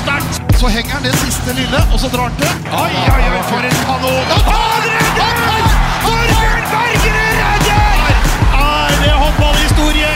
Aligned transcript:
sterkt! 0.00 0.40
Så 0.60 0.68
henger 0.72 0.96
han 0.96 1.04
det 1.06 1.14
siste 1.20 1.54
lille, 1.56 1.80
og 1.92 1.98
så 2.00 2.08
drar 2.12 2.28
han 2.30 2.36
til. 2.40 2.52
Oi, 2.70 2.92
oi, 3.14 3.24
oi, 3.32 3.42
for 3.48 3.66
en 3.68 3.76
kanon! 3.86 4.30
Han 4.46 4.86
redder! 4.92 5.66
Torbjørn 6.04 6.64
Bergerud 6.72 7.34
redder! 7.40 8.14
Er 8.60 8.96
det 9.02 9.12
håndballhistorie? 9.22 10.12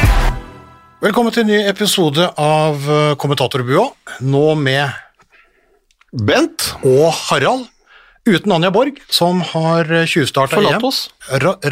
Velkommen 1.01 1.32
til 1.35 1.46
en 1.46 1.53
ny 1.54 1.61
episode 1.71 2.27
av 2.41 2.89
eh, 2.93 3.12
Kommentatorbua. 3.21 3.87
Nå 4.29 4.46
med 4.61 4.91
Bent, 6.12 6.73
og 6.85 7.12
Harald. 7.29 7.69
Uten 8.29 8.53
Anja 8.53 8.69
Borg, 8.75 8.99
som 9.09 9.41
har 9.55 9.89
tjuvstarta 10.07 10.59
Forlatt 10.59 10.77
EM. 10.77 10.85
oss. 10.85 10.99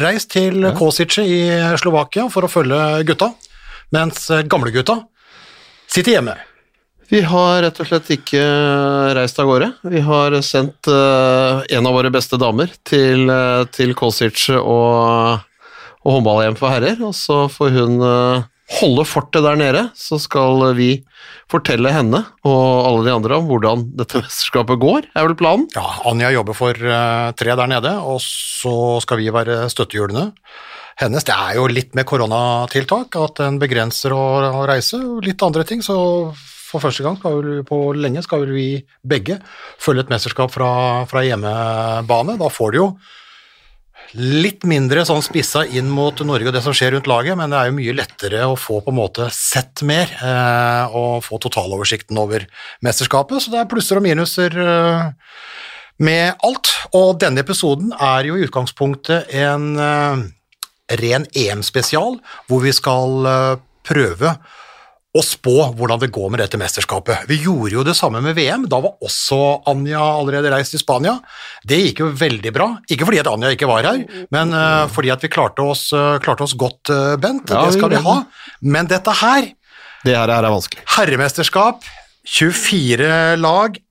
Reist 0.01 0.31
til 0.33 0.65
Kosice 0.75 1.21
i 1.21 1.43
Slovakia 1.77 2.25
for 2.33 2.47
å 2.47 2.49
følge 2.51 2.79
gutta, 3.07 3.29
mens 3.93 4.25
eh, 4.33 4.41
gamlegutta 4.49 4.97
sitter 5.89 6.17
hjemme. 6.17 6.35
Vi 7.09 7.21
har 7.25 7.63
rett 7.65 7.79
og 7.81 7.89
slett 7.89 8.11
ikke 8.13 8.43
reist 9.17 9.39
av 9.41 9.49
gårde. 9.49 9.71
Vi 9.89 10.03
har 10.05 10.35
sendt 10.45 10.89
uh, 10.91 11.65
en 11.65 11.89
av 11.89 11.95
våre 11.97 12.11
beste 12.13 12.37
damer 12.41 12.71
til, 12.85 13.25
uh, 13.31 13.65
til 13.73 13.95
Kosic 13.97 14.49
og, 14.59 15.41
og 16.05 16.15
håndball-EM 16.15 16.59
for 16.59 16.73
herrer, 16.75 17.01
og 17.01 17.15
så 17.17 17.47
får 17.49 17.73
hun 17.79 17.97
uh, 18.03 18.47
holde 18.77 19.05
fortet 19.09 19.45
der 19.45 19.57
nede. 19.59 19.83
Så 19.97 20.19
skal 20.21 20.61
vi 20.77 20.91
fortelle 21.49 21.91
henne 21.93 22.21
og 22.45 22.65
alle 22.85 23.05
de 23.07 23.13
andre 23.15 23.39
om 23.39 23.47
hvordan 23.49 23.87
dette 23.97 24.21
mesterskapet 24.23 24.81
går, 24.81 25.09
er 25.15 25.27
vel 25.27 25.37
planen. 25.39 25.67
Ja, 25.75 25.87
Anja 26.09 26.31
jobber 26.35 26.57
for 26.57 26.77
eh, 26.77 27.29
tre 27.39 27.55
der 27.57 27.71
nede, 27.71 27.95
og 28.05 28.21
så 28.23 28.99
skal 29.03 29.21
vi 29.21 29.31
være 29.33 29.63
støttehjulene 29.73 30.29
hennes. 30.99 31.25
Det 31.25 31.33
er 31.33 31.57
jo 31.57 31.65
litt 31.71 31.95
med 31.97 32.07
koronatiltak, 32.09 33.17
at 33.17 33.41
en 33.45 33.59
begrenser 33.61 34.13
å, 34.13 34.23
å 34.61 34.63
reise, 34.69 34.99
og 34.99 35.25
litt 35.25 35.41
andre 35.45 35.65
ting. 35.67 35.81
Så 35.85 35.97
for 36.69 36.83
første 36.83 37.05
gang 37.05 37.17
vel, 37.23 37.63
på 37.67 37.79
lenge 37.97 38.23
skal 38.25 38.45
vi 38.49 38.83
begge 39.01 39.39
følge 39.81 40.05
et 40.05 40.13
mesterskap 40.13 40.53
fra, 40.53 40.69
fra 41.09 41.25
hjemmebane. 41.25 42.37
Da 42.39 42.51
får 42.53 42.75
du 42.75 42.79
jo 42.79 42.91
litt 44.17 44.63
mindre 44.65 45.03
sånn 45.05 45.21
spissa 45.21 45.61
inn 45.65 45.89
mot 45.93 46.17
Norge 46.25 46.49
og 46.49 46.55
det 46.55 46.63
som 46.65 46.73
skjer 46.73 46.95
rundt 46.95 47.09
laget, 47.09 47.37
men 47.37 47.51
det 47.51 47.59
er 47.59 47.69
jo 47.69 47.77
mye 47.77 47.95
lettere 47.97 48.45
å 48.47 48.57
få 48.57 48.79
på 48.81 48.93
en 48.93 48.97
måte 48.97 49.27
sett 49.33 49.83
mer 49.85 50.09
eh, 50.17 50.95
og 50.97 51.21
få 51.25 51.37
totaloversikten 51.43 52.17
over 52.17 52.47
mesterskapet, 52.85 53.43
så 53.43 53.53
det 53.53 53.61
er 53.61 53.69
plusser 53.69 54.01
og 54.01 54.07
minuser 54.07 54.57
eh, 54.63 55.11
med 56.01 56.41
alt. 56.47 56.73
Og 56.97 57.19
denne 57.21 57.43
episoden 57.45 57.93
er 57.93 58.29
jo 58.31 58.39
i 58.39 58.47
utgangspunktet 58.47 59.29
en 59.43 59.71
eh, 59.77 60.25
ren 61.03 61.27
EM-spesial, 61.37 62.17
hvor 62.49 62.65
vi 62.65 62.73
skal 62.73 63.29
eh, 63.29 63.53
prøve 63.85 64.33
å 65.09 65.21
spå 65.25 65.71
hvordan 65.73 65.97
det 66.03 66.11
går 66.13 66.29
med 66.29 66.41
dette 66.43 66.57
mesterskapet. 66.61 67.23
Vi 67.29 67.39
gjorde 67.41 67.73
jo 67.73 67.83
det 67.85 67.95
samme 67.97 68.21
med 68.21 68.35
VM, 68.37 68.67
da 68.69 68.77
var 68.83 68.99
også 69.01 69.39
Anja 69.71 70.03
allerede 70.05 70.51
reist 70.53 70.75
til 70.75 70.83
Spania. 70.83 71.15
Det 71.65 71.79
gikk 71.81 72.03
jo 72.03 72.11
veldig 72.13 72.51
bra, 72.53 72.67
ikke 72.85 73.07
fordi 73.09 73.21
at 73.23 73.29
Anja 73.31 73.49
ikke 73.55 73.69
var 73.69 73.87
her, 73.89 74.03
men 74.35 74.53
uh, 74.53 74.85
fordi 74.93 75.09
at 75.13 75.25
vi 75.25 75.31
klarte 75.33 75.65
oss, 75.65 75.87
uh, 75.97 76.19
klarte 76.21 76.45
oss 76.45 76.53
godt, 76.53 76.93
uh, 76.93 77.15
Bent. 77.21 77.49
Ja, 77.49 77.65
det 77.65 77.79
skal 77.79 77.89
vi 77.95 78.03
ha. 78.05 78.19
Men 78.61 78.89
dette 78.91 79.15
her, 79.23 79.49
Det 80.05 80.13
her, 80.15 80.29
er 80.29 80.45
vanskelig. 80.45 80.85
herremesterskap, 80.95 81.81
24 82.29 83.35
lag 83.41 83.81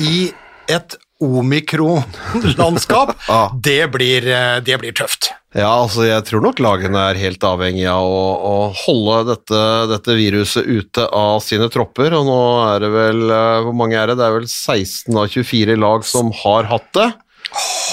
i 0.00 0.30
et 0.70 0.96
omikron-landskap, 1.20 3.16
det, 3.66 3.82
blir, 3.90 4.30
det 4.62 4.78
blir 4.80 4.94
tøft. 4.94 5.32
Ja, 5.50 5.70
altså 5.82 6.04
jeg 6.06 6.22
tror 6.28 6.44
nok 6.44 6.60
lagene 6.62 7.00
er 7.10 7.18
helt 7.18 7.42
avhengig 7.42 7.82
av 7.90 8.06
å, 8.06 8.26
å 8.46 8.52
holde 8.84 9.32
dette, 9.32 9.62
dette 9.90 10.14
viruset 10.14 10.62
ute 10.68 11.08
av 11.10 11.40
sine 11.42 11.66
tropper, 11.74 12.14
og 12.14 12.28
nå 12.28 12.36
er 12.68 12.84
det 12.84 12.90
vel, 12.94 13.24
eh, 13.34 13.56
hvor 13.66 13.74
mange 13.74 13.98
er 13.98 14.12
det? 14.12 14.20
Det 14.20 14.28
er 14.28 14.36
vel 14.36 14.46
16 14.46 15.18
av 15.18 15.26
24 15.34 15.74
lag 15.82 16.06
som 16.06 16.30
har 16.44 16.70
hatt 16.70 16.86
det, 16.94 17.08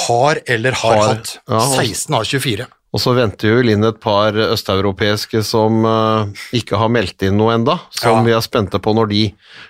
Har 0.06 0.38
eller 0.46 0.78
har, 0.84 0.98
Har, 1.02 1.16
hatt. 1.16 1.34
ja, 1.48 1.64
altså. 1.64 1.82
16 1.82 2.20
av 2.20 2.28
24. 2.30 2.68
og 2.98 3.02
så 3.04 3.12
venter 3.14 3.52
vi 3.52 3.58
vel 3.60 3.70
inn 3.76 3.86
et 3.86 4.00
par 4.02 4.34
østeuropeiske 4.34 5.44
som 5.46 5.84
uh, 5.86 6.26
ikke 6.58 6.80
har 6.82 6.90
meldt 6.90 7.22
inn 7.28 7.36
noe 7.38 7.54
enda, 7.54 7.76
som 7.94 8.18
Ja. 8.18 8.24
vi 8.26 8.34
er 8.34 8.42
spente 8.42 8.80
på 8.82 8.94
når 8.98 9.12
de 9.12 9.20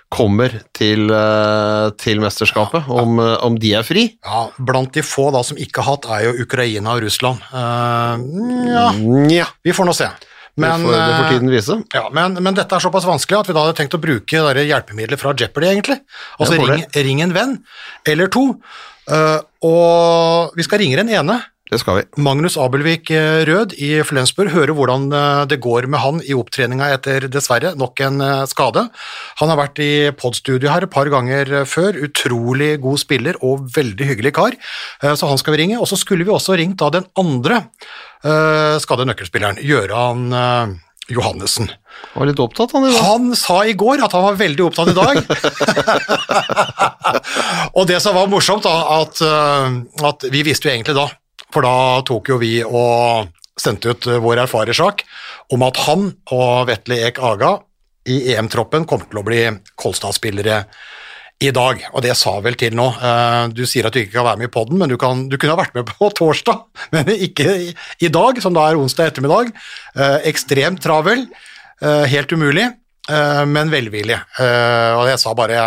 kommer 0.08 0.54
til, 0.72 1.10
uh, 1.12 1.90
til 2.00 2.22
mesterskapet, 2.24 2.88
om, 2.88 3.18
uh, 3.20 3.34
om 3.44 3.58
de 3.60 3.74
er 3.76 3.84
fri. 3.84 4.06
Ja, 4.24 4.46
blant 4.56 4.96
de 4.96 5.04
få 5.04 5.26
da 5.34 5.42
som 5.44 5.60
ikke 5.60 5.84
har 5.84 5.98
hatt, 5.98 6.08
er 6.08 6.24
jo 6.30 6.46
Ukraina 6.46 6.94
og 6.96 7.04
Russland. 7.04 7.44
Ja, 7.52 8.86
Nja, 8.96 9.50
vi 9.60 9.76
får 9.76 9.90
nå 9.90 9.96
se. 9.98 10.08
Men, 10.58 10.80
det, 10.80 10.88
får, 10.88 10.96
det 10.96 11.18
får 11.18 11.28
tiden 11.34 11.52
vise. 11.52 11.76
ja, 11.94 12.06
men, 12.10 12.40
men 12.42 12.56
dette 12.56 12.74
er 12.74 12.82
såpass 12.82 13.04
vanskelig 13.06 13.42
at 13.42 13.50
vi 13.52 13.58
da 13.58 13.66
hadde 13.66 13.76
tenkt 13.78 13.94
å 13.94 14.00
bruke 14.02 14.40
hjelpemidler 14.56 15.20
fra 15.20 15.36
Jeopardy, 15.36 15.68
egentlig. 15.68 16.00
Altså 16.40 16.56
ring, 16.56 16.88
ring 16.96 17.20
en 17.28 17.36
venn, 17.36 17.54
eller 18.08 18.32
to. 18.32 18.48
Og 19.68 20.56
vi 20.58 20.66
skal 20.66 20.82
ringe 20.82 20.98
den 20.98 21.12
ene. 21.12 21.38
Det 21.68 21.76
skal 21.82 21.98
vi. 21.98 22.04
Magnus 22.24 22.56
Abelvik 22.56 23.10
eh, 23.12 23.42
Rød 23.44 23.74
i 23.76 23.90
Flensburg, 24.06 24.48
hører 24.54 24.72
hvordan 24.76 25.10
eh, 25.12 25.42
det 25.50 25.58
går 25.60 25.84
med 25.92 26.00
han 26.00 26.22
i 26.24 26.32
opptreninga 26.36 26.88
etter 26.94 27.26
dessverre 27.28 27.74
nok 27.76 28.00
en 28.06 28.24
eh, 28.24 28.46
skade. 28.48 28.86
Han 29.42 29.52
har 29.52 29.60
vært 29.60 29.82
i 29.84 29.90
podstudio 30.16 30.72
her 30.72 30.86
et 30.86 30.94
par 30.94 31.10
ganger 31.12 31.66
før, 31.68 31.98
utrolig 32.08 32.78
god 32.80 33.02
spiller 33.04 33.36
og 33.44 33.68
veldig 33.76 34.08
hyggelig 34.12 34.32
kar, 34.38 34.56
så 35.02 35.28
han 35.28 35.38
skal 35.40 35.54
vi 35.54 35.60
ringe. 35.62 35.78
Og 35.80 35.88
så 35.90 35.98
skulle 36.00 36.24
vi 36.24 36.32
også 36.32 36.56
ringt 36.58 36.78
da 36.80 36.88
den 36.94 37.06
andre 37.20 37.62
skadde 38.82 39.06
nøkkelspilleren, 39.06 39.60
Gøran 39.62 40.24
eh, 40.34 40.72
Johannessen. 41.12 41.68
Han 42.14 42.22
var 42.22 42.30
litt 42.30 42.42
opptatt 42.42 42.74
han 42.74 42.88
i 42.88 42.90
dag. 42.94 43.04
Han 43.06 43.30
sa 43.38 43.60
i 43.68 43.76
går 43.78 44.02
at 44.04 44.16
han 44.16 44.26
var 44.26 44.40
veldig 44.40 44.66
opptatt 44.66 44.90
i 44.92 44.96
dag. 44.98 45.22
og 47.78 47.88
det 47.90 48.00
som 48.04 48.16
var 48.18 48.28
morsomt, 48.32 48.66
da, 48.66 49.02
at, 49.04 49.22
at 50.10 50.28
vi 50.32 50.44
visste 50.48 50.68
jo 50.68 50.74
egentlig 50.74 50.98
da, 50.98 51.08
for 51.54 51.64
da 51.64 51.74
tok 52.08 52.28
jo 52.32 52.38
vi 52.42 52.58
og 52.64 53.30
sendte 53.58 53.94
ut 53.94 54.06
eh, 54.10 54.20
vår 54.22 54.44
erfarersak 54.44 55.04
om 55.54 55.64
at 55.66 55.80
han 55.86 56.10
og 56.34 56.68
Vetle 56.68 57.00
Ek 57.08 57.20
Aga 57.24 57.56
i 58.08 58.20
EM-troppen 58.34 58.86
kom 58.88 59.02
til 59.04 59.20
å 59.20 59.26
bli 59.26 59.42
Kolstad-spillere 59.80 60.62
i 61.44 61.52
dag, 61.54 61.84
og 61.94 62.02
det 62.02 62.16
sa 62.18 62.32
vel 62.42 62.56
til 62.58 62.74
nå. 62.74 62.86
Eh, 62.98 63.42
Du 63.54 63.62
sier 63.68 63.86
at 63.86 63.94
du 63.94 64.00
ikke 64.00 64.16
kan 64.16 64.26
være 64.26 64.40
med 64.40 64.48
i 64.48 64.54
podden, 64.54 64.78
men 64.80 64.90
du, 64.90 64.96
kan, 64.98 65.26
du 65.30 65.36
kunne 65.36 65.54
ha 65.54 65.60
vært 65.60 65.76
med 65.76 65.86
på 65.90 66.08
torsdag, 66.18 66.64
men 66.96 67.12
ikke 67.14 67.46
i, 68.02 68.08
dag, 68.10 68.40
som 68.42 68.56
da 68.56 68.66
er 68.70 68.80
onsdag 68.80 69.12
ettermiddag. 69.12 69.52
Eh, 69.94 70.18
Ekstremt 70.32 70.82
travel, 70.82 71.28
helt 71.78 72.32
umulig, 72.34 72.64
men 73.48 73.70
velvillig. 73.72 74.18
Eh, 74.40 74.92
Og 74.98 75.08
jeg 75.08 75.20
sa 75.22 75.34
bare 75.36 75.62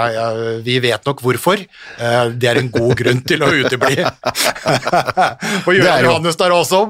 vi 0.66 0.78
vet 0.84 1.06
nok 1.08 1.22
hvorfor. 1.26 1.62
Eh, 1.62 2.30
Det 2.38 2.50
er 2.50 2.60
en 2.62 2.70
god 2.72 2.96
grunn 3.00 3.22
til 3.26 3.42
å 3.44 3.50
utebli. 3.50 3.98
Og 5.66 5.74
Jørgen 5.76 6.06
Johannes 6.06 6.38
er 6.40 6.56
også 6.56 6.84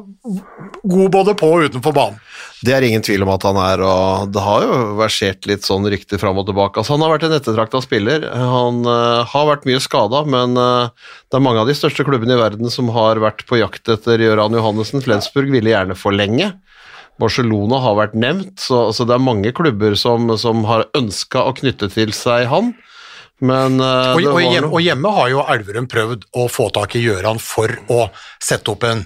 god 0.81 1.11
både 1.13 1.35
på 1.37 1.49
og 1.51 1.69
utenfor 1.69 1.95
banen. 1.95 2.19
Det 2.61 2.75
er 2.75 2.85
ingen 2.85 3.01
tvil 3.01 3.23
om 3.25 3.31
at 3.33 3.45
han 3.47 3.57
er, 3.57 3.81
og 3.81 4.29
det 4.33 4.41
har 4.45 4.63
jo 4.67 4.73
versert 4.99 5.47
litt 5.49 5.65
sånn 5.65 5.87
rykter 5.89 6.21
fram 6.21 6.37
og 6.37 6.45
tilbake. 6.45 6.77
Altså, 6.77 6.93
han 6.93 7.01
har 7.01 7.15
vært 7.15 7.25
en 7.25 7.33
ettertrakta 7.33 7.81
spiller. 7.81 8.27
Han 8.29 8.83
uh, 8.85 9.25
har 9.31 9.47
vært 9.49 9.65
mye 9.65 9.81
skada, 9.81 10.21
men 10.29 10.53
uh, 10.61 10.91
det 11.31 11.39
er 11.39 11.41
mange 11.41 11.63
av 11.63 11.71
de 11.71 11.73
største 11.77 12.05
klubbene 12.05 12.37
i 12.37 12.41
verden 12.41 12.69
som 12.69 12.91
har 12.93 13.21
vært 13.23 13.47
på 13.49 13.57
jakt 13.57 13.89
etter 13.89 14.21
Gøran 14.21 14.53
Johannessen. 14.53 15.01
Flensburg 15.01 15.49
ville 15.53 15.73
gjerne 15.73 15.97
forlenge. 15.97 16.51
Barcelona 17.19 17.81
har 17.83 17.97
vært 17.99 18.15
nevnt, 18.17 18.55
så, 18.61 18.89
så 18.95 19.05
det 19.07 19.17
er 19.17 19.23
mange 19.23 19.51
klubber 19.55 19.97
som, 19.99 20.29
som 20.39 20.63
har 20.69 20.87
ønska 20.97 21.43
å 21.43 21.55
knytte 21.57 21.91
til 21.93 22.15
seg 22.15 22.47
han. 22.51 22.71
Men 23.41 23.81
uh, 23.81 24.13
Og, 24.13 24.25
og, 24.35 24.39
hjemme, 24.45 24.69
og 24.69 24.85
hjemme 24.85 25.11
har 25.17 25.31
jo 25.33 25.43
Elverum 25.49 25.89
prøvd 25.89 26.27
å 26.37 26.47
få 26.51 26.69
tak 26.73 26.95
i 26.97 27.03
Gjøran 27.03 27.41
for 27.41 27.73
å 27.89 28.05
sette 28.41 28.73
opp 28.73 28.85
en 28.85 29.05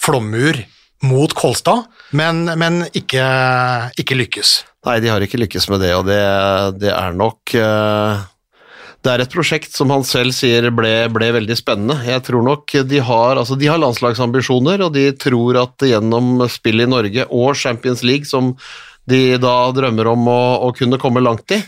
flommur 0.00 0.62
mot 1.04 1.32
Kolstad, 1.36 1.86
men, 2.16 2.44
men 2.60 2.82
ikke, 2.96 3.24
ikke 4.00 4.16
lykkes. 4.16 4.52
Nei, 4.88 4.98
de 5.04 5.10
har 5.12 5.24
ikke 5.24 5.40
lykkes 5.40 5.68
med 5.72 5.82
det, 5.84 5.94
og 5.96 6.06
det, 6.08 6.20
det 6.80 6.92
er 6.92 7.16
nok 7.16 7.54
eh, 7.56 8.22
Det 9.00 9.08
er 9.08 9.22
et 9.24 9.32
prosjekt 9.32 9.72
som 9.72 9.88
han 9.94 10.02
selv 10.04 10.34
sier 10.36 10.66
ble, 10.76 10.92
ble 11.08 11.30
veldig 11.38 11.56
spennende. 11.56 11.96
Jeg 12.04 12.20
tror 12.26 12.44
nok 12.44 12.74
de 12.84 13.00
har, 13.00 13.40
altså 13.40 13.56
de 13.56 13.70
har 13.70 13.80
landslagsambisjoner, 13.80 14.84
og 14.84 14.92
de 14.92 15.06
tror 15.16 15.62
at 15.62 15.88
gjennom 15.88 16.44
spill 16.52 16.84
i 16.84 16.88
Norge 16.88 17.24
og 17.32 17.54
Champions 17.56 18.04
League, 18.04 18.28
som 18.28 18.52
de 19.08 19.38
da 19.40 19.54
drømmer 19.72 20.10
om 20.12 20.28
å, 20.28 20.40
å 20.68 20.72
kunne 20.76 21.00
komme 21.00 21.22
langt 21.24 21.56
i, 21.56 21.62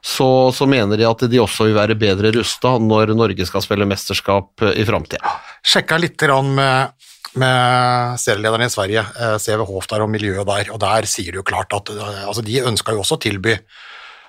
så, 0.00 0.52
så 0.54 0.66
mener 0.70 0.96
de 0.96 1.06
at 1.08 1.26
de 1.28 1.40
også 1.42 1.68
vil 1.68 1.76
være 1.76 1.98
bedre 1.98 2.32
rusta 2.34 2.76
når 2.80 3.12
Norge 3.18 3.46
skal 3.48 3.64
spille 3.64 3.88
mesterskap 3.88 4.64
i 4.72 4.86
framtida. 4.88 5.34
Sjekka 5.66 5.98
litt 6.00 6.22
med, 6.46 6.94
med 7.42 8.20
serielederen 8.22 8.64
i 8.64 8.72
Sverige, 8.72 9.04
eh, 9.18 9.36
CV 9.42 9.66
Hofstad 9.68 10.04
og 10.04 10.12
miljøet 10.12 10.46
der, 10.48 10.72
og 10.72 10.80
der 10.82 11.08
sier 11.10 11.34
de 11.34 11.42
jo 11.42 11.46
klart 11.46 11.74
at 11.76 11.92
eh, 11.92 12.24
altså 12.24 12.46
de 12.46 12.62
ønska 12.62 12.94
jo 12.94 13.02
også 13.02 13.18
å 13.18 13.24
tilby 13.26 13.56
eh, 13.58 13.87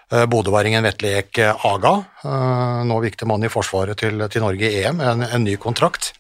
bodøværingen 0.10 0.86
Vetle 0.88 1.12
Ek 1.20 1.40
Aga, 1.44 1.94
eh, 2.26 2.80
nå 2.90 3.00
viktig 3.04 3.28
mann 3.30 3.46
i 3.46 3.52
forsvaret 3.54 4.00
til, 4.00 4.22
til 4.32 4.46
Norge 4.46 4.70
i 4.70 4.84
EM, 4.84 5.02
en, 5.06 5.26
en 5.28 5.46
ny 5.46 5.58
kontrakt. 5.62 6.14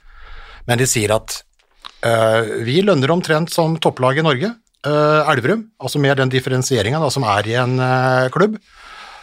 Men 0.69 0.77
de 0.77 0.86
sier 0.86 1.15
at 1.15 1.39
uh, 2.06 2.62
vi 2.62 2.75
lønner 2.86 3.09
omtrent 3.09 3.50
som 3.50 3.80
topplaget 3.81 4.21
i 4.21 4.27
Norge, 4.27 4.51
uh, 4.86 5.31
Elverum, 5.31 5.63
altså 5.81 5.97
med 6.03 6.19
den 6.21 6.30
differensieringa 6.30 7.01
som 7.09 7.25
er 7.25 7.50
i 7.50 7.56
en 7.57 7.80
uh, 7.81 8.30
klubb. 8.30 8.59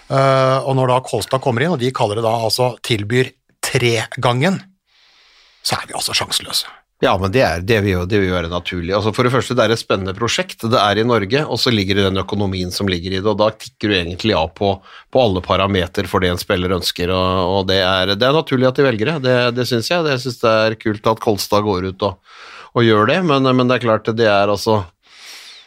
Eh, 0.06 0.58
og 0.62 0.76
når 0.78 0.90
da 0.90 1.02
Kolstad 1.02 1.42
kommer 1.42 1.64
inn, 1.64 1.74
og 1.74 1.82
de 1.82 1.90
kaller 1.94 2.20
det 2.20 2.26
da 2.26 2.34
altså 2.46 2.74
tilbyr 2.86 3.32
tregangen, 3.64 4.60
så 5.66 5.80
er 5.80 5.88
vi 5.88 5.96
altså 5.98 6.14
sjanseløse. 6.14 6.70
Ja, 7.04 7.12
men 7.20 7.28
det, 7.28 7.42
er, 7.44 7.60
det, 7.60 7.82
vil 7.84 7.92
jo, 7.92 8.02
det 8.08 8.22
vil 8.22 8.30
jo 8.30 8.36
være 8.38 8.48
naturlig. 8.48 8.94
Altså 8.96 9.10
For 9.12 9.26
det 9.26 9.32
første, 9.34 9.52
det 9.56 9.66
er 9.66 9.72
et 9.74 9.80
spennende 9.82 10.14
prosjekt. 10.16 10.62
Det 10.64 10.78
er 10.80 10.96
i 10.96 11.04
Norge, 11.04 11.42
og 11.44 11.60
så 11.60 11.68
ligger 11.68 11.98
det 11.98 12.06
den 12.06 12.22
økonomien 12.22 12.72
som 12.72 12.88
ligger 12.88 13.12
i 13.12 13.18
det. 13.18 13.28
og 13.28 13.36
Da 13.36 13.50
tikker 13.52 13.92
du 13.92 13.96
egentlig 13.98 14.32
av 14.36 14.54
på, 14.56 14.70
på 15.12 15.20
alle 15.20 15.42
parameter 15.44 16.08
for 16.08 16.24
det 16.24 16.32
en 16.32 16.40
spiller 16.40 16.72
ønsker. 16.78 17.12
og, 17.12 17.52
og 17.52 17.68
det, 17.68 17.82
er, 17.84 18.14
det, 18.14 18.24
er, 18.24 18.38
naturlig 18.38 18.70
at 18.70 18.80
de 18.80 18.86
velger 18.88 19.12
det. 19.12 19.16
Det, 19.28 19.36
det 19.58 19.68
syns 19.68 19.92
jeg. 19.92 20.08
Jeg 20.08 20.24
syns 20.24 20.40
det 20.40 20.54
er 20.64 20.78
kult 20.86 21.12
at 21.12 21.20
Kolstad 21.20 21.68
går 21.68 21.90
ut 21.90 22.06
og, 22.08 22.38
og 22.72 22.88
gjør 22.88 23.12
det, 23.12 23.20
men, 23.28 23.44
men, 23.44 23.68
det 23.68 23.76
er 23.76 23.84
klart 23.84 24.08
det 24.16 24.30
er 24.32 24.52
altså 24.52 24.82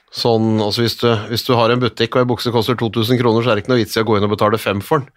sånn 0.09 0.57
altså 0.57 0.81
hvis, 0.81 0.95
du, 0.97 1.09
hvis 1.29 1.45
du 1.45 1.51
har 1.53 1.69
en 1.69 1.81
butikk 1.81 2.15
og 2.17 2.23
en 2.23 2.29
bukse 2.31 2.49
koster 2.49 2.77
2000 2.77 3.21
kroner, 3.21 3.45
så 3.45 3.51
er 3.51 3.59
det 3.59 3.67
ikke 3.67 3.75
noe 3.75 3.83
vits 3.83 3.93
i 3.93 4.01
å 4.01 4.07
gå 4.09 4.17
inn 4.17 4.25
og 4.25 4.33
betale 4.33 4.57
fem 4.57 4.81
for 4.81 5.03
den. 5.03 5.13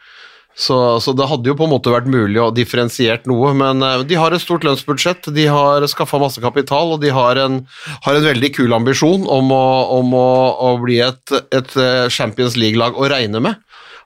Så, 0.54 1.00
så, 1.00 1.14
det 1.16 1.26
hadde 1.30 1.48
jo 1.48 1.56
på 1.56 1.64
en 1.64 1.72
måte 1.72 1.92
vært 1.92 2.08
mulig 2.12 2.36
å 2.40 2.50
differensiert 2.52 3.24
noe, 3.30 3.54
men 3.56 3.80
uh, 3.80 4.02
de 4.04 4.18
har 4.20 4.34
et 4.34 4.42
stort 4.42 4.66
lønnsbudsjett, 4.66 5.30
de 5.32 5.46
har 5.48 5.86
skaffa 5.88 6.20
masse 6.20 6.42
kapital, 6.44 6.92
og 6.92 7.00
de 7.00 7.12
har 7.14 7.40
en, 7.40 7.62
har 8.04 8.18
en 8.18 8.26
veldig 8.26 8.52
kul 8.58 8.76
ambisjon 8.76 9.24
om 9.32 9.52
å, 9.56 9.64
om 9.96 10.12
å, 10.18 10.28
å 10.68 10.74
bli 10.82 11.00
et, 11.04 11.34
et 11.56 11.76
eh, 11.80 12.04
Champions 12.12 12.58
League-lag 12.60 12.98
å 13.00 13.08
regne 13.08 13.40
med. 13.42 13.62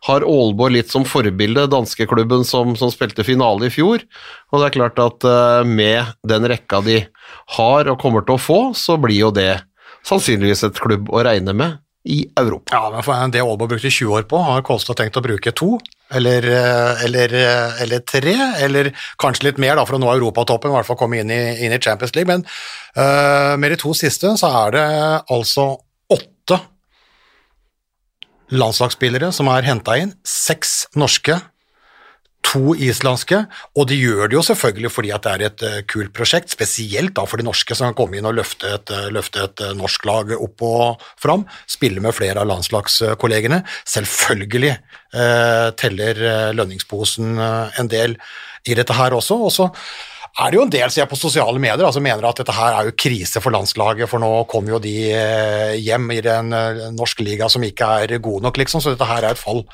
Har 0.07 0.23
Aalborg 0.23 0.77
litt 0.77 0.93
som 0.93 1.07
forbilde, 1.09 1.67
danskeklubben 1.73 2.45
som, 2.47 2.77
som 2.79 2.93
spilte 2.95 3.27
finale 3.27 3.67
i 3.67 3.73
fjor. 3.73 4.05
Og 4.53 4.61
det 4.61 4.69
er 4.69 4.77
klart 4.77 5.03
at 5.03 5.27
uh, 5.27 5.67
med 5.67 6.15
den 6.23 6.47
rekka 6.47 6.79
de 6.87 7.01
har 7.57 7.91
og 7.91 7.99
kommer 8.03 8.23
til 8.23 8.37
å 8.37 8.43
få, 8.43 8.61
så 8.79 9.01
blir 9.03 9.19
jo 9.25 9.33
det 9.35 9.65
sannsynligvis 10.07 10.63
et 10.69 10.79
klubb 10.79 11.11
å 11.11 11.27
regne 11.27 11.57
med 11.57 11.83
i 12.07 12.23
Europa. 12.39 12.71
Ja, 12.71 12.87
men 12.95 13.03
for 13.03 13.35
Det 13.35 13.43
Aalborg 13.43 13.75
brukte 13.75 13.91
20 13.91 14.15
år 14.15 14.27
på, 14.31 14.39
har 14.47 14.63
Kolstad 14.63 15.01
tenkt 15.01 15.19
å 15.19 15.25
bruke 15.25 15.51
to, 15.51 15.75
eller, 16.14 16.47
eh, 16.50 17.05
eller, 17.05 17.35
eh, 17.35 17.82
eller, 17.82 17.99
tre, 18.06 18.35
eller 18.62 18.91
kanskje 19.19 19.49
litt 19.49 19.58
mer 19.62 19.76
da, 19.76 19.85
for 19.87 19.99
å 19.99 20.03
nå 20.03 20.12
europatoppen, 20.12 20.70
i 20.70 20.76
hvert 20.76 20.88
fall 20.88 21.00
komme 21.00 21.19
inn 21.20 21.32
i, 21.32 21.41
inn 21.67 21.75
i 21.75 21.81
Champions 21.82 22.14
League. 22.14 22.31
Men 22.31 22.47
uh, 22.97 23.56
med 23.58 23.75
de 23.75 23.81
to 23.81 23.94
siste 23.97 24.31
så 24.38 24.50
er 24.62 24.76
det 24.76 24.87
altså 25.35 25.69
åtte 26.12 26.61
landslagsspillere 28.55 29.32
som 29.35 29.50
er 29.50 29.67
henta 29.67 29.97
inn, 29.99 30.14
seks 30.26 30.85
norske 30.94 31.41
to 32.47 32.75
islandske, 32.79 33.41
og 33.77 33.89
de 33.91 33.99
gjør 33.99 34.31
det 34.31 34.37
jo 34.37 34.45
selvfølgelig 34.47 34.91
fordi 34.93 35.13
at 35.15 35.27
det 35.27 35.33
er 35.33 35.45
et 35.49 35.65
uh, 35.67 35.79
kult 35.91 36.13
prosjekt, 36.17 36.53
spesielt 36.55 37.15
da 37.17 37.27
for 37.27 37.41
de 37.41 37.47
norske 37.47 37.77
som 37.77 37.91
kan 37.91 37.99
komme 37.99 38.19
inn 38.19 38.29
og 38.29 38.37
løfte 38.39 38.71
et, 38.79 38.93
uh, 38.95 39.09
løfte 39.15 39.43
et 39.49 39.63
uh, 39.65 39.73
norsk 39.79 40.07
lag 40.09 40.35
opp 40.37 40.65
og 40.67 41.07
fram, 41.23 41.47
spille 41.71 42.03
med 42.05 42.15
flere 42.17 42.43
av 42.43 42.51
landslagskollegene. 42.51 43.63
Selvfølgelig 43.97 44.77
teller 45.81 46.19
lønningsposen 46.53 47.39
en 47.41 47.89
del 47.89 48.17
i 48.69 48.75
dette 48.77 48.93
her 48.93 49.15
også. 49.17 49.39
og 49.47 49.53
så 49.55 49.69
er 50.43 50.51
det 50.51 50.59
jo 50.59 50.65
en 50.67 50.73
del 50.75 50.91
som 50.91 51.01
jeg 51.01 51.09
på 51.09 51.17
sosiale 51.17 51.63
medier 51.63 51.87
altså 51.87 52.03
mener 52.05 52.27
at 52.29 52.43
dette 52.43 52.53
her 52.53 52.75
er 52.77 52.91
jo 52.91 52.97
krise 52.99 53.41
for 53.41 53.55
landslaget, 53.55 54.11
for 54.11 54.21
nå 54.21 54.29
kommer 54.51 54.75
jo 54.75 54.83
de 54.85 54.93
hjem 55.81 56.11
i 56.13 56.21
den 56.27 56.53
norske 56.99 57.25
liga 57.25 57.49
som 57.49 57.65
ikke 57.65 57.89
er 58.03 58.19
god 58.21 58.45
nok, 58.45 58.61
liksom, 58.61 58.85
så 58.85 58.93
dette 58.93 59.09
her 59.09 59.25
er 59.25 59.39
et 59.39 59.41
fall 59.41 59.65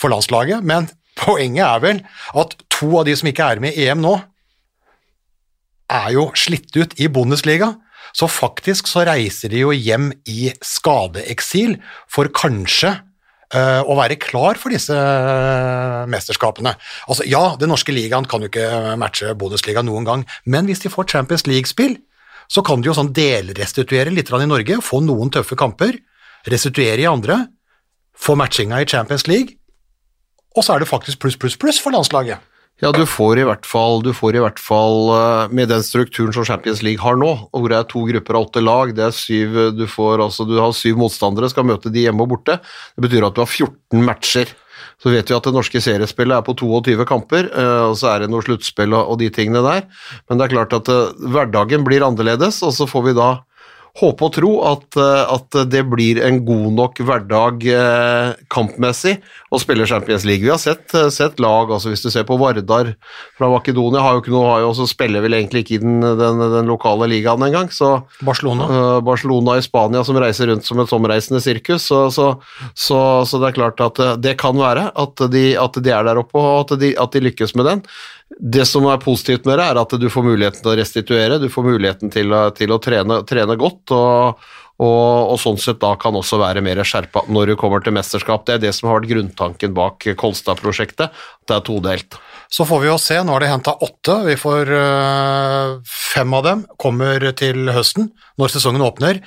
for 0.00 0.14
landslaget. 0.14 0.64
Men 0.64 0.88
Poenget 1.16 1.64
er 1.64 1.82
vel 1.82 2.02
at 2.36 2.54
to 2.72 2.90
av 3.00 3.06
de 3.08 3.16
som 3.16 3.30
ikke 3.30 3.50
er 3.54 3.62
med 3.62 3.76
i 3.76 3.88
EM 3.88 4.02
nå, 4.04 4.14
er 5.86 6.12
jo 6.16 6.28
slitt 6.38 6.74
ut 6.76 6.96
i 7.00 7.08
Bundesliga. 7.12 7.72
Så 8.16 8.28
faktisk 8.30 8.88
så 8.90 9.04
reiser 9.06 9.52
de 9.52 9.62
jo 9.64 9.74
hjem 9.74 10.10
i 10.30 10.50
skadeeksil 10.64 11.76
for 12.12 12.30
kanskje 12.34 12.92
uh, 13.54 13.82
å 13.84 13.96
være 13.98 14.18
klar 14.22 14.60
for 14.60 14.74
disse 14.74 14.94
uh, 14.94 16.04
mesterskapene. 16.10 16.74
Altså, 17.10 17.26
ja, 17.28 17.42
den 17.60 17.72
norske 17.72 17.94
ligaen 17.94 18.28
kan 18.30 18.44
jo 18.44 18.50
ikke 18.50 18.96
matche 19.00 19.34
Bundesliga 19.38 19.84
noen 19.86 20.08
gang, 20.08 20.24
men 20.44 20.68
hvis 20.70 20.84
de 20.84 20.92
får 20.92 21.10
Champions 21.12 21.46
League-spill, 21.48 21.98
så 22.48 22.62
kan 22.66 22.80
de 22.80 22.90
jo 22.90 22.96
sånn 22.96 23.14
delrestituere 23.14 24.12
litt 24.14 24.30
i 24.30 24.46
Norge, 24.46 24.78
få 24.82 25.02
noen 25.02 25.32
tøffe 25.34 25.58
kamper, 25.58 25.98
restituere 26.46 27.02
i 27.02 27.10
andre, 27.10 27.40
få 28.16 28.36
matchinga 28.38 28.80
i 28.80 28.88
Champions 28.88 29.26
League, 29.26 29.58
og 30.56 30.64
så 30.64 30.74
er 30.74 30.82
det 30.82 30.90
faktisk 30.90 31.20
pluss, 31.22 31.36
pluss, 31.38 31.58
pluss 31.60 31.80
for 31.82 31.94
landslaget. 31.94 32.42
Ja, 32.82 32.90
du 32.92 33.06
får, 33.08 33.38
fall, 33.64 34.02
du 34.04 34.10
får 34.12 34.36
i 34.36 34.40
hvert 34.44 34.58
fall 34.60 35.08
eh, 35.14 35.52
med 35.56 35.70
den 35.72 35.80
strukturen 35.84 36.34
som 36.36 36.44
Champions 36.44 36.82
League 36.84 37.00
har 37.00 37.16
nå, 37.16 37.30
hvor 37.48 37.72
det 37.72 37.78
er 37.78 37.88
to 37.88 38.02
grupper 38.04 38.36
av 38.36 38.50
åtte 38.50 38.60
lag, 38.60 38.92
det 38.92 39.06
er 39.06 39.16
syv, 39.16 39.56
du, 39.78 39.86
får, 39.88 40.20
altså, 40.26 40.44
du 40.44 40.58
har 40.60 40.74
syv 40.76 41.00
motstandere, 41.00 41.48
skal 41.48 41.64
møte 41.64 41.92
de 41.92 42.04
hjemme 42.04 42.26
og 42.26 42.34
borte. 42.34 42.58
Det 42.92 43.06
betyr 43.06 43.24
at 43.30 43.36
du 43.36 43.40
har 43.40 43.48
14 43.48 44.04
matcher. 44.04 44.52
Så 45.00 45.12
vet 45.12 45.28
vi 45.28 45.36
at 45.36 45.48
det 45.48 45.54
norske 45.56 45.80
seriespillet 45.80 46.36
er 46.36 46.44
på 46.44 46.52
22 46.56 47.08
kamper, 47.08 47.48
eh, 47.48 47.82
og 47.88 47.96
så 47.96 48.12
er 48.12 48.24
det 48.24 48.30
noe 48.32 48.44
sluttspill 48.44 48.92
og 48.96 49.16
de 49.24 49.32
tingene 49.32 49.64
der. 49.64 49.88
Men 50.28 50.36
det 50.36 50.46
er 50.46 50.56
klart 50.58 50.76
at 50.76 50.92
eh, 50.92 51.16
hverdagen 51.32 51.84
blir 51.88 52.04
annerledes, 52.04 52.60
og 52.60 52.76
så 52.76 52.88
får 52.88 53.08
vi 53.08 53.16
da 53.16 53.30
håpe 53.96 54.26
og 54.26 54.32
tro 54.36 54.50
at, 54.68 54.86
eh, 55.00 55.32
at, 55.32 55.58
det 55.72 55.82
blir 55.88 56.20
en 56.24 56.42
god 56.46 56.66
nok 56.76 57.00
hverdag 57.08 57.64
eh, 57.70 58.32
kampmessig 58.52 59.16
å 59.48 59.60
spille 59.60 59.86
Champions 59.88 60.26
League. 60.28 60.44
Vi 60.44 60.52
har 60.52 60.60
sett, 60.60 60.84
eh, 60.94 61.08
sett, 61.12 61.40
lag, 61.42 61.72
altså 61.72 61.92
hvis 61.92 62.04
du 62.04 62.10
ser 62.12 62.26
på 62.28 62.36
Vardar 62.40 62.92
fra 63.38 63.50
Makedonia, 63.52 64.02
har 64.04 64.16
jo 64.16 64.24
ikke 64.24 64.34
noe, 64.34 64.50
har 64.50 64.64
jo 64.64 64.72
også 64.74 64.88
spiller 64.90 65.24
vel 65.24 65.38
egentlig 65.38 65.64
ikke 65.64 65.78
i 65.78 65.82
den, 65.84 66.04
den, 66.20 66.42
den 66.56 66.68
lokale 66.70 67.08
ligaen 67.10 67.46
engang. 67.46 67.70
Så, 67.72 67.94
Barcelona. 68.26 68.68
Uh, 68.68 68.98
Barcelona 69.06 69.56
i 69.56 69.64
Spania 69.64 70.04
som 70.06 70.18
reiser 70.20 70.50
rundt 70.52 70.68
som 70.68 70.80
et 70.82 70.92
sommerreisende 70.92 71.40
sirkus. 71.44 71.88
Så, 71.88 72.06
så, 72.12 72.34
så, 72.76 73.40
det 73.40 73.50
er 73.50 73.58
klart 73.60 73.80
at 73.84 74.02
det 74.20 74.36
kan 74.40 74.58
være 74.58 74.90
at 74.92 75.24
de, 75.32 75.46
at 75.60 75.80
de 75.80 75.92
er 75.94 76.06
der 76.08 76.20
oppe 76.20 76.40
og 76.40 76.66
at 76.66 76.76
de, 76.80 76.92
at 77.00 77.16
de 77.16 77.24
lykkes 77.28 77.56
med 77.56 77.68
den. 77.70 77.82
Det 78.26 78.66
som 78.66 78.86
er 78.90 78.98
positivt 79.02 79.46
med 79.46 79.60
det, 79.60 79.64
er 79.70 79.78
at 79.80 79.96
du 80.02 80.06
får 80.10 80.24
muligheten 80.26 80.62
til 80.62 80.72
å 80.72 80.78
restituere, 80.80 81.38
du 81.38 81.48
får 81.52 81.66
muligheten 81.68 82.10
til 82.12 82.34
til 82.58 82.72
å 82.74 82.78
trene, 82.82 83.20
trene, 83.28 83.56
godt. 83.56 83.92
og, 83.94 84.46
og, 84.76 85.30
og, 85.32 85.36
sånn 85.40 85.56
sett 85.62 85.78
da 85.80 85.94
kan 85.96 86.16
også 86.18 86.36
være 86.42 86.60
mer 86.60 86.82
skjerpa 86.84 87.22
når 87.32 87.52
du 87.52 87.56
kommer 87.56 87.80
til 87.80 87.94
mesterskap. 87.96 88.44
Det 88.44 88.56
er 88.56 88.64
det 88.66 88.72
som 88.76 88.90
har 88.90 88.98
vært 88.98 89.12
grunntanken 89.14 89.76
bak 89.76 90.08
Kolstad-prosjektet. 90.18 91.14
Det 91.46 91.56
er 91.56 91.62
todelt. 91.64 92.18
Så 92.52 92.66
får 92.68 92.82
vi 92.82 92.90
jo 92.90 92.98
se. 93.00 93.20
Nå 93.22 93.32
har 93.32 93.46
de 93.46 93.52
henta 93.54 93.76
åtte. 93.86 94.18
Vi 94.26 94.36
får 94.38 94.72
øh, 94.80 95.76
fem 95.86 96.34
av 96.36 96.44
dem 96.46 96.66
kommer 96.82 97.30
til 97.38 97.70
høsten, 97.72 98.10
når 98.36 98.52
sesongen 98.52 98.84
åpner. 98.84 99.22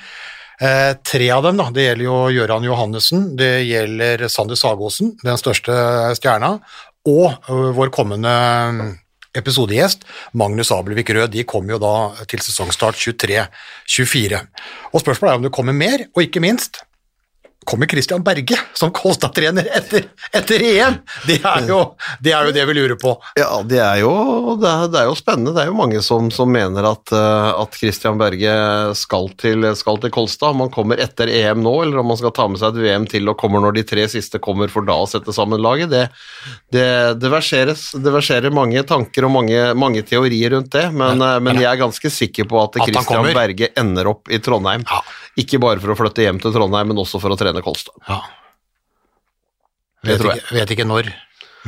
Eh, 0.60 0.92
tre 1.08 1.30
av 1.32 1.46
dem, 1.46 1.56
da, 1.56 1.70
det 1.72 1.86
gjelder 1.86 2.04
jo 2.04 2.16
Gøran 2.36 2.64
Johannessen, 2.66 3.30
det 3.40 3.62
gjelder 3.64 4.26
Sander 4.28 4.58
Sagosen, 4.60 5.14
den 5.24 5.38
største 5.40 5.72
stjerna, 6.18 6.58
og 7.06 7.32
øh, 7.50 7.76
vår 7.76 7.88
kommende 7.94 8.28
øh, 8.28 8.92
episodegjest, 9.34 10.04
Magnus 10.34 10.70
Abelvik 10.74 11.10
Rød, 11.10 11.28
de 11.28 11.44
kommer 11.44 11.76
jo 11.76 11.78
da 11.78 12.24
til 12.24 12.40
sesongstart 12.42 12.94
23-24. 12.94 14.40
Og 14.92 15.00
Spørsmålet 15.00 15.32
er 15.32 15.36
om 15.36 15.42
det 15.42 15.52
kommer 15.52 15.72
mer, 15.72 16.06
og 16.14 16.22
ikke 16.22 16.40
minst 16.40 16.82
kommer 17.64 17.86
Christian 17.86 18.22
Berge 18.24 18.56
som 18.74 18.90
Kolstad-trener 18.90 19.66
etter, 19.76 20.06
etter, 20.32 20.62
EM? 20.64 20.96
Det 21.26 21.36
er, 21.44 21.66
jo, 21.68 21.80
det 22.20 22.32
er, 22.32 22.46
jo, 22.48 22.54
det 22.56 22.64
vi 22.70 22.76
lurer 22.78 22.96
på. 23.00 23.12
Ja, 23.38 23.60
det 23.66 23.80
er 23.84 24.00
jo, 24.00 24.12
det 24.60 24.70
er, 24.70 24.86
det 24.90 25.00
er 25.02 25.08
jo 25.10 25.16
spennende. 25.18 25.52
Det 25.56 25.64
er 25.64 25.70
jo 25.70 25.76
mange 25.76 26.00
som, 26.04 26.30
som 26.34 26.50
mener 26.52 26.88
at, 26.88 27.12
eh, 27.12 27.50
at, 27.52 27.76
Christian 27.80 28.18
Berge 28.20 28.54
skal 28.98 29.30
til, 29.40 29.68
skal 29.78 30.00
til, 30.00 30.12
Kolstad. 30.14 30.54
Om 30.54 30.64
han 30.64 30.72
kommer 30.74 31.00
etter 31.02 31.30
EM 31.30 31.60
nå, 31.64 31.74
eller 31.84 32.00
om 32.00 32.14
han 32.14 32.20
skal 32.20 32.34
ta 32.36 32.48
med 32.50 32.62
seg 32.62 32.74
et 32.74 32.84
VM 32.86 33.06
til 33.10 33.28
og 33.30 33.38
kommer 33.40 33.62
når 33.62 33.76
de 33.78 33.86
tre 33.92 34.08
siste 34.10 34.40
kommer 34.42 34.72
for 34.72 34.86
da 34.88 34.96
å 35.04 35.08
sette 35.10 35.34
sammen 35.36 35.60
laget, 35.62 35.92
det, 35.92 36.06
det, 36.72 37.30
verseres. 37.30 37.90
Det 38.00 38.14
verserer 38.14 38.54
mange 38.54 38.82
tanker 38.88 39.28
og 39.28 39.34
mange, 39.36 39.62
mange 39.78 40.04
teorier 40.06 40.56
rundt 40.56 40.72
det, 40.74 40.88
men, 40.90 41.20
men, 41.20 41.44
men, 41.44 41.60
jeg 41.60 41.70
er 41.70 41.82
ganske 41.84 42.12
sikker 42.12 42.48
på 42.50 42.64
at, 42.64 42.80
at 42.80 42.88
Christian 42.88 43.30
Berge 43.36 43.70
ender 43.78 44.14
opp 44.14 44.32
i 44.32 44.40
Trondheim. 44.42 44.86
Ja. 44.88 45.04
Ikke 45.38 45.60
bare 45.62 45.78
for 45.78 45.92
å 45.92 45.98
flytte 45.98 46.24
hjem 46.24 46.40
til 46.42 46.52
Trondheim, 46.54 46.90
men 46.90 46.98
også 47.00 47.20
for 47.22 47.32
å 47.32 47.38
trene 47.38 47.49
Kolstad. 47.64 47.96
Ja. 48.06 48.20
Vet, 50.06 50.22
ikke, 50.22 50.54
vet 50.56 50.70
ikke 50.72 50.86
når, 50.88 51.10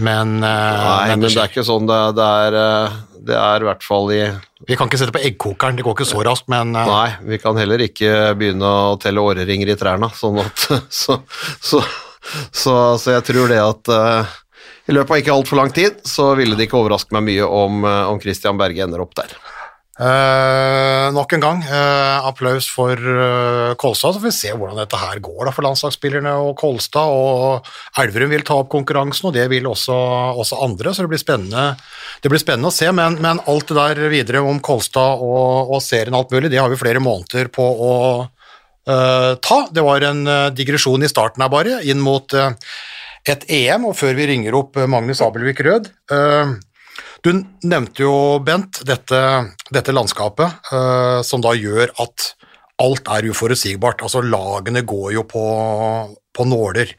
men 0.00 0.38
uh, 0.40 0.48
Nei, 0.48 1.08
men 1.10 1.24
det 1.24 1.34
er 1.34 1.50
ikke 1.50 1.64
sånn. 1.66 1.84
Det, 1.88 1.98
det, 2.16 2.28
er, 2.46 2.54
eh, 2.56 2.94
det 3.28 3.34
er 3.36 3.64
i 3.64 3.66
hvert 3.68 3.82
fall 3.84 4.12
i 4.14 4.20
Vi 4.64 4.78
kan 4.78 4.88
ikke 4.88 5.00
sette 5.02 5.12
på 5.12 5.20
eggkokeren, 5.20 5.76
det 5.76 5.84
går 5.84 5.98
ikke 5.98 6.08
så 6.08 6.22
raskt, 6.24 6.48
men 6.52 6.72
uh, 6.72 6.86
Nei, 6.88 7.08
vi 7.28 7.40
kan 7.42 7.58
heller 7.60 7.84
ikke 7.84 8.32
begynne 8.38 8.64
å 8.64 8.94
telle 9.02 9.20
åreringer 9.20 9.74
i 9.74 9.76
trærne, 9.76 10.08
sånn 10.16 10.40
at 10.40 10.64
Så, 11.02 11.18
så, 11.60 11.82
så, 12.48 12.76
så 12.96 13.18
jeg 13.18 13.26
tror 13.28 13.52
det 13.52 13.60
at 13.60 13.92
uh, 13.92 14.38
i 14.88 14.96
løpet 14.96 15.12
av 15.12 15.20
ikke 15.20 15.34
altfor 15.36 15.60
lang 15.60 15.74
tid 15.76 16.00
så 16.08 16.32
ville 16.38 16.56
det 16.56 16.66
ikke 16.66 16.80
overraske 16.80 17.12
meg 17.14 17.28
mye 17.28 17.46
om, 17.46 17.84
om 17.84 18.16
Christian 18.22 18.56
Berge 18.58 18.82
ender 18.82 19.04
opp 19.04 19.12
der. 19.14 19.30
Uh, 19.92 21.12
nok 21.12 21.34
en 21.36 21.42
gang 21.42 21.58
uh, 21.68 22.24
applaus 22.24 22.64
for 22.72 22.96
uh, 22.96 23.74
Kolstad, 23.76 24.14
så 24.14 24.22
får 24.22 24.30
vi 24.30 24.32
se 24.32 24.52
hvordan 24.56 24.78
dette 24.80 24.96
her 24.96 25.20
går 25.20 25.44
da, 25.44 25.52
for 25.52 25.66
landslagsspillerne 25.66 26.32
og 26.40 26.54
Kolstad. 26.56 27.12
og 27.12 27.68
Elverum 28.00 28.32
vil 28.32 28.46
ta 28.48 28.56
opp 28.62 28.70
konkurransen, 28.72 29.28
og 29.28 29.36
det 29.36 29.44
vil 29.52 29.68
også, 29.68 29.98
også 30.40 30.62
andre, 30.64 30.94
så 30.94 31.04
det 31.04 31.12
blir 31.12 31.20
spennende, 31.20 31.66
det 32.24 32.32
blir 32.32 32.40
spennende 32.40 32.72
å 32.72 32.76
se. 32.76 32.88
Men, 32.96 33.20
men, 33.20 33.42
alt 33.52 33.68
det 33.68 33.76
der 33.76 34.14
videre 34.14 34.40
om 34.48 34.62
Kolstad 34.64 35.20
og, 35.20 35.76
og 35.76 35.84
serien 35.84 36.16
alt 36.16 36.32
mulig, 36.32 36.48
det 36.54 36.62
har 36.62 36.72
vi 36.72 36.80
flere 36.80 37.02
måneder 37.02 37.52
på 37.52 37.68
å 37.68 37.92
ta. 38.82 39.56
Det 39.70 39.82
var 39.86 40.02
en 40.02 40.24
digresjon 40.56 41.04
i 41.06 41.10
starten 41.10 41.44
her, 41.44 41.52
bare, 41.52 41.76
inn 41.86 42.00
mot 42.02 42.34
et 43.28 43.44
EM, 43.46 43.86
og 43.86 43.94
før 43.98 44.16
vi 44.18 44.26
ringer 44.32 44.56
opp 44.58 44.80
Magnus 44.90 45.22
Abelvik 45.22 45.62
Rød 45.62 45.88
eh, 46.10 46.54
Du 47.22 47.30
nevnte 47.62 48.02
jo, 48.02 48.14
Bent, 48.42 48.80
dette, 48.86 49.18
dette 49.70 49.94
landskapet 49.94 50.72
uh, 50.72 51.20
som 51.22 51.42
da 51.44 51.52
gjør 51.54 51.92
at 52.02 52.32
alt 52.82 53.10
er 53.14 53.28
uforutsigbart. 53.30 54.02
Altså, 54.02 54.24
lagene 54.26 54.82
går 54.82 55.12
jo 55.14 55.22
på, 55.30 55.44
på 56.34 56.46
nåler. 56.50 56.90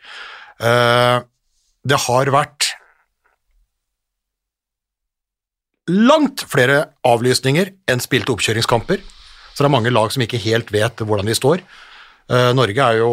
Uh, 0.63 1.19
det 1.83 1.99
har 2.05 2.31
vært 2.31 2.69
langt 5.91 6.45
flere 6.47 6.85
avlysninger 7.03 7.73
enn 7.91 7.99
spilte 7.99 8.31
oppkjøringskamper, 8.31 9.03
så 9.51 9.59
det 9.59 9.67
er 9.67 9.75
mange 9.75 9.91
lag 9.91 10.13
som 10.13 10.23
ikke 10.23 10.39
helt 10.45 10.71
vet 10.71 11.03
hvordan 11.03 11.27
de 11.27 11.35
står. 11.35 11.65
Uh, 12.31 12.55
Norge 12.55 12.79
er 12.79 13.01
jo 13.01 13.11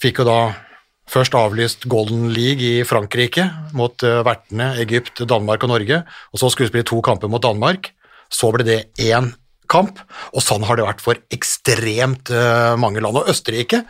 fikk 0.00 0.22
jo 0.22 0.30
da 0.30 0.38
først 1.10 1.34
avlyst 1.36 1.86
Golden 1.90 2.30
League 2.32 2.62
i 2.62 2.86
Frankrike 2.88 3.48
mot 3.76 4.04
uh, 4.06 4.22
vertene 4.26 4.72
Egypt, 4.82 5.24
Danmark 5.28 5.64
og 5.66 5.74
Norge, 5.74 6.02
og 6.32 6.40
så 6.40 6.50
skulle 6.50 6.68
det 6.68 6.74
spille 6.74 6.90
to 6.90 7.00
kamper 7.04 7.30
mot 7.32 7.42
Danmark. 7.42 7.92
Så 8.32 8.52
ble 8.54 8.66
det 8.66 8.80
én 9.02 9.32
kamp, 9.72 10.00
og 10.32 10.44
sånn 10.44 10.64
har 10.68 10.78
det 10.78 10.86
vært 10.86 11.04
for 11.04 11.20
ekstremt 11.32 12.32
uh, 12.32 12.74
mange 12.80 13.02
land. 13.04 13.18
Og 13.20 13.30
Østerrike 13.32 13.84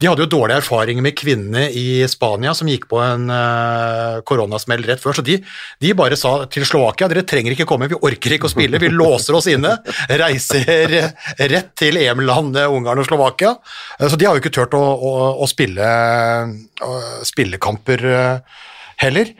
de 0.00 0.08
hadde 0.08 0.24
jo 0.24 0.30
dårlige 0.32 0.62
erfaringer 0.62 1.04
med 1.04 1.16
kvinnene 1.18 1.66
i 1.76 2.00
Spania 2.08 2.54
som 2.56 2.68
gikk 2.70 2.86
på 2.88 3.02
en 3.04 3.26
uh, 3.28 4.22
koronasmell 4.24 4.86
rett 4.88 5.02
før, 5.02 5.18
så 5.18 5.24
de, 5.26 5.36
de, 5.82 5.90
bare 5.96 6.16
sa 6.16 6.46
til 6.48 6.64
Slovakia 6.64 7.08
dere 7.10 7.26
trenger 7.28 7.52
ikke 7.52 7.66
komme, 7.68 7.90
vi 7.90 7.98
orker 8.08 8.36
ikke 8.36 8.48
å 8.48 8.52
spille, 8.52 8.80
vi 8.80 8.88
låser 8.94 9.36
oss 9.36 9.50
inne. 9.52 9.74
Reiser 10.22 10.96
rett 11.52 11.70
til 11.76 12.00
EM-landet 12.00 12.72
Ungarn 12.72 13.02
og 13.02 13.08
Slovakia. 13.10 13.52
Uh, 14.00 14.08
så 14.08 14.16
de 14.16 14.28
har 14.28 14.36
jo 14.36 14.44
ikke 14.44 14.54
turt 14.56 14.76
å, 14.78 14.80
å, 14.80 15.12
å 15.44 15.50
spille 15.50 15.92
spillekamper 17.28 18.02
heller. 19.00 19.30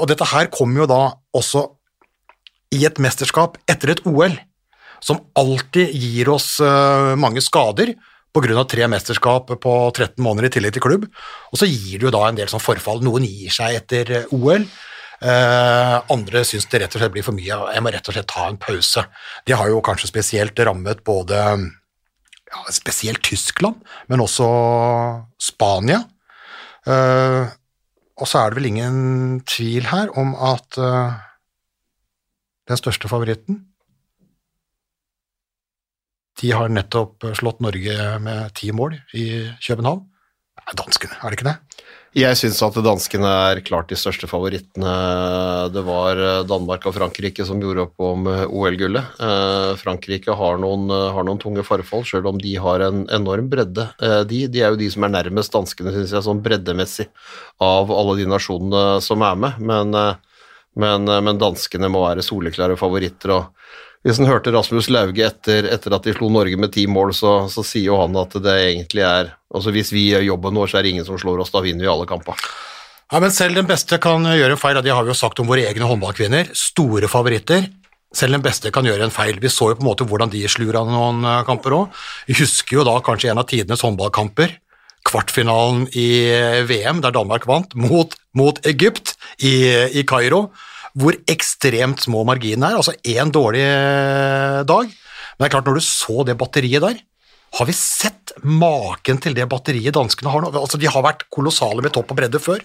Og 0.00 0.04
dette 0.08 0.28
her 0.30 0.48
kommer 0.52 0.82
jo 0.82 0.88
da 0.88 1.00
også 1.36 1.66
i 2.76 2.82
et 2.88 2.98
mesterskap 3.02 3.58
etter 3.68 3.92
et 3.92 4.02
OL, 4.08 4.34
som 5.04 5.20
alltid 5.36 5.92
gir 5.92 6.30
oss 6.32 6.54
mange 7.20 7.44
skader 7.44 7.92
pga. 8.36 8.64
tre 8.68 8.88
mesterskap 8.90 9.48
på 9.62 9.72
13 9.92 10.22
måneder 10.22 10.48
i 10.48 10.52
tillegg 10.56 10.76
til 10.76 10.84
klubb. 10.84 11.06
Og 11.52 11.60
så 11.60 11.68
gir 11.68 11.98
det 11.98 12.08
jo 12.08 12.14
da 12.14 12.26
en 12.28 12.38
del 12.38 12.50
sånn 12.50 12.62
forfall. 12.62 13.02
Noen 13.04 13.24
gir 13.24 13.50
seg 13.52 13.80
etter 13.80 14.12
eh, 14.20 14.36
OL. 14.36 14.66
Uh, 15.16 16.02
andre 16.12 16.42
syns 16.44 16.66
det 16.68 16.82
rett 16.82 16.92
og 16.92 17.00
slett 17.00 17.12
blir 17.14 17.24
for 17.24 17.36
mye. 17.36 17.56
Jeg 17.72 17.82
må 17.82 17.92
rett 17.92 18.08
og 18.10 18.12
slett 18.12 18.28
ta 18.28 18.44
en 18.50 18.58
pause. 18.60 19.06
De 19.48 19.54
har 19.56 19.70
jo 19.72 19.80
kanskje 19.84 20.10
spesielt 20.10 20.60
rammet 20.60 21.00
både 21.08 21.38
ja, 21.40 22.64
spesielt 22.74 23.22
Tyskland, 23.24 23.80
men 24.12 24.20
også 24.20 24.48
Spania. 25.40 26.02
Uh, 26.86 27.48
og 28.20 28.28
så 28.28 28.42
er 28.42 28.52
det 28.52 28.60
vel 28.60 28.68
ingen 28.70 29.40
tvil 29.48 29.88
her 29.88 30.12
om 30.20 30.36
at 30.36 30.76
uh, 30.80 31.16
den 32.68 32.80
største 32.80 33.08
favoritten 33.10 33.64
de 36.40 36.52
har 36.52 36.72
nettopp 36.72 37.30
slått 37.38 37.62
Norge 37.64 37.96
med 38.22 38.52
ti 38.56 38.72
mål 38.74 38.98
i 39.16 39.26
København. 39.62 40.04
Det 40.56 40.72
er 40.74 40.80
danskene, 40.82 41.16
er 41.20 41.30
det 41.30 41.38
ikke 41.38 41.48
det? 41.48 41.58
Jeg 42.16 42.36
syns 42.40 42.62
at 42.64 42.76
danskene 42.80 43.28
er 43.28 43.58
klart 43.60 43.90
de 43.90 43.96
største 43.98 44.24
favorittene. 44.30 44.92
Det 45.68 45.82
var 45.84 46.20
Danmark 46.48 46.86
og 46.88 46.94
Frankrike 46.96 47.44
som 47.44 47.60
gjorde 47.60 47.84
opp 47.84 48.00
om 48.00 48.24
OL-gullet. 48.46 49.18
Eh, 49.20 49.72
Frankrike 49.76 50.32
har 50.38 50.56
noen, 50.62 50.88
har 50.88 51.26
noen, 51.28 51.40
tunge 51.42 51.60
forfall, 51.66 52.06
sjøl 52.08 52.30
om 52.30 52.40
de 52.40 52.54
har 52.62 52.86
en 52.86 53.04
enorm 53.12 53.50
bredde. 53.52 53.84
Eh, 54.00 54.22
de, 54.30 54.46
de 54.48 54.64
er 54.64 54.72
jo 54.72 54.80
de 54.80 54.88
som 54.94 55.04
er 55.04 55.12
nærmest 55.12 55.52
danskene, 55.52 55.92
syns 55.92 56.16
jeg, 56.16 56.24
sånn 56.24 56.40
breddemessig 56.40 57.10
av 57.60 57.92
alle 57.92 58.16
de 58.22 58.30
nasjonene 58.32 59.02
som 59.04 59.20
er 59.26 59.36
med. 59.44 59.60
Men, 59.60 59.92
eh, 60.00 60.40
men, 60.80 61.04
men 61.04 61.42
danskene 61.42 61.92
må 61.92 62.06
være 62.06 62.24
soleklare 62.24 62.80
favoritter. 62.80 63.36
og 63.36 63.52
hvis 64.06 64.20
en 64.22 64.28
hørte 64.30 64.52
Rasmus 64.54 64.86
Lauge 64.94 65.24
etter, 65.26 65.66
etter, 65.66 65.94
at 65.96 66.04
de 66.06 66.12
slo 66.14 66.28
Norge 66.30 66.58
med 66.60 66.70
ti 66.76 66.84
mål, 66.86 67.10
så, 67.16 67.32
så, 67.50 67.64
sier 67.66 67.88
jo 67.88 67.98
han 67.98 68.14
at 68.20 68.36
det 68.38 68.54
egentlig 68.68 69.02
er 69.02 69.32
altså 69.56 69.72
Hvis 69.72 69.90
vi 69.94 70.10
gjør 70.10 70.22
jobben 70.26 70.58
vår, 70.58 70.68
så 70.70 70.78
er 70.78 70.84
det 70.84 70.92
ingen 70.92 71.06
som 71.06 71.18
slår 71.18 71.40
oss, 71.42 71.50
da 71.54 71.62
vinner 71.64 71.86
vi 71.86 71.90
alle 71.90 72.06
kamper. 72.06 72.38
Ja, 73.08 73.20
men 73.22 73.32
selv 73.32 73.56
den 73.56 73.68
beste 73.68 73.96
kan 74.02 74.26
gjøre 74.26 74.54
en 74.54 74.60
feil, 74.60 74.76
og 74.76 74.84
det 74.84 74.92
har 74.92 75.06
vi 75.06 75.10
jo 75.14 75.16
sagt 75.16 75.40
om 75.40 75.48
våre 75.48 75.64
egne 75.64 75.88
håndballkvinner. 75.88 76.50
Store 76.58 77.08
favoritter. 77.08 77.68
Selv 78.14 78.36
den 78.36 78.44
beste 78.44 78.72
kan 78.74 78.86
gjøre 78.86 79.06
en 79.06 79.14
feil. 79.14 79.40
Vi 79.40 79.50
så 79.50 79.70
jo 79.72 79.78
på 79.78 79.84
en 79.84 79.88
måte 79.88 80.06
hvordan 80.06 80.30
de 80.34 80.42
slur 80.50 80.76
av 80.76 80.90
noen 80.90 81.24
eh, 81.24 81.42
kamper 81.48 81.78
òg. 81.78 82.04
Vi 82.28 82.36
husker 82.42 82.80
jo 82.80 82.86
da 82.86 82.98
kanskje 83.06 83.32
en 83.32 83.40
av 83.42 83.48
tidenes 83.48 83.82
håndballkamper. 83.86 84.54
Kvartfinalen 85.06 85.86
i 85.96 86.08
VM, 86.68 87.00
der 87.04 87.14
Danmark 87.14 87.46
vant, 87.48 87.74
mot, 87.78 88.14
mot 88.36 88.58
Egypt 88.66 89.14
i, 89.38 89.54
i 89.94 90.02
Kairo 90.06 90.48
hvor 90.96 91.16
ekstremt 91.28 92.02
små 92.06 92.22
marginene 92.28 92.72
er. 92.72 92.78
Altså 92.80 92.96
én 93.04 93.32
dårlig 93.32 93.64
eh, 93.64 94.62
dag. 94.68 94.88
Men 95.36 95.44
det 95.44 95.48
er 95.50 95.54
klart, 95.58 95.68
når 95.68 95.78
du 95.78 95.84
så 95.84 96.24
det 96.24 96.38
batteriet 96.40 96.80
der 96.80 97.02
Har 97.58 97.66
vi 97.68 97.74
sett 97.76 98.32
maken 98.42 99.20
til 99.22 99.36
det 99.36 99.46
batteriet 99.48 99.94
danskene 99.94 100.32
har 100.32 100.42
nå? 100.42 100.50
Altså, 100.56 100.80
de 100.80 100.88
har 100.90 101.04
vært 101.04 101.26
kolossale 101.32 101.84
med 101.84 101.92
topp 101.94 102.12
og 102.12 102.18
bredde 102.18 102.40
før. 102.42 102.64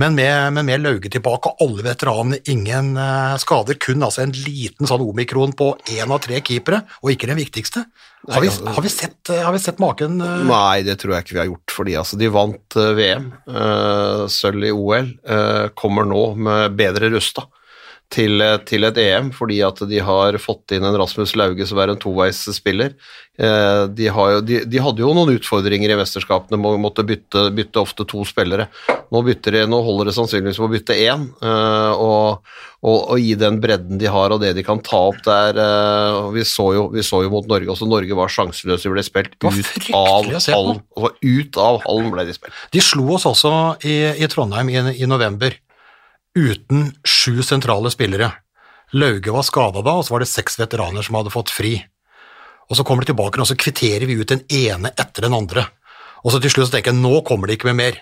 Men 0.00 0.14
med, 0.16 0.52
med, 0.56 0.64
med 0.68 0.82
Lauge 0.82 1.10
tilbake 1.12 1.50
og 1.50 1.64
alle 1.64 1.84
veteranene, 1.84 2.38
ingen 2.50 2.94
uh, 2.96 3.36
skader, 3.40 3.78
kun 3.82 4.04
altså 4.04 4.24
en 4.24 4.34
liten 4.36 4.88
sånn 4.88 5.04
omikron 5.04 5.54
på 5.56 5.72
én 5.92 6.08
av 6.08 6.22
tre 6.24 6.40
keepere, 6.44 6.82
og 7.02 7.12
ikke 7.12 7.28
den 7.30 7.40
viktigste. 7.40 7.84
Har 8.30 8.44
vi, 8.44 8.50
altså- 8.52 8.76
har 8.76 8.86
vi, 8.86 8.92
sett, 8.92 9.20
uh, 9.30 9.42
har 9.46 9.56
vi 9.56 9.62
sett, 9.62 9.80
maken? 9.82 10.20
Uh... 10.22 10.44
Nei, 10.48 10.82
det 10.86 10.98
tror 11.02 11.16
jeg 11.16 11.26
ikke 11.26 11.36
vi 11.36 11.42
har 11.44 11.50
gjort, 11.50 11.76
fordi 11.78 11.96
altså, 12.00 12.20
de 12.20 12.30
vant 12.32 12.78
VM, 13.02 13.32
sølv 14.32 14.68
i 14.68 14.72
OL, 14.72 15.10
kommer 15.78 16.08
nå 16.08 16.22
med 16.40 16.78
bedre 16.78 17.12
rusta 17.12 17.46
til, 18.12 18.42
til, 18.68 18.86
et 18.88 18.98
EM, 19.00 19.30
fordi 19.34 19.62
at 19.64 19.80
de 19.88 20.00
har 20.04 20.36
fått 20.42 20.74
inn 20.76 20.84
en 20.84 20.98
Rasmus 21.00 21.34
Lauge 21.38 21.66
som 21.68 21.80
er 21.80 21.92
en 21.92 22.00
toveisspiller. 22.00 22.96
Eh, 23.40 23.84
de, 23.88 24.08
jo, 24.10 24.40
de, 24.44 24.58
de, 24.68 24.80
hadde 24.84 25.00
jo 25.00 25.12
noen 25.16 25.32
utfordringer 25.38 25.94
i 25.94 25.96
mesterskapene, 25.96 26.58
må, 26.60 26.74
måtte 26.80 27.04
bytte, 27.08 27.46
bytte, 27.56 27.80
ofte 27.80 28.04
to 28.08 28.26
spillere. 28.28 28.68
Nå, 29.12 29.22
de, 29.24 29.62
nå 29.68 29.78
holder 29.86 30.10
det 30.10 30.16
sannsynligvis 30.18 30.60
på 30.60 30.68
å 30.68 30.72
bytte 30.74 30.98
én, 31.00 31.24
eh, 31.40 31.92
og, 31.96 32.44
og, 32.82 32.98
og, 32.98 33.16
gi 33.22 33.32
den 33.40 33.56
bredden 33.62 34.00
de 34.02 34.10
har 34.12 34.34
og 34.34 34.42
det 34.44 34.52
de 34.58 34.66
kan 34.66 34.82
ta 34.84 35.00
opp 35.08 35.22
der. 35.24 35.56
Eh, 35.64 36.18
vi 36.36 36.44
så 36.48 36.68
jo, 36.76 36.86
vi 36.92 37.06
så 37.06 37.22
jo 37.24 37.32
mot 37.32 37.48
Norge 37.48 37.72
også, 37.72 37.88
Norge 37.88 38.18
var 38.18 38.32
sjanseløse, 38.32 38.84
de 38.84 38.92
ble 38.92 39.06
spilt 39.06 39.38
ut 39.40 39.88
av 39.96 40.28
hallen. 40.36 40.84
Ut 41.24 41.60
av 41.62 41.80
hallen 41.86 42.12
ble 42.12 42.28
de 42.28 42.36
spilt. 42.36 42.62
De 42.76 42.84
slo 42.84 43.14
oss 43.16 43.24
også 43.30 43.54
i, 43.88 43.96
i 44.20 44.28
Trondheim 44.28 44.68
i, 44.74 44.80
i 45.00 45.08
november 45.08 45.56
uten 46.38 46.92
sju 47.04 47.42
sentrale 47.42 47.90
spillere. 47.92 48.32
Lauge 48.92 49.32
var 49.32 49.44
skada 49.46 49.82
da, 49.84 49.96
og 49.96 50.04
så 50.06 50.14
var 50.14 50.24
det 50.24 50.30
seks 50.30 50.58
veteraner 50.60 51.04
som 51.04 51.16
hadde 51.16 51.32
fått 51.32 51.52
fri. 51.52 51.78
Og 52.70 52.76
Så 52.76 52.84
kommer 52.88 53.04
de 53.04 53.12
tilbake, 53.12 53.40
og 53.40 53.48
så 53.48 53.56
kvitterer 53.58 54.06
vi 54.08 54.16
ut 54.16 54.28
den 54.28 54.46
ene 54.48 54.92
etter 54.96 55.26
den 55.26 55.34
andre. 55.36 55.66
Og 56.24 56.32
så 56.32 56.40
til 56.40 56.52
slutt 56.52 56.70
så 56.70 56.76
tenker 56.76 56.92
jeg 56.92 57.02
nå 57.02 57.20
kommer 57.26 57.50
det 57.50 57.58
ikke 57.58 57.68
med 57.68 57.80
mer. 57.80 57.98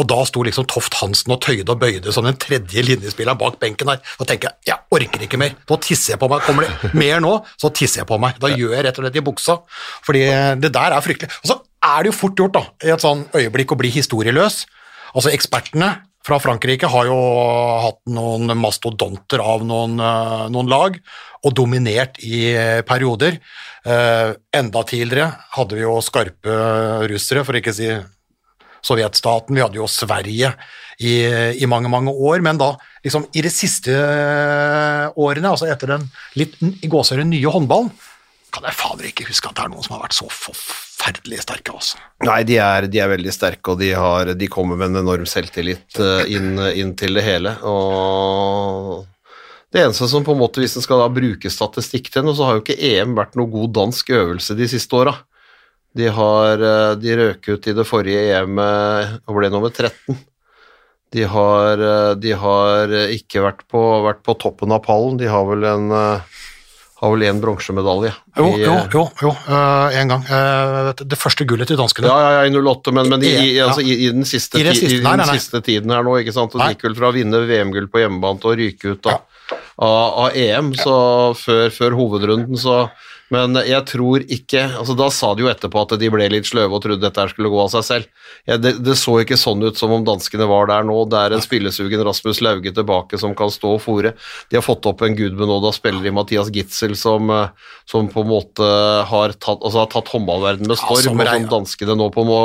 Og 0.00 0.06
da 0.08 0.18
sto 0.24 0.42
liksom 0.44 0.66
Toft 0.68 0.96
Hansen 1.00 1.32
og 1.34 1.40
tøyde 1.44 1.68
og 1.72 1.80
bøyde 1.80 2.12
som 2.12 2.24
den 2.24 2.36
tredje 2.40 2.82
linjespilleren 2.84 3.38
bak 3.40 3.58
benken 3.60 3.88
her. 3.92 4.00
Da 4.18 4.26
tenker 4.28 4.48
jeg 4.50 4.72
jeg 4.72 4.78
orker 4.92 5.24
ikke 5.24 5.40
mer, 5.40 5.56
nå 5.68 5.78
tisser 5.84 6.14
jeg 6.14 6.20
på 6.20 6.28
meg. 6.32 6.44
Kommer 6.44 6.68
det 6.68 6.92
mer 6.96 7.20
nå, 7.24 7.32
så 7.60 7.70
tisser 7.72 8.02
jeg 8.02 8.08
på 8.08 8.18
meg. 8.20 8.36
Da 8.40 8.50
gjør 8.52 8.72
jeg 8.76 8.86
rett 8.88 9.00
og 9.00 9.06
slett 9.06 9.18
i 9.20 9.24
buksa, 9.24 9.58
fordi 10.04 10.24
det 10.64 10.72
der 10.72 10.96
er 10.96 11.04
fryktelig. 11.04 11.32
Og 11.44 11.52
så 11.52 11.58
er 11.92 11.98
det 12.02 12.12
jo 12.12 12.18
fort 12.18 12.40
gjort, 12.40 12.56
da, 12.56 12.64
i 12.88 12.92
et 12.94 13.04
sånn 13.04 13.26
øyeblikk 13.36 13.72
å 13.72 13.80
bli 13.80 13.92
historieløs. 13.92 14.62
Altså 15.12 15.32
Ekspertene 15.32 15.92
fra 16.26 16.38
Frankrike 16.42 16.86
har 16.90 17.08
jo 17.08 17.18
hatt 17.82 18.00
noen 18.14 18.54
mastodonter 18.58 19.42
av 19.42 19.64
noen, 19.66 19.98
eh, 19.98 20.46
noen 20.54 20.70
lag, 20.70 20.98
og 21.42 21.54
dominert 21.58 22.20
i 22.22 22.54
perioder. 22.86 23.40
Eh, 23.84 24.34
enda 24.54 24.84
tidligere 24.86 25.32
hadde 25.56 25.74
vi 25.74 25.82
jo 25.82 25.96
skarpe 26.00 26.54
russere, 27.10 27.42
for 27.44 27.58
ikke 27.58 27.74
å 27.74 27.78
si 27.80 27.90
sovjetstaten. 28.82 29.54
Vi 29.54 29.64
hadde 29.64 29.80
jo 29.80 29.88
Sverige 29.90 30.52
i, 31.00 31.16
i, 31.58 31.66
mange, 31.66 31.90
mange 31.90 32.14
år, 32.14 32.42
men 32.42 32.58
da 32.58 32.76
liksom 33.02 33.26
i 33.34 33.42
de 33.42 33.50
siste 33.50 33.90
årene, 35.18 35.50
altså 35.50 35.66
etter 35.70 35.96
den 35.96 36.06
litt 36.38 36.54
i 36.62 36.90
gåsehøyde 36.90 37.26
nye 37.26 37.50
håndballen, 37.50 37.90
kan 38.52 38.68
jeg 38.68 38.78
fader 38.78 39.08
ikke 39.08 39.26
huske 39.30 39.48
at 39.48 39.56
det 39.58 39.64
er 39.64 39.72
noen 39.72 39.82
som 39.82 39.96
har 39.96 40.04
vært 40.04 40.18
så 40.18 40.28
forferdelig 40.28 40.91
sterke. 41.42 41.72
Altså. 41.72 41.98
Nei, 42.26 42.42
de 42.46 42.58
er, 42.62 42.86
de 42.90 43.00
er 43.02 43.10
veldig 43.10 43.32
sterke, 43.34 43.72
og 43.72 43.80
de, 43.80 43.92
har, 43.94 44.32
de, 44.34 44.48
kommer 44.48 44.76
med 44.76 44.92
en 44.92 45.02
enorm 45.02 45.26
selvtillit 45.26 45.98
uh, 45.98 46.22
inn, 46.30 46.58
inn, 46.72 46.94
til 46.96 47.14
det 47.14 47.24
hele. 47.26 47.56
Og 47.62 49.04
det 49.72 49.82
eneste 49.82 50.08
som 50.08 50.24
på 50.24 50.32
en 50.34 50.42
måte, 50.42 50.60
hvis 50.60 50.76
en 50.76 50.84
skal 50.84 51.02
da 51.02 51.10
bruke 51.12 51.50
statistikk 51.50 52.10
til 52.12 52.26
noe, 52.26 52.36
så 52.36 52.46
har 52.46 52.58
jo 52.58 52.64
ikke 52.64 52.78
EM 52.78 53.16
vært 53.16 53.36
noe 53.36 53.50
god 53.50 53.72
dansk 53.78 54.10
øvelse 54.10 54.56
de 54.58 54.68
siste 54.68 54.96
åra. 54.96 55.16
De, 55.92 56.08
har, 56.08 56.62
uh, 56.62 56.92
de 56.96 57.16
røk 57.18 57.48
ut 57.50 57.66
i 57.68 57.76
det 57.76 57.88
forrige 57.88 58.28
EM 58.36 58.60
og 58.60 59.34
ble 59.36 59.50
nummer 59.52 59.72
13. 59.72 60.20
De 61.12 61.26
har, 61.28 61.82
de 62.16 62.30
har 62.40 62.92
ikke 63.12 63.42
vært 63.44 63.66
på, 63.68 63.80
vært 64.00 64.22
på, 64.24 64.32
toppen 64.40 64.72
av 64.72 64.80
pallen. 64.86 65.18
De 65.20 65.26
har 65.28 65.44
vel 65.44 65.66
en 65.68 65.92
har 67.02 67.10
vel 67.10 67.24
én 67.26 67.40
bronsemedalje. 67.42 68.12
Jo, 68.38 68.44
jo, 68.62 68.74
eh, 68.78 68.88
jo, 68.94 69.02
jo 69.24 69.30
Uh, 69.42 69.90
en 69.98 70.08
gang. 70.12 70.22
Uh, 70.28 70.92
det 70.94 71.18
første 71.18 71.44
gullet 71.48 71.66
til 71.66 71.76
danskene. 71.80 72.06
Ja, 72.06 72.18
ja, 72.22 72.30
ja, 72.36 72.42
i 72.46 72.54
08, 72.54 72.92
men, 72.94 73.10
men 73.10 73.24
i, 73.26 73.32
i, 73.32 73.48
altså, 73.60 73.82
i, 73.82 73.96
i 74.06 74.10
den, 74.14 74.24
siste, 74.28 74.60
I 74.60 74.66
den 74.68 74.78
siste- 74.78 75.02
nei, 75.02 75.16
den 75.16 75.24
nei, 75.24 75.26
nei. 75.32 75.38
siste 75.40 75.60
tiden 75.66 75.90
her 75.90 76.06
nå, 76.06 76.14
ikke 76.22 76.34
sant? 76.36 76.54
Det 76.54 76.76
gikk 76.76 76.86
vel 76.86 76.98
fra 77.00 77.10
å 77.10 77.16
vinne 77.16 77.42
VM-gull 77.48 77.90
på 77.90 78.04
hjemmebane 78.04 78.42
til 78.42 78.52
å 78.52 78.56
ryke 78.60 78.94
ut 78.94 79.10
av, 79.10 79.24
av, 79.82 79.96
av 80.26 80.36
EM 80.38 80.70
så 80.78 80.96
før, 81.38 81.74
før 81.74 81.98
hovedrunden, 81.98 82.60
så 82.60 82.84
men 83.32 83.56
jeg 83.64 83.80
tror 83.88 84.22
ikke 84.28 84.64
altså 84.76 84.94
Da 84.98 85.06
sa 85.14 85.30
de 85.34 85.46
jo 85.46 85.50
etterpå 85.50 85.82
at 85.86 85.94
de 86.00 86.10
ble 86.12 86.26
litt 86.32 86.48
sløve 86.48 86.76
og 86.76 86.82
trodde 86.84 87.00
dette 87.02 87.24
skulle 87.32 87.50
gå 87.52 87.60
av 87.62 87.70
seg 87.72 87.86
selv. 87.86 88.26
Ja, 88.48 88.58
det, 88.60 88.74
det 88.84 88.96
så 89.00 89.14
ikke 89.22 89.38
sånn 89.40 89.62
ut 89.64 89.78
som 89.80 89.92
om 89.94 90.04
danskene 90.04 90.44
var 90.50 90.68
der 90.68 90.84
nå. 90.86 90.96
Det 91.10 91.18
er 91.18 91.36
en 91.36 91.44
spillesugen 91.44 92.02
Rasmus 92.04 92.42
Lauge 92.44 92.72
tilbake 92.76 93.18
som 93.20 93.34
kan 93.38 93.52
stå 93.52 93.76
og 93.78 93.82
fòre. 93.84 94.12
De 94.50 94.58
har 94.58 94.64
fått 94.66 94.86
opp 94.90 95.04
en 95.06 95.16
gudbenåda 95.16 95.72
spiller 95.74 96.08
i 96.08 96.14
Mathias 96.14 96.50
Gitzel 96.52 96.92
som, 96.98 97.30
eh, 97.32 97.72
som 97.88 98.10
på 98.12 98.24
en 98.24 98.30
måte 98.34 98.68
har 99.08 99.34
tatt, 99.38 99.62
altså 99.62 99.82
har 99.84 99.90
tatt 99.92 100.12
håndballverden 100.12 100.68
med 100.68 100.76
Ja, 100.76 100.82
storm. 100.82 101.02
som 101.02 101.24
og 101.24 101.32
som 101.32 101.48
danskene 101.56 101.96
nå 101.98 102.10
på 102.12 102.26
må, 102.28 102.40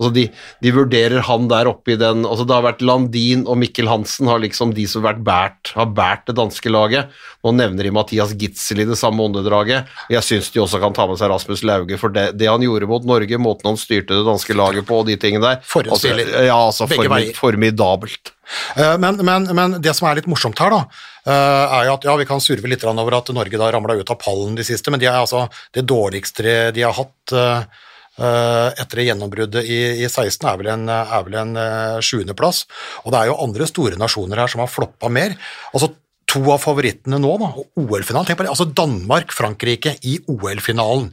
altså 0.00 0.12
de, 0.16 0.26
de 0.64 0.74
vurderer 0.74 1.22
han 1.28 1.46
der 1.52 1.70
oppe 1.70 1.94
i 1.94 2.00
den 2.00 2.24
altså 2.24 2.46
Det 2.48 2.56
har 2.56 2.66
vært 2.66 2.82
Landin 2.82 3.46
og 3.46 3.58
Mikkel 3.60 3.88
Hansen 3.90 4.28
har 4.30 4.42
liksom 4.42 4.74
de 4.74 4.86
som 4.90 5.04
har 5.04 5.14
vært 5.14 5.24
bært, 5.24 5.72
har 5.78 5.92
bært 5.94 6.26
det 6.26 6.36
danske 6.40 6.72
laget. 6.72 7.12
Nå 7.44 7.52
nevner 7.54 7.86
de 7.86 7.94
Mathias 7.94 8.34
Gitzel 8.40 8.82
i 8.82 8.88
det 8.88 8.98
samme 8.98 9.22
åndedraget. 9.22 9.90
Jeg 10.12 10.23
syns 10.24 10.50
de 10.54 10.62
også 10.62 10.80
kan 10.82 10.94
ta 10.96 11.06
med 11.08 11.18
seg 11.20 11.30
Rasmus 11.32 11.62
Lauge, 11.66 11.98
for 12.00 12.12
det, 12.14 12.30
det 12.40 12.48
han 12.50 12.62
gjorde 12.64 12.88
mot 12.90 13.04
Norge, 13.08 13.38
måten 13.40 13.70
han 13.72 13.80
styrte 13.80 14.16
det 14.16 14.24
danske 14.26 14.56
laget 14.56 14.86
på 14.88 15.02
og 15.02 15.08
de 15.08 15.16
tingene 15.20 15.44
der 15.44 15.60
altså. 15.60 16.14
Ja, 16.48 16.56
altså 16.56 16.88
formi, 16.90 17.30
formidabelt. 17.36 18.34
Eh, 18.76 18.98
Men, 18.98 19.20
men, 19.24 19.48
men 19.56 19.78
det 19.82 19.94
som 19.96 20.08
er 20.08 20.20
litt 20.20 20.28
morsomt 20.30 20.60
her, 20.60 20.74
da, 20.74 20.82
eh, 21.28 21.78
er 21.78 21.88
jo 21.88 21.96
at 21.96 22.06
ja, 22.08 22.18
vi 22.20 22.28
kan 22.28 22.42
surve 22.44 22.70
litt 22.70 22.84
over 22.88 23.18
at 23.18 23.32
Norge 23.36 23.60
da 23.60 23.72
ramla 23.72 23.96
ut 24.00 24.12
av 24.12 24.20
pallen 24.20 24.58
de 24.58 24.66
siste, 24.66 24.92
men 24.92 25.02
de 25.02 25.08
er 25.10 25.18
altså 25.20 25.46
det 25.74 25.86
dårligste 25.88 26.70
de 26.74 26.84
har 26.84 26.96
hatt 26.96 27.34
eh, 27.34 27.82
etter 28.14 29.00
gjennombruddet 29.02 29.64
i, 29.66 29.78
i 30.04 30.06
16 30.06 30.46
er 30.46 30.58
vel 30.60 30.68
en, 30.70 30.84
er 30.86 31.24
vel 31.26 31.34
en 31.40 31.56
sjuendeplass. 31.98 32.60
Og 33.02 33.10
det 33.10 33.18
er 33.18 33.32
jo 33.32 33.40
andre 33.42 33.66
store 33.66 33.98
nasjoner 33.98 34.38
her 34.38 34.52
som 34.52 34.62
har 34.62 34.70
floppa 34.70 35.10
mer. 35.10 35.34
Altså 35.74 35.90
to 36.34 36.42
av 36.50 36.60
favorittene 36.62 37.20
nå, 37.22 37.32
da, 37.40 37.50
OL-finalen, 37.78 38.26
tenk 38.28 38.40
på 38.40 38.46
det, 38.46 38.52
altså 38.52 38.66
Danmark-Frankrike 38.74 39.96
i 40.10 40.18
OL-finalen. 40.30 41.12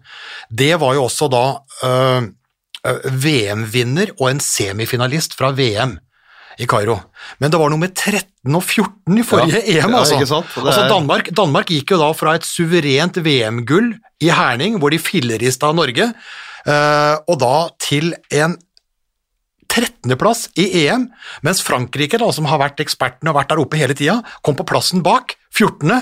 Det 0.50 0.74
var 0.82 0.98
jo 0.98 1.06
også 1.08 1.30
da 1.32 1.44
eh, 1.86 2.30
eh, 2.90 3.10
VM-vinner 3.25 4.16
og 4.18 4.32
en 4.32 4.42
semifinalist 4.44 5.38
fra 5.38 5.51
VM 5.58 6.00
i 6.62 6.68
Kairo. 6.70 6.98
Men 7.42 7.54
det 7.54 7.60
var 7.62 7.72
nummer 7.74 7.90
13 7.90 8.58
og 8.58 8.63
14 8.66 9.18
i 9.22 9.25
forrige 9.25 9.62
Ja, 9.72 9.86
EM, 9.86 9.96
altså. 10.01 10.20
altså 10.22 10.82
er- 10.84 10.90
Danmark, 10.92 11.32
Danmark 11.38 11.72
gikk 11.72 11.94
jo 11.96 12.01
da 12.01 12.12
fra 12.18 12.36
et 12.38 12.46
suverent 12.46 13.22
VM-gull 13.24 13.94
i 14.22 14.30
Herning, 14.34 14.78
hvor 14.82 14.92
de 14.94 15.00
fillerista 15.01 15.72
Norge, 15.74 16.12
eh, 16.66 17.16
og 17.28 17.40
da 17.42 17.70
til 17.82 18.13
en 18.32 18.58
13.-plass 19.72 20.50
i 20.60 20.68
EM, 20.84 21.08
mens 21.46 21.62
Frankrike, 21.63 22.20
da, 22.20 22.28
som 22.36 22.48
har 22.51 22.60
vært 22.62 22.84
ekspertene 22.84 23.32
og 23.32 23.40
vært 23.40 23.54
der 23.54 23.62
oppe 23.63 23.80
hele 23.80 23.96
tida, 23.98 24.20
kom 24.44 24.58
på 24.60 24.68
plassen 24.68 25.04
bak, 25.06 25.38
14. 25.56 25.96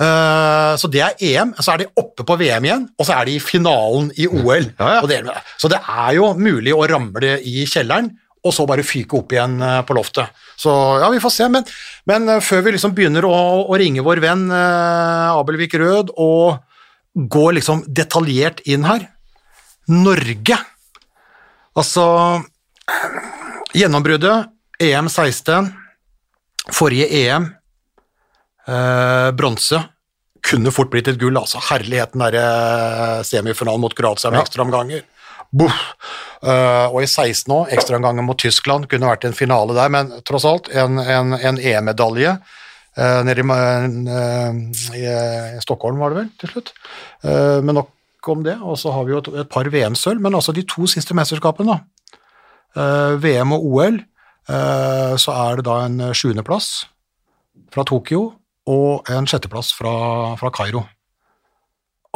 Eh, 0.00 0.72
så 0.80 0.88
det 0.92 1.02
er 1.04 1.20
EM, 1.32 1.52
så 1.60 1.74
er 1.74 1.82
de 1.82 1.90
oppe 2.00 2.24
på 2.26 2.38
VM 2.40 2.66
igjen, 2.68 2.86
og 2.96 3.06
så 3.06 3.18
er 3.18 3.28
de 3.28 3.36
i 3.36 3.42
finalen 3.42 4.08
i 4.16 4.28
OL. 4.30 4.70
Ja, 4.78 4.94
ja. 4.96 5.04
Det, 5.10 5.20
så 5.60 5.70
det 5.72 5.80
er 5.82 6.16
jo 6.16 6.32
mulig 6.38 6.72
å 6.76 6.86
ramle 6.88 7.36
i 7.44 7.66
kjelleren, 7.68 8.12
og 8.40 8.54
så 8.56 8.64
bare 8.64 8.86
fyke 8.86 9.18
opp 9.18 9.34
igjen 9.34 9.58
eh, 9.60 9.82
på 9.84 9.96
loftet. 9.98 10.32
Så 10.60 10.72
ja, 11.02 11.10
vi 11.12 11.20
får 11.20 11.34
se, 11.34 11.50
men, 11.52 11.66
men 12.08 12.36
eh, 12.36 12.42
før 12.44 12.64
vi 12.64 12.76
liksom 12.78 12.96
begynner 12.96 13.28
å, 13.28 13.36
å 13.68 13.80
ringe 13.80 14.04
vår 14.06 14.22
venn 14.24 14.48
Abelvik 14.54 15.76
Rød 15.80 16.14
og 16.16 16.62
gå 17.10 17.46
liksom 17.58 17.82
detaljert 17.90 18.62
inn 18.70 18.84
her 18.86 19.08
Norge 19.90 20.54
Altså 21.74 22.04
Gjennombruddet, 23.76 24.50
EM 24.82 25.08
16, 25.08 25.70
forrige 26.74 27.06
EM, 27.20 27.46
eh, 28.66 29.30
bronse, 29.36 29.82
kunne 30.42 30.72
fort 30.72 30.90
blitt 30.90 31.08
et 31.08 31.20
gull, 31.20 31.36
altså. 31.36 31.60
Herligheten 31.70 32.22
derre 32.22 33.24
semifinalen 33.28 33.82
mot 33.82 33.94
Kroatia 33.94 34.32
med 34.32 34.42
ekstraomganger. 34.42 35.04
Boff. 35.50 35.82
Eh, 36.42 36.86
og 36.88 37.02
i 37.02 37.08
16 37.08 37.52
òg, 37.52 37.68
ekstraomganger 37.76 38.24
mot 38.24 38.38
Tyskland, 38.40 38.88
kunne 38.88 39.10
vært 39.10 39.28
en 39.28 39.36
finale 39.36 39.76
der, 39.76 39.92
men 39.92 40.14
tross 40.26 40.46
alt 40.48 40.72
en, 40.72 40.98
en, 40.98 41.36
en 41.36 41.60
EM-medalje. 41.60 42.38
Uh, 42.98 43.22
nede 43.22 43.40
i, 43.40 43.46
eh, 44.10 44.56
i, 44.98 45.04
i 45.56 45.60
Stockholm, 45.62 46.00
var 46.02 46.10
det 46.10 46.18
vel, 46.18 46.30
til 46.40 46.50
slutt. 46.50 46.72
Eh, 47.22 47.60
men 47.62 47.78
nok 47.78 48.28
om 48.28 48.42
det. 48.44 48.56
Og 48.66 48.76
så 48.80 48.90
har 48.92 49.06
vi 49.06 49.14
jo 49.14 49.20
et, 49.22 49.30
et 49.44 49.50
par 49.50 49.68
VM-sølv, 49.70 50.20
men 50.20 50.34
altså 50.34 50.52
de 50.52 50.66
to 50.68 50.88
siste 50.90 51.14
mesterskapene, 51.16 51.70
da. 51.70 51.99
Eh, 52.76 53.16
VM 53.22 53.56
og 53.56 53.66
OL, 53.66 53.98
eh, 54.50 55.14
så 55.18 55.34
er 55.34 55.58
det 55.58 55.66
da 55.66 55.80
en 55.86 56.12
sjuendeplass 56.14 56.70
fra 57.74 57.84
Tokyo 57.86 58.26
og 58.70 59.10
en 59.10 59.26
sjetteplass 59.26 59.72
fra, 59.74 59.92
fra 60.40 60.52
Kairo. 60.54 60.84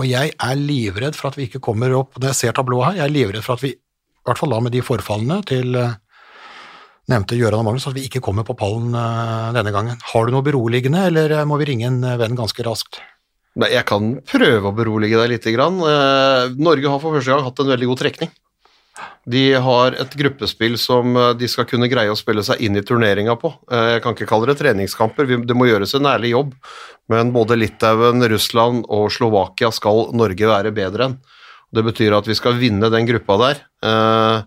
Og 0.01 0.07
jeg 0.09 0.35
er 0.35 0.59
livredd 0.59 1.17
for 1.19 1.31
at 1.31 1.39
vi 1.39 1.47
ikke 1.47 1.63
kommer 1.63 1.93
opp 1.95 2.17
Når 2.19 2.33
jeg 2.33 2.39
ser 2.41 2.57
tablået 2.57 2.89
her, 2.89 2.97
jeg 2.99 3.07
er 3.07 3.15
livredd 3.15 3.45
for 3.47 3.55
at 3.55 3.63
vi, 3.63 3.71
i 3.77 4.27
hvert 4.27 4.41
fall 4.41 4.51
da 4.51 4.59
med 4.65 4.75
de 4.75 4.83
forfallene 4.83 5.39
til 5.47 5.77
eh, 5.79 5.95
nevnte 7.13 7.39
Gøran 7.39 7.61
og 7.63 7.69
Magnus, 7.69 7.87
at 7.91 7.97
vi 7.97 8.07
ikke 8.09 8.23
kommer 8.25 8.47
på 8.47 8.57
pallen 8.59 8.95
eh, 8.99 9.51
denne 9.57 9.75
gangen. 9.75 10.01
Har 10.13 10.27
du 10.27 10.35
noe 10.35 10.47
beroligende, 10.47 11.07
eller 11.11 11.37
eh, 11.39 11.45
må 11.49 11.61
vi 11.61 11.69
ringe 11.71 11.91
en 11.91 12.01
eh, 12.03 12.19
venn 12.21 12.39
ganske 12.39 12.67
raskt? 12.67 13.03
Nei, 13.61 13.71
jeg 13.71 13.87
kan 13.87 14.17
prøve 14.27 14.71
å 14.71 14.75
berolige 14.75 15.21
deg 15.21 15.31
litt. 15.37 15.47
Grann. 15.55 15.79
Eh, 15.79 16.57
Norge 16.59 16.91
har 16.91 17.03
for 17.03 17.15
første 17.15 17.31
gang 17.31 17.47
hatt 17.47 17.63
en 17.63 17.71
veldig 17.71 17.91
god 17.93 18.03
trekning. 18.03 18.33
De 19.27 19.43
har 19.59 19.97
et 19.99 20.13
gruppespill 20.21 20.77
som 20.79 21.17
eh, 21.17 21.33
de 21.39 21.49
skal 21.51 21.67
kunne 21.67 21.89
greie 21.91 22.13
å 22.13 22.19
spille 22.19 22.45
seg 22.47 22.61
inn 22.63 22.77
i 22.79 22.83
turneringa 22.87 23.35
på. 23.41 23.51
Eh, 23.71 23.95
Jeg 23.97 24.03
kan 24.05 24.15
ikke 24.15 24.29
kalle 24.31 24.47
det 24.51 24.59
treningskamper, 24.61 25.27
det 25.47 25.57
må 25.59 25.67
gjøres 25.71 25.97
en 25.99 26.07
ærlig 26.11 26.31
jobb. 26.35 26.53
Men 27.11 27.33
både 27.35 27.57
Litauen, 27.59 28.23
Russland 28.31 28.87
og 28.89 29.11
Slovakia 29.13 29.73
skal 29.75 30.13
Norge 30.17 30.47
være 30.49 30.73
bedre 30.77 31.11
enn. 31.11 31.17
Det 31.75 31.83
betyr 31.85 32.15
at 32.17 32.29
vi 32.31 32.37
skal 32.39 32.55
vinne 32.61 32.91
den 32.93 33.09
gruppa 33.09 33.41
der. 33.43 33.65
eh, 33.83 34.43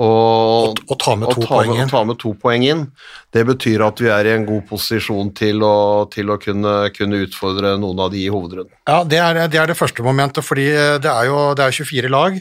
Og, 0.00 0.78
Og, 0.88 0.94
ta 1.02 1.12
med 1.18 1.28
to 1.34 1.42
og 1.42 1.48
ta 1.48 1.56
med, 1.66 1.80
og, 1.82 1.90
ta 1.90 2.00
med 2.08 2.16
to 2.22 2.30
poeng 2.40 2.62
inn. 2.64 2.86
Det 3.34 3.42
betyr 3.44 3.82
at 3.84 3.98
vi 4.00 4.08
er 4.08 4.28
i 4.30 4.32
en 4.32 4.46
god 4.48 4.62
posisjon 4.70 5.34
til 5.36 5.60
å, 5.66 6.06
til 6.08 6.30
å 6.30 6.38
kunne, 6.40 6.76
kunne 6.96 7.18
utfordre 7.26 7.74
noen 7.76 8.00
av 8.00 8.08
de 8.14 8.22
i 8.24 8.30
hovedrunden. 8.32 8.72
Ja, 8.88 9.02
det 9.04 9.18
er, 9.20 9.42
det 9.50 9.60
er 9.60 9.66
det 9.68 9.76
første 9.76 10.06
momentet, 10.06 10.46
fordi 10.46 10.70
det 11.02 11.10
er 11.10 11.28
jo 11.28 11.42
det 11.58 11.66
er 11.66 11.76
24 11.82 12.08
lag. 12.14 12.38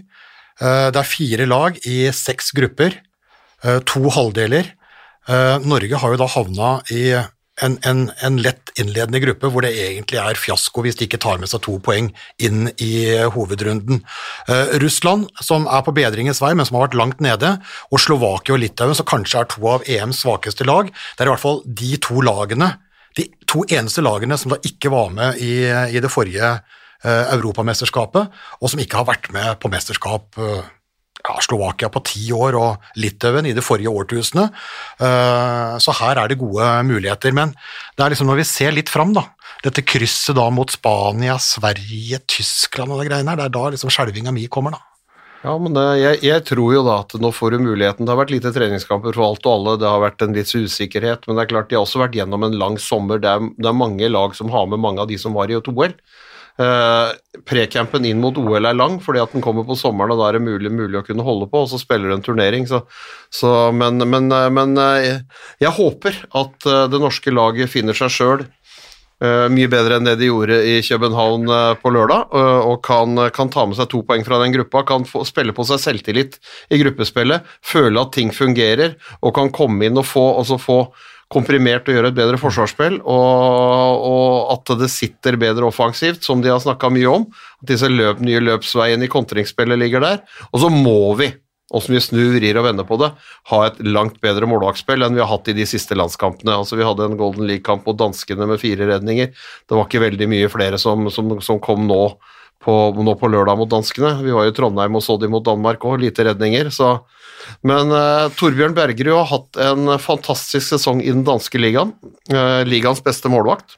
Eh, 0.61 0.91
Det 0.91 0.99
er 0.99 1.07
fire 1.07 1.45
lag 1.47 1.79
i 1.87 2.11
seks 2.11 2.51
grupper, 2.51 2.95
eh, 3.63 3.79
to 3.85 4.09
halvdeler. 4.09 4.73
Eh, 5.27 5.57
Norge 5.59 5.95
har 5.95 6.09
jo 6.11 6.17
da 6.17 6.27
havna 6.27 6.81
i 6.91 7.13
en, 7.61 7.77
en, 7.83 8.11
en 8.23 8.37
lett 8.39 8.71
innledende 8.79 9.19
gruppe 9.19 9.49
hvor 9.51 9.61
det 9.61 9.73
egentlig 9.75 10.17
er 10.17 10.39
fiasko 10.39 10.81
hvis 10.81 10.95
de 10.95 11.07
ikke 11.07 11.19
tar 11.19 11.39
med 11.39 11.49
seg 11.51 11.61
to 11.61 11.75
poeng 11.83 12.07
inn 12.39 12.69
i 12.79 13.19
hovedrunden. 13.35 13.99
Russland, 14.79 15.27
som 15.43 15.67
er 15.67 15.83
på 15.83 15.91
bedringens 15.91 16.39
vei, 16.39 16.53
men 16.55 16.65
som 16.65 16.77
har 16.79 16.87
vært 16.87 16.95
langt 16.95 17.19
nede, 17.19 17.57
og 17.91 17.99
Slovakia 17.99 18.55
og 18.55 18.63
Litauen, 18.63 18.95
som 18.95 19.05
kanskje 19.05 19.41
er 19.41 19.49
to 19.51 19.67
av 19.67 19.83
EMs 19.83 20.23
svakeste 20.23 20.63
lag, 20.63 20.87
det 20.87 21.19
er 21.19 21.27
i 21.27 21.33
hvert 21.33 21.43
fall 21.43 21.59
de 21.67 21.97
to 21.99 22.23
lagene 22.23 22.77
de 23.17 23.27
to 23.49 23.63
eneste 23.67 24.03
lagene 24.05 24.37
som 24.39 24.53
da 24.53 24.59
ikke 24.65 24.91
var 24.93 25.11
med 25.13 25.39
i, 25.43 25.53
i 25.67 26.01
det 26.01 26.11
forrige 26.11 26.59
Europamesterskapet, 27.07 28.27
og 28.59 28.71
som 28.71 28.81
ikke 28.83 28.99
har 28.99 29.07
vært 29.07 29.31
med 29.31 29.55
på 29.61 29.71
mesterskap 29.71 30.35
eh, 30.39 30.67
ja, 31.23 31.35
Slovakia 31.43 31.89
på 31.91 32.01
ti 32.07 32.29
år 32.35 32.57
og 32.59 32.99
Litauen 32.99 33.47
i 33.47 33.55
det 33.55 33.63
forrige 33.65 33.91
årtusenet. 33.91 34.55
Eh, 35.03 35.75
så 35.83 35.95
her 36.01 36.19
er 36.19 36.31
det 36.31 36.39
gode 36.41 36.67
muligheter. 36.87 37.35
Men 37.35 37.53
det 37.95 38.05
er 38.05 38.15
liksom 38.15 38.29
når 38.31 38.41
vi 38.41 38.49
ser 38.51 38.75
litt 38.75 38.91
fram, 38.91 39.13
da, 39.15 39.25
dette 39.65 39.83
krysset 39.83 40.37
da 40.39 40.49
mot 40.53 40.71
Spania, 40.71 41.39
Sverige, 41.43 42.21
Tyskland 42.27 42.93
og 42.93 43.03
det 43.03 43.09
greiene 43.11 43.33
her, 43.33 43.41
det 43.41 43.49
er 43.49 43.57
da 43.57 43.65
liksom 43.75 43.91
skjelvinga 43.93 44.35
mi 44.35 44.47
kommer, 44.51 44.77
da. 44.77 44.85
Ja, 45.39 45.53
men 45.55 45.77
jeg, 45.95 46.17
jeg 46.27 46.43
tror 46.49 46.73
jo 46.75 46.81
da 46.83 46.97
at 46.99 47.13
nå 47.15 47.29
får 47.31 47.53
du 47.53 47.61
muligheten. 47.63 48.03
Det 48.03 48.11
har 48.11 48.19
vært 48.19 48.33
lite 48.33 48.51
treningskamper 48.51 49.15
for 49.15 49.23
alt 49.29 49.45
og 49.47 49.53
alle, 49.53 49.75
det 49.79 49.87
har 49.87 50.01
vært 50.03 50.25
en 50.25 50.35
litt 50.35 50.51
usikkerhet, 50.51 51.23
men 51.27 51.37
det 51.37 51.45
er 51.45 51.51
klart 51.53 51.69
de 51.69 51.77
har 51.77 51.85
også 51.85 52.01
vært 52.01 52.17
gjennom 52.19 52.43
en 52.43 52.57
lang 52.59 52.75
sommer. 52.83 53.21
Det 53.23 53.29
er, 53.31 53.45
det 53.55 53.69
er 53.71 53.77
mange 53.77 54.09
lag 54.11 54.35
som 54.35 54.51
har 54.51 54.67
med 54.67 54.83
mange 54.83 54.99
av 54.99 55.07
de 55.07 55.19
som 55.21 55.37
var 55.37 55.47
i 55.47 55.55
OL. 55.55 55.95
Uh, 56.59 57.15
Precampen 57.47 58.03
inn 58.03 58.19
mot 58.19 58.35
OL 58.35 58.67
er 58.67 58.75
lang, 58.75 58.97
fordi 58.99 59.21
at 59.23 59.31
den 59.31 59.43
kommer 59.43 59.63
på 59.63 59.77
sommeren, 59.79 60.11
og 60.11 60.19
da 60.19 60.27
er 60.27 60.35
det 60.35 60.43
mulig, 60.43 60.71
mulig 60.75 60.99
å 60.99 61.05
kunne 61.07 61.23
holde 61.23 61.47
på, 61.47 61.61
og 61.63 61.69
så 61.71 61.79
spiller 61.79 62.11
du 62.11 62.17
en 62.17 62.25
turnering. 62.25 62.67
Så, 62.67 62.81
så, 63.31 63.71
men 63.71 64.03
men, 64.03 64.27
eh, 64.35 64.49
men 64.51 64.75
eh, 64.75 65.21
jeg 65.63 65.71
håper 65.77 66.19
at 66.35 66.67
det 66.91 66.99
norske 66.99 67.31
laget 67.31 67.71
finner 67.71 67.95
seg 67.95 68.11
sjøl 68.13 68.47
mye 69.19 69.67
bedre 69.67 69.97
enn 69.97 70.05
det 70.07 70.13
de 70.15 70.29
gjorde 70.29 70.55
i 70.63 70.77
København 70.79 71.49
på 71.81 71.91
lørdag, 71.91 72.31
og 72.31 72.77
kan, 72.87 73.19
kan 73.35 73.49
ta 73.51 73.65
med 73.67 73.75
seg 73.75 73.89
to 73.91 73.99
poeng 74.07 74.23
fra 74.23 74.37
den 74.39 74.53
gruppa. 74.55 74.85
Kan 74.87 75.03
få, 75.03 75.25
spille 75.27 75.51
på 75.51 75.65
seg 75.67 75.81
selvtillit 75.83 76.37
i 76.71 76.79
gruppespillet, 76.79 77.43
føle 77.59 77.99
at 77.99 78.13
ting 78.15 78.31
fungerer, 78.31 78.95
og 79.19 79.35
kan 79.35 79.51
komme 79.51 79.89
inn 79.89 79.99
og 79.99 80.07
få, 80.07 80.23
altså 80.39 80.55
få 80.55 80.79
komprimert 81.29 81.89
og 81.89 81.93
gjøre 81.93 82.09
et 82.09 82.17
bedre 82.17 82.39
forsvarsspill, 82.41 82.99
og, 83.05 84.05
og, 84.09 84.55
at 84.55 84.71
det 84.79 84.89
sitter 84.89 85.37
bedre 85.41 85.67
offensivt, 85.67 86.23
som 86.25 86.41
de 86.41 86.49
har 86.49 86.61
snakka 86.63 86.89
mye 86.93 87.11
om. 87.11 87.27
At 87.61 87.69
disse 87.73 87.89
løp, 87.91 88.23
nye 88.25 88.41
løpsveiene 88.41 89.05
i 89.05 89.11
kontringsspillet 89.11 89.77
ligger 89.77 90.05
der. 90.05 90.23
Og 90.49 90.63
så 90.63 90.73
må 90.73 91.13
vi 91.19 91.29
åssen 91.69 91.93
vi 91.93 92.01
snur, 92.01 92.31
vrir 92.33 92.57
og 92.57 92.65
vender 92.65 92.85
på 92.87 92.97
det, 93.01 93.11
ha 93.51 93.59
et 93.67 93.77
langt 93.85 94.17
bedre 94.23 94.47
målvaktspill 94.49 95.05
enn 95.05 95.13
vi 95.13 95.21
har 95.21 95.29
hatt 95.29 95.51
i 95.51 95.57
de 95.57 95.67
siste 95.69 95.97
landskampene. 95.97 96.55
Altså 96.57 96.79
Vi 96.79 96.87
hadde 96.87 97.05
en 97.05 97.19
Golden 97.19 97.45
League-kamp 97.49 97.85
mot 97.85 97.99
danskene 97.99 98.47
med 98.49 98.61
fire 98.61 98.87
redninger. 98.89 99.29
Det 99.29 99.77
var 99.77 99.85
ikke 99.85 100.01
veldig 100.07 100.29
mye 100.31 100.49
flere 100.51 100.81
som, 100.81 101.11
som, 101.13 101.35
som 101.45 101.61
kom 101.61 101.85
nå 101.89 102.01
på, 102.59 102.75
nå 102.97 103.15
på, 103.19 103.29
lørdag 103.31 103.59
mot 103.59 103.69
danskene. 103.71 104.17
Vi 104.23 104.33
var 104.35 104.47
jo 104.47 104.53
i 104.53 104.57
Trondheim 104.57 104.97
og 104.97 105.05
så 105.05 105.15
de 105.21 105.29
mot 105.31 105.45
Danmark 105.45 105.85
òg, 105.85 106.01
lite 106.01 106.25
redninger. 106.27 106.73
Så. 106.73 106.97
Men 107.65 107.91
uh, 107.93 108.29
Torbjørn 108.39 108.75
Bergerud 108.77 109.17
har 109.17 109.29
hatt 109.31 109.59
en 109.63 109.95
fantastisk 110.01 110.65
sesong 110.73 111.03
i 111.03 111.11
den 111.11 111.25
danske 111.27 111.61
ligaen. 111.61 111.93
Uh, 112.31 112.61
ligaens 112.67 113.03
beste 113.05 113.31
målvakt. 113.31 113.77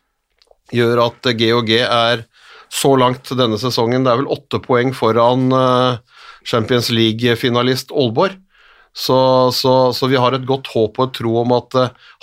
Gjør 0.76 1.06
at 1.08 1.34
GOG 1.40 1.74
er 1.82 2.26
så 2.72 2.94
langt 2.96 3.34
denne 3.36 3.60
sesongen, 3.60 4.06
det 4.06 4.14
er 4.14 4.22
vel 4.22 4.32
åtte 4.32 4.62
poeng 4.64 4.94
foran 4.96 5.50
uh, 5.52 6.22
Champions 6.48 6.92
League-finalist 6.94 7.92
Aalborg. 7.92 8.40
Så, 8.94 9.52
så, 9.56 9.94
så, 9.96 10.08
vi 10.12 10.20
har 10.20 10.36
et 10.36 10.48
godt 10.48 10.68
håp 10.74 10.98
og 11.00 11.06
et 11.06 11.14
tro 11.22 11.38
om 11.40 11.54
at 11.56 11.78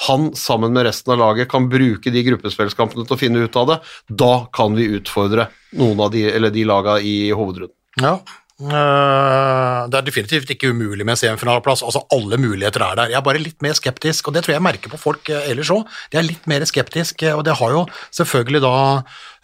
han 0.05 0.27
sammen 0.37 0.75
med 0.77 0.85
resten 0.85 1.15
av 1.15 1.23
laget 1.23 1.49
kan 1.49 1.65
bruke 1.73 2.13
de 2.13 2.25
gruppespillskampene 2.27 3.07
til 3.09 3.17
å 3.17 3.21
finne 3.21 3.47
ut 3.47 3.57
av 3.57 3.71
det. 3.71 3.79
Da 4.13 4.35
kan 4.53 4.77
vi 4.77 4.91
utfordre 4.99 5.49
noen 5.81 6.03
av 6.05 6.13
de, 6.13 6.27
eller 6.29 6.53
de 6.53 6.67
lagene 6.69 7.09
i 7.09 7.17
hovedrunden. 7.33 7.73
Ja, 8.05 8.19
det 8.59 9.95
er 9.95 10.03
definitivt 10.03 10.51
ikke 10.51 10.73
umulig 10.73 11.05
med 11.07 11.15
en 11.15 11.21
semifinaleplass. 11.21 11.85
Altså, 11.87 12.03
alle 12.11 12.41
muligheter 12.43 12.83
er 12.83 12.97
der. 12.99 13.13
Jeg 13.13 13.21
er 13.21 13.27
bare 13.29 13.43
litt 13.43 13.63
mer 13.63 13.77
skeptisk, 13.79 14.29
og 14.29 14.35
det 14.35 14.43
tror 14.45 14.57
jeg 14.57 14.65
merker 14.67 14.91
på 14.91 14.99
folk 14.99 15.31
uh, 15.31 15.47
ellers 15.47 15.71
òg. 15.71 15.87
De 16.11 16.19
er 16.19 16.27
litt 16.27 16.49
mer 16.51 16.67
skeptiske, 16.67 17.31
og 17.35 17.45
det 17.47 17.55
har 17.61 17.77
jo 17.77 17.85
selvfølgelig 18.19 18.65
da 18.67 18.75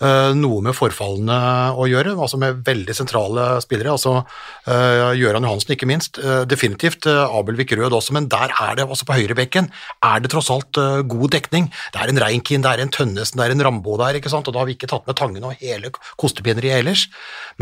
noe 0.01 0.63
med 0.65 0.75
forfallene 0.77 1.37
å 1.79 1.87
gjøre, 1.89 2.17
altså 2.19 2.39
med 2.41 2.63
veldig 2.67 2.95
sentrale 2.97 3.47
spillere. 3.63 3.95
altså 3.95 4.25
Gøran 4.67 5.47
Johansen, 5.47 5.75
ikke 5.75 5.89
minst. 5.89 6.19
definitivt 6.51 7.07
Abelvik 7.07 7.73
Rød 7.79 7.95
også, 7.95 8.17
men 8.17 8.29
der 8.33 8.53
er 8.53 8.79
det, 8.79 8.89
altså 8.89 9.07
på 9.09 9.17
høyrebekken, 9.19 9.71
er 10.05 10.23
det 10.23 10.33
tross 10.35 10.51
alt 10.53 10.79
god 11.11 11.35
dekning. 11.37 11.71
Det 11.95 12.03
er 12.03 12.13
en 12.13 12.23
Reinkin, 12.25 12.65
det 12.65 12.75
er 12.75 12.85
en 12.85 12.95
Tønnesen, 12.95 13.39
det 13.39 13.47
er 13.47 13.57
en 13.57 13.67
Rambo 13.69 13.99
der, 14.03 14.21
ikke 14.21 14.33
sant, 14.33 14.49
og 14.49 14.57
da 14.57 14.63
har 14.65 14.71
vi 14.71 14.79
ikke 14.79 14.91
tatt 14.91 15.07
med 15.09 15.19
Tangen 15.21 15.47
og 15.47 15.59
hele 15.63 15.93
kostepineriet 16.21 16.83
ellers. 16.83 17.09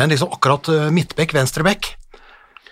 Men 0.00 0.12
liksom 0.12 0.32
akkurat 0.32 0.72
midtbekk, 0.92 1.36
venstre 1.36 1.66
bekk. 1.66 1.94
Uh, 1.94 2.01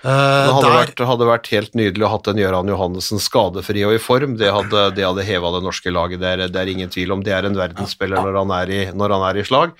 det 0.03 0.53
hadde, 0.55 0.65
der... 0.65 0.77
vært, 0.79 1.01
hadde, 1.11 1.27
vært, 1.29 1.49
helt 1.53 1.75
nydelig 1.77 2.07
å 2.07 2.13
hatt 2.15 2.29
en 2.31 2.41
Gøran 2.41 2.71
Johannessen 2.73 3.21
skadefri 3.21 3.85
og 3.85 3.97
i 3.97 4.01
form. 4.01 4.39
Det 4.41 4.49
hadde, 4.55 4.87
det 4.97 5.05
hadde 5.05 5.27
heva 5.29 5.53
det 5.57 5.63
norske 5.67 5.93
laget, 5.93 6.23
det 6.23 6.31
er, 6.31 6.45
det 6.49 6.61
er, 6.61 6.73
ingen 6.73 6.93
tvil 6.93 7.13
om. 7.17 7.25
Det 7.27 7.35
er 7.37 7.49
en 7.49 7.59
verdensspiller 7.59 8.25
når 8.25 8.39
han 8.41 8.55
er 8.63 8.73
i, 8.73 8.81
han 8.95 9.17
er 9.29 9.41
i 9.41 9.45
slag 9.45 9.75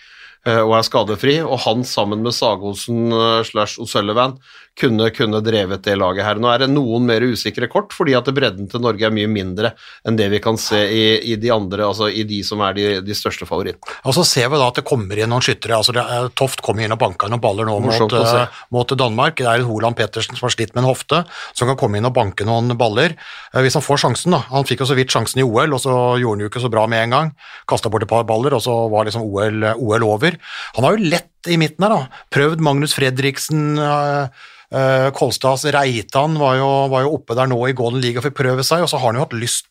uh, 0.49 0.63
og 0.67 0.75
er 0.77 0.87
skadefri. 0.91 1.39
Og 1.47 1.63
han 1.65 1.87
sammen 1.89 2.25
med 2.27 2.37
Sagosen 2.37 3.09
uh, 3.17 3.41
slash 3.49 3.81
O'Sullivan 3.81 4.37
kunne, 4.79 5.11
kunne, 5.11 5.41
drevet 5.45 5.83
det 5.85 5.97
laget 5.99 6.25
her. 6.25 6.39
Nå 6.41 6.49
er 6.51 6.63
det 6.63 6.71
noen 6.73 7.07
mer 7.09 7.25
usikre 7.27 7.69
kort, 7.71 7.93
fordi 7.97 8.15
at 8.17 8.29
bredden 8.35 8.69
til 8.71 8.83
Norge 8.83 9.07
er 9.07 9.15
mye 9.15 9.29
mindre 9.31 9.73
enn 10.07 10.17
det 10.19 10.29
vi 10.33 10.41
kan 10.43 10.59
se 10.61 10.81
i, 10.81 11.03
i 11.33 11.37
de 11.41 11.51
andre, 11.53 11.85
altså 11.89 12.09
i 12.09 12.25
de 12.29 12.41
som 12.47 12.63
er 12.65 12.77
de, 12.77 12.87
de, 13.05 13.17
største 13.17 13.49
favorittene. 13.49 13.99
Og 14.09 14.17
så 14.17 14.25
ser 14.27 14.51
vi 14.53 14.61
da 14.61 14.69
at 14.71 14.81
det 14.81 14.87
kommer 14.89 15.19
inn 15.19 15.31
noen 15.33 15.45
skyttere. 15.45 15.77
altså 15.81 15.95
er, 16.01 16.31
Toft 16.39 16.63
kommer 16.65 16.87
inn 16.87 16.95
og 16.95 17.01
banker 17.03 17.33
noen 17.33 17.43
baller 17.43 17.69
nå 17.69 17.77
mot, 17.85 18.15
uh, 18.15 18.63
mot, 18.75 18.95
Danmark. 19.01 19.39
Det 19.41 19.49
er 19.51 19.67
Holand 19.67 19.99
Pettersen 19.99 20.39
som 20.39 20.49
har 20.49 20.55
slitt 20.55 20.75
med 20.75 20.85
en 20.85 20.91
hofte, 20.91 21.25
som 21.57 21.71
kan 21.71 21.79
komme 21.81 22.01
inn 22.01 22.09
og 22.09 22.17
banke 22.17 22.47
noen 22.49 22.73
baller. 22.81 23.17
Uh, 23.53 23.61
hvis 23.65 23.77
han 23.79 23.85
får 23.85 24.05
sjansen, 24.07 24.37
da. 24.37 24.45
Han 24.55 24.69
fikk 24.69 24.85
jo 24.85 24.91
så 24.93 24.99
vidt 24.99 25.13
sjansen 25.13 25.43
i 25.43 25.47
OL, 25.47 25.77
og 25.77 25.83
så 25.83 25.97
gjorde 26.21 26.39
han 26.39 26.47
jo 26.47 26.53
ikke 26.53 26.65
så 26.65 26.73
bra 26.73 26.87
med 26.91 27.05
en 27.05 27.19
gang. 27.19 27.35
Kasta 27.69 27.93
bort 27.93 28.07
et 28.07 28.13
par 28.13 28.25
baller, 28.29 28.57
og 28.57 28.65
så 28.65 28.77
var 28.93 29.09
liksom 29.09 29.27
OL, 29.27 29.67
OL 29.77 30.09
over. 30.09 30.41
Han 30.79 30.87
har 30.87 30.97
jo 30.97 31.13
lett 31.13 31.29
i 31.49 31.57
midten 31.61 31.87
her, 31.87 31.95
da. 31.95 32.25
Prøvd 32.35 32.65
Magnus 32.65 32.97
Fredriksen. 32.97 33.79
Uh, 33.79 34.57
Uh, 34.71 35.11
Kolstads 35.11 35.65
Reitan 35.75 36.37
var 36.39 36.53
jo, 36.61 36.67
var 36.93 37.03
jo, 37.03 37.17
oppe 37.17 37.35
der 37.35 37.49
nå 37.51 37.57
i 37.67 37.73
Golden 37.75 37.99
League 37.99 38.21
og 38.21 38.23
fikk 38.29 38.37
prøve 38.39 38.63
seg, 38.63 38.85
og 38.85 38.87
så 38.87 39.01
har 39.01 39.11
han 39.11 39.17
jo 39.19 39.25
hatt 39.25 39.35
lyst 39.35 39.67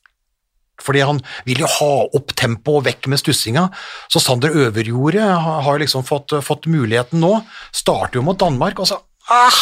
fordi 0.84 1.04
han 1.04 1.20
vil 1.48 1.64
jo 1.64 1.70
ha 1.72 1.92
opp 2.16 2.34
tempoet 2.40 2.80
og 2.80 2.86
vekk 2.88 3.10
med 3.12 3.20
stussinga. 3.20 3.66
Så 4.12 4.22
Sander 4.24 4.56
Øverjordet 4.56 5.26
har 5.66 5.82
liksom 5.82 6.06
fått, 6.08 6.36
fått, 6.46 6.70
muligheten 6.72 7.20
nå. 7.20 7.34
Starter 7.76 8.20
jo 8.20 8.24
mot 8.24 8.40
Danmark, 8.40 8.80
og 8.80 8.88
så 8.88 9.00
ah, 9.28 9.60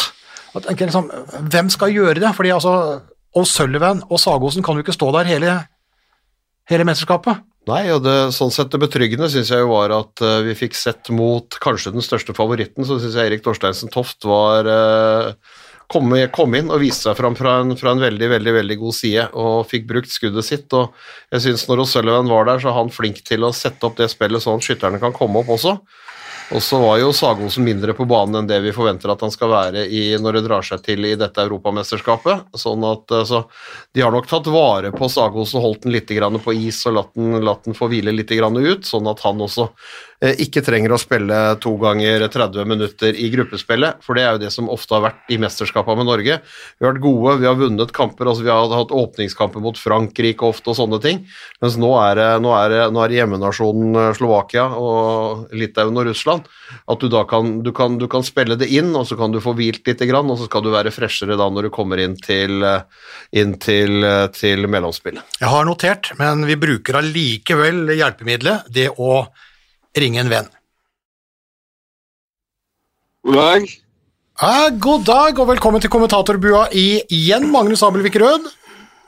liksom, 0.54 1.10
Hvem 1.50 1.72
skal 1.74 1.94
gjøre 1.94 2.22
det? 2.22 2.30
Fordi 2.38 2.54
altså 2.54 2.74
O'Sullivan 3.34 4.04
og 4.08 4.22
Sagosen 4.22 4.62
kan 4.62 4.78
jo 4.78 4.86
ikke 4.86 4.96
stå 4.96 5.10
der 5.18 5.26
hele, 5.32 5.56
hele 6.70 6.86
mesterskapet. 6.86 7.42
Nei, 7.68 7.84
og 7.92 8.00
det, 8.04 8.16
sånn 8.32 8.52
sett 8.54 8.70
det 8.72 8.80
betryggende 8.80 9.28
syns 9.28 9.50
jeg 9.52 9.60
jo 9.60 9.72
var 9.74 9.92
at 9.92 10.22
uh, 10.24 10.40
vi 10.46 10.56
fikk 10.56 10.76
sett 10.78 11.10
mot 11.12 11.58
kanskje 11.60 11.92
den 11.92 12.04
største 12.04 12.32
favoritten, 12.36 12.86
så 12.86 12.96
syns 13.00 13.18
jeg 13.18 13.28
Erik 13.28 13.44
Torsteinsen 13.44 13.92
Toft 13.92 14.24
var 14.28 14.68
uh, 14.68 15.34
kom, 15.92 16.14
kom, 16.32 16.56
inn 16.56 16.72
og 16.72 16.80
viste 16.80 17.08
seg 17.08 17.18
fram 17.18 17.36
fra 17.36 17.58
en, 17.62 17.74
fra 17.76 17.92
en, 17.92 18.02
veldig 18.04 18.30
veldig, 18.32 18.54
veldig 18.60 18.78
god 18.80 18.96
side 18.96 19.26
og 19.36 19.68
fikk 19.68 19.88
brukt 19.90 20.12
skuddet 20.12 20.46
sitt. 20.48 20.72
og 20.72 20.94
jeg 21.34 21.44
synes 21.44 21.66
Når 21.68 21.84
O'Sullivan 21.84 22.32
var 22.32 22.48
der, 22.48 22.62
så 22.62 22.72
er 22.72 22.78
han 22.78 22.92
flink 22.94 23.20
til 23.26 23.44
å 23.44 23.52
sette 23.56 23.84
opp 23.88 23.98
det 24.00 24.08
spillet 24.12 24.44
sånn 24.44 24.62
at 24.62 24.68
skytterne 24.68 25.02
kan 25.02 25.16
komme 25.16 25.42
opp 25.42 25.52
også. 25.58 25.76
Og 26.56 26.62
så 26.64 26.78
var 26.80 26.96
jo 27.02 27.10
Sagosen 27.12 27.66
mindre 27.66 27.92
på 27.92 28.06
banen 28.08 28.40
enn 28.40 28.48
det 28.48 28.62
vi 28.64 28.72
forventer 28.72 29.12
at 29.12 29.20
han 29.20 29.32
skal 29.32 29.50
være 29.52 29.84
i, 29.84 30.16
når 30.16 30.38
det 30.38 30.44
drar 30.46 30.64
seg 30.64 30.80
til 30.86 31.04
i 31.04 31.12
dette 31.20 31.44
europamesterskapet. 31.44 32.48
Sånn 32.56 32.86
at 32.88 33.12
så, 33.28 33.42
De 33.92 34.04
har 34.04 34.14
nok 34.14 34.30
tatt 34.30 34.48
vare 34.52 34.92
på 34.94 35.10
Sagosen, 35.12 35.60
holdt 35.60 35.84
den 35.84 35.92
litt 35.92 36.08
på 36.08 36.56
is 36.56 36.80
og 36.88 36.96
latt 36.96 37.12
den, 37.14 37.36
latt 37.44 37.68
den 37.68 37.76
få 37.76 37.90
hvile 37.92 38.14
litt 38.16 38.32
ut, 38.32 38.86
sånn 38.88 39.12
at 39.12 39.20
han 39.26 39.44
også 39.44 39.68
Eh, 40.17 40.17
ikke 40.18 40.64
trenger 40.66 40.90
å 40.90 40.98
spille 40.98 41.36
to 41.62 41.76
ganger 41.78 42.24
30 42.26 42.66
minutter 42.66 43.14
i 43.14 43.28
gruppespillet, 43.30 44.00
for 44.02 44.18
det 44.18 44.24
er 44.24 44.32
jo 44.34 44.40
det 44.42 44.50
som 44.50 44.70
ofte 44.72 44.96
har 44.96 45.04
vært 45.04 45.30
i 45.30 45.38
mesterskapene 45.38 46.00
med 46.00 46.08
Norge. 46.10 46.38
Vi 46.42 46.86
har 46.86 46.94
vært 46.94 47.04
gode, 47.04 47.36
vi 47.38 47.46
har 47.46 47.58
vunnet 47.58 47.92
kamper, 47.94 48.26
altså 48.26 48.42
vi 48.42 48.50
har 48.50 48.74
hatt 48.74 48.94
åpningskamper 48.94 49.62
mot 49.62 49.78
Frankrike 49.78 50.48
ofte 50.48 50.72
og 50.72 50.78
sånne 50.80 50.98
ting, 51.04 51.22
mens 51.62 51.78
nå 51.78 51.92
er 52.02 52.18
det, 52.18 52.28
nå 52.42 52.54
er 52.56 52.74
det, 52.74 52.82
nå 52.94 53.04
er 53.04 53.12
det 53.12 53.20
hjemmenasjonen 53.20 54.00
eh, 54.02 54.10
Slovakia 54.18 54.66
og 54.74 55.54
Litauen 55.54 56.02
og 56.02 56.10
Russland. 56.10 56.48
At 56.90 56.98
du 56.98 57.06
da 57.12 57.22
kan 57.28 57.60
du, 57.62 57.70
kan, 57.76 58.00
du 58.00 58.08
kan 58.10 58.26
spille 58.26 58.58
det 58.58 58.70
inn, 58.74 58.90
og 58.98 59.06
så 59.06 59.18
kan 59.18 59.34
du 59.34 59.38
få 59.44 59.54
hvilt 59.58 59.86
litt, 59.86 60.02
og 60.08 60.34
så 60.34 60.48
skal 60.48 60.64
du 60.66 60.72
være 60.74 60.94
freshere 60.94 61.38
da 61.38 61.46
når 61.52 61.68
du 61.68 61.74
kommer 61.74 62.02
inn 62.02 62.18
til, 62.18 62.58
eh, 62.66 62.82
inn 63.38 63.54
til, 63.62 64.02
til 64.34 64.66
mellomspillet. 64.66 65.38
Jeg 65.38 65.52
har 65.52 65.68
notert, 65.68 66.10
men 66.18 66.42
vi 66.48 66.58
bruker 66.58 66.98
allikevel 66.98 67.94
hjelpemiddelet, 67.94 68.66
det 68.74 68.90
å 68.98 69.28
ringe 69.96 70.20
en 70.20 70.30
venn. 70.32 70.48
God 73.24 73.34
dag. 73.38 73.66
Ja, 74.38 74.68
god 74.70 75.04
dag, 75.08 75.40
og 75.42 75.48
velkommen 75.50 75.82
til 75.82 75.90
kommentatorbua 75.90 76.68
igjen, 76.76 77.48
Magnus 77.50 77.82
Abelvik 77.82 78.16
Rød. 78.22 78.46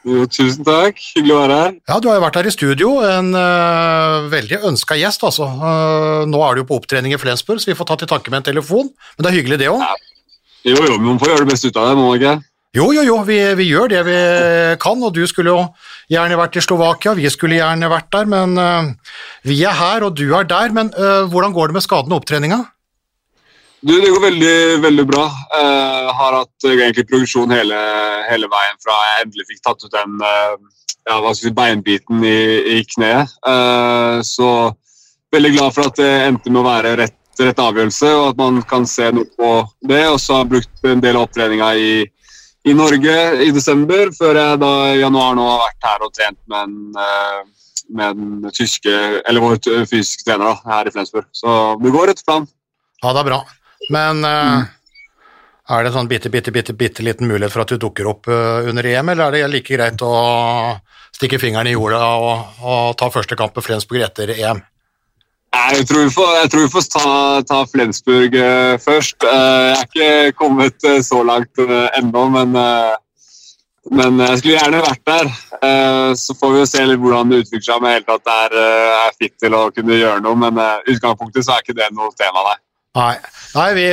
Jo, 0.09 0.25
tusen 0.33 0.64
takk. 0.64 0.99
Hyggelig 1.14 1.35
å 1.37 1.40
være 1.43 1.57
her. 1.61 1.75
Ja, 1.93 1.99
Du 2.01 2.09
har 2.09 2.16
jo 2.16 2.25
vært 2.25 2.38
her 2.40 2.49
i 2.49 2.53
studio, 2.55 2.93
en 3.05 3.35
uh, 3.37 4.27
veldig 4.33 4.62
ønska 4.71 4.97
gjest. 4.97 5.23
altså. 5.29 5.47
Uh, 5.61 6.25
nå 6.27 6.40
er 6.47 6.57
du 6.57 6.62
jo 6.62 6.69
på 6.73 6.79
opptrening 6.81 7.14
i 7.14 7.21
Flensburg, 7.21 7.61
så 7.61 7.71
vi 7.71 7.77
får 7.79 7.90
ta 7.90 7.99
til 8.01 8.11
takke 8.11 8.33
med 8.33 8.40
en 8.40 8.49
telefon. 8.51 8.88
Men 9.16 9.27
det 9.27 9.31
er 9.31 9.37
hyggelig, 9.38 9.61
det 9.61 9.69
òg. 9.71 9.85
Ja. 9.85 9.95
Jo, 10.64 10.77
jo, 10.77 10.97
men 10.99 11.12
man 11.12 11.21
får 11.21 11.35
gjøre 11.35 11.45
det 11.45 11.53
beste 11.53 11.71
ut 11.71 11.79
av 11.81 11.90
det, 11.90 11.99
må 12.01 12.09
man 12.09 12.19
ikke? 12.19 12.35
Jo, 12.71 12.93
jo, 12.95 13.03
jo, 13.03 13.17
vi, 13.27 13.37
vi, 13.59 13.65
gjør 13.67 13.91
det 13.91 14.01
vi 14.07 14.19
kan, 14.79 15.01
og 15.03 15.11
du 15.17 15.25
skulle 15.27 15.51
jo 15.51 15.63
gjerne 16.13 16.37
vært 16.39 16.55
i 16.55 16.63
Slovakia, 16.63 17.17
vi 17.19 17.27
skulle 17.33 17.57
gjerne 17.59 17.89
vært 17.91 18.13
der, 18.15 18.29
men 18.31 18.53
uh, 18.55 19.17
vi 19.43 19.57
er 19.67 19.75
her, 19.75 20.07
og 20.07 20.15
du 20.15 20.29
er 20.39 20.47
der. 20.47 20.71
Men 20.77 20.93
uh, 20.95 21.27
hvordan 21.33 21.57
går 21.57 21.71
det 21.71 21.81
med 21.81 21.83
skadene 21.83 22.15
og 22.15 22.23
opptreninga? 22.23 22.61
Du, 23.83 23.91
det 23.97 24.13
går 24.13 24.23
veldig, 24.23 24.59
veldig 24.85 25.07
bra. 25.09 25.25
Uh, 25.51 26.13
har 26.15 26.37
hatt 26.37 26.69
egentlig 26.71 27.09
progresjon 27.11 27.51
hele, 27.57 27.81
hele, 28.29 28.51
veien 28.53 28.79
fra 28.85 29.01
jeg 29.09 29.25
endelig 29.25 29.49
fikk 29.49 29.65
tatt 29.67 29.89
ut 29.89 29.97
den 29.97 30.23
ja, 30.23 31.19
si, 31.35 31.51
beinbiten 31.51 32.23
i, 32.23 32.39
i 32.77 32.85
kneet. 32.87 33.35
så 34.23 34.51
veldig 35.35 35.53
glad 35.57 35.75
for 35.75 35.89
at 35.89 35.99
det 35.99 36.11
endte 36.29 36.53
med 36.53 36.63
å 36.63 36.69
være 36.69 36.95
rett, 37.03 37.19
rett 37.41 37.67
avgjørelse, 37.67 38.15
og 38.15 38.29
at 38.29 38.41
man 38.45 38.63
kan 38.71 38.87
se 38.87 39.11
noe 39.17 39.27
på 39.35 39.53
det. 39.91 40.05
Og 40.13 40.23
så 40.23 40.39
har 40.39 40.47
jeg 40.47 40.53
brukt 40.55 40.91
en 40.93 41.03
del 41.03 41.19
av 41.19 41.27
opptreninga 41.27 41.75
i 41.75 41.93
i 42.68 42.75
Norge 42.77 43.16
i 43.44 43.51
desember, 43.57 44.11
før 44.16 44.37
jeg 44.37 44.61
da 44.61 44.73
i 44.92 45.01
januar 45.01 45.37
nå 45.37 45.46
har 45.49 45.62
vært 45.62 45.87
her 45.88 46.05
og 46.05 46.12
trent 46.16 46.38
med, 46.51 46.66
en, 46.66 46.99
eh, 47.01 47.79
med 47.96 48.20
den 48.20 48.57
tyske, 48.57 48.96
eller 49.25 49.44
vår 49.44 49.62
fysiske 49.88 50.27
trener 50.27 50.51
da, 50.51 50.75
her 50.75 50.90
i 50.90 50.92
Flensburg. 50.94 51.29
Så 51.33 51.57
det 51.81 51.94
går 51.94 52.12
etter 52.12 52.27
planen. 52.27 52.51
Ja, 53.01 53.14
det 53.14 53.23
er 53.23 53.31
bra. 53.31 53.40
Men 53.88 54.20
mm. 54.20 54.66
er 55.73 55.83
det 55.83 55.90
en 55.90 55.96
sånn 55.96 56.11
bitte, 56.11 56.33
bitte, 56.33 56.53
bitte, 56.53 56.77
bitte 56.77 57.07
liten 57.07 57.31
mulighet 57.31 57.55
for 57.55 57.64
at 57.64 57.73
du 57.73 57.81
dukker 57.81 58.11
opp 58.12 58.29
uh, 58.29 58.61
under 58.68 58.87
EM, 58.87 59.14
eller 59.14 59.31
er 59.31 59.38
det 59.38 59.55
like 59.55 59.73
greit 59.73 60.05
å 60.05 60.12
stikke 61.16 61.40
fingeren 61.40 61.70
i 61.70 61.75
jorda 61.75 62.03
og, 62.20 62.61
og 62.61 62.92
ta 63.01 63.09
første 63.12 63.38
kamp 63.40 63.57
på 63.57 63.64
Flensburg 63.64 64.05
etter 64.05 64.35
EM? 64.37 64.61
Jeg 65.61 65.87
tror 65.88 66.07
vi 66.07 66.11
får, 66.14 66.49
tror 66.51 66.64
vi 66.64 66.73
får 66.73 66.87
ta, 66.92 67.11
ta 67.49 67.59
Flensburg 67.68 68.35
eh, 68.38 68.75
først. 68.81 69.27
Eh, 69.27 69.66
jeg 69.68 69.77
er 69.77 69.87
ikke 69.87 70.38
kommet 70.38 70.87
eh, 70.88 71.01
så 71.05 71.20
langt 71.27 71.61
ennå, 71.99 72.23
men, 72.33 72.57
men 73.90 74.23
jeg 74.25 74.40
skulle 74.40 74.57
gjerne 74.57 74.83
vært 74.87 75.05
der. 75.11 75.31
Så 76.16 76.35
får 76.38 76.55
vi 76.55 76.62
se 76.70 76.85
litt 76.88 77.01
hvordan 77.03 77.33
det 77.33 77.42
utvikler 77.42 77.66
seg 77.66 77.83
om 77.83 77.88
jeg 77.90 78.07
tatt 78.07 78.31
er, 78.33 78.57
er 79.05 79.18
fit 79.18 79.35
til 79.42 79.57
å 79.57 79.66
kunne 79.75 79.99
gjøre 79.99 80.23
noe. 80.25 80.38
Men 80.40 80.61
utgangspunktet 80.88 81.44
så 81.44 81.57
er 81.57 81.64
ikke 81.66 81.77
det 81.77 81.90
noe 81.96 82.12
tema, 82.16 82.46
nei. 82.46 82.57
Nei, 82.99 83.16
Nei 83.55 83.68
vi, 83.77 83.85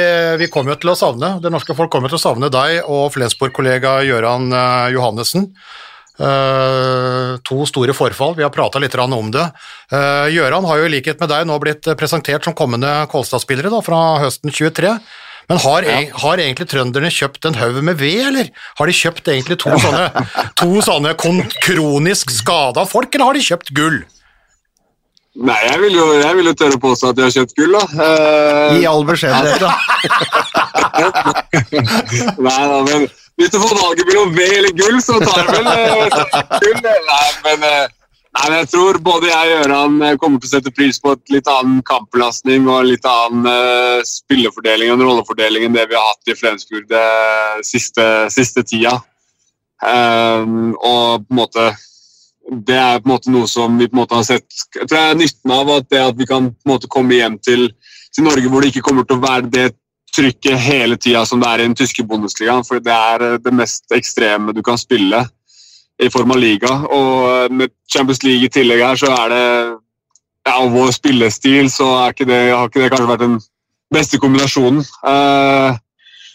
vi 0.41 0.47
kommer 0.49 0.73
jo 0.73 0.79
til 0.81 0.89
å 0.89 0.95
savne 0.97 1.27
Det 1.37 1.51
norske 1.53 1.75
folk 1.77 1.91
kommer 1.93 2.09
til 2.09 2.17
å 2.17 2.21
savne 2.23 2.47
deg 2.49 2.79
og 2.89 3.11
Flensborg-kollega 3.13 3.99
Gøran 4.07 4.47
Johannessen. 4.95 5.51
Uh, 6.17 7.37
to 7.45 7.61
store 7.69 7.93
forfall, 7.93 8.33
vi 8.37 8.41
har 8.41 8.49
prata 8.53 8.81
litt 8.81 8.95
om 8.97 9.29
det. 9.29 9.45
Uh, 9.93 10.25
Gøran 10.33 10.65
har 10.65 10.81
jo 10.81 10.87
i 10.87 10.93
likhet 10.95 11.21
med 11.21 11.29
deg 11.29 11.45
nå 11.45 11.59
blitt 11.61 11.85
presentert 11.99 12.43
som 12.43 12.57
kommende 12.57 12.89
Kolstad-spillere 13.11 13.83
fra 13.85 14.17
høsten 14.23 14.49
23. 14.49 14.97
Men 15.47 15.61
har, 15.63 15.85
ja. 15.87 15.99
har, 16.23 16.41
egentlig 16.43 16.67
trønderne 16.67 17.11
kjøpt 17.13 17.45
en 17.47 17.55
haug 17.55 17.79
med 17.85 18.01
ved, 18.01 18.19
eller? 18.31 18.49
Har 18.79 18.89
de 18.89 18.95
kjøpt 18.97 19.29
egentlig 19.31 19.55
to 19.61 19.71
sånne, 19.79 20.25
to 20.59 20.81
sånne 20.83 21.13
kronisk 21.15 22.33
skada 22.35 22.83
folk, 22.89 23.13
eller 23.15 23.29
har 23.29 23.37
de 23.37 23.45
kjøpt 23.45 23.71
gull? 23.77 24.01
Nei, 25.37 25.59
jeg 25.69 25.79
vil, 25.83 25.93
jo, 25.99 26.05
jeg 26.17 26.33
vil 26.39 26.49
jo 26.49 26.55
tørre 26.57 26.79
påstå 26.81 27.11
at 27.11 27.17
de 27.19 27.23
har 27.27 27.33
kjøpt 27.35 27.53
gull, 27.59 27.77
da. 27.77 27.83
Uh, 27.93 28.79
I 28.81 28.87
all 28.89 29.05
beskjedenhet, 29.05 29.61
da. 29.61 29.71
Nei 32.47 32.61
da, 32.73 32.81
men 32.89 33.05
hvis 33.37 33.53
du 33.53 33.59
får 33.61 33.77
valget 33.77 34.09
mellom 34.09 34.33
ved 34.35 34.55
eller 34.57 34.73
gull, 34.77 34.97
så 35.03 35.19
tar 35.21 35.43
jeg 35.43 35.53
vel 35.53 35.67
uh, 35.69 36.35
gull. 36.63 36.79
Nei 36.83 37.27
men, 37.45 37.65
uh, 37.65 38.13
nei, 38.37 38.45
jeg 38.55 38.69
tror 38.73 39.01
både 39.05 39.29
jeg 39.29 39.51
og 39.53 39.61
Gøran 39.63 39.99
kommer 40.21 40.41
til 40.41 40.49
å 40.49 40.53
sette 40.55 40.73
pris 40.73 40.97
på 41.01 41.13
et 41.13 41.35
litt 41.35 41.51
annen 41.53 41.83
kampbelastning 41.85 42.65
og 42.71 42.87
litt 42.89 43.05
annen 43.09 43.45
uh, 43.45 44.05
spillefordeling 44.07 44.93
og 44.95 45.05
rollefordeling 45.05 45.67
enn 45.67 45.77
det 45.77 45.85
vi 45.91 45.99
har 45.99 46.09
hatt 46.09 46.33
i 46.33 46.37
Flensburg 46.37 46.89
det 46.89 47.05
siste, 47.67 48.07
siste 48.33 48.65
tida. 48.65 48.97
Um, 49.77 50.73
og 50.81 51.27
på 51.27 51.35
en 51.35 51.41
måte 51.43 51.69
det 52.47 52.77
er 52.79 53.01
på 53.01 53.09
en 53.09 53.13
måte 53.13 53.31
noe 53.33 53.47
som 53.49 53.75
vi 53.77 53.89
på 53.89 53.97
en 53.97 54.01
måte 54.01 54.15
har 54.17 54.25
sett 54.25 54.45
jeg 54.75 54.87
tror 54.87 54.97
jeg 54.97 55.11
er 55.11 55.19
nytten 55.19 55.53
av 55.53 55.71
at 55.73 55.89
det 55.91 55.99
at 56.01 56.17
vi 56.17 56.27
kan 56.29 56.47
på 56.53 56.65
en 56.65 56.71
måte 56.71 56.89
komme 56.91 57.17
hjem 57.17 57.35
til, 57.43 57.67
til 58.15 58.25
Norge 58.25 58.49
hvor 58.49 58.63
det 58.63 58.71
ikke 58.71 58.85
kommer 58.87 59.05
til 59.07 59.19
å 59.19 59.25
være 59.25 59.51
det 59.51 59.65
trykket 60.17 60.59
hele 60.61 60.97
tida 60.97 61.23
som 61.25 61.41
det 61.41 61.49
er 61.49 61.63
i 61.63 61.67
den 61.67 61.77
tyske 61.77 62.05
Bundesligaen. 62.07 62.65
For 62.67 62.81
det 62.83 62.93
er 62.93 63.25
eh, 63.25 63.39
det 63.43 63.53
mest 63.55 63.93
ekstreme 63.95 64.55
du 64.55 64.63
kan 64.65 64.79
spille 64.79 65.23
i 65.97 66.09
form 66.13 66.33
av 66.35 66.41
liga. 66.41 66.73
Og 66.85 67.27
eh, 67.31 67.51
med 67.61 67.73
Champions 67.91 68.23
League 68.25 68.47
i 68.47 68.53
tillegg 68.53 68.83
her, 68.85 68.99
så 68.99 69.11
er 69.13 69.33
det 69.33 69.43
ja, 70.47 70.57
og 70.61 70.71
vår 70.71 70.93
spillestil, 70.95 71.71
så 71.71 71.89
ikke 72.07 72.27
det, 72.29 72.41
har 72.53 72.69
ikke 72.69 72.83
det 72.85 72.91
kanskje 72.93 73.09
vært 73.09 73.25
den 73.25 73.39
beste 73.91 74.19
kombinasjonen. 74.23 74.79
Uh, 75.03 75.75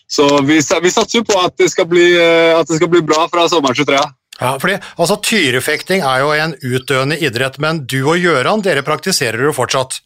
så 0.04 0.26
vi, 0.44 0.58
vi, 0.60 0.90
satser 0.92 1.24
på 1.24 1.38
at 1.40 1.54
det, 1.56 1.70
skal 1.72 1.86
bli, 1.88 2.04
at 2.52 2.68
det 2.68 2.76
skal 2.76 2.90
bli 2.92 3.00
bra 3.08 3.24
fra 3.32 3.46
sommeren 3.48 3.78
23. 3.78 4.02
Ja, 4.42 4.50
fordi 4.60 4.76
altså 5.00 5.16
Tyrefekting 5.24 6.04
er 6.04 6.20
jo 6.20 6.34
en 6.36 6.52
utdøende 6.60 7.16
idrett, 7.24 7.56
men 7.62 7.86
du 7.88 8.02
og 8.02 8.20
Gjøran 8.20 8.64
dere 8.64 8.84
praktiserer 8.84 9.46
jo 9.46 9.54
fortsatt. 9.56 10.02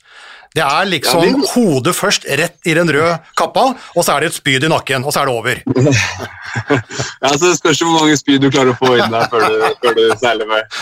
Det 0.57 0.65
er 0.65 0.89
liksom 0.89 1.27
ja, 1.27 1.51
hodet 1.53 1.93
først 1.97 2.25
rett 2.41 2.69
i 2.69 2.75
den 2.79 2.89
røde 2.93 3.19
kappa, 3.37 3.69
og 3.77 4.07
så 4.07 4.17
er 4.17 4.25
det 4.25 4.33
et 4.33 4.39
spyd 4.39 4.65
i 4.65 4.73
nakken, 4.73 5.05
og 5.05 5.13
så 5.13 5.23
er 5.23 5.29
det 5.29 5.37
over. 5.37 5.61
ja, 7.23 7.35
så 7.35 7.43
Det 7.45 7.59
spørs 7.59 7.85
hvor 7.85 7.99
mange 8.01 8.17
spyd 8.17 8.41
du 8.41 8.49
klarer 8.49 8.73
å 8.73 8.79
få 8.81 8.97
inn 8.97 9.13
der 9.13 9.29
før 9.33 9.45
du, 9.45 9.69
før 9.85 9.99
du 9.99 10.05
seiler 10.23 10.49
med. 10.49 10.81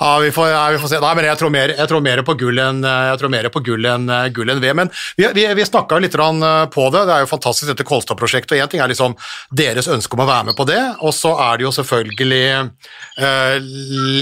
Ja, 0.00 0.18
vi 0.18 0.32
får, 0.34 0.48
ja, 0.50 0.62
vi 0.70 0.78
får, 0.82 0.90
se. 0.90 0.98
Nei, 1.02 1.12
men 1.14 1.26
jeg 1.28 1.38
tror 1.38 1.52
mer, 1.54 1.72
jeg 1.78 1.90
tror 1.90 2.02
mer 2.02 2.22
på 2.26 2.34
gull 2.40 2.58
enn 2.58 2.80
gull 2.82 3.86
enn 3.86 4.08
gull 4.34 4.50
enn 4.50 4.62
ved. 4.62 4.74
Men 4.76 4.90
vi, 5.16 5.28
vi, 5.36 5.44
vi 5.54 5.66
snakka 5.66 6.00
litt 6.02 6.16
eh, 6.18 6.64
på 6.74 6.88
det. 6.90 7.04
Det 7.06 7.14
er 7.14 7.22
jo 7.22 7.30
fantastisk 7.30 7.70
dette 7.70 7.86
Kolstad-prosjektet. 7.86 8.56
og 8.56 8.64
Én 8.64 8.72
ting 8.72 8.82
er 8.82 8.90
liksom 8.90 9.14
deres 9.54 9.88
ønske 9.88 10.18
om 10.18 10.24
å 10.24 10.28
være 10.28 10.50
med 10.50 10.58
på 10.58 10.66
det, 10.68 10.80
og 11.00 11.14
så 11.14 11.36
er 11.46 11.60
det 11.60 11.68
jo 11.68 11.74
selvfølgelig 11.78 12.42
eh, 12.50 13.70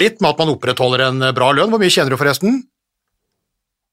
litt 0.02 0.20
med 0.20 0.34
at 0.34 0.44
man 0.44 0.52
opprettholder 0.52 1.08
en 1.08 1.30
bra 1.32 1.50
lønn. 1.56 1.72
Hvor 1.72 1.80
mye 1.80 1.92
tjener 1.92 2.12
du 2.12 2.20
forresten? 2.20 2.60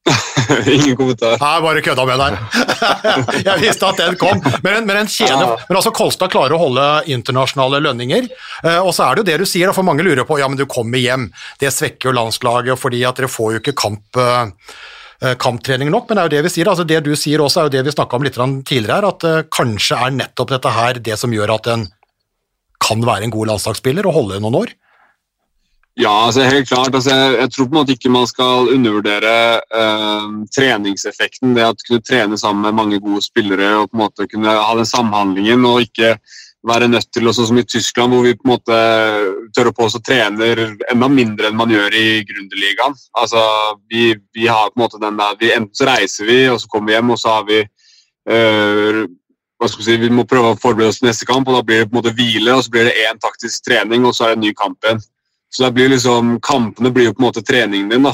Ingen 0.65 0.95
kommentar. 0.97 1.37
Jeg 1.37 1.63
bare 1.63 1.81
kødda 1.85 2.05
med 2.07 2.21
deg. 2.21 2.37
jeg 3.47 3.61
visste 3.63 3.89
at 3.89 4.01
den 4.01 4.17
kom. 4.19 4.41
Men, 4.65 4.85
men, 4.87 5.01
en 5.01 5.11
kjede, 5.11 5.41
ja. 5.45 5.57
men 5.67 5.79
altså 5.79 5.93
Kolstad 5.95 6.31
klarer 6.33 6.55
å 6.55 6.61
holde 6.61 6.85
internasjonale 7.11 7.81
lønninger. 7.85 8.29
Eh, 8.63 8.79
og 8.79 8.93
så 8.95 9.05
er 9.07 9.17
det 9.17 9.23
jo 9.23 9.29
det 9.31 9.37
du 9.43 9.49
sier, 9.49 9.73
for 9.75 9.87
mange 9.87 10.05
lurer 10.05 10.25
på 10.27 10.39
ja, 10.41 10.49
men 10.49 10.59
du 10.59 10.65
kommer 10.69 11.01
hjem. 11.01 11.29
Det 11.61 11.73
svekker 11.73 12.09
jo 12.09 12.15
landslaget 12.17 12.81
fordi 12.81 13.03
at 13.07 13.19
dere 13.19 13.31
får 13.31 13.53
jo 13.55 13.61
ikke 13.63 13.77
kamp 13.77 14.19
eh, 14.19 14.73
eh, 15.21 15.37
kamptrening 15.41 15.93
nok, 15.93 16.09
men 16.09 16.17
det 16.17 16.23
er 16.23 16.31
jo 16.31 16.35
det 16.37 16.43
vi 16.47 16.55
sier. 16.57 16.71
altså 16.71 16.87
Det 16.87 17.03
du 17.05 17.13
sier 17.19 17.45
også, 17.45 17.61
er 17.61 17.69
jo 17.69 17.77
det 17.77 17.85
vi 17.89 17.95
snakka 17.97 18.19
om 18.19 18.27
litt 18.27 18.39
tidligere 18.39 18.99
her, 18.99 19.09
at 19.13 19.53
kanskje 19.53 20.01
er 20.07 20.19
nettopp 20.23 20.55
dette 20.55 20.75
her 20.75 21.01
det 21.03 21.19
som 21.21 21.33
gjør 21.35 21.57
at 21.59 21.73
en 21.75 21.89
kan 22.79 23.01
være 23.03 23.27
en 23.27 23.33
god 23.33 23.51
landslagsspiller 23.51 24.07
og 24.07 24.15
holde 24.15 24.39
noen 24.41 24.63
år? 24.63 24.77
Ja, 25.99 26.25
altså 26.25 26.45
helt 26.47 26.69
klart. 26.69 26.95
Altså, 26.95 27.11
jeg, 27.11 27.31
jeg, 27.41 27.51
tror 27.51 27.65
på 27.65 27.73
en 27.73 27.77
måte 27.81 27.95
ikke 27.95 28.11
man 28.13 28.27
skal 28.27 28.69
undervurdere 28.71 29.33
uh, 29.75 30.27
treningseffekten. 30.55 31.51
Det 31.57 31.65
at 31.65 31.81
kunne 31.87 32.05
trene 32.07 32.37
sammen 32.39 32.63
med 32.63 32.77
mange 32.77 32.99
gode 33.03 33.19
spillere 33.25 33.73
og 33.81 33.89
på 33.89 33.97
en 33.97 34.03
måte 34.05 34.27
kunne 34.31 34.53
ha 34.55 34.69
den 34.77 34.87
samhandlingen 34.87 35.65
og 35.67 35.83
ikke 35.83 36.13
være 36.69 36.87
nødt 36.91 37.09
til, 37.11 37.27
sånn 37.35 37.49
som 37.49 37.59
i 37.59 37.65
Tyskland, 37.67 38.15
hvor 38.15 38.23
vi 38.23 38.35
på 38.35 38.47
en 38.47 38.53
måte 38.53 38.79
tør 39.55 39.71
å 39.71 39.75
på 39.75 39.89
oss 39.89 39.99
og 39.99 40.05
trener 40.07 40.63
enda 40.91 41.11
mindre 41.11 41.51
enn 41.51 41.59
man 41.59 41.71
gjør 41.71 41.95
i 41.95 42.07
Grundeligaen. 42.31 42.95
Altså, 43.19 43.43
vi, 43.91 44.13
vi, 44.35 44.47
har 44.47 44.71
på 44.71 44.79
en 44.79 44.85
måte 44.85 45.03
den 45.03 45.19
der, 45.19 45.35
vi, 45.39 45.51
Enten 45.55 45.75
så 45.75 45.91
reiser 45.91 46.31
vi, 46.31 46.41
og 46.51 46.63
så 46.63 46.71
kommer 46.71 46.93
vi 46.93 46.97
hjem, 46.97 47.13
og 47.15 47.19
så 47.19 47.37
har 47.37 47.47
vi 47.51 47.61
skal 49.67 49.79
Vi 49.79 49.83
si, 49.83 49.95
vi 49.99 50.07
må 50.13 50.23
prøve 50.23 50.53
å 50.53 50.59
forberede 50.59 50.93
oss 50.93 50.99
til 51.01 51.09
neste 51.09 51.27
kamp, 51.27 51.47
og 51.47 51.59
da 51.59 51.63
blir 51.67 51.81
det 51.81 51.89
på 51.89 51.97
en 51.97 51.99
måte 51.99 52.15
hvile, 52.15 52.53
og 52.55 52.63
så 52.63 52.71
blir 52.71 52.87
det 52.87 52.99
én 53.03 53.19
taktisk 53.19 53.65
trening, 53.67 54.05
og 54.07 54.15
så 54.15 54.27
er 54.29 54.35
det 54.35 54.39
en 54.39 54.45
ny 54.47 54.53
kamp 54.55 54.85
igjen. 54.85 55.01
Så 55.49 55.65
det 55.65 55.71
blir 55.77 55.89
liksom, 55.89 56.37
Kampene 56.45 56.91
blir 56.93 57.09
jo 57.09 57.15
på 57.17 57.23
en 57.23 57.29
måte 57.29 57.45
treningen 57.45 57.89
din. 57.89 58.05
da. 58.05 58.13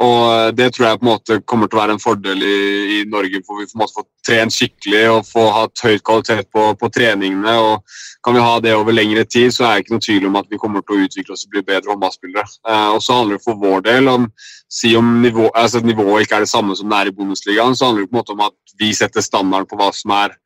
Og 0.00 0.20
eh, 0.32 0.52
Det 0.56 0.70
tror 0.72 0.86
jeg 0.86 1.00
på 1.00 1.06
en 1.06 1.12
måte 1.12 1.40
kommer 1.44 1.68
til 1.68 1.78
å 1.78 1.82
være 1.82 1.96
en 1.96 2.02
fordel 2.02 2.44
i, 2.46 2.60
i 2.96 3.00
Norge, 3.08 3.42
hvor 3.44 3.60
vi 3.60 3.68
på 3.68 3.76
en 3.76 3.82
måte 3.82 3.96
får 3.98 4.06
trent 4.26 4.56
skikkelig 4.56 5.02
og 5.12 5.28
få 5.28 5.44
hatt 5.56 5.84
høyt 5.84 6.04
kvalitet 6.06 6.48
på, 6.54 6.70
på, 6.80 6.90
treningene. 6.94 7.56
og 7.60 8.00
Kan 8.24 8.36
vi 8.36 8.44
ha 8.44 8.56
det 8.64 8.74
over 8.76 8.96
lengre 8.96 9.26
tid, 9.28 9.52
så 9.52 9.66
er 9.66 9.74
det 9.74 9.84
ikke 9.84 9.96
noe 9.96 10.06
tvil 10.06 10.28
om 10.30 10.40
at 10.40 10.48
vi 10.50 10.60
kommer 10.60 10.84
til 10.84 10.96
å 10.96 11.06
utvikle 11.06 11.36
oss 11.36 11.44
og 11.46 11.54
bli 11.54 11.64
bedre 11.68 11.92
håndballspillere. 11.92 12.48
Eh, 12.68 12.88
og 12.96 13.04
så 13.04 13.20
handler 13.20 13.40
det 13.40 13.46
for 13.46 13.60
vår 13.60 13.84
del 13.88 14.12
om 14.12 14.28
si 14.70 14.94
om 14.96 15.16
nivå, 15.20 15.50
altså 15.58 15.82
nivået 15.84 16.24
ikke 16.24 16.40
er 16.40 16.46
det 16.46 16.52
samme 16.52 16.76
som 16.78 16.88
det 16.88 17.00
er 17.00 17.10
i 17.10 17.16
Bundesligaen, 17.16 17.76
så 17.76 17.90
handler 17.90 18.06
det 18.06 18.12
på 18.12 18.16
en 18.16 18.22
måte 18.22 18.36
om 18.36 18.44
at 18.46 18.76
vi 18.80 18.94
setter 18.96 19.24
standarden 19.24 19.68
på 19.68 19.76
hva 19.80 19.90
som 19.92 20.14
er 20.16 20.36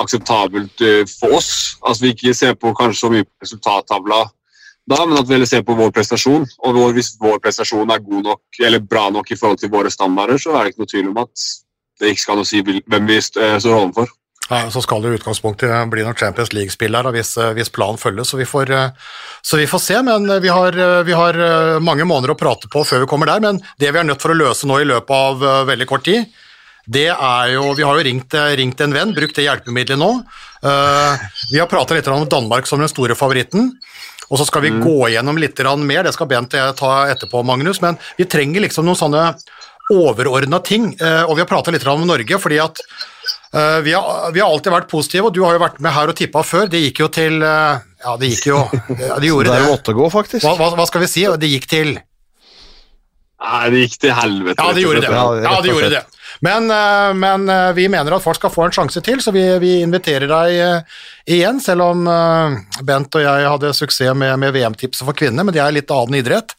akseptabelt 0.00 0.84
uh, 0.86 1.02
for 1.18 1.34
oss. 1.36 1.50
Altså 1.82 2.06
Vi 2.06 2.12
ikke 2.14 2.32
ser 2.32 2.54
på 2.56 2.70
kanskje 2.78 3.00
så 3.00 3.10
mye 3.12 3.26
på 3.26 3.44
resultattavla 3.44 4.22
da, 4.90 5.04
men 5.06 5.18
at 5.18 5.28
vi 5.28 5.36
heller 5.36 5.46
ser 5.46 5.62
på 5.66 5.76
vår 5.78 5.92
prestasjon. 5.94 6.46
Og 6.66 6.80
hvis 6.96 7.12
vår 7.22 7.38
prestasjon 7.42 7.90
er 7.92 8.02
god 8.02 8.24
nok, 8.32 8.62
eller 8.62 8.82
bra 8.82 9.08
nok 9.14 9.30
i 9.30 9.38
forhold 9.38 9.60
til 9.62 9.70
våre 9.72 9.92
standarder, 9.94 10.40
så 10.42 10.56
er 10.56 10.64
det 10.64 10.72
ikke 10.72 10.82
noe 10.82 10.90
tvil 10.90 11.12
om 11.12 11.22
at 11.22 11.46
det 12.02 12.10
ikke 12.10 12.24
skal 12.24 12.40
noe 12.40 12.48
si 12.48 12.60
hvem 12.66 13.06
vi 13.06 13.20
eh, 13.20 13.56
står 13.62 13.78
overfor. 13.78 14.10
Ja, 14.48 14.66
så 14.74 14.82
skal 14.84 15.04
det 15.04 15.12
i 15.12 15.16
utgangspunktet 15.20 15.70
bli 15.88 16.02
noen 16.04 16.18
Champions 16.18 16.50
League-spiller 16.52 17.06
hvis, 17.14 17.36
eh, 17.40 17.52
hvis, 17.56 17.70
planen 17.72 18.00
følges. 18.00 18.32
Så 18.32 18.40
vi, 18.40 18.46
får, 18.48 18.72
eh, 18.74 19.12
så 19.46 19.60
vi 19.60 19.68
får 19.70 19.84
se. 19.84 20.00
Men 20.04 20.26
vi 20.42 20.50
har, 20.50 20.78
vi 21.06 21.16
har, 21.16 21.42
mange 21.80 22.08
måneder 22.08 22.34
å 22.34 22.40
prate 22.40 22.70
på 22.72 22.82
før 22.88 23.04
vi 23.04 23.10
kommer 23.12 23.30
der. 23.30 23.44
Men 23.44 23.62
det 23.78 23.92
vi 23.92 24.02
er 24.02 24.08
nødt 24.08 24.24
for 24.24 24.34
å 24.34 24.40
løse 24.40 24.68
nå 24.68 24.82
i 24.82 24.88
løpet 24.90 25.14
av 25.14 25.68
veldig 25.70 25.88
kort 25.90 26.08
tid, 26.08 26.26
det 26.90 27.12
er 27.14 27.52
jo 27.52 27.76
Vi 27.78 27.84
har 27.86 27.94
jo 27.94 28.02
ringt, 28.02 28.34
ringt 28.58 28.80
en 28.82 28.92
venn, 28.92 29.12
brukt 29.14 29.36
det 29.38 29.44
hjelpemiddelet 29.44 30.00
nå. 30.00 30.08
Vi 31.52 31.60
har 31.60 31.68
prata 31.70 31.94
litt 31.94 32.08
om 32.10 32.26
Danmark 32.26 32.66
som 32.66 32.82
den 32.82 32.90
store 32.90 33.14
favoritten. 33.14 33.70
Og 34.32 34.40
så 34.40 34.46
skal 34.48 34.64
vi 34.64 34.72
mm. 34.72 34.80
gå 34.80 35.10
gjennom 35.12 35.36
litt 35.36 35.58
mer, 35.84 36.06
det 36.06 36.14
skal 36.16 36.30
Bent 36.30 36.54
ta 36.78 36.92
etterpå, 37.12 37.42
Magnus, 37.44 37.82
men 37.84 37.98
vi 38.16 38.24
trenger 38.24 38.64
liksom 38.64 38.86
noen 38.88 38.96
sånne 38.96 39.26
overordna 39.92 40.60
ting. 40.64 40.92
Eh, 41.00 41.22
og 41.26 41.36
vi 41.36 41.42
har 41.42 41.48
prata 41.50 41.72
litt 41.74 41.86
om 41.86 42.06
Norge, 42.06 42.38
fordi 42.40 42.60
at 42.62 42.80
eh, 43.52 43.80
vi 43.84 43.92
har, 43.92 44.30
vi 44.32 44.40
har, 44.40 44.48
alltid 44.48 44.72
vært 44.72 44.88
positive, 44.90 45.28
og 45.28 45.34
du 45.36 45.42
har 45.44 45.56
jo 45.56 45.64
vært 45.64 45.82
med 45.84 45.92
her 45.92 46.12
og 46.12 46.16
tippa 46.18 46.44
før. 46.46 46.70
Det 46.72 46.80
gikk 46.86 47.02
jo 47.04 47.10
til 47.12 47.42
eh, 47.42 47.82
Ja, 48.04 48.16
det 48.20 48.32
gikk 48.32 48.48
jo 48.52 48.62
ja, 48.72 49.18
Det 49.18 49.28
gjorde 49.28 49.50
det. 49.50 49.58
det 49.58 49.68
måtte 49.74 49.96
gå, 49.98 50.08
faktisk. 50.12 50.46
Hva, 50.46 50.56
hva, 50.60 50.72
hva, 50.78 50.88
skal 50.88 51.04
vi 51.04 51.10
si? 51.12 51.26
Det 51.44 51.52
gikk 51.52 51.68
til 51.70 51.94
Nei, 53.42 53.62
det 53.74 53.78
gikk 53.86 53.96
til 54.04 54.12
helvete. 54.14 54.54
Ja, 54.62 54.72
det 54.72 54.82
gjorde 54.84 55.00
det. 55.02 55.14
Ja, 55.42 55.54
det 55.58 55.72
gjorde 55.72 55.88
det. 55.96 56.02
Men, 56.42 56.70
eh, 56.70 57.14
men, 57.14 57.48
eh, 57.48 57.72
vi 57.72 57.88
mener 57.88 58.16
at 58.16 58.22
folk 58.22 58.36
skal 58.40 58.50
få 58.50 58.64
en 58.66 58.74
sjanse 58.74 59.00
til, 59.04 59.20
så 59.22 59.30
vi, 59.34 59.44
vi 59.62 59.76
inviterer 59.84 60.26
deg 60.30 60.56
eh, 60.58 60.96
igjen. 61.36 61.60
Selv 61.62 61.86
om 61.86 62.08
Bent 62.82 63.14
og 63.18 63.22
jeg 63.22 63.46
hadde 63.46 63.70
suksess 63.78 64.16
med, 64.18 64.34
med 64.42 64.54
VM-tipset 64.56 65.06
for 65.06 65.16
kvinner, 65.16 65.46
men 65.46 65.54
det 65.54 65.62
er 65.62 65.74
litt 65.74 65.92
annen 65.94 66.18
idrett. 66.18 66.56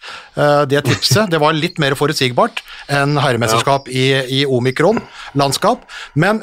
Det 0.72 0.84
tipset 0.88 1.32
det 1.32 1.42
var 1.42 1.56
litt 1.58 1.82
mer 1.84 1.98
forutsigbart 2.00 2.62
enn 2.94 3.18
herremesterskap 3.20 3.90
i, 3.92 4.06
i 4.40 4.42
omikron-landskap. 4.48 5.84
Men 6.16 6.40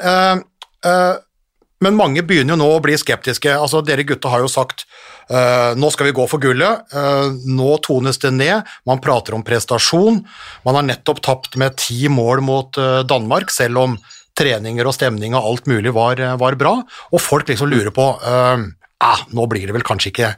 men 1.81 1.97
mange 1.97 2.21
begynner 2.21 2.53
jo 2.53 2.61
nå 2.61 2.67
å 2.75 2.81
bli 2.83 2.93
skeptiske. 2.99 3.55
Altså, 3.57 3.81
Dere 3.81 4.05
gutta 4.05 4.29
har 4.29 4.43
jo 4.43 4.49
sagt 4.51 4.85
uh, 5.31 5.71
nå 5.79 5.89
skal 5.93 6.09
vi 6.09 6.15
gå 6.15 6.25
for 6.29 6.41
gullet. 6.43 6.83
Uh, 6.93 7.33
nå 7.47 7.75
tones 7.85 8.19
det 8.21 8.33
ned. 8.35 8.67
Man 8.87 9.01
prater 9.03 9.35
om 9.37 9.45
prestasjon. 9.45 10.21
Man 10.65 10.77
har 10.77 10.87
nettopp 10.87 11.21
tapt 11.25 11.57
med 11.61 11.77
ti 11.81 12.05
mål 12.11 12.43
mot 12.45 12.79
uh, 12.81 13.01
Danmark, 13.07 13.53
selv 13.53 13.81
om 13.81 13.97
treninger 14.37 14.87
og 14.87 14.95
stemning 14.95 15.35
og 15.35 15.47
alt 15.47 15.67
mulig 15.67 15.91
var, 15.95 16.21
var 16.39 16.55
bra. 16.59 16.77
Og 17.11 17.21
folk 17.21 17.49
liksom 17.51 17.69
lurer 17.69 17.91
på 17.93 18.05
ah, 18.23 19.25
nå 19.35 19.43
blir 19.51 19.65
det 19.67 19.75
vel 19.75 19.83
kanskje 19.85 20.09
ikke 20.13 20.29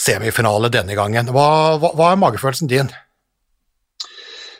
semifinale 0.00 0.70
denne 0.72 0.96
gangen. 0.96 1.28
Hva, 1.34 1.76
hva, 1.76 1.92
hva 1.98 2.08
er 2.14 2.22
magefølelsen 2.22 2.70
din? 2.70 2.88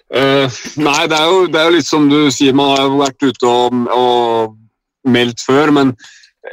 nei, 0.08 1.02
det 1.08 1.16
er, 1.16 1.26
jo, 1.28 1.40
det 1.48 1.58
er, 1.58 1.66
jo, 1.66 1.74
litt 1.74 1.88
som 1.88 2.06
du 2.08 2.30
sier, 2.32 2.54
man 2.56 2.70
har 2.74 2.86
jo 2.86 3.00
vært 3.00 3.24
ute 3.24 3.48
og, 3.48 3.82
og 3.92 5.10
meldt 5.12 5.42
før, 5.44 5.72
men 5.74 5.92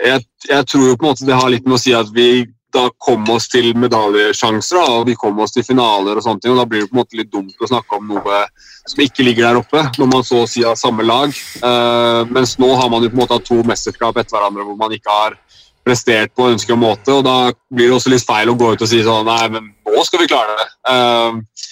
jeg, 0.04 0.24
jeg, 0.50 0.68
tror 0.68 0.88
jo 0.90 0.98
på 0.98 1.06
en 1.06 1.12
måte 1.12 1.28
det 1.28 1.38
har 1.40 1.52
litt 1.52 1.68
med 1.68 1.78
å 1.78 1.82
si 1.82 1.94
at 1.96 2.10
vi 2.16 2.46
da 2.76 2.86
kom 3.02 3.26
oss 3.34 3.48
til 3.52 3.72
medaljesjanser 3.80 4.82
og 4.84 5.08
vi 5.10 5.16
kom 5.20 5.40
oss 5.44 5.56
til 5.56 5.66
finaler. 5.66 6.18
og 6.18 6.24
sånne 6.24 6.42
ting, 6.44 6.52
og 6.54 6.60
Da 6.60 6.66
blir 6.70 6.84
det 6.84 6.90
på 6.92 6.98
en 6.98 7.02
måte 7.02 7.20
litt 7.20 7.32
dumt 7.32 7.56
å 7.62 7.70
snakke 7.72 7.98
om 7.98 8.08
noe 8.08 8.42
som 8.86 9.02
ikke 9.02 9.26
ligger 9.26 9.48
der 9.48 9.62
oppe, 9.62 9.82
når 9.98 10.12
man 10.12 10.24
så 10.24 10.44
å 10.44 10.50
si 10.50 10.64
har 10.64 10.76
samme 10.76 11.04
lag. 11.04 11.34
Uh, 11.64 12.26
mens 12.30 12.58
nå 12.62 12.70
har 12.76 12.90
man 12.90 13.04
jo 13.04 13.10
på 13.10 13.18
en 13.18 13.24
måte 13.24 13.38
hatt 13.38 13.48
to 13.48 13.62
mesterskap 13.64 14.18
etter 14.18 14.38
hverandre 14.38 14.66
hvor 14.68 14.78
man 14.78 14.94
ikke 14.94 15.12
har 15.12 15.38
prestert 15.86 16.34
på 16.36 16.50
ønsket 16.52 16.78
måte. 16.78 17.14
og 17.14 17.24
Da 17.26 17.54
blir 17.70 17.90
det 17.90 17.98
også 17.98 18.14
litt 18.14 18.26
feil 18.26 18.52
å 18.52 18.58
gå 18.58 18.74
ut 18.74 18.82
og 18.82 18.90
si 18.90 19.02
sånn 19.06 19.26
Nei, 19.26 19.48
men 19.50 19.72
nå 19.86 20.04
skal 20.06 20.22
vi 20.22 20.30
klare 20.30 20.60
det. 20.60 20.68
Uh, 20.90 21.64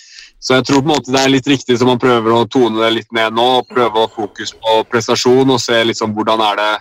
så 0.44 0.58
jeg 0.58 0.68
tror 0.68 0.82
på 0.82 0.89
en 0.89 0.96
måte 0.98 1.13
det 1.13 1.22
er 1.22 1.32
litt 1.32 1.48
riktig 1.48 1.78
som 1.80 1.88
man 1.88 2.02
prøver 2.02 2.34
å 2.36 2.48
tone 2.52 2.82
det 2.82 2.89
litt 2.98 3.13
ned 3.16 3.36
nå. 3.38 3.63
Prøve 3.70 4.04
å 4.04 4.12
fokus 4.12 4.52
på 4.58 4.82
prestasjon 4.92 5.54
og 5.56 5.62
se 5.62 5.78
liksom 5.88 6.16
hvordan 6.18 6.44
er 6.50 6.60
det 6.60 6.72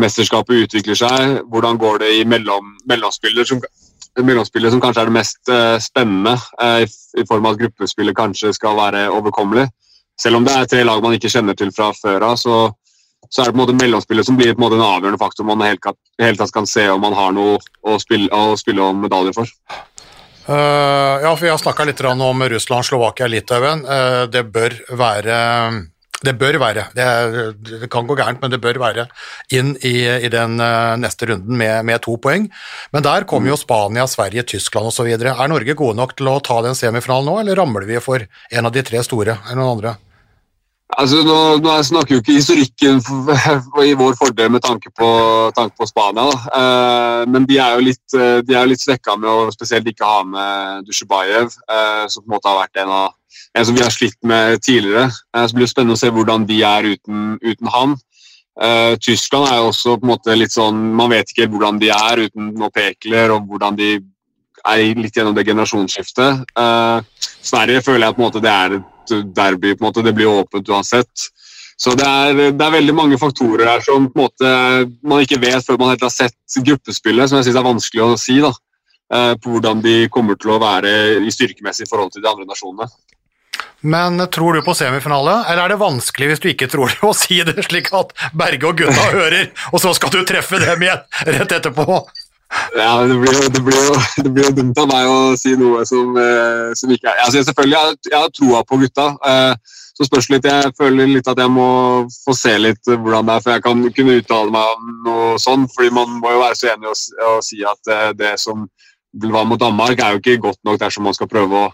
mesterskapet 0.00 0.64
utvikler 0.66 0.98
seg. 0.98 1.38
Hvordan 1.52 1.78
går 1.80 2.02
det 2.04 2.10
i 2.18 2.24
mellom, 2.28 2.74
mellomspillet, 2.88 3.48
som, 3.48 3.62
mellomspillet, 4.24 4.72
som 4.72 4.82
kanskje 4.82 5.04
er 5.04 5.10
det 5.10 5.16
mest 5.18 5.52
uh, 5.52 5.76
spennende, 5.82 6.34
uh, 6.60 6.80
i, 6.84 6.88
i, 7.20 7.26
form 7.28 7.46
av 7.46 7.56
at 7.56 7.62
gruppespillet 7.62 8.16
kanskje 8.16 8.54
skal 8.56 8.78
være 8.78 9.08
overkommelig. 9.14 9.68
Selv 10.18 10.40
om 10.40 10.46
det 10.46 10.54
er 10.54 10.70
tre 10.70 10.84
lag 10.86 11.02
man 11.02 11.14
ikke 11.14 11.30
kjenner 11.30 11.58
til 11.58 11.70
fra 11.74 11.92
før 11.94 12.30
av, 12.32 12.38
så, 12.40 12.56
så, 13.28 13.42
er 13.42 13.50
det 13.50 13.54
på 13.54 13.58
en 13.58 13.62
måte 13.62 13.76
mellomspillet 13.78 14.26
som 14.26 14.38
blir 14.38 14.54
en, 14.54 14.64
en 14.66 14.86
avgjørende 14.88 15.20
faktor 15.20 15.46
man 15.46 15.62
helt, 15.66 15.92
hele 16.18 16.40
tatt 16.40 16.54
kan 16.54 16.66
se 16.66 16.88
om 16.90 17.04
man 17.04 17.16
har 17.18 17.34
noe 17.36 17.60
å 17.86 18.00
spille, 18.02 18.30
å 18.34 18.56
spille 18.58 18.82
om 18.82 19.04
medaljer 19.04 19.36
for. 19.36 19.54
Uh, 20.48 21.20
ja, 21.20 21.30
for 21.34 21.44
Vi 21.44 21.52
har 21.52 21.60
snakka 21.60 21.84
litt 21.84 22.00
om 22.00 22.42
Russland, 22.48 22.86
Slovakia, 22.88 23.28
Litauen. 23.28 23.84
Uh, 23.84 24.24
det 24.32 24.46
bør 24.48 24.74
være 24.96 25.38
det 26.26 26.34
bør 26.34 26.56
være, 26.58 26.88
det, 26.98 27.04
det, 27.62 27.88
kan 27.92 28.06
gå 28.08 28.16
gærent, 28.18 28.40
men 28.42 28.50
det 28.50 28.58
bør 28.62 28.80
være 28.82 29.06
inn 29.54 29.76
i, 29.86 30.02
i 30.02 30.30
den 30.32 30.58
uh, 30.58 30.96
neste 30.98 31.28
runden 31.30 31.54
med, 31.60 31.84
med, 31.86 32.00
to 32.02 32.16
poeng. 32.18 32.48
Men 32.94 33.06
der 33.06 33.26
kommer 33.28 33.52
jo 33.52 33.60
Spania, 33.60 34.08
Sverige, 34.10 34.42
Tyskland 34.54 34.90
osv. 34.90 35.06
Er 35.14 35.52
Norge 35.52 35.78
gode 35.78 35.98
nok 35.98 36.16
til 36.18 36.32
å 36.32 36.40
ta 36.42 36.58
den 36.66 36.74
semifinalen 36.78 37.30
nå, 37.30 37.38
eller 37.44 37.58
ramler 37.62 37.86
vi 37.86 38.02
for 38.02 38.26
en 38.26 38.66
av 38.66 38.74
de 38.74 38.82
tre 38.82 39.04
store 39.06 39.38
eller 39.38 39.60
noen 39.60 39.76
andre? 39.76 39.94
Altså, 40.96 41.20
nå, 41.20 41.36
nå 41.60 41.72
snakker 41.84 42.16
jo 42.16 42.22
ikke 42.22 42.38
historikken 42.38 43.02
i 43.84 43.92
vår 43.98 44.14
fordel 44.16 44.48
med 44.54 44.64
tanke 44.64 44.88
på, 44.96 45.08
tanke 45.54 45.76
på 45.76 45.86
Spania. 45.86 46.32
Eh, 46.32 47.24
men 47.28 47.44
de 47.46 47.58
er 47.60 47.76
jo 47.76 47.84
litt, 47.90 48.04
de 48.48 48.56
er 48.56 48.70
litt 48.70 48.82
svekka 48.82 49.18
med 49.20 49.28
å 49.28 49.52
spesielt 49.52 49.86
ikke 49.92 50.08
ha 50.08 50.22
med 50.24 50.88
Dusjebajev, 50.88 51.52
eh, 51.68 52.06
som 52.08 52.24
på 52.24 52.30
en 52.30 52.34
måte 52.38 52.48
har 52.48 52.62
vært 52.62 52.80
en, 52.80 52.94
av, 53.02 53.17
en 53.58 53.66
som 53.66 53.76
vi 53.76 53.82
har 53.82 53.94
slitt 53.94 54.18
med 54.22 54.62
tidligere. 54.62 55.08
Eh, 55.36 55.46
så 55.46 55.56
blir 55.56 55.66
det 55.66 55.72
spennende 55.72 55.96
å 55.96 56.00
se 56.00 56.10
hvordan 56.14 56.46
de 56.48 56.60
er 56.66 56.92
uten, 56.94 57.24
uten 57.42 57.72
han. 57.74 57.96
Uh, 58.58 58.96
Tyskland 58.98 59.46
er 59.46 59.60
jo 59.60 59.68
også 59.70 59.92
på 60.00 60.02
en 60.02 60.10
måte 60.10 60.34
litt 60.34 60.50
sånn 60.50 60.78
Man 60.98 61.12
vet 61.12 61.28
ikke 61.30 61.44
hvordan 61.46 61.76
de 61.78 61.92
er 61.94 62.24
uten 62.24 62.48
noen 62.58 62.72
pekler, 62.74 63.30
og 63.30 63.44
hvordan 63.46 63.76
de 63.78 63.92
er 64.66 64.80
litt 64.98 65.14
gjennom 65.14 65.36
det 65.36 65.44
generasjonsskiftet. 65.46 66.42
Uh, 66.58 66.98
Sverige 67.22 67.84
føler 67.86 68.08
jeg 68.08 68.16
på 68.16 68.22
en 68.22 68.26
måte 68.26 68.42
det 68.42 68.50
er 68.50 68.74
derby. 69.08 69.76
på 69.76 69.84
en 69.84 69.86
måte, 69.86 70.02
Det 70.02 70.14
blir 70.16 70.26
åpent 70.26 70.68
uansett. 70.74 71.28
Så 71.78 71.94
det 71.94 72.02
er, 72.02 72.34
det 72.50 72.64
er, 72.64 72.74
veldig 72.74 72.94
mange 72.98 73.18
faktorer 73.22 73.70
her 73.70 73.84
som 73.86 74.10
på 74.10 74.18
en 74.18 74.26
måte 74.26 74.50
man 75.06 75.22
ikke 75.22 75.38
vet 75.38 75.62
før 75.62 75.78
man 75.78 75.92
helt 75.92 76.02
har 76.02 76.10
sett 76.10 76.58
gruppespillet, 76.58 77.30
som 77.30 77.38
jeg 77.38 77.46
syns 77.46 77.60
er 77.60 77.68
vanskelig 77.68 78.02
å 78.02 78.16
si. 78.18 78.40
da, 78.42 78.50
På 79.38 79.54
hvordan 79.54 79.84
de 79.84 80.08
kommer 80.10 80.34
til 80.34 80.56
å 80.56 80.58
være 80.58 80.90
i 81.22 81.30
styrkemessig 81.30 81.86
forhold 81.86 82.10
til 82.12 82.26
de 82.26 82.32
andre 82.32 82.48
nasjonene. 82.50 82.90
Men 83.80 84.18
tror 84.34 84.58
du 84.58 84.62
på 84.66 84.74
semifinale, 84.74 85.44
eller 85.46 85.64
er 85.64 85.74
det 85.74 85.80
vanskelig 85.80 86.32
hvis 86.32 86.40
du 86.42 86.48
ikke 86.50 86.70
tror 86.70 86.90
det, 86.90 86.98
å 87.10 87.14
si 87.16 87.38
det 87.46 87.62
slik 87.66 87.92
at 87.94 88.14
Berge 88.34 88.70
og 88.70 88.80
gutta 88.80 89.10
hører, 89.12 89.52
og 89.72 89.82
så 89.82 89.94
skal 89.94 90.14
du 90.14 90.24
treffe 90.26 90.58
dem 90.62 90.82
igjen 90.82 91.04
rett 91.28 91.54
etterpå? 91.60 92.02
Ja, 92.74 93.04
det 93.04 93.18
blir, 93.20 93.34
jo, 93.36 93.48
det, 93.52 93.60
blir 93.60 93.76
jo, 93.76 93.96
det 94.24 94.30
blir, 94.32 94.46
jo, 94.48 94.54
dumt 94.56 94.78
av 94.80 94.88
meg 94.88 95.08
å 95.12 95.18
si 95.36 95.52
noe 95.60 95.82
som, 95.86 96.16
eh, 96.16 96.70
som 96.80 96.94
ikke 96.94 97.10
er 97.10 97.26
altså, 97.26 97.42
Selvfølgelig 97.44 97.76
jeg, 97.76 97.98
jeg 98.08 98.16
har 98.16 98.30
troa 98.32 98.62
på 98.64 98.78
gutta. 98.80 99.08
Eh, 99.20 99.74
så 99.98 100.06
spørs 100.06 100.30
litt, 100.32 100.46
Jeg 100.48 100.72
føler 100.78 101.10
litt 101.10 101.28
at 101.28 101.42
jeg 101.42 101.52
må 101.52 101.68
få 102.24 102.32
se 102.38 102.54
litt 102.56 102.88
hvordan 102.88 103.28
det 103.28 103.34
er, 103.34 103.44
for 103.44 103.52
jeg 103.52 103.64
kan 103.66 103.82
kunne 103.98 104.16
uttale 104.22 104.54
meg 104.54 104.72
om 104.78 104.94
noe 105.04 105.26
sånn. 105.42 105.68
fordi 105.74 105.92
Man 105.98 106.16
må 106.22 106.32
jo 106.32 106.40
være 106.40 106.56
så 106.56 106.70
enig 106.72 106.88
og, 106.88 107.02
og 107.28 107.44
si 107.44 107.60
at 107.66 107.92
eh, 107.92 108.08
det 108.16 108.32
som 108.40 108.64
var 109.28 109.44
mot 109.48 109.60
Danmark, 109.60 110.00
er 110.00 110.16
jo 110.16 110.22
ikke 110.22 110.40
godt 110.48 110.60
nok 110.64 110.80
dersom 110.80 111.04
man 111.08 111.16
skal 111.16 111.28
prøve 111.28 111.66
å 111.66 111.68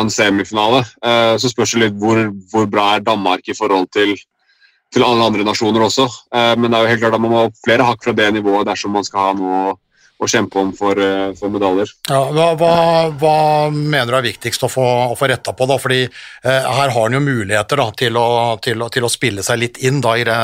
en 0.00 0.10
semifinale. 0.12 0.82
Eh, 1.04 1.34
så 1.38 1.50
spørs 1.50 1.74
det 1.74 1.82
litt 1.84 1.98
hvor, 2.00 2.20
hvor, 2.52 2.68
bra 2.70 2.94
er 2.96 3.06
Danmark 3.06 3.48
i 3.48 3.56
forhold 3.56 3.90
til, 3.94 4.14
til 4.92 5.06
alle 5.06 5.28
andre 5.28 5.46
nasjoner 5.46 5.86
også. 5.88 6.08
Eh, 6.34 6.54
men 6.56 6.70
det 6.70 6.78
er 6.78 6.86
jo 6.86 6.92
helt 6.94 7.04
klart 7.04 7.18
at 7.18 7.24
man 7.24 7.34
må 7.36 7.46
flere 7.64 7.88
hakk 7.88 8.04
fra 8.04 8.16
det 8.16 8.32
nivået 8.36 8.68
dersom 8.68 8.94
man 8.96 9.08
skal 9.08 9.28
ha 9.28 9.38
noe 9.38 9.62
å 10.22 10.28
kjempe 10.30 10.58
om 10.60 10.70
for, 10.76 10.98
eh, 10.98 11.32
for 11.38 11.50
medaljer. 11.52 11.90
Ja, 12.08 12.20
hva, 12.30 12.52
hva, 12.58 12.74
hva, 13.18 13.36
mener 13.72 14.12
du 14.12 14.18
er 14.20 14.28
viktigst 14.28 14.62
å 14.66 14.70
få, 14.70 14.86
å 15.12 15.18
få 15.18 15.28
retta 15.30 15.54
på? 15.56 15.66
da? 15.66 15.78
Fordi 15.82 16.02
eh, 16.04 16.10
Her 16.44 16.92
har 16.94 16.94
han 16.94 17.16
jo 17.16 17.22
muligheter 17.24 17.82
da, 17.82 17.88
til, 17.98 18.18
å, 18.20 18.28
til, 18.62 18.82
å, 18.82 18.90
til, 18.92 19.06
å, 19.06 19.12
spille 19.12 19.44
seg 19.46 19.62
litt 19.62 19.82
inn 19.82 20.00
da, 20.04 20.14
i 20.16 20.26
det 20.28 20.38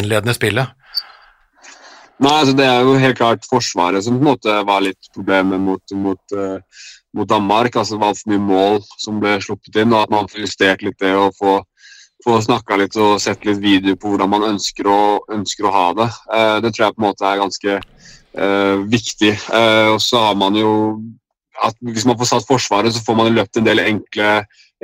innledende 0.00 0.34
spillet. 0.36 0.76
Nei, 2.20 2.36
altså 2.36 2.52
Det 2.56 2.66
er 2.68 2.84
jo 2.84 2.98
helt 3.00 3.16
klart 3.16 3.46
Forsvaret 3.48 4.04
som 4.04 4.18
på 4.18 4.24
en 4.24 4.30
måte 4.34 4.56
var 4.68 4.82
litt 4.84 5.08
problemet 5.14 5.60
mot, 5.60 5.94
mot, 5.96 6.20
uh, 6.36 6.58
mot 7.16 7.28
Danmark. 7.28 7.76
altså 7.76 7.96
Det 7.96 8.00
var 8.02 8.12
altfor 8.12 8.32
mye 8.34 8.46
mål 8.50 8.80
som 9.00 9.20
ble 9.22 9.38
sluppet 9.40 9.80
inn, 9.80 9.94
og 9.94 10.04
at 10.04 10.12
man 10.12 10.28
får 10.28 10.44
justert 10.44 10.84
litt 10.84 10.98
det 11.00 11.14
og 11.16 11.32
få, 11.38 11.56
få 12.24 12.36
snakka 12.44 12.76
litt 12.82 12.98
og 13.00 13.16
sett 13.24 13.46
litt 13.48 13.62
video 13.64 13.96
på 13.96 14.12
hvordan 14.12 14.32
man 14.34 14.48
ønsker 14.52 14.90
å, 14.90 15.00
ønsker 15.32 15.68
å 15.68 15.74
ha 15.76 15.86
det. 16.02 16.10
Uh, 16.28 16.56
det 16.60 16.74
tror 16.74 16.86
jeg 16.86 16.98
på 16.98 17.02
en 17.02 17.08
måte 17.08 17.30
er 17.30 17.40
ganske 17.40 17.78
uh, 17.80 18.76
viktig. 18.98 19.32
Og 19.94 20.00
så 20.04 20.26
har 20.28 20.36
man 20.36 20.60
jo 20.60 20.74
at 21.60 21.76
Hvis 21.84 22.06
man 22.08 22.16
får 22.16 22.24
satt 22.24 22.46
Forsvaret, 22.48 22.94
så 22.94 23.02
får 23.04 23.16
man 23.18 23.34
løpt 23.36 23.58
en 23.60 23.66
del 23.66 23.82
enkle, 23.82 24.28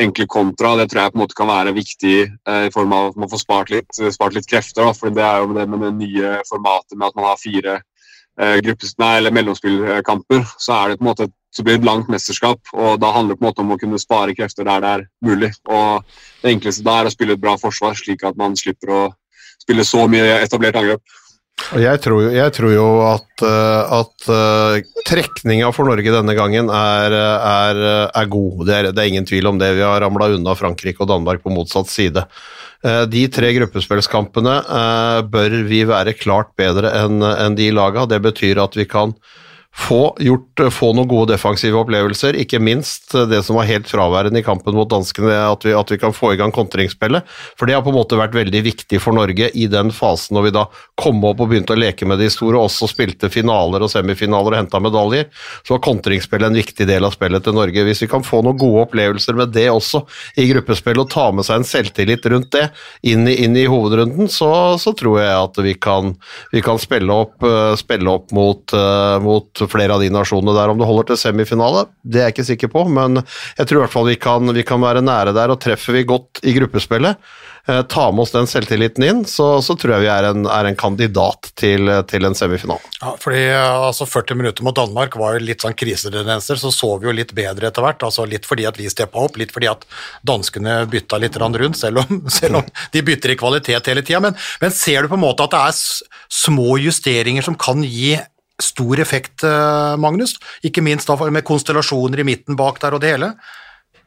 enkle 0.01 0.27
kontra. 0.29 0.75
Det 0.77 0.91
tror 0.91 1.03
jeg 1.03 1.15
på 1.15 1.19
en 1.19 1.25
måte 1.25 1.39
kan 1.39 1.51
være 1.51 1.75
viktig 1.77 2.17
eh, 2.27 2.67
i 2.69 2.73
form 2.75 2.93
av 2.93 3.11
at 3.11 3.19
man 3.23 3.31
får 3.33 3.43
spart 3.43 3.73
litt, 3.73 4.01
spart 4.15 4.37
litt 4.37 4.49
krefter. 4.51 4.85
Da, 4.85 4.95
for 4.97 5.15
Det 5.15 5.25
er 5.25 5.43
jo 5.43 5.57
det 5.57 5.67
med 5.73 5.85
det 5.87 5.93
nye 5.97 6.37
formatet 6.49 6.99
med 6.99 7.09
at 7.09 7.19
man 7.19 7.29
har 7.31 7.41
fire 7.41 7.79
eh, 7.79 8.57
gruppes, 8.67 8.97
nei, 9.01 9.17
eller 9.21 9.35
mellomspillkamper. 9.37 10.45
Så 10.61 10.77
er 10.77 10.93
det 10.93 11.01
på 11.01 11.07
en 11.07 11.13
måte 11.13 11.31
så 11.57 11.65
blir 11.65 11.79
det 11.79 11.87
et 11.87 11.89
langt 11.89 12.09
mesterskap, 12.13 12.61
og 12.77 12.99
da 13.01 13.09
handler 13.15 13.33
det 13.33 13.41
på 13.41 13.47
en 13.47 13.49
måte 13.49 13.63
om 13.63 13.71
å 13.73 13.79
kunne 13.81 14.01
spare 14.01 14.35
krefter 14.37 14.67
der 14.69 14.83
det 14.85 14.89
er 14.91 15.05
mulig. 15.25 15.55
Og 15.65 16.05
Det 16.43 16.51
enkleste 16.53 16.85
da 16.85 16.99
er 17.01 17.09
å 17.09 17.13
spille 17.15 17.33
et 17.33 17.41
bra 17.41 17.55
forsvar, 17.57 17.97
slik 17.97 18.27
at 18.29 18.37
man 18.37 18.57
slipper 18.61 18.93
å 18.93 19.05
spille 19.63 19.87
så 19.89 20.05
mye 20.11 20.37
etablert 20.43 20.77
angrep. 20.77 21.17
Jeg 21.57 21.99
tror, 22.05 22.21
jo, 22.27 22.33
jeg 22.37 22.53
tror 22.55 22.73
jo 22.75 22.87
at, 23.09 23.42
eh, 23.42 23.95
at 23.97 24.27
uh, 24.31 25.01
trekninga 25.09 25.71
for 25.75 25.88
Norge 25.88 26.12
denne 26.12 26.35
gangen 26.37 26.69
er, 26.71 27.16
er, 27.16 27.81
er 28.07 28.29
god. 28.31 28.61
Det 28.69 28.77
er, 28.77 28.90
det 28.92 29.03
er, 29.03 29.09
ingen 29.11 29.27
tvil 29.27 29.51
om 29.51 29.59
det. 29.59 29.73
Vi 29.79 29.83
har 29.83 29.99
ramla 30.05 30.29
unna 30.37 30.55
Frankrike 30.59 31.03
og 31.03 31.11
Danmark 31.11 31.42
på 31.42 31.55
motsatt 31.55 31.90
side. 31.90 32.27
Uh, 32.85 33.03
de 33.11 33.25
tre 33.33 33.51
gruppespillskampene 33.57 34.59
bør 35.33 35.59
vi 35.66 35.83
være 35.88 36.14
klart 36.21 36.53
bedre 36.61 36.92
enn 37.01 37.25
en 37.25 37.59
de 37.59 37.73
laga. 37.75 38.07
Det 38.07 38.21
betyr 38.29 38.62
at 38.62 38.77
vi 38.79 38.87
kan 38.87 39.16
få, 39.77 40.17
gjort, 40.21 40.61
få 40.73 40.91
noen 40.97 41.09
gode 41.09 41.35
defensive 41.35 41.77
opplevelser, 41.79 42.37
ikke 42.41 42.61
minst 42.62 43.12
det 43.29 43.43
som 43.45 43.59
var 43.59 43.69
helt 43.69 43.89
fraværende 43.91 44.41
i 44.41 44.45
kampen 44.47 44.75
mot 44.75 44.89
danskene, 44.89 45.35
at 45.37 45.67
vi, 45.67 45.75
at 45.77 45.91
vi, 45.93 45.99
kan 46.01 46.15
få 46.17 46.33
i 46.33 46.39
gang 46.41 46.53
kontringsspillet. 46.55 47.27
For 47.59 47.69
det 47.69 47.77
har 47.77 47.85
på 47.85 47.93
en 47.93 47.99
måte 47.99 48.19
vært 48.19 48.35
veldig 48.37 48.62
viktig 48.65 49.01
for 49.03 49.17
Norge 49.17 49.51
i 49.53 49.67
den 49.71 49.93
fasen 49.95 50.37
når 50.37 50.47
vi 50.49 50.55
da 50.57 50.65
kom 50.99 51.21
opp 51.29 51.43
og 51.45 51.51
begynte 51.53 51.77
å 51.77 51.79
leke 51.79 52.09
med 52.09 52.21
de 52.23 52.31
store, 52.33 52.59
også 52.59 52.89
spilte 52.91 53.31
finaler 53.33 53.85
og 53.85 53.93
semifinaler 53.93 54.57
og 54.57 54.61
henta 54.62 54.81
medaljer. 54.83 55.29
Så 55.61 55.77
var 55.77 55.85
kontringsspillet 55.85 56.49
en 56.49 56.59
viktig 56.59 56.89
del 56.89 57.07
av 57.07 57.15
spillet 57.15 57.45
til 57.45 57.57
Norge. 57.57 57.87
Hvis 57.87 58.03
vi 58.07 58.11
kan 58.11 58.25
få 58.27 58.41
noen 58.47 58.59
gode 58.61 58.87
opplevelser 58.87 59.37
med 59.37 59.53
det 59.55 59.69
også 59.73 60.07
i 60.41 60.49
gruppespill, 60.51 61.03
og 61.05 61.12
ta 61.12 61.29
med 61.37 61.47
seg 61.47 61.61
en 61.61 61.69
selvtillit 61.69 62.27
rundt 62.33 62.51
det 62.57 62.71
inn 63.07 63.29
i, 63.29 63.37
inn 63.45 63.57
i 63.61 63.69
hovedrunden, 63.69 64.33
så, 64.33 64.51
så, 64.81 64.97
tror 64.97 65.21
jeg 65.21 65.37
at 65.37 65.61
vi 65.61 65.77
kan, 65.77 66.14
vi 66.55 66.64
kan 66.64 66.81
spille, 66.81 67.12
opp, 67.12 67.45
spille 67.77 68.16
opp 68.16 68.33
mot, 68.37 68.72
mot 69.22 69.66
flere 69.71 69.97
av 69.97 70.05
de 70.05 70.12
nasjonene 70.12 70.55
der. 70.57 70.73
Om 70.73 70.81
det 70.81 70.89
holder 70.89 71.11
til 71.11 71.21
semifinale, 71.21 71.87
det 72.03 72.21
er 72.21 72.31
jeg 72.31 72.37
ikke 72.37 72.51
sikker 72.53 72.73
på, 72.73 72.87
men 72.93 73.21
jeg 73.21 73.67
tror 73.67 73.81
i 73.81 73.85
hvert 73.85 73.97
fall 73.97 74.09
vi 74.11 74.21
kan, 74.21 74.55
vi 74.57 74.64
kan 74.67 74.83
være 74.83 75.05
nære 75.05 75.35
der. 75.37 75.53
Og 75.53 75.61
treffer 75.62 75.97
vi 75.97 76.07
godt 76.09 76.43
i 76.47 76.55
gruppespillet, 76.57 77.21
eh, 77.69 77.81
ta 77.91 78.07
med 78.12 78.25
oss 78.25 78.35
den 78.35 78.49
selvtilliten 78.51 79.07
inn, 79.07 79.25
så, 79.29 79.49
så 79.64 79.77
tror 79.79 79.97
jeg 79.97 80.05
vi 80.07 80.11
er 80.12 80.29
en, 80.31 80.47
er 80.51 80.69
en 80.69 80.79
kandidat 80.79 81.51
til, 81.59 81.91
til, 82.11 82.29
en 82.29 82.39
semifinale. 82.39 82.93
Ja, 83.01 83.14
fordi 83.23 83.43
altså 83.57 84.09
40 84.09 84.41
minutter 84.43 84.67
mot 84.67 84.77
Danmark 84.77 85.19
var 85.21 85.37
jo 85.37 85.47
litt 85.47 85.64
sånn 85.64 85.77
krisetendenser, 85.79 86.61
så 86.61 86.73
så 86.75 86.93
vi 87.01 87.11
jo 87.11 87.17
litt 87.17 87.35
bedre 87.37 87.71
etter 87.71 87.85
hvert. 87.85 88.07
altså 88.07 88.27
Litt 88.29 88.49
fordi 88.49 88.69
at 88.69 88.79
vi 88.81 88.91
steppa 88.93 89.27
opp, 89.27 89.41
litt 89.41 89.55
fordi 89.55 89.71
at 89.73 89.87
danskene 90.27 90.83
bytta 90.93 91.21
litt 91.23 91.41
rundt, 91.41 91.79
selv 91.79 92.05
om, 92.05 92.23
selv 92.41 92.62
om 92.62 92.73
de 92.93 93.05
bytter 93.07 93.35
i 93.35 93.41
kvalitet 93.41 93.93
hele 93.93 94.05
tida. 94.07 94.23
Men, 94.25 94.39
men 94.62 94.75
ser 94.75 95.03
du 95.03 95.12
på 95.12 95.19
en 95.19 95.27
måte 95.27 95.47
at 95.47 95.55
det 95.55 95.67
er 95.67 96.17
små 96.47 96.79
justeringer 96.83 97.45
som 97.47 97.59
kan 97.59 97.85
gi 97.85 98.17
stor 98.63 99.01
effekt, 99.01 99.45
eh, 99.45 99.97
Magnus? 99.97 100.37
Ikke 100.65 100.83
minst 100.83 101.09
da 101.09 101.17
med 101.31 101.45
konstellasjoner 101.45 102.21
i 102.21 102.29
midten 102.29 102.57
bak 102.57 102.81
der 102.81 102.95
og 102.95 103.01
det 103.01 103.17
hele? 103.17 103.35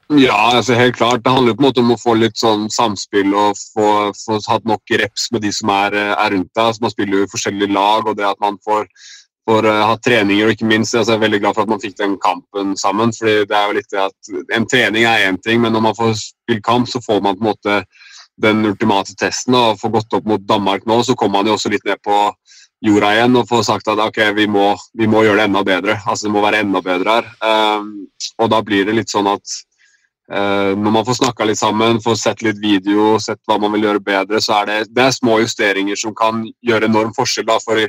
Ja, 0.09 0.55
altså 0.57 0.73
helt 0.73 0.95
klart. 0.97 1.23
Det 1.23 1.31
handler 1.31 1.53
på 1.53 1.61
en 1.61 1.67
måte 1.67 1.81
om 1.83 1.91
å 1.93 2.01
få 2.01 2.15
litt 2.17 2.37
sånn 2.37 2.65
samspill 2.73 3.29
og 3.37 3.59
få, 3.75 4.09
få 4.17 4.39
hatt 4.49 4.65
nok 4.65 4.81
reps 4.97 5.27
med 5.31 5.43
de 5.45 5.51
som 5.53 5.69
er, 5.69 5.93
eh, 5.93 6.15
er 6.17 6.33
rundt 6.33 6.49
deg. 6.49 6.63
Altså, 6.63 6.81
man 6.81 6.93
spiller 6.95 7.19
jo 7.19 7.27
i 7.27 7.29
forskjellige 7.29 7.73
lag, 7.75 8.07
og 8.07 8.17
det 8.17 8.25
at 8.25 8.39
man 8.41 8.57
får, 8.65 8.87
får 9.45 9.67
uh, 9.69 9.83
ha 9.85 9.97
treninger 10.01 10.47
og 10.47 10.55
ikke 10.55 10.65
minst 10.69 10.95
altså, 10.95 11.13
Jeg 11.13 11.19
er 11.19 11.25
veldig 11.27 11.41
glad 11.43 11.55
for 11.55 11.61
at 11.61 11.69
man 11.69 11.81
fikk 11.81 11.95
den 12.01 12.17
kampen 12.25 12.73
sammen. 12.77 13.13
fordi 13.13 13.45
det 13.45 13.57
er 13.57 13.67
jo 13.67 13.77
litt 13.77 13.93
det 13.93 14.01
at 14.07 14.57
En 14.57 14.65
trening 14.65 15.05
er 15.05 15.29
én 15.29 15.37
ting, 15.41 15.61
men 15.61 15.73
når 15.73 15.85
man 15.91 15.97
får 15.97 16.17
spille 16.17 16.65
kamp, 16.65 16.89
så 16.89 17.01
får 17.05 17.21
man 17.21 17.37
på 17.37 17.45
en 17.45 17.51
måte 17.53 17.83
den 18.41 18.65
ultimate 18.65 19.13
testen. 19.13 19.53
og 19.53 19.77
Får 19.79 19.93
gått 19.93 20.17
opp 20.17 20.25
mot 20.25 20.41
Danmark 20.41 20.89
nå, 20.89 21.03
så 21.03 21.13
kommer 21.13 21.39
man 21.39 21.51
jo 21.51 21.53
også 21.53 21.69
litt 21.69 21.85
ned 21.85 22.01
på 22.01 22.17
jorda 22.85 23.11
igjen 23.15 23.39
og 23.39 23.47
få 23.49 23.61
sagt 23.65 23.89
at 23.91 23.99
ok, 23.99 24.19
vi 24.37 24.45
må, 24.51 24.71
vi 24.97 25.07
må 25.09 25.23
gjøre 25.25 25.41
det 25.41 25.47
enda 25.49 25.63
bedre. 25.67 25.97
Altså 26.05 26.27
Det 26.27 26.33
må 26.33 26.43
være 26.43 26.61
enda 26.63 26.81
bedre 26.83 27.17
her. 27.17 27.31
Um, 27.43 27.89
og 28.39 28.51
da 28.53 28.61
blir 28.65 28.87
det 28.87 28.95
litt 28.95 29.11
sånn 29.11 29.27
at 29.31 29.55
uh, 30.31 30.75
når 30.79 30.95
man 30.95 31.07
får 31.07 31.19
snakka 31.19 31.47
litt 31.49 31.59
sammen, 31.59 32.01
får 32.03 32.19
sett 32.21 32.43
litt 32.45 32.59
video, 32.63 33.17
sett 33.19 33.41
hva 33.47 33.59
man 33.59 33.75
vil 33.75 33.89
gjøre 33.89 34.03
bedre, 34.03 34.41
så 34.43 34.61
er 34.61 34.71
det, 34.71 34.79
det 34.95 35.07
er 35.07 35.15
små 35.15 35.39
justeringer 35.43 35.99
som 35.99 36.15
kan 36.15 36.45
gjøre 36.65 36.87
enorm 36.87 37.11
forskjell, 37.17 37.49
da, 37.49 37.59
for, 37.63 37.83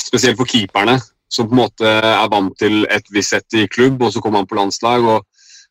spesielt 0.00 0.40
for 0.40 0.48
keeperne. 0.48 0.98
Som 1.30 1.46
på 1.46 1.54
en 1.54 1.60
måte 1.60 1.86
er 1.86 2.30
vant 2.32 2.56
til 2.58 2.82
et 2.90 3.06
visst 3.14 3.36
sett 3.36 3.54
i 3.54 3.68
klubb, 3.70 4.00
og 4.02 4.14
så 4.14 4.22
kommer 4.22 4.40
man 4.40 4.50
på 4.50 4.58
landslag. 4.58 5.04
og 5.04 5.26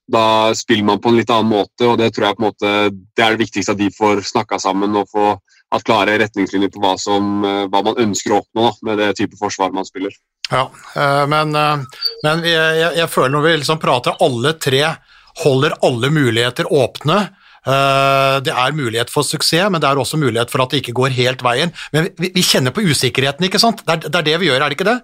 da 0.09 0.55
spiller 0.57 0.87
man 0.87 1.01
på 1.01 1.11
en 1.11 1.19
litt 1.19 1.29
annen 1.29 1.51
måte, 1.51 1.85
og 1.85 1.99
det 2.01 2.13
tror 2.15 2.29
jeg 2.29 2.37
på 2.37 2.41
en 2.41 2.47
måte, 2.47 2.69
det 2.89 3.23
er 3.23 3.35
det 3.35 3.43
viktigste 3.43 3.75
at 3.75 3.81
de 3.81 3.91
får 3.93 4.23
snakka 4.25 4.57
sammen 4.61 4.95
og 4.97 5.09
få 5.11 5.35
hatt 5.71 5.85
klare 5.85 6.17
retningslinjer 6.21 6.71
på 6.73 6.81
hva, 6.83 6.95
som, 6.99 7.43
eh, 7.45 7.65
hva 7.69 7.83
man 7.85 7.99
ønsker 8.01 8.33
å 8.33 8.41
oppnå 8.41 8.71
med 8.87 8.99
det 9.01 9.13
type 9.19 9.37
forsvar 9.39 9.73
man 9.75 9.87
spiller. 9.87 10.13
Ja, 10.49 10.69
eh, 10.95 11.25
men, 11.29 11.53
eh, 11.55 11.83
men 12.25 12.47
jeg, 12.47 12.95
jeg, 12.97 13.09
føler 13.09 13.35
når 13.35 13.45
vi 13.45 13.57
liksom 13.61 13.81
prater 13.81 14.17
alle 14.25 14.55
tre 14.57 14.95
holder 15.43 15.77
alle 15.85 16.09
muligheter 16.11 16.67
åpne. 16.67 17.29
Det 17.69 18.51
er 18.55 18.73
mulighet 18.73 19.11
for 19.13 19.23
suksess, 19.23 19.69
men 19.69 19.79
det 19.83 19.87
er 19.87 19.99
også 19.99 20.17
mulighet 20.17 20.49
for 20.49 20.63
at 20.63 20.71
det 20.71 20.79
ikke 20.81 20.95
går 20.95 21.13
helt 21.13 21.43
veien. 21.43 21.71
Men 21.93 22.07
vi, 22.17 22.31
vi 22.33 22.43
kjenner 22.43 22.73
på 22.73 22.81
usikkerheten, 22.81 23.45
ikke 23.45 23.61
sant? 23.61 23.83
Det 23.85 23.93
er, 23.93 24.09
det 24.09 24.19
er 24.19 24.25
det 24.25 24.35
vi 24.41 24.49
gjør, 24.49 24.63
er 24.63 24.71
det 24.71 24.77
ikke 24.79 24.87
det? 24.87 24.97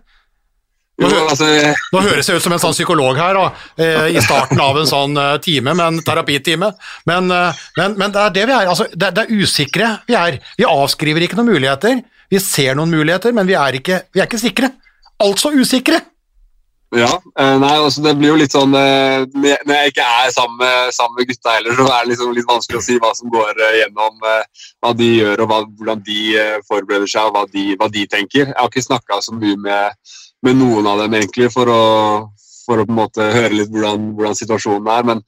Nå, 0.96 1.10
altså, 1.28 1.48
nå, 1.92 2.02
høres 2.06 2.30
jeg 2.30 2.40
ut 2.40 2.46
som 2.46 2.54
en 2.56 2.62
sånn 2.62 2.76
psykolog 2.76 3.18
her 3.20 3.36
da, 3.36 3.46
eh, 3.84 4.06
i 4.16 4.22
starten 4.24 4.62
av 4.64 4.78
en 4.80 4.88
sånn 4.88 5.20
eh, 5.20 5.34
time, 5.44 5.74
men, 5.76 6.00
terapitime, 6.08 6.72
men, 7.10 7.28
eh, 7.36 7.64
men, 7.76 7.98
men, 8.00 8.14
det 8.16 8.22
er 8.24 8.36
det 8.38 8.46
vi 8.48 8.56
er. 8.56 8.72
Altså, 8.72 8.88
det, 8.94 9.12
det, 9.18 9.26
er 9.26 9.44
usikre 9.44 9.92
vi 10.08 10.16
er. 10.16 10.40
Vi 10.56 10.68
avskriver 10.70 11.26
ikke 11.26 11.42
noen 11.42 11.52
muligheter. 11.52 12.00
Vi 12.32 12.40
ser 12.40 12.80
noen 12.80 12.96
muligheter, 12.96 13.36
men 13.36 13.48
vi 13.48 13.58
er 13.60 13.82
ikke, 13.82 14.06
vi 14.16 14.24
er 14.24 14.30
ikke 14.30 14.40
sikre. 14.40 14.72
Altså 15.24 15.52
usikre. 15.56 16.00
Ja, 16.96 17.10
nei, 17.36 17.74
altså 17.74 18.00
det 18.06 18.14
blir 18.16 18.30
jo 18.30 18.36
litt 18.40 18.54
sånn 18.54 18.72
Når 18.72 19.72
jeg 19.74 19.90
ikke 19.90 20.04
er 20.06 20.30
sammen 20.32 20.62
med, 20.62 20.94
sammen 20.96 21.18
med 21.18 21.28
gutta 21.28 21.56
heller, 21.58 21.74
så 21.76 21.88
er 21.90 22.06
det 22.06 22.12
liksom 22.12 22.36
litt 22.38 22.48
vanskelig 22.48 22.80
å 22.80 22.84
si 22.86 22.96
hva 23.02 23.10
som 23.18 23.32
går 23.34 23.60
gjennom 23.82 24.22
hva 24.22 24.92
de 24.96 25.10
gjør, 25.10 25.44
og 25.44 25.50
hva, 25.50 25.58
hvordan 25.66 26.06
de 26.06 26.20
forbereder 26.70 27.10
seg, 27.12 27.28
og 27.28 27.36
hva 27.36 27.44
de, 27.52 27.66
hva 27.82 27.90
de 27.92 28.06
tenker. 28.14 28.46
Jeg 28.46 28.56
har 28.62 28.72
ikke 28.72 28.86
snakka 28.86 29.20
så 29.26 29.36
mye 29.36 29.58
med 29.66 30.14
med 30.46 30.60
noen 30.60 30.88
av 30.90 31.04
dem, 31.04 31.18
egentlig, 31.18 31.50
for 31.54 31.72
å, 31.72 31.82
for 32.66 32.82
å 32.82 32.88
på 32.88 32.94
en 32.94 33.02
måte 33.02 33.34
høre 33.34 33.54
litt 33.56 33.74
hvordan, 33.74 34.14
hvordan, 34.18 34.38
situasjonen 34.38 34.90
er. 34.94 35.10
Men 35.12 35.26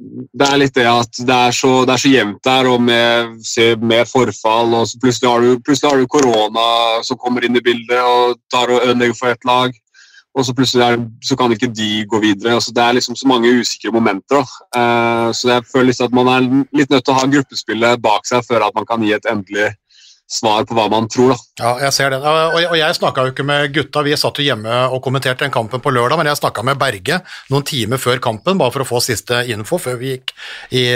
det 0.00 0.46
er 0.46 0.60
litt 0.62 0.76
det 0.78 0.86
at 0.88 1.20
det 1.26 1.36
er 1.36 1.54
så, 1.54 1.72
det 1.84 1.94
er 1.94 2.02
så 2.04 2.12
jevnt 2.14 2.40
der, 2.46 2.70
og 2.70 2.80
med, 2.86 3.36
med 3.82 4.08
forfall. 4.08 4.74
og 4.78 4.96
plutselig 5.02 5.28
har, 5.28 5.44
du, 5.44 5.60
plutselig 5.66 5.90
har 5.90 6.00
du 6.00 6.10
korona 6.10 6.66
som 7.06 7.18
kommer 7.20 7.44
inn 7.44 7.58
i 7.58 7.64
bildet 7.64 8.00
og 8.00 8.40
tar 8.52 8.72
og 8.72 8.86
ødelegger 8.86 9.18
for 9.18 9.34
ett 9.34 9.48
lag. 9.48 9.76
Og 10.30 10.46
så 10.46 10.54
plutselig 10.54 10.84
er, 10.86 10.96
så 11.26 11.34
kan 11.36 11.50
ikke 11.50 11.72
de 11.74 12.04
gå 12.06 12.20
videre. 12.22 12.54
Altså, 12.54 12.70
det 12.74 12.82
er 12.84 12.94
liksom 12.96 13.16
så 13.18 13.26
mange 13.26 13.50
usikre 13.50 13.90
momenter. 13.90 14.46
Uh, 14.70 15.34
så 15.34 15.56
jeg 15.56 15.66
føler 15.72 15.90
liksom 15.90 16.06
at 16.06 16.18
man 16.20 16.30
er 16.30 16.46
litt 16.70 16.92
nødt 16.92 17.02
til 17.02 17.14
å 17.14 17.18
ha 17.18 17.30
gruppespillet 17.32 18.02
bak 18.04 18.28
seg 18.30 18.46
før 18.46 18.68
at 18.68 18.76
man 18.78 18.86
kan 18.86 19.02
gi 19.02 19.16
et 19.16 19.26
endelig 19.30 19.72
svar 20.30 20.66
på 20.68 20.76
hva 20.78 20.86
man 20.92 21.08
tror. 21.10 21.34
Da. 21.34 21.38
Ja, 21.60 21.72
jeg 21.86 21.96
ser 21.96 22.14
det. 22.14 22.20
Og 22.22 22.76
jeg 22.78 22.96
snakka 22.96 23.24
jo 23.26 23.32
ikke 23.34 23.46
med 23.46 23.72
gutta, 23.74 24.04
vi 24.06 24.16
satt 24.18 24.38
jo 24.38 24.46
hjemme 24.46 24.76
og 24.90 25.02
kommenterte 25.04 25.44
den 25.44 25.54
kampen 25.54 25.82
på 25.82 25.92
lørdag, 25.94 26.20
men 26.20 26.30
jeg 26.30 26.38
snakka 26.40 26.64
med 26.66 26.78
Berge 26.80 27.20
noen 27.50 27.66
timer 27.66 28.00
før 28.00 28.22
kampen, 28.22 28.58
bare 28.60 28.74
for 28.74 28.84
å 28.84 28.88
få 28.88 29.02
siste 29.04 29.42
info 29.50 29.80
før 29.82 29.98
vi 30.00 30.14
gikk 30.14 30.34
i, 30.70 30.86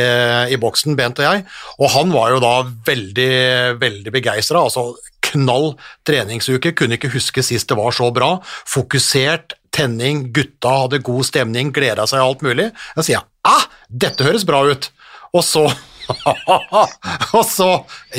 i 0.54 0.60
boksen, 0.60 0.94
Bent 0.98 1.18
og 1.18 1.26
jeg. 1.26 1.42
Og 1.80 1.90
han 1.96 2.14
var 2.14 2.36
jo 2.36 2.44
da 2.44 2.54
veldig, 2.86 3.34
veldig 3.82 4.14
begeistra. 4.14 4.62
Altså 4.62 4.92
knall 5.24 5.72
treningsuke, 6.06 6.74
kunne 6.78 6.98
ikke 6.98 7.12
huske 7.14 7.42
sist 7.42 7.70
det 7.70 7.78
var 7.78 7.94
så 7.96 8.10
bra. 8.14 8.36
Fokusert, 8.70 9.56
tenning, 9.74 10.28
gutta 10.34 10.76
hadde 10.84 11.02
god 11.02 11.26
stemning, 11.26 11.72
gleda 11.74 12.06
seg 12.06 12.22
alt 12.22 12.44
mulig. 12.46 12.70
Da 12.94 13.02
sier 13.02 13.18
jeg 13.18 13.26
ah, 13.50 13.66
dette 13.90 14.24
høres 14.24 14.46
bra 14.48 14.62
ut! 14.70 14.88
Og 15.34 15.42
så 15.42 15.64
og 17.38 17.44
så, 17.48 17.70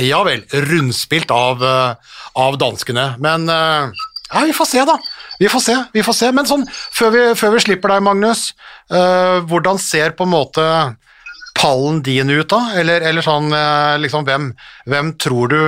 ja 0.01 0.21
vel, 0.25 0.43
rundspilt 0.69 1.31
av, 1.33 1.63
eh, 1.63 2.19
av 2.41 2.59
danskene. 2.61 3.13
Men 3.23 3.49
eh, 3.51 4.05
ja, 4.31 4.43
vi 4.45 4.53
får 4.53 4.65
se, 4.65 4.85
da. 4.85 4.97
Vi 5.39 5.49
får 5.49 5.59
se, 5.59 5.75
vi 5.93 6.03
får 6.03 6.15
se. 6.17 6.29
Men 6.35 6.47
sånn, 6.49 6.65
før 6.71 7.13
vi, 7.13 7.23
før 7.37 7.55
vi 7.55 7.63
slipper 7.65 7.93
deg, 7.93 8.05
Magnus, 8.05 8.49
uh, 8.93 9.43
hvordan 9.45 9.79
ser 9.81 10.15
på 10.17 10.25
en 10.25 10.33
måte 10.33 10.65
pallen 11.55 12.01
din 12.05 12.31
ut, 12.33 12.47
da? 12.51 12.61
Eller, 12.79 13.05
eller 13.05 13.25
sånn, 13.25 13.51
uh, 13.53 13.95
liksom, 14.01 14.25
hvem, 14.27 14.49
hvem, 14.89 15.13
tror 15.21 15.53
du, 15.53 15.59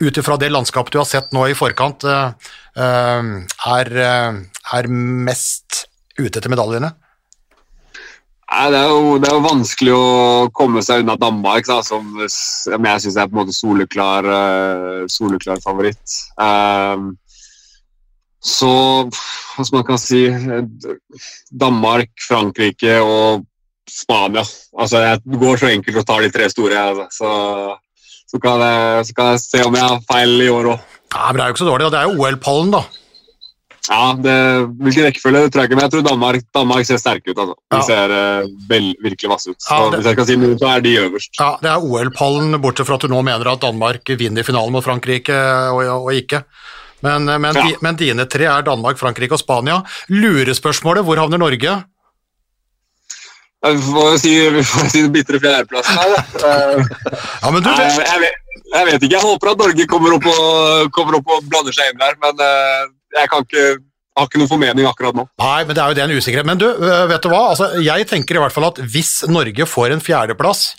ut 0.00 0.20
ifra 0.22 0.38
det 0.40 0.52
landskapet 0.52 0.94
du 0.94 1.00
har 1.00 1.08
sett 1.08 1.34
nå 1.36 1.48
i 1.50 1.56
forkant, 1.56 2.06
uh, 2.06 2.32
er, 2.80 3.90
er 3.98 4.90
mest 4.90 5.84
ute 6.16 6.38
etter 6.38 6.52
medaljene? 6.52 6.94
Det, 8.50 8.78
er 8.78 8.88
jo, 8.90 9.18
det 9.22 9.28
er 9.30 9.36
jo 9.36 9.44
vanskelig 9.44 9.92
å 9.94 10.06
komme 10.56 10.82
seg 10.82 11.04
unna 11.04 11.14
Danmark, 11.20 11.68
da, 11.68 11.78
som, 11.86 12.16
som 12.34 12.88
jeg 12.88 13.02
syns 13.04 13.18
er 13.20 13.28
på 13.30 13.36
en 13.36 13.40
måte 13.44 13.54
soleklar, 13.54 14.26
uh, 14.26 15.04
soleklar 15.06 15.62
favoritt. 15.62 16.16
Um, 16.34 17.12
så 18.40 18.72
hva 19.06 19.66
skal 19.66 19.76
man 19.76 19.86
kan 19.86 20.00
si 20.00 20.24
Danmark, 21.62 22.10
Frankrike 22.24 22.98
og 23.04 23.46
Spania. 23.90 24.44
Altså, 24.78 25.02
Det 25.24 25.40
går 25.40 25.60
så 25.60 25.70
enkelt 25.70 26.00
å 26.00 26.06
ta 26.06 26.20
de 26.22 26.30
tre 26.32 26.48
store. 26.50 26.78
Altså. 26.78 27.06
Så, 27.12 27.30
så, 28.30 28.40
kan 28.42 28.62
jeg, 28.64 29.04
så, 29.06 29.16
kan 29.16 29.32
jeg, 29.34 29.42
se 29.44 29.62
om 29.66 29.76
jeg 29.76 29.86
har 29.86 30.06
feil 30.08 30.36
i 30.46 30.48
år 30.50 30.72
òg. 30.74 30.96
Men 31.10 31.36
det 31.36 31.42
er 31.42 31.50
jo 31.50 31.54
ikke 31.56 31.64
så 31.64 31.70
dårlig. 31.70 31.86
og 31.86 31.92
Det 31.92 32.00
er 32.00 32.08
jo 32.08 32.24
OL-pallen, 32.24 32.74
da. 32.74 32.82
Ja, 33.88 34.12
det, 34.12 34.34
Hvilken 34.80 35.06
rekkefølge 35.06 35.46
tror 35.48 35.62
jeg 35.62 35.70
ikke, 35.70 35.78
men 35.78 35.86
jeg 35.86 35.92
tror 35.94 36.02
Danmark, 36.04 36.42
Danmark 36.54 36.86
ser 36.86 37.00
sterke 37.00 37.32
ut. 37.32 37.38
altså. 37.38 37.54
De 37.72 37.78
ja. 37.78 37.86
ser 37.86 38.12
uh, 38.12 38.50
vel, 38.68 38.90
virkelig 39.02 39.30
vasse 39.32 39.54
ut. 39.54 39.58
Så 39.62 39.78
ja, 39.78 39.86
det, 39.86 40.00
Hvis 40.00 40.10
jeg 40.10 40.18
kan 40.18 40.28
si 40.28 40.36
noe, 40.40 40.58
så 40.60 40.72
er 40.74 40.84
de 40.84 40.96
øverst. 41.04 41.32
Ja, 41.40 41.54
Det 41.62 41.70
er 41.72 41.86
OL-pallen, 41.88 42.58
bortsett 42.60 42.90
fra 42.90 42.98
at 43.00 43.06
du 43.06 43.12
nå 43.12 43.22
mener 43.26 43.52
at 43.54 43.64
Danmark 43.64 44.12
vinner 44.20 44.46
finalen 44.46 44.76
mot 44.76 44.84
Frankrike 44.84 45.38
og, 45.72 45.80
og 45.96 46.12
ikke. 46.14 46.44
Men, 47.00 47.28
eh, 47.28 47.38
men, 47.40 47.56
ja. 47.56 47.70
men, 47.80 47.96
dine 47.96 48.28
tre 48.28 48.50
er 48.50 48.66
Danmark, 48.66 49.00
Frankrike 49.00 49.36
og 49.36 49.40
Spania. 49.40 49.80
Lurespørsmålet, 50.12 51.06
hvor 51.06 51.22
havner 51.22 51.40
Norge? 51.40 51.80
Vi 53.60 53.80
får 53.84 54.14
si, 54.20 54.30
vi 54.54 54.62
får 54.64 54.86
si 54.88 55.02
den 55.04 55.12
bitre 55.12 55.40
fjerdeplassen 55.40 55.98
her, 56.00 56.14
da. 56.14 56.52
ja, 57.42 57.50
men 57.52 57.60
du, 57.64 57.68
jeg, 57.68 57.90
jeg, 57.98 58.22
vet, 58.22 58.38
jeg, 58.72 58.86
vet, 58.86 59.02
ikke. 59.02 59.14
Jeg 59.16 59.24
håper 59.24 59.50
at 59.52 59.60
Norge 59.60 59.86
kommer 59.88 60.16
opp 60.16 60.30
og, 60.32 60.88
kommer 60.96 61.18
opp 61.18 61.34
og 61.34 61.44
blander 61.48 61.76
seg 61.76 61.92
inn 61.92 62.00
der, 62.00 62.16
men 62.22 62.40
jeg 63.16 63.30
kan 63.32 63.46
ikke 63.46 63.64
har 64.18 64.28
ikke 64.28 64.40
noen 64.42 64.50
formening 64.50 64.88
akkurat 64.88 65.16
nå. 65.16 65.24
Nei, 65.40 65.58
men 65.64 65.76
det 65.76 65.82
er 65.82 65.92
jo 65.92 65.96
det 65.98 66.04
en 66.04 66.14
usikkerhet. 66.18 66.48
Men 66.48 66.60
du, 66.60 66.66
vet 67.10 67.24
du 67.24 67.30
hva? 67.32 67.42
Altså, 67.52 67.70
jeg 67.84 68.06
tenker 68.10 68.36
i 68.36 68.42
hvert 68.42 68.54
fall 68.54 68.68
at 68.68 68.80
hvis 68.92 69.20
Norge 69.30 69.66
får 69.70 69.94
en 69.94 70.02
fjerdeplass, 70.04 70.70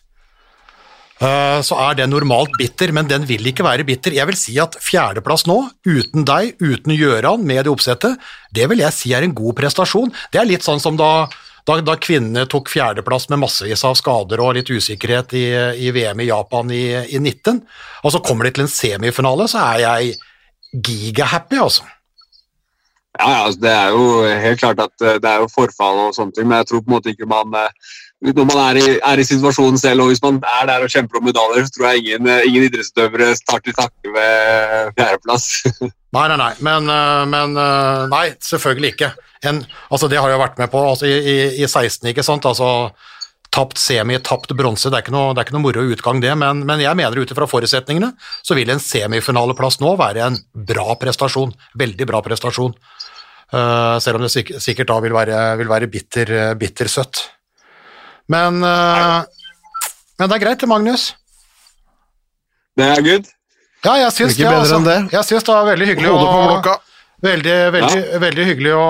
så 1.22 1.78
er 1.78 2.00
den 2.00 2.10
normalt 2.10 2.56
bitter, 2.58 2.90
men 2.98 3.06
den 3.10 3.28
vil 3.30 3.46
ikke 3.52 3.66
være 3.66 3.86
bitter. 3.86 4.16
Jeg 4.18 4.26
vil 4.26 4.38
si 4.40 4.56
at 4.62 4.78
fjerdeplass 4.82 5.46
nå, 5.46 5.58
uten 5.86 6.26
deg, 6.26 6.56
uten 6.58 6.96
Gjøran, 6.96 7.46
med 7.46 7.62
det 7.62 7.72
oppsettet, 7.72 8.18
det 8.50 8.66
vil 8.72 8.82
jeg 8.82 8.98
si 8.98 9.14
er 9.14 9.28
en 9.28 9.36
god 9.38 9.60
prestasjon. 9.60 10.10
Det 10.34 10.42
er 10.42 10.50
litt 10.50 10.66
sånn 10.66 10.82
som 10.82 10.98
da, 10.98 11.28
da, 11.70 11.78
da 11.86 11.98
kvinnene 12.02 12.48
tok 12.50 12.74
fjerdeplass 12.74 13.30
med 13.30 13.44
massevis 13.44 13.86
av 13.86 14.00
skader 14.02 14.42
og 14.42 14.56
litt 14.58 14.74
usikkerhet 14.74 15.38
i, 15.38 15.46
i 15.86 15.94
VM 15.94 16.26
i 16.26 16.30
Japan 16.32 16.74
i, 16.74 16.84
i 17.14 17.22
19, 17.22 17.62
og 18.02 18.18
så 18.18 18.26
kommer 18.26 18.50
de 18.50 18.56
til 18.58 18.66
en 18.66 18.74
semifinale, 18.74 19.46
så 19.52 19.62
er 19.76 19.86
jeg 19.86 20.16
gigahappy, 20.74 21.62
altså. 21.62 21.86
Ja, 23.20 23.28
ja, 23.28 23.40
altså, 23.46 23.60
det 23.60 23.72
er 23.76 23.90
jo 23.92 24.04
helt 24.46 24.60
klart 24.62 24.80
at 24.80 25.04
eh, 25.04 25.18
det 25.20 25.28
er 25.28 25.42
jo 25.44 25.50
forfall 25.52 25.98
og 26.08 26.16
sånne 26.16 26.32
ting, 26.38 26.48
men 26.48 26.62
jeg 26.62 26.70
tror 26.70 26.84
på 26.86 26.90
en 26.92 26.96
måte 26.96 27.12
ikke 27.12 27.28
man 27.28 27.58
eh, 27.60 27.92
Når 28.32 28.46
man 28.48 28.60
er 28.70 28.78
i, 28.80 28.86
er 29.04 29.20
i 29.20 29.26
situasjonen 29.28 29.80
selv, 29.82 30.04
og 30.06 30.12
hvis 30.12 30.22
man 30.24 30.38
er 30.46 30.68
der 30.70 30.86
og 30.86 30.94
kjemper 30.94 31.18
om 31.20 31.26
medaljer, 31.28 31.66
så 31.68 31.76
tror 31.76 31.88
jeg 31.90 32.04
ingen, 32.06 32.30
eh, 32.30 32.46
ingen 32.48 32.68
idrettsutøvere 32.70 33.32
starter 33.40 33.76
takke 33.76 34.14
ved 34.16 34.94
fjerdeplass. 35.00 35.50
Nei, 36.12 36.26
nei, 36.28 36.36
nei, 36.36 36.52
men, 36.60 36.90
men 37.32 37.54
Nei, 38.12 38.26
selvfølgelig 38.44 38.90
ikke. 38.92 39.08
En, 39.48 39.62
altså, 39.88 40.10
det 40.12 40.20
har 40.20 40.28
jeg 40.28 40.42
vært 40.42 40.58
med 40.60 40.68
på 40.74 40.82
altså, 40.84 41.08
i, 41.08 41.36
i 41.64 41.64
16, 41.64 42.10
ikke 42.12 42.26
sant. 42.28 42.44
Altså, 42.50 42.68
tapt 43.52 43.80
semi, 43.80 44.18
tapt 44.24 44.52
bronse. 44.60 44.90
Det, 44.92 44.98
er 45.00 45.06
ikke 45.06 45.14
noe- 45.16 45.32
det 45.32 45.40
er 45.42 45.48
ikke 45.48 45.56
noe 45.56 45.64
moro 45.66 45.86
utgang, 45.96 46.20
det, 46.24 46.34
men, 46.40 46.66
men 46.68 46.84
jeg 46.84 47.00
mener 47.00 47.20
ut 47.24 47.32
ifra 47.32 47.48
forutsetningene 47.48 48.12
så 48.44 48.56
vil 48.60 48.70
en 48.76 48.80
semifinaleplass 48.84 49.80
nå 49.84 49.94
være 50.00 50.28
en 50.28 50.38
bra 50.68 50.96
prestasjon. 51.00 51.56
Veldig 51.80 52.08
bra 52.12 52.22
prestasjon. 52.28 52.76
Øh, 53.52 53.98
selv 54.00 54.16
om 54.16 54.24
det 54.24 54.32
sikkert 54.64 54.88
da 54.88 55.00
vil 55.04 55.14
være, 55.16 55.40
vil 55.60 55.70
være 55.70 55.90
bitter, 55.92 56.30
øh, 56.32 56.56
bittersøtt. 56.56 57.20
Men, 58.32 58.64
øh, 58.64 59.24
men 60.20 60.30
det 60.30 60.38
er 60.38 60.44
greit, 60.46 60.62
det, 60.62 60.70
Magnus. 60.72 61.12
Det 62.78 62.88
er 62.88 63.04
good. 63.04 63.28
Ja, 63.84 63.98
jeg 64.06 64.14
syns 64.14 64.38
det. 64.38 65.00
Jeg 65.12 65.26
syns 65.26 65.44
det 65.44 65.54
var 65.54 65.66
veldig 65.68 65.88
hyggelig 65.90 66.10
Hodet 66.14 66.28
på 66.28 66.38
å- 66.38 66.50
blokka. 66.52 66.78
Veldig, 67.22 67.56
veldig, 67.74 68.04
veldig 68.22 68.46
hyggelig 68.46 68.72
å 68.74 68.86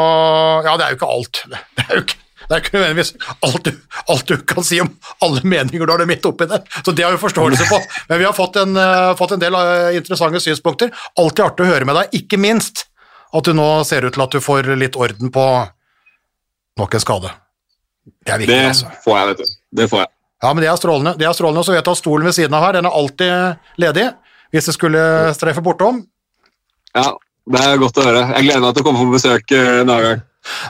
Ja, 0.63 0.75
det 0.77 0.85
er 0.85 0.91
jo 0.93 0.99
ikke 0.99 1.13
alt. 1.15 1.41
Det 1.77 1.85
er 1.87 1.95
jo 1.97 2.03
ikke, 2.05 2.17
det 2.47 2.55
er 2.55 2.61
ikke 2.61 2.75
nødvendigvis 2.75 3.11
alt 3.47 3.63
du, 3.63 3.71
alt 4.11 4.27
du 4.27 4.37
kan 4.43 4.63
si 4.67 4.79
om 4.83 4.89
alle 5.23 5.41
meninger 5.43 5.87
du 5.87 5.91
har 5.91 6.01
det 6.03 6.07
midt 6.09 6.25
oppi 6.27 6.45
det. 6.51 6.61
Så 6.83 6.91
det 6.95 7.05
har 7.05 7.15
vi 7.15 7.19
forståelse 7.21 7.67
på. 7.69 7.79
Men 8.11 8.19
vi 8.19 8.27
har 8.27 8.35
fått 8.35 8.59
en, 8.59 8.75
uh, 8.75 9.15
fått 9.19 9.35
en 9.35 9.41
del 9.41 9.55
uh, 9.55 9.91
interessante 9.95 10.39
synspunkter. 10.43 10.91
Alltid 11.19 11.45
artig 11.45 11.65
å 11.65 11.71
høre 11.71 11.87
med 11.87 11.95
deg, 11.95 12.15
ikke 12.21 12.39
minst 12.43 12.85
at 13.33 13.47
du 13.47 13.53
nå 13.55 13.67
ser 13.87 14.05
ut 14.07 14.13
til 14.15 14.23
at 14.25 14.33
du 14.35 14.41
får 14.43 14.71
litt 14.79 14.97
orden 14.99 15.31
på 15.33 15.45
nok 16.81 16.97
en 16.97 17.03
skade. 17.03 17.31
Det 18.25 18.33
er 18.33 18.41
viktig, 18.41 18.55
Det 18.55 18.67
altså. 18.71 18.91
får 19.05 19.17
jeg, 19.17 19.27
vet 19.31 19.41
du. 19.43 19.55
Det 19.81 19.87
får 19.91 20.03
jeg. 20.03 20.11
Ja, 20.41 20.53
men 20.53 20.63
det 20.63 20.69
er 20.71 20.79
strålende. 20.79 21.13
Det 21.19 21.27
er 21.29 21.35
strålende, 21.37 21.61
og 21.61 21.67
så 21.67 21.75
vet 21.75 21.85
du 21.85 21.91
at 21.91 21.99
stolen 21.99 22.25
ved 22.25 22.33
siden 22.33 22.55
av 22.57 22.63
her, 22.65 22.79
den 22.79 22.87
er 22.89 22.95
alltid 22.97 23.83
ledig. 23.83 24.07
Hvis 24.51 24.67
det 24.67 24.73
skulle 24.75 25.03
streffe 25.37 25.61
bortom. 25.63 26.01
Ja, 26.97 27.11
det 27.53 27.61
er 27.61 27.77
godt 27.79 27.99
å 28.01 28.07
høre. 28.07 28.23
Jeg 28.35 28.47
gleder 28.49 28.63
meg 28.65 28.73
til 28.75 28.83
å 28.83 28.87
komme 28.89 29.05
på 29.05 29.13
besøk 29.13 29.53
eh, 29.55 29.69
en 29.83 29.85
annen 29.93 30.07
gang. 30.07 30.23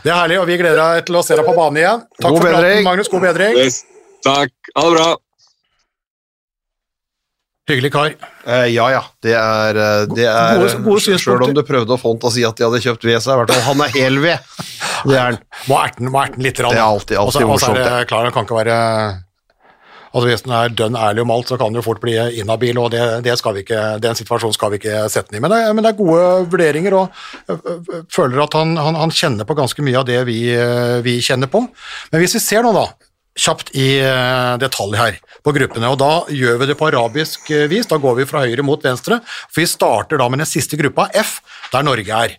Det 0.03 0.11
er 0.11 0.17
herlig, 0.19 0.37
og 0.41 0.49
vi 0.51 0.57
gleder 0.59 0.81
deg 0.81 1.07
til 1.07 1.17
å 1.17 1.23
se 1.25 1.37
deg 1.39 1.47
på 1.47 1.55
banen 1.55 1.79
igjen. 1.79 2.03
Takk 2.19 2.35
God 2.35 2.41
for 2.43 2.51
praten. 2.51 2.83
Magnus. 2.85 3.09
God 3.13 3.23
bedring. 3.25 3.57
Yes. 3.57 3.79
Takk. 4.27 4.51
Ha 4.75 4.83
det 4.85 4.93
bra. 4.97 5.07
Hyggelig 7.71 7.91
kar. 7.93 8.13
Eh, 8.45 8.67
ja, 8.75 8.89
ja. 8.91 9.01
Det 9.23 9.33
er, 9.37 9.77
eh, 9.79 10.05
det 10.11 10.25
er 10.27 10.59
Gode- 10.59 10.83
gode 10.83 11.19
Selv 11.21 11.45
om 11.47 11.53
du 11.55 11.63
prøvde 11.63 11.95
å 11.95 11.99
få 12.01 12.11
han 12.13 12.19
til 12.21 12.29
å 12.29 12.33
si 12.35 12.43
at 12.47 12.55
de 12.59 12.67
hadde 12.67 12.83
kjøpt 12.83 13.07
ved, 13.07 13.17
så 13.23 13.31
er 13.31 13.33
i 13.33 13.41
hvert 13.45 13.55
fall 13.55 13.67
han 13.71 13.81
er 13.87 13.91
hel 13.95 14.19
ved. 14.19 14.53
Det 15.07 15.15
er 15.17 15.25
han. 15.31 15.39
Må 15.71 15.79
erte 15.81 15.97
den, 16.03 16.11
må 16.13 16.21
erte 16.25 16.35
den 16.37 16.43
litt. 16.49 16.59
rann. 16.59 16.75
Det 16.75 16.81
er 16.83 16.89
alltid- 16.91 17.17
alltid 17.17 17.41
så- 17.41 17.49
og 17.49 17.59
så 17.59 17.71
er 17.75 17.83
det 17.99 18.07
klar, 18.09 18.23
han 18.27 18.31
kan 18.35 18.45
ikke 18.45 18.59
være 18.65 18.79
Altså 20.13 20.27
Hvis 20.27 20.41
den 20.43 20.51
er 20.51 20.67
dønn 20.75 20.95
ærlig 20.99 21.21
om 21.21 21.31
alt, 21.31 21.47
så 21.47 21.57
kan 21.57 21.67
den 21.71 21.75
jo 21.79 21.85
fort 21.85 22.01
bli 22.01 22.11
inhabil, 22.41 22.77
og 22.77 22.91
det, 22.91 23.23
det 23.23 23.37
skal 23.39 23.53
vi 23.53 23.61
ikke, 23.63 23.97
den 24.03 24.13
situasjonen 24.13 24.53
skal 24.53 24.69
vi 24.73 24.77
ikke 24.81 25.05
sette 25.09 25.31
den 25.31 25.37
i. 25.37 25.39
Men 25.39 25.51
det, 25.53 25.59
men 25.73 25.85
det 25.85 25.93
er 25.93 26.03
gode 26.03 26.49
vurderinger, 26.51 26.93
og 26.99 27.09
føler 28.11 28.43
at 28.43 28.57
han, 28.59 28.75
han, 28.75 28.95
han 28.99 29.09
kjenner 29.15 29.47
på 29.47 29.55
ganske 29.55 29.79
mye 29.87 30.01
av 30.01 30.05
det 30.09 30.25
vi, 30.27 30.51
vi 31.01 31.13
kjenner 31.23 31.47
på. 31.47 31.63
Men 32.11 32.19
hvis 32.25 32.35
vi 32.35 32.39
ser 32.43 32.61
nå, 32.67 32.73
da, 32.75 32.89
kjapt 33.39 33.71
i 33.77 33.87
ø, 34.03 34.57
detalj 34.61 34.97
her 34.99 35.19
på 35.45 35.53
gruppene, 35.55 35.89
og 35.89 35.99
da 36.01 36.11
gjør 36.33 36.59
vi 36.61 36.67
det 36.69 36.77
på 36.79 36.89
arabisk 36.89 37.51
vis. 37.71 37.87
Da 37.89 37.99
går 38.01 38.19
vi 38.19 38.27
fra 38.29 38.43
høyre 38.45 38.65
mot 38.65 38.83
venstre, 38.83 39.21
for 39.47 39.63
vi 39.63 39.69
starter 39.69 40.21
da 40.21 40.27
med 40.29 40.43
den 40.43 40.49
siste 40.49 40.79
gruppa, 40.79 41.07
F, 41.17 41.39
der 41.73 41.87
Norge 41.87 42.23
er. 42.27 42.37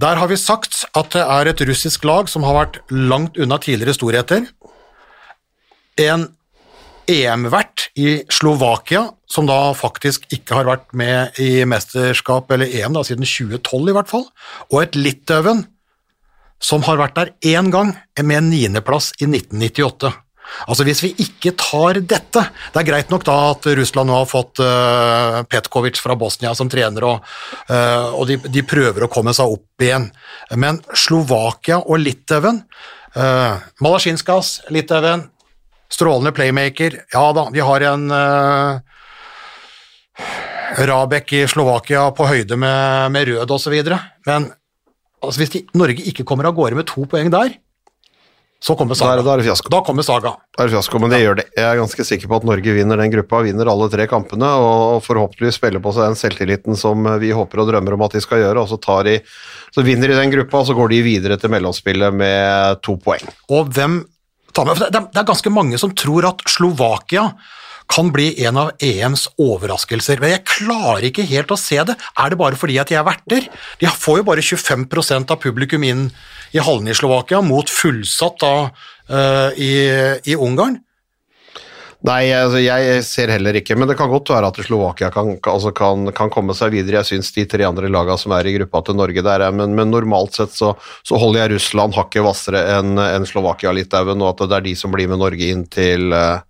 Der 0.00 0.16
har 0.16 0.30
vi 0.30 0.38
sagt 0.40 0.84
at 0.96 1.12
det 1.12 1.22
er 1.22 1.50
et 1.50 1.62
russisk 1.68 2.06
lag 2.08 2.30
som 2.32 2.46
har 2.46 2.56
vært 2.56 2.78
langt 2.88 3.36
unna 3.36 3.58
tidligere 3.60 3.96
storheter. 3.98 4.46
En 6.00 6.30
EM-vert 7.10 7.88
i 7.98 8.20
Slovakia, 8.32 9.08
som 9.28 9.48
da 9.48 9.72
faktisk 9.76 10.24
ikke 10.32 10.56
har 10.60 10.68
vært 10.68 10.94
med 10.96 11.40
i 11.42 11.66
mesterskap 11.68 12.50
eller 12.54 12.70
EM 12.70 12.96
da, 12.96 13.02
siden 13.04 13.26
2012 13.26 13.90
i 13.90 13.96
hvert 13.98 14.10
fall, 14.10 14.26
og 14.70 14.78
et 14.82 14.96
Litauen 14.98 15.66
som 16.60 16.84
har 16.86 17.00
vært 17.00 17.16
der 17.16 17.30
én 17.56 17.70
gang, 17.72 17.94
med 18.20 18.36
en 18.36 18.50
niendeplass 18.52 19.14
i 19.18 19.28
1998. 19.28 20.12
Altså 20.66 20.84
Hvis 20.86 21.02
vi 21.04 21.10
ikke 21.22 21.52
tar 21.58 22.00
dette 22.02 22.42
Det 22.72 22.80
er 22.80 22.86
greit 22.88 23.12
nok 23.12 23.22
da 23.26 23.36
at 23.52 23.68
Russland 23.78 24.10
nå 24.10 24.16
har 24.18 24.28
fått 24.28 24.58
uh, 24.64 25.40
Petkovic 25.46 26.00
fra 26.02 26.16
Bosnia 26.18 26.50
som 26.58 26.68
trener, 26.70 27.06
og, 27.06 27.28
uh, 27.70 28.10
og 28.18 28.26
de, 28.28 28.40
de 28.50 28.64
prøver 28.66 29.06
å 29.06 29.10
komme 29.12 29.34
seg 29.36 29.52
opp 29.54 29.84
igjen. 29.84 30.08
Men 30.58 30.80
Slovakia 30.90 31.80
og 31.80 32.02
Litauen 32.02 32.64
uh, 33.16 33.62
Malasjinskas, 33.80 34.60
Litauen, 34.74 35.28
strålende 35.90 36.34
playmaker. 36.36 37.00
Ja 37.14 37.30
da, 37.36 37.48
de 37.54 37.64
har 37.64 37.86
en 37.92 38.06
uh, 38.10 38.80
Rabek 40.90 41.32
i 41.34 41.44
Slovakia 41.50 42.08
på 42.14 42.28
høyde 42.30 42.58
med, 42.60 43.10
med 43.14 43.30
Rød 43.30 43.54
osv. 43.56 43.76
Men 44.28 44.50
altså, 45.22 45.40
hvis 45.42 45.52
de, 45.56 45.64
Norge 45.78 46.06
ikke 46.12 46.26
kommer 46.28 46.48
av 46.48 46.56
gårde 46.56 46.78
med 46.78 46.88
to 46.90 47.06
poeng 47.10 47.30
der, 47.32 47.56
så 48.60 48.74
kommer 48.76 48.92
er, 48.92 49.00
Saga. 49.00 49.22
da 49.24 49.32
er 49.32 49.40
det 49.40 49.46
fiasko. 49.46 49.70
Da 49.72 49.78
kommer 49.84 50.04
Saga. 50.04 50.34
Da 50.52 50.62
er 50.62 50.68
det 50.68 50.74
fiasko, 50.74 50.98
men 51.00 51.12
det 51.12 51.22
gjør 51.22 51.38
det. 51.38 51.46
Jeg 51.56 51.64
er 51.64 51.78
ganske 51.80 52.04
sikker 52.04 52.28
på 52.28 52.40
at 52.42 52.44
Norge 52.44 52.74
vinner 52.76 53.00
den 53.00 53.12
gruppa, 53.14 53.40
vinner 53.46 53.70
alle 53.72 53.86
tre 53.92 54.04
kampene, 54.10 54.50
og 54.60 54.98
forhåpentligvis 55.06 55.56
spiller 55.56 55.80
på 55.80 55.94
seg 55.96 56.10
den 56.10 56.18
selvtilliten 56.20 56.76
som 56.76 57.08
vi 57.22 57.32
håper 57.32 57.62
og 57.62 57.70
drømmer 57.70 57.96
om 57.96 58.04
at 58.04 58.18
de 58.18 58.20
skal 58.20 58.42
gjøre, 58.42 58.60
og 58.60 58.68
så, 58.68 58.76
tar 58.76 59.08
de, 59.08 59.16
så 59.72 59.84
vinner 59.86 60.12
de 60.12 60.18
den 60.20 60.34
gruppa, 60.34 60.60
og 60.60 60.68
så 60.68 60.76
går 60.76 60.92
de 60.92 61.00
videre 61.08 61.40
til 61.40 61.54
mellomspillet 61.56 62.20
med 62.20 62.82
to 62.84 62.98
poeng. 63.00 63.32
Og 63.48 63.72
hvem 63.72 64.02
tar 64.52 64.68
med, 64.68 64.76
for 64.76 64.92
det, 64.92 65.06
det 65.08 65.22
er 65.22 65.30
ganske 65.32 65.54
mange 65.56 65.80
som 65.80 65.96
tror 65.96 66.28
at 66.34 66.44
Slovakia 66.52 67.30
kan 67.90 68.12
bli 68.14 68.32
en 68.46 68.58
av 68.60 68.70
EMs 68.78 69.26
overraskelser, 69.40 70.20
men 70.22 70.34
jeg 70.36 70.46
klarer 70.48 71.08
ikke 71.08 71.26
helt 71.30 71.50
å 71.50 71.58
se 71.58 71.80
det. 71.86 71.96
Er 72.18 72.30
det 72.30 72.38
bare 72.40 72.58
fordi 72.58 72.78
at 72.82 72.90
de 72.90 72.98
er 73.00 73.06
verter? 73.06 73.48
De 73.80 73.90
får 73.90 74.20
jo 74.20 74.28
bare 74.28 74.44
25% 74.44 75.34
av 75.34 75.40
publikum 75.42 75.86
inn 75.86 76.06
i 76.54 76.62
hallene 76.62 76.94
i 76.94 76.98
Slovakia, 76.98 77.42
mot 77.42 77.70
fullsatt 77.70 78.38
da 78.42 78.54
uh, 78.70 79.50
i, 79.58 79.74
i 80.26 80.38
Ungarn. 80.38 80.78
Nei, 82.06 82.30
altså, 82.32 82.62
jeg 82.64 83.02
ser 83.04 83.28
heller 83.28 83.58
ikke, 83.58 83.74
men 83.76 83.90
det 83.90 83.94
kan 83.98 84.08
godt 84.08 84.30
være 84.32 84.48
at 84.48 84.58
Slovakia 84.64 85.10
kan, 85.12 85.34
altså 85.52 85.68
kan, 85.76 86.08
kan 86.16 86.30
komme 86.32 86.54
seg 86.56 86.72
videre. 86.72 87.02
Jeg 87.02 87.10
syns 87.10 87.28
de 87.36 87.44
tre 87.50 87.66
andre 87.68 87.90
lagene 87.92 88.16
som 88.20 88.32
er 88.32 88.48
i 88.48 88.54
gruppa 88.54 88.80
til 88.86 88.96
Norge 88.96 89.24
der 89.26 89.44
er, 89.44 89.52
men, 89.52 89.74
men 89.76 89.92
normalt 89.92 90.38
sett 90.38 90.54
så, 90.56 90.72
så 91.04 91.20
holder 91.20 91.42
jeg 91.42 91.58
Russland 91.58 91.98
hakket 91.98 92.24
hvassere 92.24 92.64
enn 92.78 92.94
en 93.04 93.28
Slovakia 93.28 93.74
og 93.74 93.76
Litauen, 93.76 94.24
og 94.24 94.32
at 94.32 94.46
det 94.46 94.60
er 94.62 94.66
de 94.70 94.74
som 94.80 94.94
blir 94.94 95.12
med 95.12 95.20
Norge 95.20 95.50
inn 95.52 95.66
til, 95.68 96.08
eh, 96.16 96.40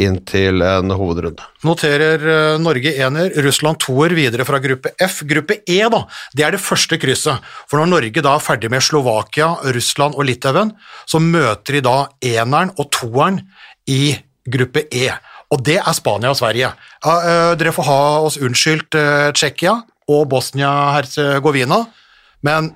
inn 0.00 0.16
til 0.26 0.62
en 0.66 0.90
hovedrunde. 0.90 1.44
Noterer 1.66 2.24
eh, 2.26 2.56
Norge 2.62 2.94
ener, 2.98 3.30
Russland 3.44 3.78
toer 3.82 4.14
videre 4.16 4.46
fra 4.46 4.58
gruppe 4.62 4.90
F. 5.06 5.20
Gruppe 5.28 5.60
E, 5.70 5.78
da, 5.92 6.02
det 6.34 6.46
er 6.46 6.56
det 6.56 6.62
første 6.64 6.98
krysset. 7.00 7.44
For 7.70 7.78
når 7.78 7.92
Norge 7.92 8.24
da 8.24 8.34
er 8.34 8.42
ferdig 8.42 8.72
med 8.74 8.82
Slovakia, 8.82 9.52
Russland 9.76 10.18
og 10.18 10.26
Litauen, 10.26 10.74
så 11.06 11.22
møter 11.22 11.78
de 11.78 11.84
da 11.86 11.96
eneren 12.34 12.74
og 12.74 12.90
toeren 12.94 13.44
i 13.90 14.16
gruppe 14.50 14.88
E. 14.90 15.08
Og 15.54 15.62
det 15.62 15.78
er 15.78 15.94
Spania 15.94 16.32
og 16.34 16.40
Sverige. 16.40 16.72
Eh, 17.06 17.54
dere 17.60 17.74
får 17.74 17.86
ha 17.86 18.00
oss 18.26 18.40
unnskyldt 18.42 18.98
eh, 18.98 19.28
Tsjekkia 19.36 19.78
og 20.10 20.26
Bosnia-Hercegovina, 20.32 21.84
men 22.44 22.74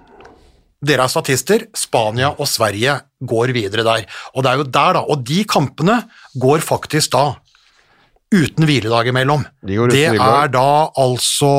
dere 0.85 1.05
er 1.05 1.11
statister, 1.11 1.67
Spania 1.77 2.31
og 2.37 2.47
Sverige 2.47 3.01
går 3.27 3.53
videre 3.57 3.85
der. 3.87 4.05
Og 4.35 4.45
det 4.45 4.51
er 4.51 4.61
jo 4.61 4.67
der, 4.69 4.99
da. 4.99 5.05
Og 5.11 5.25
de 5.27 5.43
kampene 5.49 6.01
går 6.39 6.63
faktisk 6.65 7.15
da 7.17 7.25
uten 8.35 8.69
hviledag 8.69 9.09
imellom. 9.11 9.47
De 9.65 9.79
det 9.89 10.05
hviledag. 10.13 10.45
er 10.45 10.53
da 10.53 10.69
altså 11.01 11.55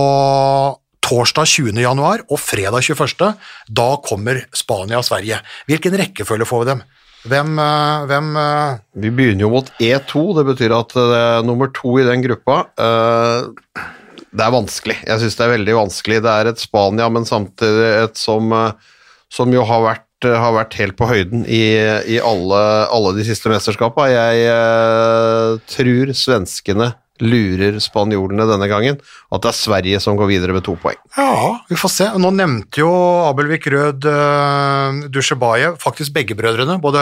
torsdag 1.04 1.50
20. 1.50 1.82
januar 1.82 2.24
og 2.30 2.40
fredag 2.40 2.86
21. 2.86 3.34
Da 3.68 3.90
kommer 4.06 4.44
Spania 4.56 5.02
og 5.02 5.08
Sverige. 5.08 5.42
Hvilken 5.68 5.98
rekkefølge 6.00 6.48
får 6.48 6.64
vi 6.64 6.72
dem? 6.74 6.84
Hvem, 7.30 7.58
eh, 7.60 8.06
hvem 8.08 8.36
eh, 8.40 8.78
Vi 9.04 9.10
begynner 9.12 9.44
jo 9.44 9.50
mot 9.52 9.72
E2, 9.76 10.22
det 10.38 10.46
betyr 10.54 10.76
at 10.78 10.94
det 10.96 11.18
er 11.18 11.44
nummer 11.44 11.68
to 11.76 11.98
i 12.00 12.06
den 12.08 12.24
gruppa 12.24 12.62
eh, 12.80 13.50
Det 14.32 14.46
er 14.46 14.54
vanskelig. 14.56 14.96
Jeg 15.04 15.20
syns 15.20 15.36
det 15.36 15.44
er 15.44 15.52
veldig 15.58 15.76
vanskelig. 15.82 16.22
Det 16.24 16.32
er 16.32 16.52
et 16.54 16.64
Spania, 16.64 17.10
men 17.12 17.28
samtidig 17.28 17.90
et 18.06 18.22
som, 18.22 18.54
eh, 18.56 18.96
som 19.34 19.52
jo 19.54 19.64
har 19.68 19.84
vært, 19.86 20.08
eh, 20.26 20.38
har 20.38 20.56
vært 20.56 20.78
helt 20.80 20.98
på 21.00 21.10
høyden 21.10 21.46
i, 21.46 21.62
i 22.16 22.18
alle, 22.20 22.64
alle 22.90 23.14
de 23.18 23.26
siste 23.28 23.52
mesterskapene. 23.52 24.10
Jeg 24.14 24.50
eh, 24.50 25.60
tror 25.76 26.16
svenskene 26.18 26.94
lurer 27.20 27.80
spanjolene 27.84 28.46
denne 28.48 28.68
gangen, 28.72 29.00
at 29.30 29.44
det 29.44 29.50
er 29.52 29.58
Sverige 29.58 30.00
som 30.00 30.16
går 30.16 30.30
videre 30.32 30.56
med 30.56 30.64
to 30.64 30.78
poeng. 30.80 31.00
Ja, 31.18 31.58
vi 31.68 31.76
får 31.80 31.92
se. 31.92 32.08
Nå 32.16 32.32
nevnte 32.32 32.80
jo 32.80 32.92
Abelvik 33.28 33.68
Rød 33.74 34.08
uh, 34.08 35.02
Dusjebajev, 35.12 35.76
faktisk 35.84 36.16
begge 36.16 36.38
brødrene, 36.40 36.80
både 36.80 37.02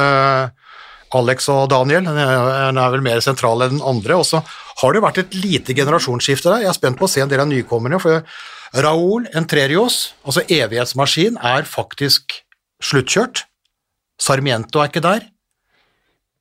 Alex 1.14 1.48
og 1.54 1.70
Daniel. 1.72 2.04
Den 2.10 2.18
er- 2.18 2.92
vel 2.92 3.06
mer 3.06 3.22
sentral 3.22 3.62
enn 3.62 3.78
den 3.78 3.86
andre. 3.86 4.18
Og 4.18 4.26
så 4.26 4.42
har 4.82 4.94
det 4.94 5.04
vært 5.06 5.22
et 5.22 5.38
lite 5.38 5.78
generasjonsskifte 5.78 6.50
der. 6.50 6.66
Jeg 6.66 6.74
er 6.74 6.80
spent 6.82 6.98
på 6.98 7.06
å 7.06 7.12
se 7.12 7.22
en 7.22 7.30
del 7.30 7.46
av 7.46 7.48
nykommerne. 7.48 8.02
for 8.02 8.24
Raúl 8.76 9.28
Entrerios, 9.38 10.14
altså 10.26 10.44
evighetsmaskin, 10.50 11.40
er 11.40 11.68
faktisk 11.68 12.42
sluttkjørt. 12.84 13.46
Sarmiento 14.22 14.82
er 14.82 14.92
ikke 14.92 15.06
der. 15.06 15.28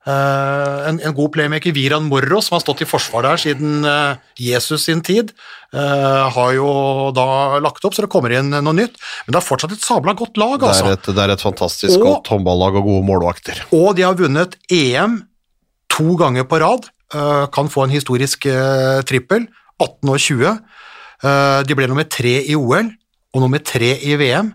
Uh, 0.06 0.86
en, 0.86 1.00
en, 1.02 1.14
god 1.16 1.32
playmaker, 1.34 1.72
Viran 1.74 2.04
Morro, 2.06 2.38
som 2.44 2.54
har 2.54 2.60
stått 2.62 2.84
i 2.84 2.86
forsvar 2.86 3.24
der 3.26 3.40
siden 3.42 3.82
uh, 3.82 4.14
Jesus 4.38 4.84
sin 4.86 5.00
tid, 5.02 5.32
uh, 5.74 6.28
har 6.30 6.52
jo 6.54 6.68
da 7.16 7.58
lagt 7.58 7.82
opp 7.82 7.96
så 7.96 8.04
det 8.04 8.10
kommer 8.12 8.30
inn 8.36 8.54
noe 8.54 8.76
nytt. 8.76 9.00
Men 9.26 9.34
det 9.34 9.40
er 9.40 9.46
fortsatt 9.48 9.74
et 9.74 9.82
sabla 9.82 10.14
godt 10.14 10.38
lag, 10.38 10.60
altså. 10.60 10.86
Det 10.86 10.94
er 10.94 11.00
et, 11.00 11.10
det 11.10 11.24
er 11.24 11.34
et 11.34 11.42
fantastisk 11.42 11.98
og, 11.98 12.06
godt 12.06 12.30
håndballag 12.36 12.78
og 12.78 12.86
gode 12.92 13.08
målvakter. 13.08 13.64
Og 13.74 13.96
de 13.98 14.06
har 14.06 14.14
vunnet 14.20 14.54
EM 14.70 15.24
to 15.90 16.14
ganger 16.20 16.46
på 16.46 16.62
rad. 16.62 16.86
Kan 17.54 17.68
få 17.70 17.86
en 17.86 17.94
historisk 17.94 18.46
trippel. 19.06 19.46
18 19.82 20.08
og 20.08 20.22
20. 20.22 20.54
de 21.22 21.76
ble 21.76 21.86
nummer 21.88 22.04
tre 22.04 22.34
i 22.44 22.56
OL 22.58 22.90
og 23.36 23.42
nummer 23.42 23.62
tre 23.64 23.94
i 24.04 24.16
VM. 24.20 24.50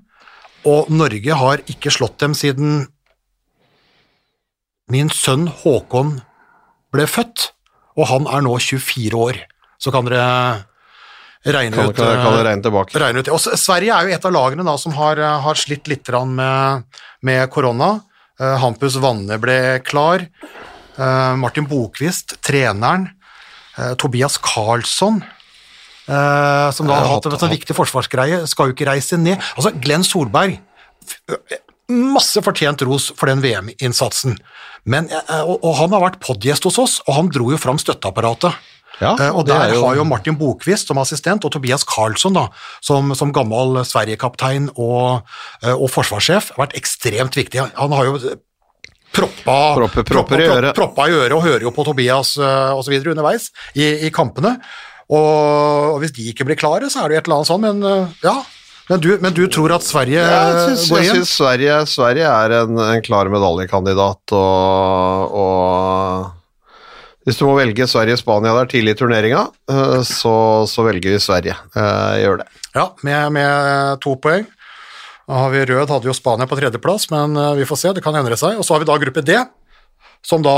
Og 0.69 0.91
Norge 0.93 1.37
har 1.37 1.63
ikke 1.71 1.93
slått 1.93 2.19
dem 2.21 2.35
siden 2.37 2.83
Min 4.91 5.09
sønn 5.13 5.47
Håkon 5.47 6.17
ble 6.91 7.05
født, 7.07 7.51
og 7.95 8.09
han 8.09 8.27
er 8.27 8.43
nå 8.43 8.57
24 8.59 9.15
år. 9.15 9.39
Så 9.81 9.93
kan 9.93 10.05
dere 10.07 10.25
regne 11.47 11.77
kan, 11.77 11.89
ut 11.89 11.97
kan, 11.97 12.11
kan 12.19 12.35
dere 12.35 12.47
regne 12.49 12.65
tilbake. 12.65 12.99
Regne 12.99 13.23
ut. 13.23 13.31
Og 13.31 13.39
Sverige 13.39 13.95
er 13.95 14.09
jo 14.09 14.17
et 14.17 14.27
av 14.27 14.35
lagene 14.35 14.65
da, 14.67 14.75
som 14.81 14.93
har, 14.97 15.21
har 15.45 15.59
slitt 15.59 15.87
litt 15.89 16.11
med, 16.27 16.99
med 17.23 17.45
korona. 17.53 17.93
Uh, 18.41 18.57
Hampus 18.61 18.97
Vanne 19.01 19.37
ble 19.41 19.79
klar. 19.87 20.27
Uh, 20.97 21.37
Martin 21.39 21.69
Bokvist, 21.69 22.35
treneren. 22.43 23.07
Uh, 23.77 23.93
Tobias 23.95 24.35
Karlsson, 24.43 25.21
som 26.07 26.89
da 26.89 26.97
har 26.97 27.09
hatt 27.11 27.27
en 27.29 27.37
sånn 27.39 27.53
viktig 27.53 27.75
forsvarsgreie, 27.77 28.41
skal 28.49 28.69
jo 28.69 28.75
ikke 28.75 28.89
reise 28.89 29.19
ned. 29.21 29.37
Altså, 29.55 29.73
Glenn 29.83 30.05
Solberg 30.07 30.57
Masse 31.91 32.39
fortjent 32.43 32.83
ros 32.87 33.09
for 33.17 33.27
den 33.27 33.41
VM-innsatsen. 33.43 34.37
Og, 34.87 35.55
og, 35.57 35.71
han 35.77 35.91
har 35.93 36.03
vært 36.05 36.21
podgjest 36.23 36.65
hos 36.69 36.77
oss, 36.81 36.93
og 37.03 37.17
han 37.17 37.31
dro 37.33 37.49
jo 37.51 37.59
fram 37.59 37.79
støtteapparatet. 37.81 38.55
Ja, 39.01 39.15
eh, 39.17 39.31
og 39.33 39.47
Der 39.49 39.73
jo... 39.73 39.81
har 39.85 39.97
jo 39.97 40.05
Martin 40.05 40.37
Bokvist 40.37 40.91
som 40.91 40.99
assistent 41.01 41.45
og 41.47 41.53
Tobias 41.53 41.83
Karlsson 41.87 42.35
da, 42.37 42.47
som, 42.85 43.15
som 43.17 43.33
gammel 43.33 43.81
Sverigekaptein 43.87 44.69
og, 44.75 45.25
eh, 45.63 45.73
og 45.73 45.89
forsvarssjef 45.89 46.51
vært 46.59 46.77
ekstremt 46.77 47.37
viktig. 47.37 47.63
Han 47.79 47.97
har 47.97 48.11
jo 48.11 48.19
proppa, 49.11 49.57
Proppe, 49.79 50.05
proppa, 50.07 50.37
øret. 50.37 50.75
proppa 50.77 51.09
i 51.09 51.17
øret 51.17 51.35
og 51.35 51.43
hører 51.47 51.65
jo 51.65 51.73
på 51.75 51.83
Tobias 51.83 52.37
uh, 52.39 52.77
osv. 52.77 52.93
underveis 53.01 53.49
i, 53.73 54.07
i, 54.07 54.11
kampene. 54.13 54.53
Og, 55.11 55.99
hvis 56.01 56.13
de 56.15 56.29
ikke 56.31 56.47
blir 56.47 56.59
klare, 56.59 56.87
så 56.91 57.03
er 57.03 57.11
det 57.11 57.17
jo 57.17 57.21
et 57.21 57.29
eller 57.29 57.39
annet 57.41 57.51
sånn, 57.51 57.63
men 57.65 57.83
uh, 57.83 58.19
ja, 58.23 58.35
men 58.91 59.01
du, 59.03 59.09
men 59.23 59.33
du, 59.35 59.43
tror 59.51 59.73
at 59.75 59.85
Sverige 59.85 60.19
ja, 60.23 60.43
synes, 60.65 60.85
går 60.91 60.99
inn? 60.99 61.05
Jeg 61.05 61.17
syns 61.21 61.33
Sverige, 61.37 61.79
Sverige, 61.91 62.27
er 62.31 62.55
en, 62.61 62.79
en 62.83 63.03
klar 63.05 63.29
medaljekandidat, 63.31 64.33
og, 64.35 65.35
og 65.41 66.29
hvis 67.27 67.37
du 67.37 67.45
må 67.45 67.53
velge 67.59 67.85
Sverige-Spania 67.85 68.55
der 68.57 68.69
tidlig 68.71 68.95
i 68.95 68.97
turneringa, 68.97 69.45
eh, 69.69 69.99
så, 70.07 70.33
så, 70.67 70.85
velger 70.87 71.13
vi 71.13 71.21
Sverige. 71.21 71.55
Jeg 71.75 72.17
eh, 72.17 72.21
gjør 72.23 72.41
det. 72.41 72.47
Ja, 72.73 72.87
med, 73.05 73.35
med 73.37 74.01
to 74.01 74.15
poeng. 74.21 74.47
Da 75.29 75.43
har 75.43 75.51
vi 75.53 75.61
Rød 75.69 75.93
hadde 75.93 76.09
jo 76.09 76.15
Spania 76.17 76.47
på 76.49 76.57
tredjeplass, 76.57 77.11
men 77.13 77.37
eh, 77.37 77.59
vi 77.61 77.67
får 77.69 77.79
se, 77.79 77.91
det 77.95 78.03
kan 78.03 78.17
endre 78.17 78.39
seg. 78.39 78.57
Og 78.57 78.65
så 78.65 78.73
har 78.73 78.81
vi 78.81 78.89
da 78.89 78.97
gruppe 79.05 79.23
D, 79.27 79.37
som 80.25 80.41
da 80.45 80.55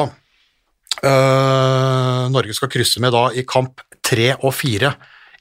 øh, 1.04 2.22
Norge 2.32 2.56
skal 2.56 2.72
krysse 2.72 3.04
med 3.04 3.12
da 3.14 3.28
i 3.36 3.44
kamp 3.46 3.84
tre 4.14 4.32
og 4.40 4.54
fire 4.56 4.94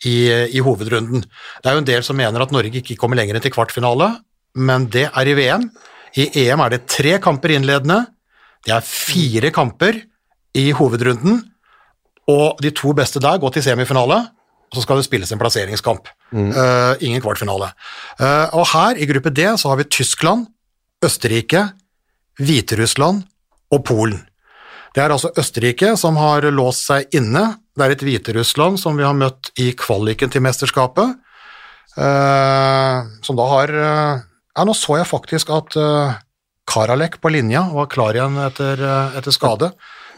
i, 0.03 0.17
i, 0.51 0.61
hovedrunden. 0.65 1.23
Det 1.23 1.71
er 1.71 1.77
jo 1.77 1.83
en 1.85 1.89
del 1.89 2.05
som 2.07 2.19
mener 2.19 2.43
at 2.43 2.53
Norge 2.55 2.81
ikke 2.81 2.99
kommer 2.99 3.19
lenger 3.19 3.39
enn 3.39 3.45
til 3.45 3.55
kvartfinale, 3.55 4.09
men 4.59 4.89
det 4.93 5.07
er 5.09 5.31
i 5.31 5.37
VM. 5.39 5.69
I 6.19 6.29
EM 6.43 6.61
er 6.65 6.75
det 6.75 6.85
tre 6.91 7.17
kamper 7.23 7.55
innledende, 7.55 8.03
det 8.67 8.75
er 8.75 8.85
fire 8.87 9.51
kamper 9.55 10.03
i 10.59 10.71
hovedrunden, 10.77 11.41
og 12.31 12.61
de 12.63 12.71
to 12.75 12.93
beste 12.95 13.23
der 13.23 13.41
går 13.43 13.55
til 13.55 13.65
semifinale, 13.65 14.19
og 14.73 14.79
så 14.79 14.85
skal 14.85 15.01
det 15.01 15.07
spilles 15.07 15.33
en 15.33 15.41
plasseringskamp. 15.41 16.09
Mm. 16.33 16.51
Uh, 16.55 16.95
ingen 17.05 17.21
kvartfinale. 17.21 17.73
Uh, 18.17 18.49
og 18.57 18.67
her, 18.73 18.97
i 18.97 19.09
gruppe 19.09 19.33
D, 19.35 19.45
så 19.61 19.73
har 19.73 19.81
vi 19.81 19.89
Tyskland, 19.91 20.47
Østerrike, 21.05 21.67
Hviterussland 22.41 23.25
og 23.73 23.85
Polen. 23.85 24.23
Det 24.93 25.01
er 25.01 25.13
altså 25.15 25.31
Østerrike 25.41 25.95
som 26.01 26.19
har 26.21 26.45
låst 26.53 26.89
seg 26.91 27.15
inne. 27.17 27.47
Det 27.73 27.87
er 27.87 27.95
et 27.95 28.05
Hviterussland 28.05 28.81
som 28.81 28.99
vi 28.99 29.07
har 29.07 29.17
møtt 29.17 29.49
i 29.61 29.71
kvaliken 29.79 30.33
til 30.33 30.45
mesterskapet, 30.45 31.15
eh, 31.97 32.99
som 33.25 33.39
da 33.39 33.49
har 33.57 33.73
eh, 33.73 34.29
Ja, 34.53 34.67
nå 34.69 34.75
så 34.77 34.99
jeg 34.99 35.09
faktisk 35.09 35.49
at 35.57 35.73
eh, 35.81 36.19
Karalek 36.69 37.17
på 37.23 37.31
linja 37.33 37.63
var 37.73 37.89
klar 37.89 38.13
igjen 38.13 38.37
etter, 38.45 38.83
etter 39.17 39.33
skade. 39.33 39.71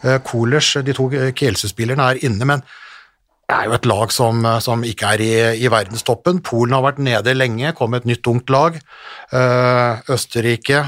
Eh, 0.02 0.18
Kolers, 0.26 0.72
de 0.82 0.96
to 0.96 1.06
Kielse-spillerne, 1.38 2.08
er 2.10 2.26
inne, 2.26 2.48
men 2.50 2.64
det 3.44 3.54
er 3.54 3.68
jo 3.68 3.76
et 3.76 3.86
lag 3.86 4.10
som, 4.10 4.42
som 4.64 4.82
ikke 4.88 5.12
er 5.14 5.22
i, 5.22 5.32
i, 5.62 5.70
verdenstoppen. 5.70 6.40
Polen 6.42 6.74
har 6.74 6.82
vært 6.82 6.98
nede 6.98 7.36
lenge, 7.36 7.74
kom 7.78 7.94
et 7.94 8.08
nytt 8.08 8.26
ungt 8.26 8.50
lag. 8.50 8.80
Eh, 9.30 10.10
Østerrike, 10.16 10.82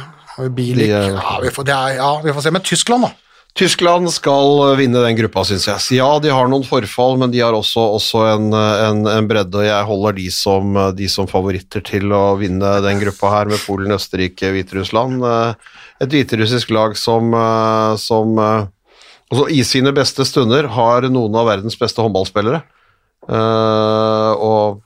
Bilik 0.52 0.90
ja, 0.90 1.38
vi 1.40 1.48
får, 1.54 1.70
er, 1.70 1.94
ja, 1.96 2.10
vi 2.24 2.34
får 2.34 2.44
se. 2.44 2.52
Men 2.52 2.66
Tyskland, 2.66 3.06
da 3.06 3.25
Tyskland 3.56 4.10
skal 4.12 4.76
vinne 4.76 5.00
den 5.00 5.16
gruppa, 5.16 5.40
syns 5.48 5.64
jeg. 5.64 5.96
Ja, 5.96 6.10
de 6.20 6.28
har 6.28 6.50
noen 6.52 6.66
forfall, 6.66 7.16
men 7.22 7.32
de 7.32 7.40
har 7.40 7.56
også, 7.56 7.80
også 7.96 8.26
en, 8.34 8.50
en, 8.52 9.00
en, 9.08 9.28
bredde, 9.30 9.62
og 9.62 9.64
jeg 9.64 9.88
holder 9.88 10.16
de 10.18 10.26
som, 10.34 10.76
de 10.98 11.08
som, 11.08 11.28
favoritter 11.30 11.84
til 11.86 12.12
å 12.12 12.36
vinne 12.36 12.74
den 12.84 13.00
gruppa 13.00 13.32
her, 13.32 13.48
med 13.48 13.62
Polen, 13.64 13.96
Østerrike, 13.96 14.52
Hviterussland. 14.52 15.24
Et 16.04 16.12
hviterussisk 16.12 16.74
lag 16.76 16.98
som, 17.00 17.32
som 17.96 18.36
altså, 18.44 19.48
i 19.48 19.64
sine 19.64 19.94
beste 19.96 20.28
stunder 20.28 20.68
har 20.76 21.08
noen 21.08 21.40
av 21.40 21.48
verdens 21.48 21.80
beste 21.80 22.04
håndballspillere. 22.04 22.60
og 23.32 24.82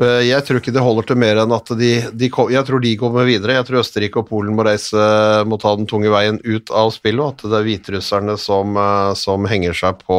jeg 0.00 0.40
tror 0.46 0.58
ikke 0.58 0.72
det 0.72 0.82
holder 0.82 1.04
til 1.10 1.18
mer 1.20 1.42
enn 1.42 1.52
at 1.52 1.68
de, 1.76 1.90
de, 2.16 2.28
Jeg 2.50 2.64
tror 2.64 2.80
de 2.80 2.94
kommer 2.96 3.26
videre. 3.28 3.58
Jeg 3.58 3.66
tror 3.68 3.82
Østerrike 3.82 4.22
og 4.22 4.30
Polen 4.30 4.56
må 4.56 4.64
reise 4.64 4.96
må 5.44 5.58
ta 5.60 5.74
den 5.76 5.86
tunge 5.90 6.08
veien 6.10 6.40
ut 6.46 6.72
av 6.72 6.94
spillet, 6.94 7.20
og 7.20 7.36
at 7.36 7.44
det 7.44 7.58
er 7.58 7.66
hviterusserne 7.66 8.38
som, 8.40 8.72
eh, 8.80 9.12
som 9.20 9.44
henger 9.50 9.76
seg 9.76 10.00
på 10.00 10.18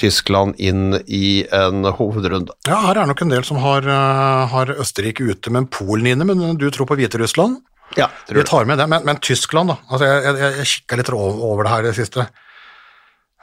Tyskland 0.00 0.60
inn 0.60 0.98
i 1.06 1.44
en 1.52 1.84
hovedrunde. 1.84 2.54
Ja, 2.68 2.78
her 2.86 3.02
er 3.02 3.10
nok 3.10 3.24
en 3.24 3.32
del 3.32 3.44
som 3.48 3.60
har, 3.64 3.84
eh, 3.88 4.46
har 4.52 4.76
Østerrike 4.76 5.24
ute, 5.24 5.50
men 5.50 5.66
Polen 5.66 6.12
inne. 6.12 6.28
Men 6.28 6.56
du 6.56 6.70
tror 6.70 6.86
på 6.86 6.96
Hviterussland? 6.96 7.62
Ja, 7.96 8.08
tror 8.28 8.36
Vi 8.36 8.44
tar 8.44 8.64
med 8.64 8.78
det. 8.78 8.88
Men, 8.88 9.04
men 9.04 9.16
Tyskland, 9.16 9.68
da. 9.68 9.76
Altså, 9.90 10.06
jeg 10.08 10.24
jeg, 10.24 10.54
jeg 10.56 10.66
kikka 10.66 10.96
litt 10.96 11.12
over 11.12 11.64
det 11.64 11.72
her 11.72 11.82
i 11.82 11.90
det 11.90 11.96
siste. 11.96 12.28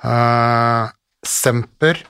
Uh, 0.04 0.89
Semper, 1.26 2.02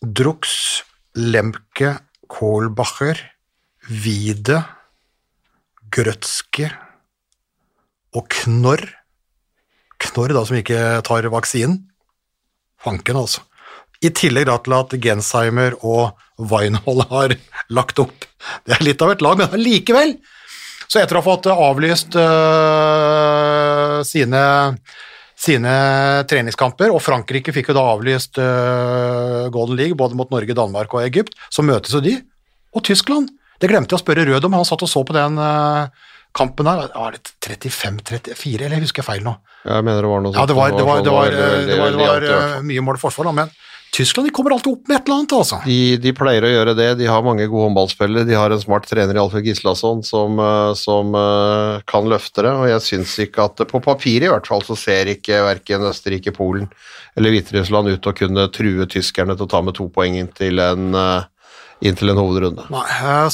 Drux, 0.00 0.82
Lemke 1.16 1.98
Kohlbacher, 2.32 3.18
Wiede, 3.90 4.62
Grøtske 5.92 6.70
og 8.16 8.28
Knorr. 8.32 8.84
Knorr, 10.02 10.34
da, 10.34 10.44
som 10.48 10.58
ikke 10.58 10.80
tar 11.06 11.28
vaksinen. 11.32 11.82
Fanken, 12.82 13.20
altså. 13.20 13.44
I 14.02 14.10
tillegg 14.10 14.48
da 14.48 14.56
til 14.64 14.74
at 14.74 14.96
Gensheimer 15.04 15.76
og 15.86 16.16
Weinhold 16.40 17.04
har 17.12 17.36
lagt 17.76 18.00
opp. 18.02 18.26
Det 18.66 18.78
er 18.78 18.86
litt 18.88 19.04
av 19.04 19.14
et 19.14 19.22
lag, 19.24 19.38
men 19.38 19.60
likevel! 19.62 20.16
Så 20.88 21.00
etter 21.00 21.16
å 21.16 21.22
ha 21.22 21.24
fått 21.24 21.46
avlyst 21.48 22.16
øh, 22.20 24.00
sine 24.04 24.42
sine 25.42 25.72
treningskamper, 26.30 26.92
og 26.94 27.02
Frankrike 27.02 27.54
fikk 27.54 27.72
jo 27.72 27.76
da 27.78 27.84
avlyst 27.96 28.38
uh, 28.38 29.48
Golden 29.54 29.78
League 29.80 29.98
både 29.98 30.18
mot 30.18 30.30
Norge, 30.30 30.54
Danmark 30.54 30.94
og 30.94 31.02
Egypt. 31.02 31.34
Så 31.50 31.64
møtes 31.66 31.94
jo 31.96 32.02
de. 32.04 32.16
Og 32.76 32.84
Tyskland. 32.86 33.32
Det 33.62 33.70
glemte 33.70 33.94
jeg 33.94 34.00
å 34.00 34.02
spørre 34.02 34.26
Rød 34.26 34.46
om, 34.48 34.56
han 34.58 34.66
satt 34.66 34.84
og 34.86 34.90
så 34.90 35.02
på 35.06 35.16
den 35.16 35.38
uh, 35.42 35.90
kampen 36.36 36.70
her. 36.70 36.86
Var 36.94 37.18
det 37.18 37.34
35-34, 37.42 38.68
eller 38.68 38.82
husker 38.82 39.02
jeg 39.02 39.08
feil 39.08 39.26
nå? 39.26 39.34
Jeg 39.66 39.86
mener 39.86 40.02
det 40.02 40.12
var 40.12 40.22
noe 40.24 40.32
sånt. 40.32 40.40
Ja, 40.40 40.46
det 40.50 40.58
var, 40.58 40.72
det 40.74 40.86
var, 40.86 41.02
det 41.02 41.14
var, 41.14 41.34
det 41.34 41.78
var, 41.78 42.24
det 42.24 42.32
var, 42.32 42.64
mye 42.66 42.86
mål 42.86 43.02
forsvar, 43.02 43.30
da, 43.30 43.36
men 43.42 43.52
Tyskland 43.92 44.28
de 44.28 44.32
kommer 44.32 44.50
alltid 44.50 44.72
opp 44.72 44.88
med 44.88 44.96
et 44.96 45.04
eller 45.04 45.18
annet, 45.18 45.32
altså. 45.36 45.58
De, 45.68 45.96
de, 46.00 46.12
pleier 46.16 46.44
å 46.48 46.48
gjøre 46.48 46.72
det. 46.78 46.86
De 46.96 47.08
har 47.10 47.24
mange 47.26 47.44
gode 47.44 47.66
håndballspillere. 47.66 48.24
De 48.24 48.38
har 48.38 48.54
en 48.54 48.60
smart 48.62 48.86
trener 48.88 49.18
i 49.18 49.20
Alfred 49.20 49.44
Gislason 49.44 50.00
som, 50.06 50.38
eh, 50.40 50.70
som 50.80 51.12
uh, 51.12 51.82
kan 51.84 52.08
løfte 52.08 52.46
det, 52.46 52.54
og 52.56 52.70
jeg 52.70 52.84
syns 52.86 53.12
ikke 53.26 53.44
at 53.44 53.60
På 53.68 53.82
papiret 53.84 54.30
i 54.30 54.32
hvert 54.32 54.48
fall 54.48 54.64
så 54.64 54.78
ser 54.80 55.10
ikke 55.12 55.42
verken 55.44 55.84
Østerrike, 55.90 56.32
Polen 56.32 56.70
eller 57.20 57.34
Hviterussland 57.34 57.92
ut 57.92 58.00
til 58.00 58.14
å 58.14 58.16
kunne 58.16 58.46
true 58.54 58.86
tyskerne 58.88 59.36
til 59.36 59.44
å 59.44 59.52
ta 59.52 59.60
med 59.60 59.76
to 59.76 59.90
poeng 59.92 60.16
inn 60.16 60.32
til 60.32 60.62
en 60.64 60.96
uh, 60.96 61.28
inn 61.84 61.98
til 61.98 62.14
en 62.14 62.20
hovedrunde. 62.22 62.64
Nei, 62.72 62.84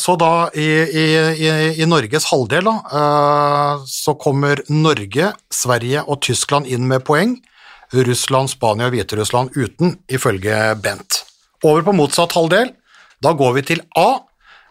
så 0.01 0.17
da 0.19 0.49
i, 0.59 0.67
i, 0.89 1.07
i, 1.39 1.53
i 1.85 1.87
Norges 1.87 2.27
halvdel, 2.33 2.67
da, 2.67 3.77
så 3.87 4.17
kommer 4.19 4.65
Norge, 4.73 5.35
Sverige 5.53 6.03
og 6.09 6.23
Tyskland 6.25 6.67
inn 6.67 6.89
med 6.89 7.05
poeng. 7.07 7.37
Russland, 7.95 8.51
Spania 8.53 8.89
og 8.89 8.97
Hviterussland 8.97 9.57
uten, 9.57 9.97
ifølge 10.11 10.57
Bent. 10.82 11.22
Over 11.64 11.86
på 11.86 11.95
motsatt 11.97 12.34
halvdel. 12.36 12.74
Da 13.24 13.32
går 13.34 13.57
vi 13.57 13.64
til 13.72 13.82
A. 13.99 14.20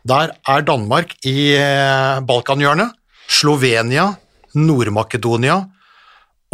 Der 0.07 0.32
er 0.47 0.63
Danmark 0.63 1.18
i 1.28 1.51
eh, 1.57 2.20
Balkanhjørnet, 2.24 2.93
Slovenia, 3.28 4.13
Nord-Makedonia 4.55 5.57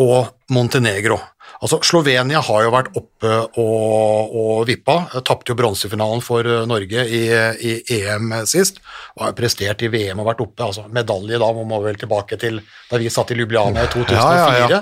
og 0.01 0.33
Montenegro. 0.49 1.19
Altså, 1.63 1.77
Slovenia 1.85 2.41
har 2.43 2.63
jo 2.65 2.71
vært 2.73 2.95
oppe 2.97 3.35
og, 3.61 4.33
og 4.33 4.63
vippa. 4.67 4.97
Tapte 5.23 5.53
jo 5.53 5.57
bronsefinalen 5.59 6.23
for 6.25 6.47
eh, 6.47 6.63
Norge 6.69 7.05
i, 7.05 7.21
i 7.29 7.75
EM 7.99 8.33
sist. 8.49 8.81
Og 9.19 9.27
har 9.27 9.37
prestert 9.37 9.85
i 9.85 9.91
VM 9.93 10.23
og 10.23 10.31
vært 10.31 10.41
oppe. 10.43 10.65
altså 10.65 10.87
Medalje 10.91 11.39
da 11.39 11.51
må 11.53 11.67
man 11.69 11.85
vel 11.85 11.99
tilbake 11.99 12.39
til 12.41 12.59
da 12.89 12.99
vi 12.99 13.13
satt 13.13 13.35
i 13.35 13.37
Ljubljana 13.37 13.85
i 13.85 13.93
2004. 13.93 14.17
Ja, 14.17 14.57
ja, 14.57 14.67
ja. 14.79 14.81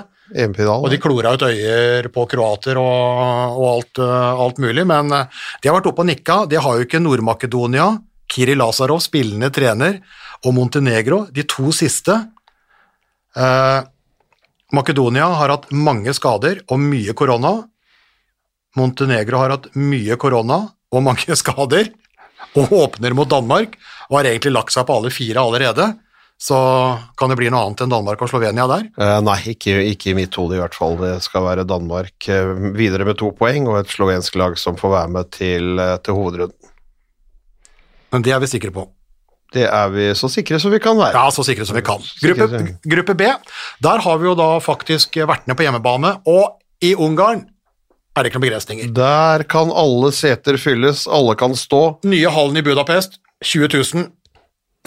Og 0.80 0.90
de 0.92 0.98
klora 1.02 1.34
ut 1.36 1.44
øyer 1.44 2.08
på 2.12 2.24
kroater 2.30 2.78
og, 2.80 3.58
og 3.58 3.66
alt, 3.68 4.00
eh, 4.00 4.42
alt, 4.46 4.60
mulig, 4.62 4.84
men 4.88 5.12
eh, 5.12 5.40
de 5.60 5.68
har 5.70 5.78
vært 5.78 5.90
oppe 5.92 6.04
og 6.04 6.08
nikka. 6.08 6.38
De 6.50 6.60
har 6.60 6.78
jo 6.78 6.86
ikke 6.86 7.02
Nord-Makedonia, 7.02 7.88
Kiri 8.32 8.56
Lazarov, 8.56 9.02
spillende 9.04 9.52
trener, 9.52 10.00
og 10.42 10.56
Montenegro, 10.56 11.26
de 11.30 11.44
to 11.48 11.72
siste. 11.76 12.16
Eh, 13.36 13.80
Makedonia 14.72 15.28
har 15.36 15.52
hatt 15.52 15.68
mange 15.76 16.14
skader 16.16 16.62
og 16.72 16.80
mye 16.80 17.12
korona. 17.16 17.58
Montenegro 18.80 19.42
har 19.42 19.58
hatt 19.58 19.68
mye 19.76 20.16
korona 20.16 20.62
og 20.92 21.04
mange 21.04 21.36
skader, 21.42 21.92
og 22.58 22.72
åpner 22.74 23.14
mot 23.16 23.28
Danmark, 23.30 23.76
og 24.10 24.18
har 24.18 24.32
egentlig 24.32 24.56
lagt 24.56 24.74
seg 24.74 24.88
på 24.88 24.96
alle 24.96 25.12
fire 25.14 25.44
allerede. 25.44 25.92
Så 26.42 26.58
kan 27.14 27.30
det 27.30 27.36
bli 27.38 27.50
noe 27.54 27.68
annet 27.68 27.84
enn 27.84 27.92
Danmark 27.92 28.22
og 28.24 28.30
Slovenia 28.32 28.64
der? 28.66 28.88
Eh, 28.98 29.18
nei, 29.22 29.36
ikke, 29.52 29.76
ikke, 29.92 30.10
i 30.10 30.16
mitt 30.18 30.34
hode 30.34 30.56
i 30.56 30.58
hvert 30.58 30.74
fall. 30.74 30.96
Det 30.98 31.12
skal 31.22 31.44
være 31.46 31.66
Danmark 31.70 32.26
eh, 32.26 32.48
videre 32.74 33.06
med 33.06 33.20
to 33.20 33.28
poeng, 33.38 33.68
og 33.70 33.78
et 33.78 33.92
slovensk 33.92 34.40
lag 34.40 34.56
som 34.58 34.74
får 34.80 34.90
være 34.96 35.12
med 35.14 35.30
til, 35.36 35.68
eh, 35.78 35.94
til 36.02 36.16
hovedrunden. 36.18 36.72
Men 38.12 38.26
det 38.26 38.34
er 38.34 38.42
vi 38.42 38.50
sikre 38.50 38.72
på. 38.74 38.88
Det 39.54 39.68
er 39.68 39.92
vi 39.92 40.08
så 40.18 40.26
sikre 40.32 40.58
som 40.58 40.74
vi 40.74 40.80
kan 40.82 40.98
være. 40.98 41.14
Ja, 41.14 41.30
så 41.30 41.44
sikre 41.46 41.66
som 41.68 41.78
vi 41.78 41.84
kan. 41.86 42.02
Gruppe, 42.24 42.62
gruppe 42.90 43.16
B, 43.20 43.28
der 43.86 44.02
har 44.02 44.18
vi 44.18 44.26
jo 44.26 44.34
da 44.34 44.48
faktisk 44.64 45.20
vært 45.22 45.46
ned 45.46 45.58
på 45.60 45.66
hjemmebane, 45.68 46.16
og 46.26 46.58
i 46.82 46.96
Ungarn 46.98 47.44
er 48.16 48.24
det 48.24 48.32
ikke 48.32 48.40
noen 48.40 48.48
begrensninger. 48.48 48.90
Der 48.96 49.46
kan 49.46 49.70
alle 49.70 50.10
seter 50.16 50.58
fylles, 50.58 51.04
alle 51.06 51.38
kan 51.38 51.54
stå. 51.54 51.84
Nye 52.02 52.34
hallen 52.34 52.58
i 52.58 52.64
Budapest, 52.66 53.20
20 53.46 53.70
000 53.94 54.10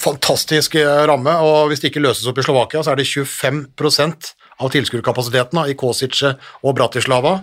fantastisk 0.02 0.76
eh, 0.80 1.04
ramme, 1.10 1.34
og 1.44 1.70
hvis 1.72 1.84
det 1.84 1.92
ikke 1.92 2.04
løses 2.04 2.28
opp 2.30 2.40
i 2.40 2.46
Slovakia, 2.46 2.84
så 2.84 2.94
er 2.94 3.00
det 3.00 3.08
25% 3.08 4.34
av 4.64 4.72
tilskuerkapasiteten 4.74 5.62
i 5.72 5.78
Kosice 5.80 6.36
og 6.64 6.76
Bratislava. 6.78 7.40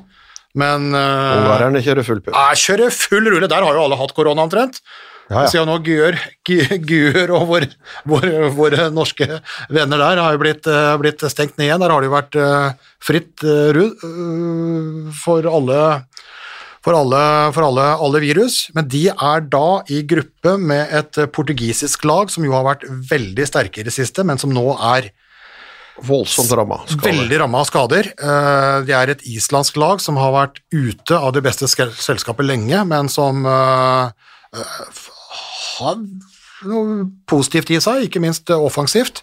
Men 0.59 0.91
uh, 0.93 1.39
Ungarerne 1.39 1.81
kjører 1.85 2.05
full 2.05 2.21
pupp. 2.21 2.37
Ja, 2.37 2.53
kjører 2.57 2.93
full 2.93 3.25
rulle. 3.25 3.49
Der 3.49 3.65
har 3.65 3.73
jo 3.73 3.87
alle 3.87 3.97
hatt 3.97 4.13
korona 4.17 4.45
omtrent. 4.45 4.83
Ja, 5.31 5.47
ja. 5.47 5.49
Så 5.49 5.63
nå 5.65 5.79
Gjør 5.81 7.33
og 7.39 7.47
våre, 7.49 7.69
våre, 8.11 8.51
våre, 8.53 8.89
norske 8.93 9.25
venner 9.73 10.01
der 10.03 10.21
har 10.21 10.35
jo 10.35 10.41
blitt, 10.43 10.69
blitt, 11.01 11.25
stengt 11.33 11.57
ned 11.57 11.71
igjen. 11.71 11.81
Der 11.81 11.95
har 11.95 12.05
det 12.05 12.11
jo 12.11 12.17
vært 12.19 12.39
fritt 13.01 13.47
uh, 13.49 15.13
for 15.23 15.49
alle 15.49 15.81
for, 16.83 16.99
alle, 16.99 17.23
for 17.55 17.69
alle, 17.69 17.87
alle, 18.03 18.23
virus, 18.25 18.67
men 18.75 18.89
de 18.91 19.05
er 19.13 19.45
da 19.53 19.83
i 19.93 20.03
gruppe 20.09 20.57
med 20.59 20.91
et 20.99 21.21
portugisisk 21.35 22.07
lag 22.09 22.33
som 22.33 22.47
jo 22.47 22.55
har 22.57 22.67
vært 22.67 22.87
veldig 23.11 23.47
sterke 23.47 23.83
i 23.83 23.87
det 23.87 23.95
siste, 23.95 24.25
men 24.27 24.41
som 24.43 24.51
nå 24.55 24.73
er 24.77 25.13
Voldsomt 26.03 26.51
ramma. 26.57 26.81
Veldig 27.03 27.39
ramma 27.43 27.61
av 27.63 27.69
skader. 27.69 28.09
Eh, 28.17 28.77
det 28.89 28.95
er 28.97 29.13
et 29.13 29.25
islandsk 29.29 29.77
lag 29.79 30.01
som 30.03 30.17
har 30.19 30.33
vært 30.35 30.63
ute 30.73 31.19
av 31.19 31.35
det 31.37 31.43
beste 31.45 31.69
selskapet 31.69 32.49
lenge, 32.49 32.81
men 32.89 33.11
som 33.13 33.45
eh, 33.47 34.31
eh, 34.57 35.03
har 35.77 36.01
noe 36.67 36.97
positivt 37.29 37.75
i 37.75 37.81
seg, 37.83 38.07
ikke 38.09 38.23
minst 38.25 38.51
offensivt. 38.55 39.23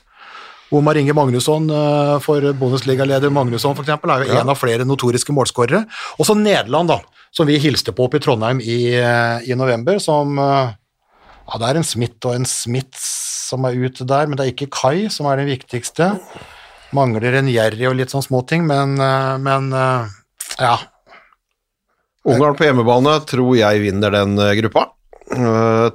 Omar 0.75 0.99
Inge 0.99 1.15
Magnusson 1.17 1.69
for 2.21 2.45
Bundesliga-leder 2.59 3.31
Magnusson 3.33 3.73
for 3.77 3.85
eksempel, 3.85 4.11
er 4.13 4.25
jo 4.25 4.33
ja. 4.33 4.41
en 4.43 4.51
av 4.53 4.59
flere 4.59 4.85
notoriske 4.85 5.33
målskårere. 5.33 5.81
Også 6.21 6.35
Nederland, 6.37 6.91
da, 6.91 6.99
som 7.33 7.49
vi 7.49 7.57
hilste 7.61 7.93
på 7.95 8.05
oppe 8.05 8.19
i 8.19 8.23
Trondheim 8.23 8.61
i, 8.61 8.93
i 8.95 9.57
november, 9.57 9.97
som 10.03 10.37
Ja, 10.37 11.57
det 11.57 11.71
er 11.71 11.79
en 11.79 11.87
Smith 11.87 12.21
og 12.29 12.35
en 12.37 12.45
Smith 12.45 13.01
som 13.01 13.65
er 13.65 13.79
ute 13.81 14.05
der, 14.05 14.29
men 14.29 14.37
det 14.37 14.45
er 14.45 14.53
ikke 14.53 14.69
Kai 14.69 15.09
som 15.09 15.25
er 15.25 15.41
den 15.41 15.49
viktigste. 15.49 16.11
Mangler 16.93 17.39
en 17.39 17.49
Jerry 17.49 17.89
og 17.89 17.97
litt 17.97 18.13
sånn 18.13 18.25
småting, 18.25 18.69
men, 18.69 18.93
men 19.41 19.73
ja. 20.59 20.77
Ungarn 22.27 22.57
på 22.59 22.67
hjemmebane 22.67 23.15
tror 23.29 23.53
jeg 23.57 23.83
vinner 23.83 24.13
den 24.13 24.37
eh, 24.41 24.55
gruppa. 24.59 24.89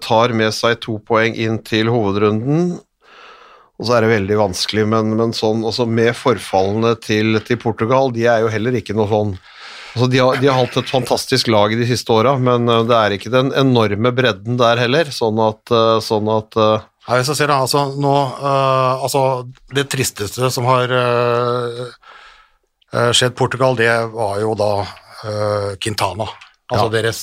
Tar 0.05 0.33
med 0.37 0.55
seg 0.55 0.79
to 0.85 1.01
poeng 1.03 1.35
inn 1.35 1.59
til 1.67 1.91
hovedrunden. 1.91 2.77
Og 3.81 3.89
så 3.89 3.97
er 3.97 4.05
det 4.05 4.13
veldig 4.13 4.37
vanskelig, 4.39 4.85
men, 4.87 5.17
men 5.19 5.35
sånn, 5.35 5.65
også 5.67 5.87
med 5.91 6.13
forfallene 6.15 6.95
til, 7.03 7.41
til, 7.47 7.59
Portugal, 7.63 8.13
de 8.15 8.29
er 8.31 8.45
jo 8.45 8.53
heller 8.53 8.79
ikke 8.79 8.97
noe 8.97 9.11
sånn 9.11 9.37
Altså, 9.95 10.09
de, 10.11 10.19
har, 10.19 10.41
de 10.43 10.49
har 10.51 10.57
hatt 10.59 10.77
et 10.81 10.91
fantastisk 10.91 11.49
lag 11.55 11.71
de 11.79 11.85
siste 11.87 12.11
åra, 12.11 12.33
men 12.43 12.67
uh, 12.67 12.81
det 12.83 12.97
er 12.99 13.13
ikke 13.15 13.31
den 13.31 13.53
enorme 13.55 14.11
bredden 14.11 14.57
der 14.59 14.81
heller. 14.83 15.07
Sånn 15.15 15.39
at, 15.39 15.61
uh, 15.71 16.01
sånn 16.03 16.27
at 16.35 16.59
uh, 16.59 16.83
ja, 17.05 17.19
hvis 17.21 17.31
jeg 17.31 17.39
ser 17.39 17.53
det, 17.53 17.59
altså, 17.63 17.85
nå, 18.01 18.15
altså, 18.43 19.23
det 19.77 19.85
tristeste 19.93 20.49
som 20.51 20.67
har 20.67 20.89
skjedd 23.13 23.35
Portugal, 23.37 23.77
det 23.77 23.91
var 24.15 24.39
jo 24.41 24.55
da 24.57 24.71
Quintana. 25.77 26.25
Altså 26.73 26.87
ja. 26.87 26.93
deres, 26.95 27.21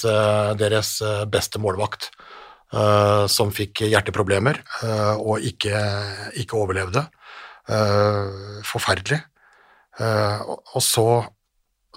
deres, 0.61 0.91
beste 1.33 1.57
målvakt, 1.63 2.11
som 2.71 3.49
fikk 3.51 3.81
hjerteproblemer 3.83 4.61
og 5.19 5.43
ikke, 5.43 5.75
ikke 6.39 6.55
overlevde. 6.55 7.03
forferdelig. 8.63 9.19
og 9.99 10.79
så 10.79 11.07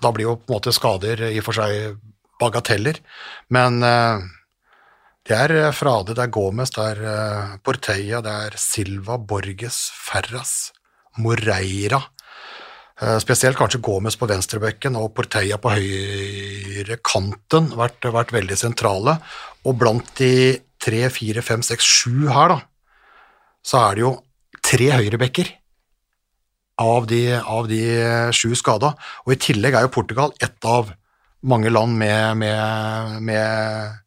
da 0.02 0.10
blir 0.10 0.26
jo 0.26 0.34
på 0.34 0.50
en 0.50 0.56
måte 0.56 0.74
skader 0.74 1.28
i 1.30 1.38
og 1.38 1.46
for 1.46 1.60
seg 1.60 1.94
bagateller, 2.42 2.98
men 3.54 3.78
det 5.24 5.36
er 5.36 5.54
eh, 5.56 5.70
Frade, 5.72 6.12
det 6.12 6.20
er 6.26 6.32
Gomez, 6.32 6.72
det 6.74 6.84
er 6.84 7.54
Porteia, 7.64 8.20
det 8.24 8.32
er 8.48 8.58
Silva, 8.60 9.16
Borges, 9.16 9.86
Ferras, 9.96 10.74
Moreira. 11.16 12.02
Spesielt 13.18 13.56
kanskje 13.58 13.80
Gomez 13.82 14.14
på 14.14 14.28
venstrebekken 14.30 14.94
og 15.00 15.08
Porteia 15.16 15.56
på 15.58 15.72
høyre 15.72 16.98
kanten 17.02 17.72
vært, 17.74 18.06
vært 18.14 18.30
veldig 18.36 18.58
sentrale. 18.60 19.16
Og 19.64 19.76
blant 19.80 20.14
de 20.20 20.60
tre, 20.82 21.06
fire, 21.12 21.42
fem, 21.44 21.62
seks, 21.64 21.84
sju 21.84 22.28
her, 22.28 22.52
da, 22.52 22.58
så 23.64 23.80
er 23.86 23.96
det 23.96 24.04
jo 24.04 24.12
tre 24.64 24.90
høyrebekker 24.92 25.50
av 26.84 27.06
de, 27.08 27.22
av 27.38 27.68
de 27.70 27.80
sju 28.34 28.52
skada. 28.58 28.92
Og 29.24 29.34
i 29.34 29.40
tillegg 29.40 29.76
er 29.76 29.86
jo 29.86 29.94
Portugal 29.94 30.34
ett 30.42 30.68
av 30.68 30.92
mange 31.44 31.72
land 31.72 31.96
med, 32.00 32.40
med, 32.40 33.18
med 33.24 33.98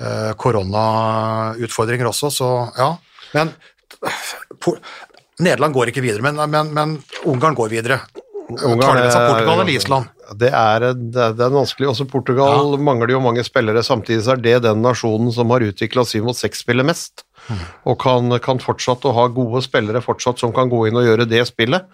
uh, 0.00 0.32
koronautfordringer 0.40 2.08
også, 2.08 2.32
så 2.32 2.50
ja. 2.76 2.94
Men 3.36 3.52
Nederland 5.40 5.76
går 5.76 5.92
ikke 5.92 6.04
videre, 6.04 6.24
men, 6.24 6.40
men, 6.50 6.72
men 6.76 6.96
Ungarn 7.28 7.56
går 7.56 7.72
videre. 7.72 8.00
Ungarn, 8.56 8.98
det 8.98 9.12
seg 9.14 9.26
Portugal 9.28 9.60
eller 9.60 9.72
Island? 9.72 10.10
Det 10.40 10.50
er, 10.54 10.86
det 10.94 11.26
er 11.26 11.52
vanskelig. 11.54 11.88
Også 11.90 12.06
Portugal 12.10 12.74
ja. 12.74 12.80
mangler 12.82 13.14
jo 13.14 13.22
mange 13.22 13.44
spillere. 13.46 13.82
Samtidig 13.86 14.24
så 14.26 14.34
er 14.34 14.42
det 14.44 14.56
den 14.66 14.82
nasjonen 14.84 15.32
som 15.34 15.50
har 15.54 15.64
utvikla 15.66 16.04
syv 16.06 16.28
mot 16.30 16.38
seks-spillet 16.38 16.86
mest. 16.86 17.24
Mm. 17.48 17.62
Og 17.90 17.98
kan, 18.02 18.36
kan 18.44 18.62
fortsatt 18.62 19.06
ha 19.16 19.26
gode 19.34 19.62
spillere 19.66 20.02
fortsatt 20.04 20.42
som 20.42 20.54
kan 20.56 20.70
gå 20.70 20.84
inn 20.88 20.98
og 21.00 21.06
gjøre 21.08 21.28
det 21.30 21.42
spillet. 21.48 21.88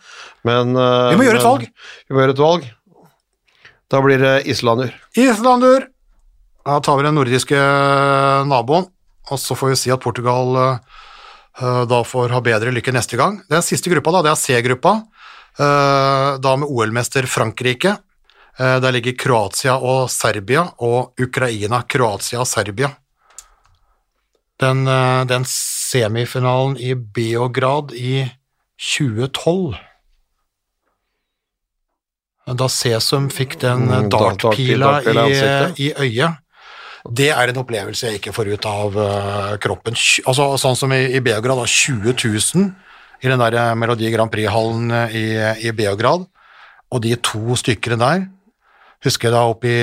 Men 0.47 0.77
eh, 0.77 1.13
Vi 1.13 1.21
må 1.21 1.29
gjøre 1.29 1.41
et 1.43 1.49
valg. 1.49 1.69
Vi 2.09 2.17
må 2.17 2.25
gjøre 2.25 2.37
et 2.37 2.45
valg. 2.45 2.69
Da 3.93 4.03
blir 4.03 4.21
det 4.21 4.35
Islander. 4.51 4.95
Islander! 5.15 5.89
Da 6.67 6.81
tar 6.83 6.99
vi 6.99 7.07
den 7.07 7.15
nordiske 7.15 7.59
naboen, 8.51 8.89
og 9.31 9.39
så 9.39 9.55
får 9.55 9.71
vi 9.71 9.77
si 9.79 9.93
at 9.95 10.03
Portugal 10.03 10.57
uh, 10.59 11.83
da 11.87 12.01
får 12.03 12.35
ha 12.35 12.41
bedre 12.43 12.73
lykke 12.75 12.95
neste 12.97 13.19
gang. 13.21 13.39
Den 13.47 13.63
siste 13.63 13.93
gruppa, 13.93 14.11
da, 14.17 14.25
det 14.27 14.33
er 14.33 14.41
C-gruppa. 14.41 14.97
Uh, 15.57 16.37
da 16.41 16.57
med 16.57 16.69
OL-mester 16.69 17.27
Frankrike. 17.27 17.97
Uh, 18.61 18.77
der 18.81 18.93
ligger 18.93 19.17
Kroatia 19.17 19.77
og 19.81 20.11
Serbia, 20.13 20.67
og 20.85 21.17
Ukraina, 21.21 21.83
Kroatia 21.89 22.41
og 22.41 22.49
Serbia. 22.49 22.93
Den, 24.61 24.87
eh, 24.89 25.25
den 25.29 25.43
semifinalen 25.45 26.79
i 26.81 26.95
Beograd 26.95 27.91
i 27.93 28.23
2012 28.81 29.77
da 32.57 32.69
Sesum 32.71 33.27
fikk 33.29 33.59
den 33.61 33.85
mm, 33.91 34.09
dartpila 34.09 34.95
i, 35.03 35.27
i, 35.77 35.91
øyet. 35.93 36.41
Det 37.05 37.29
er 37.35 37.53
en 37.53 37.61
opplevelse 37.61 38.07
jeg 38.07 38.23
ikke 38.23 38.33
får 38.33 38.55
ut 38.55 38.69
av 38.71 38.97
kroppen. 39.61 39.99
Altså, 40.25 40.49
sånn 40.63 40.79
som 40.79 40.95
i, 40.97 41.03
i 41.19 41.21
Beograd, 41.21 41.61
da, 41.61 41.69
20 41.69 42.17
000 42.17 42.71
i 43.23 43.31
den 43.31 43.41
der 43.41 43.75
Melodi 43.79 44.11
Grand 44.13 44.33
Prix-hallen 44.33 44.91
i, 45.11 45.27
i, 45.65 45.73
Beograd, 45.77 46.27
og 46.91 47.03
de 47.03 47.15
to 47.19 47.57
stykkene 47.59 48.01
der 48.01 48.27
Husker 49.05 49.29
jeg 49.29 49.35
da 49.35 49.43
i, 49.69 49.79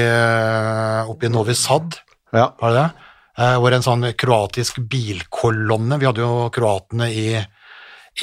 oppe 1.11 1.27
i 1.27 1.31
Novi 1.31 1.53
Sad, 1.55 1.99
ja. 2.33 2.47
var 2.59 2.73
det 2.73 2.79
det? 2.81 3.09
eh, 3.39 3.55
hvor 3.59 3.75
en 3.75 3.85
sånn 3.85 4.05
kroatisk 4.19 4.81
bilkolonne 4.89 5.99
Vi 6.01 6.09
hadde 6.09 6.23
jo 6.23 6.49
kroatene 6.53 7.09
i, 7.13 7.27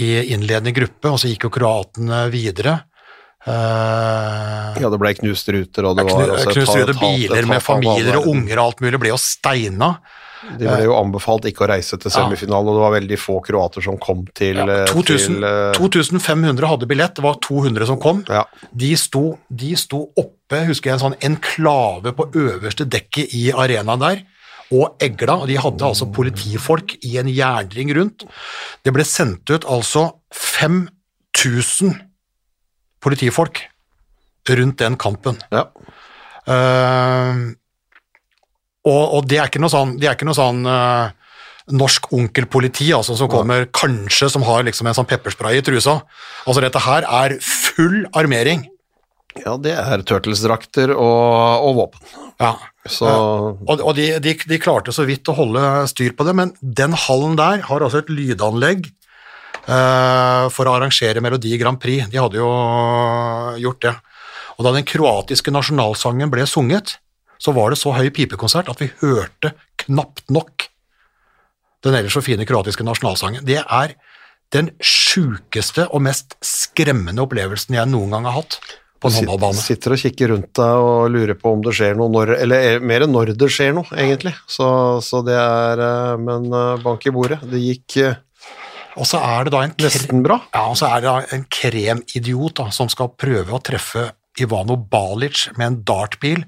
i 0.02 0.10
innledende 0.34 0.74
gruppe, 0.76 1.12
og 1.12 1.20
så 1.20 1.30
gikk 1.30 1.48
jo 1.48 1.54
kroatene 1.60 2.24
videre. 2.32 2.78
Uh, 3.40 4.76
Ja, 4.76 4.90
det 4.92 4.98
ble 5.00 5.14
knust 5.16 5.48
ruter, 5.48 5.86
og 5.88 5.96
det 5.96 6.04
var 6.10 6.34
altså 6.36 6.50
et 6.50 6.58
Knust 6.58 6.76
ruter, 6.76 6.98
biler 7.00 7.48
med 7.48 7.64
familier 7.64 8.18
og 8.20 8.28
unger 8.34 8.58
og 8.58 8.66
alt 8.66 8.82
mulig 8.84 9.00
ble 9.00 9.14
jo 9.14 9.20
steina. 9.20 9.94
De 10.40 10.64
ble 10.64 10.86
jo 10.86 10.94
anbefalt 10.96 11.44
ikke 11.50 11.66
å 11.66 11.70
reise 11.70 11.98
til 12.00 12.12
semifinalen, 12.12 12.70
og 12.70 12.78
det 12.78 12.84
var 12.84 12.94
veldig 12.94 13.18
få 13.20 13.36
kroater 13.44 13.84
som 13.84 13.98
kom 14.00 14.22
til, 14.36 14.56
ja, 14.56 14.86
2000, 14.88 15.36
til 15.36 15.46
eh, 15.46 15.76
2500 15.76 16.70
hadde 16.70 16.88
billett, 16.88 17.14
det 17.18 17.24
var 17.26 17.36
200 17.44 17.88
som 17.90 18.00
kom. 18.00 18.22
Ja. 18.30 18.46
De 18.72 18.90
sto, 19.00 19.24
de 19.52 19.74
sto 19.78 20.06
oppe, 20.16 20.62
husker 20.70 20.90
jeg, 20.90 20.96
en 20.96 21.04
sånn 21.04 21.18
enklave 21.28 22.14
på 22.16 22.30
øverste 22.40 22.88
dekket 22.88 23.36
i 23.36 23.50
arenaen 23.52 24.04
der, 24.04 24.24
og 24.70 25.02
egla, 25.02 25.40
og 25.42 25.48
de 25.50 25.58
hadde 25.60 25.86
altså 25.86 26.08
politifolk 26.14 26.94
i 27.04 27.16
en 27.20 27.28
jernring 27.30 27.90
rundt. 27.98 28.24
Det 28.86 28.94
ble 28.94 29.04
sendt 29.04 29.50
ut 29.50 29.66
altså 29.68 30.06
5000 30.32 31.96
politifolk 33.02 33.64
rundt 34.50 34.80
den 34.80 34.96
kampen. 35.00 35.42
ja. 35.52 35.68
Eh, 36.50 37.48
og, 38.88 39.02
og 39.18 39.26
det 39.28 39.40
er 39.40 39.50
ikke 39.50 39.60
noe 39.62 39.72
sånn, 39.72 39.96
det 40.00 40.08
er 40.08 40.16
ikke 40.16 40.28
noe 40.28 40.38
sånn 40.38 40.62
uh, 40.64 41.10
norsk 41.70 42.10
onkelpoliti 42.16 42.88
altså, 42.96 43.16
som 43.18 43.30
kommer 43.30 43.66
kanskje 43.76 44.30
som 44.32 44.44
har 44.46 44.64
liksom 44.66 44.88
en 44.88 44.96
sånn 44.96 45.08
pepperspray 45.10 45.60
i 45.60 45.64
trusa. 45.64 46.00
Altså 46.46 46.64
dette 46.64 46.82
her 46.82 47.06
er 47.06 47.36
full 47.44 48.04
armering. 48.16 48.66
ja, 49.44 49.54
det 49.60 49.76
er 49.78 50.02
turtlesdrakter 50.06 50.94
og, 50.96 51.66
og 51.68 51.76
våpen. 51.76 52.06
Ja. 52.40 52.54
Så 52.88 53.06
Og, 53.06 53.74
og 53.76 53.92
de, 53.98 54.14
de, 54.24 54.32
de 54.48 54.58
klarte 54.58 54.92
så 54.96 55.04
vidt 55.04 55.28
å 55.28 55.36
holde 55.36 55.62
styr 55.90 56.14
på 56.16 56.24
det, 56.24 56.34
men 56.36 56.54
den 56.60 56.96
hallen 56.96 57.36
der 57.38 57.60
har 57.68 57.84
altså 57.84 58.00
et 58.00 58.08
lydanlegg 58.10 58.88
eh, 58.88 60.46
for 60.48 60.64
å 60.64 60.78
arrangere 60.78 61.20
Melodi 61.20 61.52
Grand 61.60 61.78
Prix. 61.80 62.08
De 62.10 62.18
hadde 62.18 62.40
jo 62.40 62.48
gjort 63.60 63.84
det. 63.84 63.94
Og 64.56 64.64
da 64.64 64.72
den 64.74 64.88
kroatiske 64.88 65.52
nasjonalsangen 65.52 66.32
ble 66.32 66.48
sunget, 66.48 66.96
så 67.40 67.54
var 67.56 67.72
det 67.72 67.80
så 67.80 67.94
høy 67.96 68.10
pipekonsert 68.14 68.68
at 68.70 68.82
vi 68.82 68.90
hørte 69.00 69.54
knapt 69.80 70.28
nok 70.32 70.68
den 71.84 71.96
ellers 71.96 72.12
så 72.12 72.20
fine 72.24 72.44
kroatiske 72.44 72.84
nasjonalsangen. 72.84 73.44
Det 73.48 73.62
er 73.62 73.96
den 74.52 74.72
sjukeste 74.84 75.86
og 75.88 76.02
mest 76.04 76.36
skremmende 76.44 77.22
opplevelsen 77.24 77.78
jeg 77.78 77.88
noen 77.88 78.12
gang 78.12 78.28
har 78.28 78.40
hatt 78.42 78.58
på 79.00 79.08
en 79.08 79.16
håndballbane. 79.16 79.62
Sitter 79.62 79.94
og 79.94 80.02
kikker 80.02 80.32
rundt 80.34 80.50
deg 80.58 80.84
og 80.84 81.06
lurer 81.14 81.38
på 81.40 81.54
om 81.54 81.62
det 81.64 81.72
skjer 81.78 81.96
noe 81.96 82.12
når 82.12 82.34
Eller 82.36 82.66
eh, 82.74 82.82
mer 82.84 83.06
enn 83.06 83.14
når 83.14 83.32
det 83.40 83.48
skjer 83.52 83.72
noe, 83.76 83.88
egentlig. 83.96 84.34
Så, 84.50 84.66
så 85.04 85.22
det 85.24 85.38
er 85.40 85.84
eh, 85.86 86.16
Men 86.20 86.50
eh, 86.52 86.82
bank 86.84 87.06
i 87.08 87.14
bordet. 87.14 87.40
Det 87.48 87.62
gikk 87.62 87.96
Og 89.00 89.06
så 89.08 89.22
er 89.24 89.46
det 89.46 89.54
da 89.54 89.62
en 89.64 89.76
nesten 89.80 90.24
bra. 90.26 90.42
Ja, 90.52 90.66
og 90.68 90.76
så 90.76 90.90
er 90.90 91.00
det 91.00 91.08
da 91.08 91.36
en 91.38 91.46
kremidiot 91.48 92.58
da, 92.60 92.68
som 92.74 92.92
skal 92.92 93.14
prøve 93.16 93.56
å 93.56 93.62
treffe 93.64 94.10
Ivano 94.40 94.76
Balic 94.76 95.48
med 95.56 95.66
en 95.66 95.80
dartpil 95.86 96.44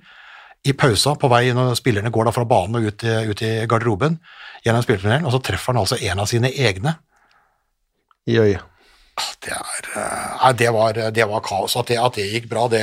i 0.62 0.74
pausa 0.78 1.16
på 1.18 1.30
vei 1.32 1.48
når 1.54 1.74
spillerne 1.78 2.12
går 2.14 2.28
da 2.28 2.34
fra 2.34 2.46
banen 2.48 2.78
og 2.78 2.90
ut 2.90 3.04
ut 3.04 3.42
i 3.42 3.54
garderoben 3.66 4.18
gjennom 4.62 4.84
spillertunnelen, 4.84 5.26
og 5.26 5.34
så 5.34 5.42
treffer 5.42 5.74
han 5.74 5.82
altså 5.82 5.98
en 5.98 6.22
av 6.22 6.28
sine 6.30 6.52
egne. 6.52 6.94
I 8.30 8.38
øyet. 8.38 8.68
Det, 9.42 9.52
er, 9.52 9.86
eh, 9.98 10.28
nei, 10.40 10.52
det, 10.56 10.68
var, 10.72 10.98
det 11.14 11.24
var 11.28 11.42
kaos. 11.44 11.74
At 11.76 11.90
det, 11.90 11.98
at 12.00 12.16
det 12.16 12.28
gikk 12.30 12.48
bra, 12.50 12.64
det 12.70 12.82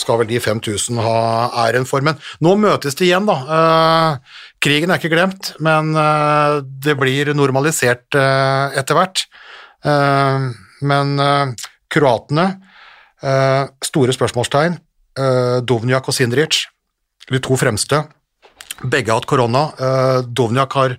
skal 0.00 0.20
vel 0.20 0.28
de 0.30 0.38
5000 0.40 1.00
ha 1.02 1.16
æren 1.64 1.86
for. 1.88 2.04
Men 2.04 2.20
nå 2.44 2.54
møtes 2.60 2.96
de 2.98 3.08
igjen, 3.08 3.26
da. 3.28 3.38
Eh, 3.56 4.36
krigen 4.62 4.92
er 4.92 5.00
ikke 5.00 5.12
glemt, 5.14 5.54
men 5.64 5.96
eh, 5.98 6.60
det 6.84 6.96
blir 7.00 7.32
normalisert 7.36 8.12
etter 8.12 8.98
hvert. 8.98 9.24
Men 9.82 11.16
kroatene, 11.90 12.44
store 13.82 14.14
spørsmålstegn. 14.14 14.76
Dovnjak 15.66 16.06
og 16.06 16.14
Sindric, 16.14 16.60
de 17.32 17.40
to 17.42 17.56
fremste. 17.60 18.02
Begge 18.82 19.12
har 19.12 19.20
hatt 19.20 19.28
korona. 19.30 19.66
Uh, 19.78 20.20
Dovnjak 20.26 20.76
har 20.78 20.96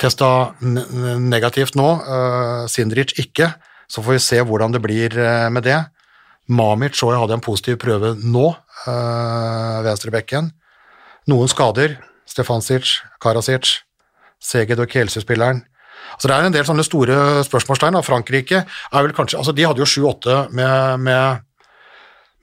testa 0.00 0.28
negativt 0.60 1.76
nå, 1.78 1.88
uh, 2.04 2.64
Sindric 2.70 3.16
ikke. 3.20 3.52
Så 3.88 4.02
får 4.02 4.16
vi 4.16 4.24
se 4.24 4.40
hvordan 4.42 4.74
det 4.74 4.82
blir 4.84 5.16
uh, 5.18 5.48
med 5.52 5.66
det. 5.66 5.78
Mamic 6.46 6.94
så 6.98 7.10
jeg 7.10 7.22
hadde 7.22 7.38
en 7.40 7.42
positiv 7.42 7.80
prøve 7.82 8.12
nå, 8.22 8.52
venstrebekken. 9.82 10.52
Noen 11.26 11.50
skader. 11.50 11.96
Stefansic, 12.26 13.00
Karasic, 13.22 13.80
Seged 14.42 14.78
og 14.82 14.90
Kielse-spilleren. 14.90 15.62
Altså 16.12 16.28
det 16.28 16.36
er 16.36 16.46
en 16.46 16.54
del 16.54 16.66
sånne 16.66 16.84
store 16.86 17.16
spørsmålstegn. 17.46 17.98
Frankrike 18.06 18.62
er 18.66 19.04
vel 19.06 19.14
kanskje 19.16 19.40
altså 19.40 19.54
De 19.56 19.66
hadde 19.66 19.82
jo 19.82 19.88
7-8 19.88 20.36
med, 20.54 21.02
med, 21.06 21.45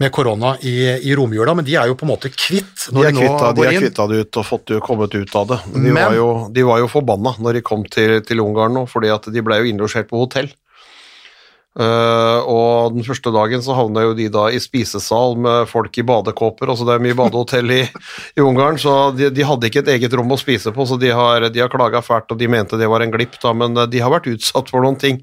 med 0.01 0.11
korona 0.11 0.55
i, 0.65 0.73
i 1.09 1.13
romjula, 1.15 1.53
men 1.55 1.65
de 1.65 1.75
er 1.79 1.87
jo 1.91 1.95
på 1.99 2.07
en 2.07 2.11
måte 2.13 2.31
kvitt 2.33 2.87
De 2.89 2.95
når 2.97 3.11
kvittet 3.11 3.13
de, 3.13 3.19
nå 3.19 3.27
kvitta, 3.27 3.51
de 3.53 3.65
er 3.67 3.77
kvitta 3.83 4.07
det 4.09 4.21
ut 4.23 4.39
og 4.41 4.47
fått 4.47 4.73
jo 4.73 4.79
kommet 4.83 5.15
ut 5.15 5.35
av 5.39 5.47
det. 5.51 5.59
Men 5.73 5.83
de, 5.85 5.93
Men- 5.93 6.03
var, 6.07 6.17
jo, 6.17 6.27
de 6.55 6.65
var 6.67 6.81
jo 6.81 6.89
forbanna 6.91 7.35
når 7.39 7.59
de 7.59 7.61
kom 7.69 7.85
til, 7.85 8.17
til 8.25 8.41
Ungarn 8.43 8.73
nå, 8.79 8.85
fordi 8.89 9.13
at 9.13 9.29
de 9.31 9.45
ble 9.45 9.61
jo 9.61 9.69
innlosjert 9.69 10.09
på 10.09 10.19
hotell. 10.23 10.49
Eh, 11.73 12.39
og 12.45 12.93
den 12.93 13.05
første 13.05 13.31
dagen 13.33 13.63
så 13.65 13.73
havna 13.73 14.03
jo 14.05 14.11
de 14.13 14.27
da 14.29 14.43
i 14.53 14.59
spisesal 14.61 15.33
med 15.41 15.69
folk 15.71 15.95
i 15.97 16.05
badekåper, 16.05 16.69
altså 16.69 16.85
det 16.85 16.93
er 16.95 17.01
mye 17.01 17.17
badehotell 17.17 17.73
i, 17.73 17.79
i 18.37 18.43
Ungarn, 18.45 18.77
så 18.77 19.09
de, 19.17 19.31
de 19.33 19.47
hadde 19.47 19.71
ikke 19.71 19.81
et 19.81 19.89
eget 19.95 20.13
rom 20.13 20.29
å 20.35 20.37
spise 20.37 20.73
på, 20.75 20.85
så 20.85 20.99
de 21.01 21.09
har, 21.09 21.47
de 21.49 21.63
har 21.63 21.71
klaga 21.73 22.03
fælt, 22.05 22.29
og 22.29 22.37
de 22.37 22.49
mente 22.51 22.77
det 22.77 22.89
var 22.91 23.01
en 23.01 23.13
glipp, 23.13 23.39
da, 23.41 23.55
men 23.57 23.73
eh, 23.81 23.89
de 23.89 24.03
har 24.05 24.13
vært 24.13 24.29
utsatt 24.29 24.69
for 24.69 24.85
noen 24.85 24.99
ting 25.01 25.17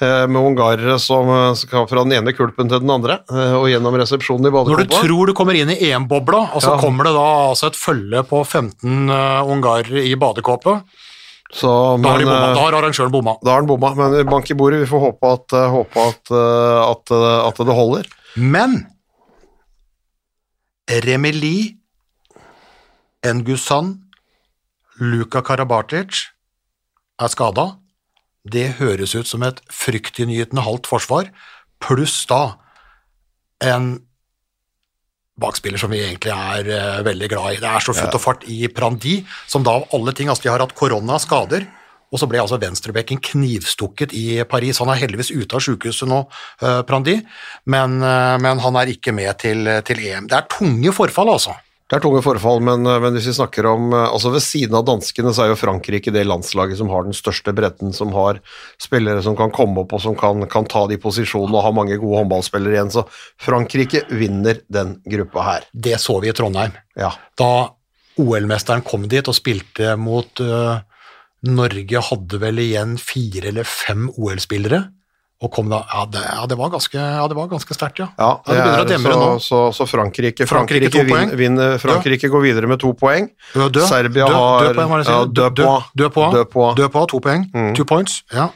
uh, 0.00 0.24
med 0.24 0.40
ungarere 0.40 0.96
som 1.02 1.28
skal 1.58 1.84
fra 1.90 2.06
den 2.06 2.16
ene 2.16 2.32
kulpen 2.36 2.70
til 2.72 2.80
den 2.80 2.94
andre, 2.96 3.20
uh, 3.28 3.60
og 3.60 3.68
gjennom 3.68 4.00
resepsjonen 4.00 4.48
i 4.48 4.54
Når 4.56 4.84
du 4.86 4.96
tror 4.96 5.28
du 5.28 5.34
kommer 5.36 5.58
inn 5.58 5.74
i 5.74 5.78
EM-bobla, 5.90 6.46
og 6.54 6.64
så 6.64 6.78
Ja. 6.78 6.80
kommer 6.80 7.04
det 7.04 7.12
da 7.18 7.28
altså 7.50 7.68
et 7.68 7.76
følge 7.76 8.24
på 8.24 8.40
15 8.46 9.12
uh, 9.12 9.44
ungarere 9.44 10.04
i 10.06 10.16
badekåpe, 10.16 10.80
Så, 11.50 11.68
da, 11.98 12.12
har 12.12 12.20
de 12.20 12.26
men, 12.26 12.30
bomma, 12.30 12.50
eh, 12.50 12.54
da 12.54 12.62
har 12.62 12.76
arrangøren 12.78 13.12
bomma. 13.12 13.34
Da 13.42 13.52
har 13.52 13.62
han 13.62 13.68
bomma, 13.68 13.90
men 13.98 14.28
bank 14.28 14.50
i 14.52 14.56
bordet. 14.58 14.80
Vi 14.84 14.90
får 14.90 15.02
håpe 15.02 15.32
at, 15.34 15.56
eh, 15.58 15.74
håpe 15.74 16.06
at, 16.12 16.30
eh, 16.30 16.78
at, 16.84 17.12
at 17.50 17.62
det 17.66 17.76
holder. 17.76 18.10
Men 18.38 18.84
Remeli, 20.90 21.76
Ngusan, 23.26 23.96
Luka 25.00 25.42
Karabatic 25.42 26.26
er 27.20 27.30
skada. 27.30 27.66
Det 28.50 28.78
høres 28.78 29.14
ut 29.14 29.28
som 29.28 29.42
et 29.44 29.60
fryktinngytende 29.70 30.64
halvt 30.64 30.88
forsvar, 30.88 31.28
pluss 31.82 32.22
da 32.30 32.56
en 33.60 33.98
bakspiller 35.40 35.80
som 35.80 35.92
vi 35.92 36.02
egentlig 36.04 36.32
er 36.34 36.70
uh, 36.70 37.02
veldig 37.06 37.28
glad 37.32 37.56
i. 37.56 37.60
Det 37.62 37.70
er 37.70 37.84
så 37.84 37.94
futt 37.96 38.16
og 38.16 38.22
fart 38.22 38.46
i 38.50 38.62
Prandi, 38.72 39.20
som 39.50 39.66
da 39.66 39.78
av 39.80 39.96
alle 39.96 40.14
ting 40.16 40.30
Altså, 40.30 40.46
de 40.46 40.52
har 40.52 40.62
hatt 40.62 40.76
korona, 40.78 41.18
skader, 41.22 41.64
og 42.10 42.18
så 42.18 42.26
ble 42.30 42.40
altså 42.42 42.58
venstrebekken 42.60 43.20
knivstukket 43.22 44.14
i 44.18 44.42
Paris. 44.50 44.80
Han 44.82 44.90
er 44.92 45.00
heldigvis 45.04 45.30
ute 45.30 45.56
av 45.56 45.62
sykehuset 45.62 46.10
nå, 46.10 46.20
eh, 46.62 46.80
Prandi, 46.86 47.16
men, 47.70 47.98
eh, 48.02 48.36
men 48.42 48.62
han 48.62 48.78
er 48.80 48.90
ikke 48.90 49.14
med 49.14 49.30
til, 49.38 49.66
til 49.86 50.02
EM. 50.02 50.26
Det 50.30 50.38
er 50.38 50.48
tunge 50.50 50.94
forfall, 50.94 51.30
altså. 51.36 51.54
Det 51.90 51.98
er 51.98 52.02
tunge 52.04 52.20
forfall, 52.22 52.60
men, 52.62 52.86
eh, 52.86 53.00
men 53.02 53.16
hvis 53.16 53.26
vi 53.32 53.34
snakker 53.34 53.66
om 53.66 53.88
eh, 53.90 54.04
altså 54.06 54.30
Ved 54.30 54.44
siden 54.44 54.76
av 54.78 54.84
danskene 54.86 55.32
så 55.34 55.42
er 55.44 55.50
jo 55.50 55.58
Frankrike 55.58 56.12
det 56.14 56.22
landslaget 56.28 56.78
som 56.78 56.90
har 56.92 57.02
den 57.06 57.16
største 57.16 57.50
bredden, 57.56 57.90
som 57.96 58.14
har 58.14 58.38
spillere 58.78 59.24
som 59.26 59.34
kan 59.38 59.50
komme 59.54 59.82
opp 59.82 59.96
og 59.98 60.04
som 60.04 60.14
kan, 60.18 60.46
kan 60.50 60.68
ta 60.70 60.84
de 60.90 61.00
posisjonene 61.02 61.58
og 61.58 61.66
ha 61.66 61.72
mange 61.74 61.98
gode 61.98 62.22
håndballspillere 62.22 62.76
igjen. 62.78 62.94
Så 62.94 63.04
Frankrike 63.42 64.04
vinner 64.14 64.62
den 64.70 65.00
gruppa 65.02 65.48
her. 65.48 65.66
Det 65.72 65.98
så 65.98 66.20
vi 66.22 66.30
i 66.30 66.36
Trondheim. 66.36 66.78
Ja. 66.94 67.10
Da 67.38 67.50
OL-mesteren 68.20 68.86
kom 68.86 69.08
dit 69.10 69.26
og 69.30 69.34
spilte 69.34 69.96
mot 69.98 70.42
uh, 70.44 70.82
Norge 71.48 72.02
hadde 72.04 72.40
vel 72.42 72.60
igjen 72.60 72.96
fire 73.00 73.48
eller 73.50 73.66
fem 73.68 74.10
OL-spillere, 74.12 74.82
og 75.40 75.52
kom 75.54 75.70
da 75.72 75.80
Ja, 75.88 76.04
det, 76.06 76.20
ja, 76.20 76.46
det 76.46 76.56
var 76.60 76.70
ganske, 76.72 77.00
ja, 77.00 77.26
ganske 77.48 77.74
sterkt, 77.76 77.98
ja. 78.02 78.08
Ja, 78.18 78.30
det 78.44 78.56
begynner 78.60 79.16
å 79.16 79.34
er- 79.34 79.38
så. 79.40 79.48
Så, 79.48 79.60
så 79.78 79.86
Frankrike, 79.88 80.46
Frankrike, 80.46 80.90
Frankrike, 80.92 81.36
vin, 81.36 81.56
vin- 81.58 81.78
Frankrike 81.80 82.28
går 82.28 82.42
videre 82.44 82.68
med 82.68 82.80
to 82.80 82.92
poeng. 82.92 83.30
Død, 83.54 83.72
dø, 83.72 83.86
Serbia 83.88 84.26
dø, 84.28 84.34
har 84.34 84.68
det 84.68 85.06
ja. 85.08 85.24
Død 85.24 86.12
på. 86.52 86.74
Død 86.76 86.90
på, 86.92 87.06
to 87.08 87.20
poeng. 87.20 87.46
Mm. 87.54 87.72
Two 87.74 87.84
points. 87.88 88.22
Ja. 88.32 88.50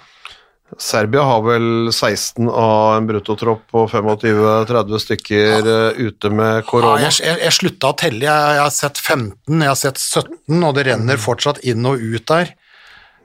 Serbia 0.81 1.23
har 1.23 1.43
vel 1.45 1.91
16 1.93 2.49
av 2.51 2.97
en 2.97 3.07
bruttotropp 3.07 3.63
på 3.71 3.85
25-30 3.93 4.99
stykker 5.05 5.69
ja. 5.69 5.91
ute 5.95 6.31
med 6.31 6.57
Ja, 6.57 6.63
korona. 6.67 6.99
jeg, 7.05 7.21
jeg, 7.23 7.39
jeg 7.45 7.53
slutta 7.53 7.93
å 7.93 7.97
telle. 8.01 8.25
Jeg, 8.27 8.57
jeg 8.59 8.63
har 8.65 8.75
sett 8.75 8.99
15, 8.99 9.61
jeg 9.61 9.71
har 9.71 9.79
sett 9.79 10.01
17, 10.03 10.59
og 10.65 10.75
det 10.75 10.87
renner 10.89 11.21
fortsatt 11.21 11.61
inn 11.65 11.87
og 11.87 12.03
ut 12.03 12.27
der. 12.27 12.55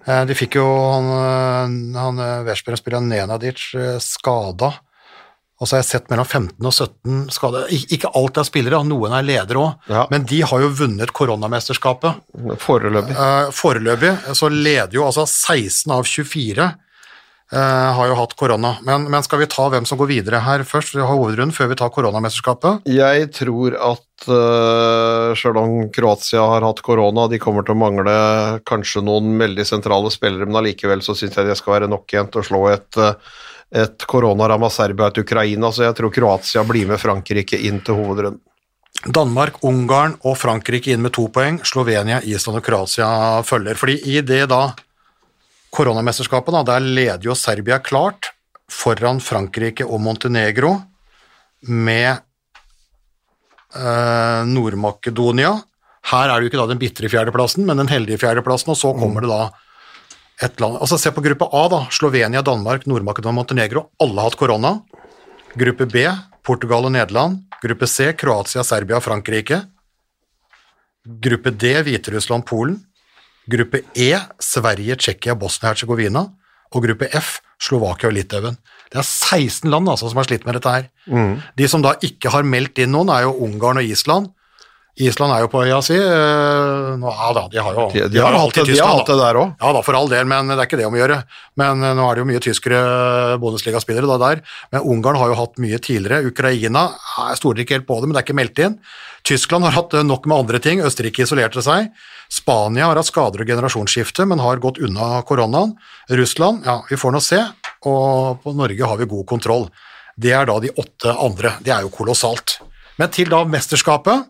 Eh, 0.10 0.26
De 0.26 0.36
fikk 0.38 0.58
jo 0.60 0.66
han, 0.66 1.10
eh, 1.16 1.98
han 2.02 2.20
eh, 2.24 2.44
Veszper-spilleren 2.50 3.10
Nenadic 3.12 3.70
eh, 3.78 3.98
skada, 4.04 4.74
Og 5.60 5.68
så 5.68 5.76
har 5.76 5.82
jeg 5.84 5.90
sett 5.90 6.06
mellom 6.10 6.24
15 6.24 6.66
og 6.66 6.72
17 6.72 7.32
skader. 7.36 7.66
Ikke 7.92 8.08
alt 8.16 8.38
er 8.40 8.46
spillere, 8.48 8.80
noen 8.88 9.12
er 9.12 9.26
ledere 9.28 9.60
òg, 9.60 9.74
Ja. 9.92 10.06
men 10.10 10.24
de 10.24 10.38
har 10.48 10.62
jo 10.64 10.70
vunnet 10.72 11.12
koronamesterskapet. 11.12 12.22
Foreløpig. 12.64 13.12
Eh, 13.12 13.50
foreløpig 13.52 14.14
så 14.40 14.48
leder 14.50 14.94
jo 14.96 15.04
altså 15.04 15.26
16 15.28 15.92
av 15.92 16.06
24 16.08 16.70
eh, 17.54 17.90
har 17.98 18.10
jo 18.10 18.18
hatt 18.20 18.36
korona. 18.40 18.76
Men, 18.86 19.08
men 19.12 19.26
skal 19.26 19.42
vi 19.42 19.50
ta 19.52 19.68
hvem 19.72 19.88
som 19.90 20.00
går 20.00 20.10
videre 20.12 20.42
her 20.46 20.64
først? 20.68 20.96
Vi 20.96 21.04
har 21.04 21.12
hovedrunden 21.12 21.56
før 21.56 21.72
vi 21.72 21.78
tar 21.80 21.94
koronamesterskapet. 21.96 22.88
Jeg 22.90 23.30
tror 23.36 23.78
at 23.78 24.28
uh, 24.30 25.36
selv 25.40 25.62
om 25.62 25.78
Kroatia 25.94 26.44
har 26.56 26.66
hatt 26.68 26.84
korona, 26.86 27.28
de 27.32 27.42
kommer 27.42 27.66
til 27.66 27.78
å 27.78 27.82
mangle 27.82 28.18
kanskje 28.70 29.04
noen 29.06 29.32
veldig 29.42 29.68
sentrale 29.68 30.12
spillere, 30.14 30.50
men 30.50 30.60
allikevel 30.62 31.04
så 31.06 31.18
syns 31.18 31.38
jeg 31.38 31.50
det 31.50 31.58
skal 31.60 31.78
være 31.78 31.92
nok 31.92 32.10
igjen 32.10 32.30
til 32.34 32.44
å 32.44 32.48
slå 32.50 32.66
et, 32.74 33.00
eh, 33.00 33.40
et 33.86 34.06
koronaramma 34.10 34.70
Serbia 34.74 35.10
til 35.14 35.26
Ukraina, 35.28 35.72
så 35.72 35.88
jeg 35.88 35.98
tror 36.00 36.14
Kroatia 36.14 36.66
blir 36.68 36.90
med 36.90 37.02
Frankrike 37.02 37.60
inn 37.70 37.82
til 37.86 38.02
hovedrunden. 38.02 38.44
Danmark, 39.06 39.62
Ungarn 39.64 40.18
og 40.28 40.36
Frankrike 40.36 40.92
inn 40.92 41.04
med 41.06 41.14
to 41.16 41.30
poeng. 41.32 41.62
Slovenia, 41.64 42.20
Island 42.26 42.60
og 42.60 42.66
Kroatia 42.66 43.08
følger. 43.48 43.78
Fordi 43.80 43.96
i 44.12 44.20
det 44.26 44.42
da 44.52 44.74
koronamesterskapet, 45.76 46.54
da, 46.54 46.64
der 46.74 46.86
leder 46.86 47.30
jo 47.30 47.36
Serbia 47.38 47.80
klart 47.84 48.32
foran 48.70 49.22
Frankrike 49.24 49.86
og 49.86 50.02
Montenegro 50.02 50.76
med 51.70 52.10
eh, 53.76 54.42
Nord-Makedonia. 54.50 55.56
Her 56.10 56.30
er 56.30 56.36
det 56.36 56.46
jo 56.46 56.52
ikke 56.52 56.62
da 56.62 56.70
den 56.72 56.82
bitre 56.82 57.10
fjerdeplassen, 57.12 57.66
men 57.68 57.82
den 57.82 57.92
heldige 57.92 58.22
fjerdeplassen, 58.22 58.74
og 58.74 58.80
så 58.80 58.94
kommer 58.98 59.26
det 59.26 59.32
da 59.32 59.50
et 60.40 60.62
land 60.64 60.78
Altså 60.80 60.98
Se 60.98 61.12
på 61.12 61.24
gruppe 61.24 61.50
A, 61.52 61.64
da. 61.72 61.82
Slovenia, 61.92 62.42
Danmark, 62.46 62.86
Nord-Makedonia, 62.88 63.36
Montenegro. 63.42 63.90
Alle 64.00 64.22
har 64.22 64.30
hatt 64.30 64.40
korona. 64.40 64.78
Gruppe 65.60 65.86
B, 65.90 66.06
Portugal 66.46 66.88
og 66.88 66.94
Nederland. 66.96 67.42
Gruppe 67.60 67.88
C, 67.88 68.14
Kroatia, 68.16 68.64
Serbia 68.64 68.98
og 69.02 69.04
Frankrike. 69.04 69.60
Gruppe 71.04 71.52
D, 71.52 71.74
Hviterussland, 71.84 72.46
Polen. 72.48 72.80
Gruppe 73.50 73.82
E, 73.98 74.12
Sverige, 74.44 74.96
Tsjekkia, 75.02 75.36
Bosnia-Hercegovina. 75.40 76.28
Og 76.70 76.84
gruppe 76.86 77.08
F, 77.18 77.40
Slovakia 77.60 78.12
og 78.12 78.14
Litauen. 78.14 78.58
Det 78.92 79.00
er 79.02 79.06
16 79.06 79.70
land 79.74 79.90
altså, 79.90 80.10
som 80.12 80.20
har 80.22 80.28
slitt 80.30 80.46
med 80.46 80.58
dette 80.60 80.70
her. 80.74 80.90
De 81.58 81.68
som 81.70 81.82
da 81.82 81.96
ikke 82.06 82.30
har 82.34 82.46
meldt 82.46 82.78
inn 82.84 82.94
noen, 82.94 83.10
er 83.14 83.26
jo 83.26 83.34
Ungarn 83.48 83.82
og 83.82 83.90
Island. 83.90 84.30
Island 85.00 85.32
er 85.32 85.46
jo 85.46 85.48
på 85.48 85.62
øya 85.64 85.78
si. 85.86 85.96
eh, 85.96 86.88
nå, 87.00 87.08
ja 87.08 87.30
da, 87.38 87.44
de 87.54 87.62
har 87.64 87.74
jo 87.78 87.86
De, 87.94 88.02
de, 88.12 88.20
har, 88.20 88.36
hatt 88.36 88.54
det, 88.58 88.66
de 88.68 88.80
har 88.82 88.98
hatt 88.98 89.08
det 89.08 89.16
der 89.22 89.38
òg. 89.40 89.54
ja 89.62 89.70
da, 89.78 89.82
for 89.86 89.96
all 89.96 90.10
del, 90.12 90.26
men 90.28 90.50
det 90.52 90.58
er 90.58 90.68
ikke 90.68 90.80
det 90.82 90.88
om 90.90 90.98
å 90.98 91.00
gjøre. 91.00 91.20
Men 91.62 91.84
eh, 91.88 91.94
nå 91.96 92.06
er 92.10 92.18
det 92.18 92.24
jo 92.26 92.30
mye 92.34 92.42
tyskere 92.44 92.80
Bundesliga-spillere 93.40 94.10
da 94.10 94.18
der. 94.26 94.42
Men 94.76 94.84
Ungarn 94.94 95.20
har 95.22 95.32
jo 95.32 95.38
hatt 95.40 95.62
mye 95.64 95.80
tidligere. 95.80 96.28
Ukraina 96.28 96.90
jeg 97.30 97.40
stoler 97.40 97.64
ikke 97.64 97.80
helt 97.80 97.88
på 97.88 98.02
det, 98.02 98.10
men 98.10 98.18
det 98.18 98.22
er 98.24 98.28
ikke 98.28 98.40
meldt 98.42 98.64
inn. 98.66 98.76
Tyskland 99.30 99.68
har 99.70 99.78
hatt 99.78 99.96
eh, 99.96 100.04
nok 100.06 100.28
med 100.28 100.38
andre 100.44 100.60
ting. 100.64 100.84
Østerrike 100.84 101.24
isolerte 101.24 101.64
seg. 101.64 101.94
Spania 102.30 102.86
har 102.86 103.00
hatt 103.00 103.10
skader 103.10 103.42
og 103.42 103.50
generasjonsskifte, 103.50 104.26
men 104.30 104.42
har 104.44 104.62
gått 104.62 104.78
unna 104.86 105.22
koronaen. 105.26 105.74
Russland, 106.14 106.62
ja, 106.66 106.80
vi 106.90 106.98
får 107.00 107.16
nå 107.16 107.22
se. 107.26 107.42
Og 107.90 108.42
på 108.44 108.54
Norge 108.54 108.90
har 108.92 109.00
vi 109.00 109.10
god 109.10 109.26
kontroll. 109.30 109.70
Det 110.20 110.34
er 110.36 110.46
da 110.46 110.60
de 110.62 110.70
åtte 110.78 111.16
andre. 111.16 111.56
Det 111.64 111.74
er 111.74 111.86
jo 111.86 111.94
kolossalt. 111.94 112.60
Men 113.00 113.10
til 113.16 113.32
da 113.32 113.42
mesterskapet 113.48 114.28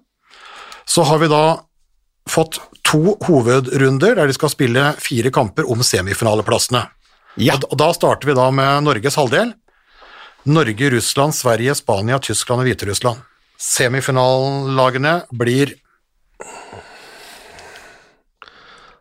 så 0.89 1.03
har 1.09 1.19
vi 1.21 1.29
da 1.29 1.43
fått 2.29 2.59
to 2.85 3.17
hovedrunder 3.25 4.15
der 4.17 4.29
de 4.29 4.35
skal 4.37 4.51
spille 4.53 4.93
fire 5.01 5.31
kamper 5.33 5.67
om 5.69 5.81
semifinaleplassene. 5.85 6.85
Ja. 7.39 7.57
Og, 7.57 7.75
da 7.79 7.91
starter 7.95 8.29
vi 8.29 8.37
da 8.37 8.47
med 8.53 8.85
Norges 8.85 9.17
halvdel. 9.19 9.53
Norge, 10.49 10.89
Russland, 10.93 11.35
Sverige, 11.35 11.75
Spania, 11.75 12.19
Tyskland 12.23 12.63
og 12.63 12.69
Hviterussland. 12.69 13.25
Semifinallagene 13.59 15.19
blir 15.35 15.75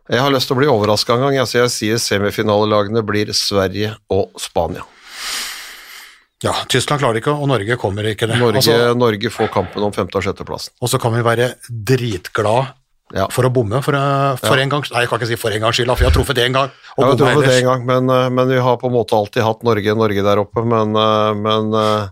Jeg 0.09 0.23
har 0.25 0.31
lyst 0.33 0.49
til 0.49 0.57
å 0.57 0.59
bli 0.59 0.69
overraska 0.71 1.13
en 1.13 1.21
gang, 1.27 1.35
jeg, 1.37 1.49
så 1.49 1.59
jeg 1.59 1.73
sier 1.73 1.99
semifinalelagene 2.01 3.03
blir 3.05 3.29
Sverige 3.37 3.91
og 4.09 4.31
Spania. 4.41 4.81
Ja, 6.41 6.53
Tyskland 6.71 7.01
klarer 7.03 7.19
ikke, 7.19 7.33
og 7.35 7.49
Norge 7.51 7.75
kommer 7.77 8.07
ikke 8.07 8.29
det. 8.29 8.39
Norge, 8.39 8.61
Altså, 8.61 8.95
Norge 8.97 9.29
får 9.29 9.51
kampen 9.53 9.83
om 9.83 9.91
femte- 9.91 10.15
og 10.17 10.23
sjetteplassen. 10.23 10.71
og 10.81 10.89
så 10.89 10.99
kan 10.99 11.13
vi 11.13 11.21
være 11.21 11.55
dritglad 11.69 12.73
Ja. 13.13 13.25
for 13.27 13.43
å 13.43 13.49
bomme 13.49 13.81
for, 13.83 13.93
for 14.37 14.55
ja. 14.57 14.61
en 14.63 14.69
gang 14.69 14.83
Nei, 14.93 15.01
jeg 15.01 15.09
kan 15.09 15.19
ikke 15.19 15.27
si 15.27 15.35
for 15.35 15.49
en 15.49 15.61
gangs 15.61 15.75
skyld, 15.75 15.89
for 15.89 16.03
jeg 16.05 16.11
har 16.11 16.17
truffet 16.17 16.35
det 16.35 16.45
en 16.45 16.53
gang. 16.53 16.71
Og 16.97 17.05
Jeg 17.05 17.13
ikke 17.17 17.47
det 17.47 17.57
en 17.57 17.65
gang, 17.65 17.85
men, 17.85 18.09
eh, 18.09 18.29
men 18.29 18.47
vi 18.47 18.57
har 18.57 18.77
på 18.77 18.85
en 18.87 18.93
måte 18.93 19.17
alltid 19.17 19.43
hatt 19.43 19.63
Norge, 19.63 19.95
Norge 19.97 20.23
der 20.23 20.37
oppe, 20.37 20.63
men, 20.63 20.95
eh, 20.95 21.33
men 21.33 21.73
eh, 21.73 22.07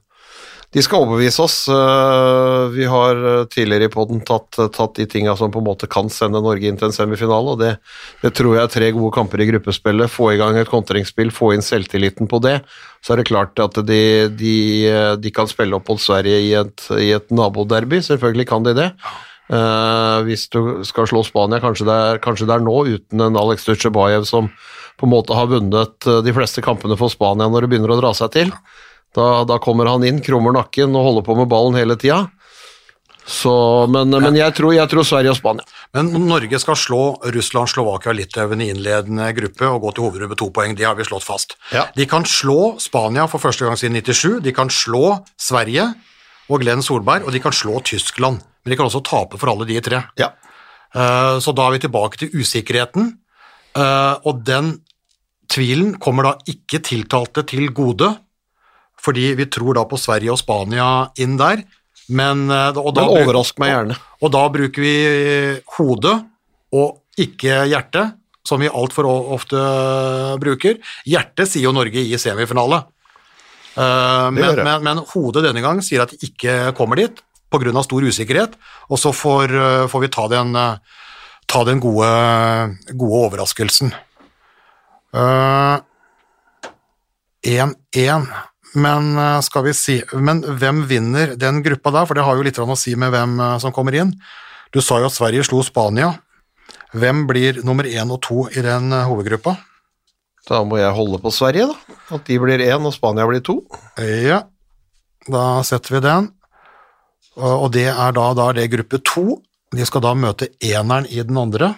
de 0.75 0.83
skal 0.83 1.05
overbevise 1.05 1.39
oss. 1.41 1.57
Eh, 1.71 2.63
Vi 2.73 2.85
har 2.91 3.15
eh, 3.15 3.45
tidligere 3.47 3.87
i 3.87 3.91
podden 3.93 4.19
tatt, 4.27 4.57
tatt 4.75 4.97
de 4.99 5.05
tinga 5.07 5.35
som 5.39 5.51
på 5.51 5.61
en 5.61 5.67
måte 5.69 5.87
kan 5.87 6.11
sende 6.11 6.41
Norge 6.43 6.67
inn 6.67 6.79
til 6.79 6.89
en 6.89 6.95
semifinale, 6.95 7.55
og 7.55 7.61
det, 7.61 7.77
det 8.23 8.33
tror 8.35 8.57
jeg 8.57 8.65
er 8.65 8.73
tre 8.73 8.91
gode 8.97 9.13
kamper 9.15 9.43
i 9.43 9.47
gruppespillet. 9.51 10.11
Få 10.11 10.33
i 10.33 10.41
gang 10.41 10.59
et 10.59 10.71
kontringsspill, 10.71 11.31
få 11.31 11.53
inn 11.55 11.63
selvtilliten 11.65 12.27
på 12.27 12.41
det. 12.43 12.59
Så 12.99 13.15
er 13.15 13.21
det 13.21 13.29
klart 13.31 13.63
at 13.63 13.79
de, 13.87 14.03
de, 14.35 14.57
eh, 14.91 15.15
de 15.15 15.33
kan 15.33 15.47
spille 15.47 15.77
opp 15.79 15.87
mot 15.87 16.03
Sverige 16.03 16.43
i 16.49 16.51
et, 16.59 16.87
i 16.99 17.13
et 17.15 17.31
naboderby, 17.31 18.03
selvfølgelig 18.03 18.49
kan 18.51 18.67
de 18.67 18.75
det. 18.83 18.91
Uh, 19.47 20.27
hvis 20.27 20.49
du 20.51 20.83
skal 20.83 21.07
slå 21.07 21.21
Spania, 21.23 21.61
kanskje 21.63 21.85
det, 21.87 21.93
er, 21.95 22.17
kanskje 22.19 22.49
det 22.49 22.57
er 22.57 22.65
nå, 22.65 22.73
uten 22.97 23.23
en 23.23 23.37
Alex 23.39 23.63
Ducebaev 23.63 24.25
som 24.27 24.49
på 24.99 25.07
en 25.07 25.13
måte 25.13 25.35
har 25.37 25.47
vunnet 25.47 26.07
eh, 26.09 26.19
de 26.25 26.33
fleste 26.33 26.63
kampene 26.65 26.97
for 26.99 27.13
Spania 27.13 27.47
når 27.47 27.63
det 27.63 27.71
begynner 27.71 27.93
å 27.93 27.99
dra 27.99 28.11
seg 28.17 28.33
til. 28.33 28.51
Da, 29.15 29.43
da 29.47 29.57
kommer 29.63 29.85
han 29.89 30.03
inn, 30.03 30.21
krummer 30.21 30.53
nakken 30.53 30.95
og 30.95 31.07
holder 31.07 31.25
på 31.25 31.35
med 31.39 31.49
ballen 31.51 31.77
hele 31.79 31.95
tida. 31.99 32.25
Men, 33.91 34.09
men 34.09 34.35
jeg, 34.39 34.53
tror, 34.55 34.71
jeg 34.71 34.87
tror 34.87 35.03
Sverige 35.03 35.33
og 35.33 35.37
Spania. 35.39 35.65
Men 35.95 36.13
Norge 36.29 36.59
skal 36.63 36.77
slå 36.79 36.99
Russland, 37.35 37.67
Slovakia 37.67 38.13
og 38.13 38.15
Litauen 38.19 38.61
i 38.63 38.69
innledende 38.71 39.27
gruppe 39.35 39.67
og 39.67 39.81
gå 39.83 39.91
til 39.95 40.05
hovedrunde 40.05 40.29
med 40.31 40.39
to 40.39 40.47
poeng. 40.55 40.75
Det 40.79 40.87
har 40.87 40.95
vi 40.95 41.07
slått 41.07 41.25
fast. 41.27 41.57
Ja. 41.75 41.87
De 41.97 42.07
kan 42.07 42.23
slå 42.27 42.77
Spania 42.79 43.27
for 43.27 43.43
første 43.43 43.67
gang 43.67 43.75
siden 43.79 43.99
97, 43.99 44.39
de 44.45 44.53
kan 44.55 44.71
slå 44.71 45.17
Sverige 45.35 45.89
og 46.47 46.63
Glenn 46.63 46.83
Solberg, 46.85 47.27
og 47.27 47.35
de 47.35 47.41
kan 47.43 47.55
slå 47.55 47.81
Tyskland. 47.83 48.39
Men 48.63 48.71
de 48.71 48.77
kan 48.79 48.87
også 48.87 49.03
tape 49.03 49.39
for 49.39 49.51
alle 49.51 49.67
de 49.67 49.81
tre. 49.83 50.05
Ja. 50.19 50.31
Eh, 50.95 51.39
Så 51.43 51.51
da 51.55 51.67
er 51.67 51.75
vi 51.75 51.83
tilbake 51.83 52.17
til 52.21 52.31
usikkerheten, 52.31 53.17
eh, 53.75 54.15
og 54.23 54.45
den 54.47 54.77
tvilen 55.51 55.97
kommer 55.99 56.23
da 56.23 56.33
ikke 56.47 56.79
tiltalte 56.79 57.43
til 57.47 57.73
gode, 57.75 58.13
fordi 59.01 59.31
vi 59.37 59.47
tror 59.51 59.77
da 59.77 59.85
på 59.87 59.99
Sverige 59.99 60.33
og 60.33 60.41
Spania 60.41 61.09
inn 61.21 61.37
der, 61.39 61.63
men, 62.07 62.47
eh, 62.51 62.77
og 62.77 62.93
da 62.95 63.03
Men 63.03 63.23
overrask 63.23 63.59
meg 63.59 63.73
gjerne. 63.73 63.97
og 64.21 64.31
da 64.31 64.43
bruker 64.49 64.81
vi 64.81 64.95
hodet 65.77 66.15
og 66.73 67.01
ikke 67.17 67.65
hjertet, 67.67 68.15
som 68.47 68.61
vi 68.63 68.69
altfor 68.71 69.07
ofte 69.35 69.59
bruker. 70.39 70.77
Hjertet 71.05 71.49
sier 71.51 71.67
jo 71.67 71.75
Norge 71.75 71.99
i 71.99 72.15
semifinale. 72.21 72.85
Eh, 73.75 74.27
men, 74.31 74.61
men, 74.63 74.83
men 74.85 75.03
hodet 75.11 75.43
denne 75.45 75.63
gang 75.65 75.81
sier 75.85 76.05
at 76.05 76.13
de 76.13 76.29
ikke 76.29 76.71
kommer 76.77 76.99
dit 77.01 77.19
pga. 77.51 77.83
stor 77.83 78.03
usikkerhet, 78.03 78.55
og 78.89 78.99
så 78.99 79.13
får, 79.15 79.51
eh, 79.51 79.87
får 79.87 80.01
vi 80.03 80.07
ta 80.11 80.27
den, 80.31 80.53
ta 81.47 81.63
den 81.63 81.79
gode, 81.79 82.07
gode 82.93 83.21
overraskelsen. 83.27 83.93
Eh, 85.13 85.79
1-1, 87.47 88.27
men 88.75 89.15
eh, 89.17 89.39
skal 89.45 89.63
vi 89.67 89.73
si 89.77 89.97
Men 90.13 90.41
hvem 90.43 90.83
vinner 90.89 91.35
den 91.39 91.61
gruppa 91.63 91.93
da? 91.93 92.05
For 92.07 92.17
det 92.17 92.25
har 92.27 92.37
jo 92.37 92.45
litt 92.45 92.59
å 92.59 92.79
si 92.79 92.95
med 92.99 93.13
hvem 93.13 93.39
eh, 93.39 93.57
som 93.63 93.73
kommer 93.75 93.95
inn. 93.95 94.13
Du 94.73 94.81
sa 94.83 94.99
jo 94.99 95.07
at 95.07 95.15
Sverige 95.15 95.45
slo 95.47 95.61
Spania. 95.63 96.13
Hvem 96.97 97.25
blir 97.29 97.61
nummer 97.67 97.87
én 97.87 98.11
og 98.11 98.21
to 98.25 98.47
i 98.51 98.63
den 98.63 98.91
eh, 98.91 99.07
hovedgruppa? 99.07 99.55
Da 100.47 100.61
må 100.63 100.79
jeg 100.79 100.95
holde 100.95 101.19
på 101.19 101.31
Sverige, 101.35 101.67
da. 101.73 101.97
At 102.15 102.27
de 102.27 102.37
blir 102.39 102.63
én 102.63 102.87
og 102.87 102.95
Spania 102.95 103.27
blir 103.27 103.43
to. 103.43 103.59
Ja, 103.99 104.45
da 105.27 105.43
setter 105.67 105.97
vi 105.97 106.03
den. 106.05 106.29
Og 107.37 107.67
det 107.75 107.89
er 107.91 108.15
da, 108.15 108.29
da 108.33 108.47
er 108.49 108.55
det 108.57 108.71
gruppe 108.71 109.01
to. 109.03 109.41
De 109.75 109.83
skal 109.85 110.01
da 110.05 110.13
møte 110.15 110.47
eneren 110.63 111.05
i 111.11 111.19
den 111.19 111.37
andre. 111.37 111.73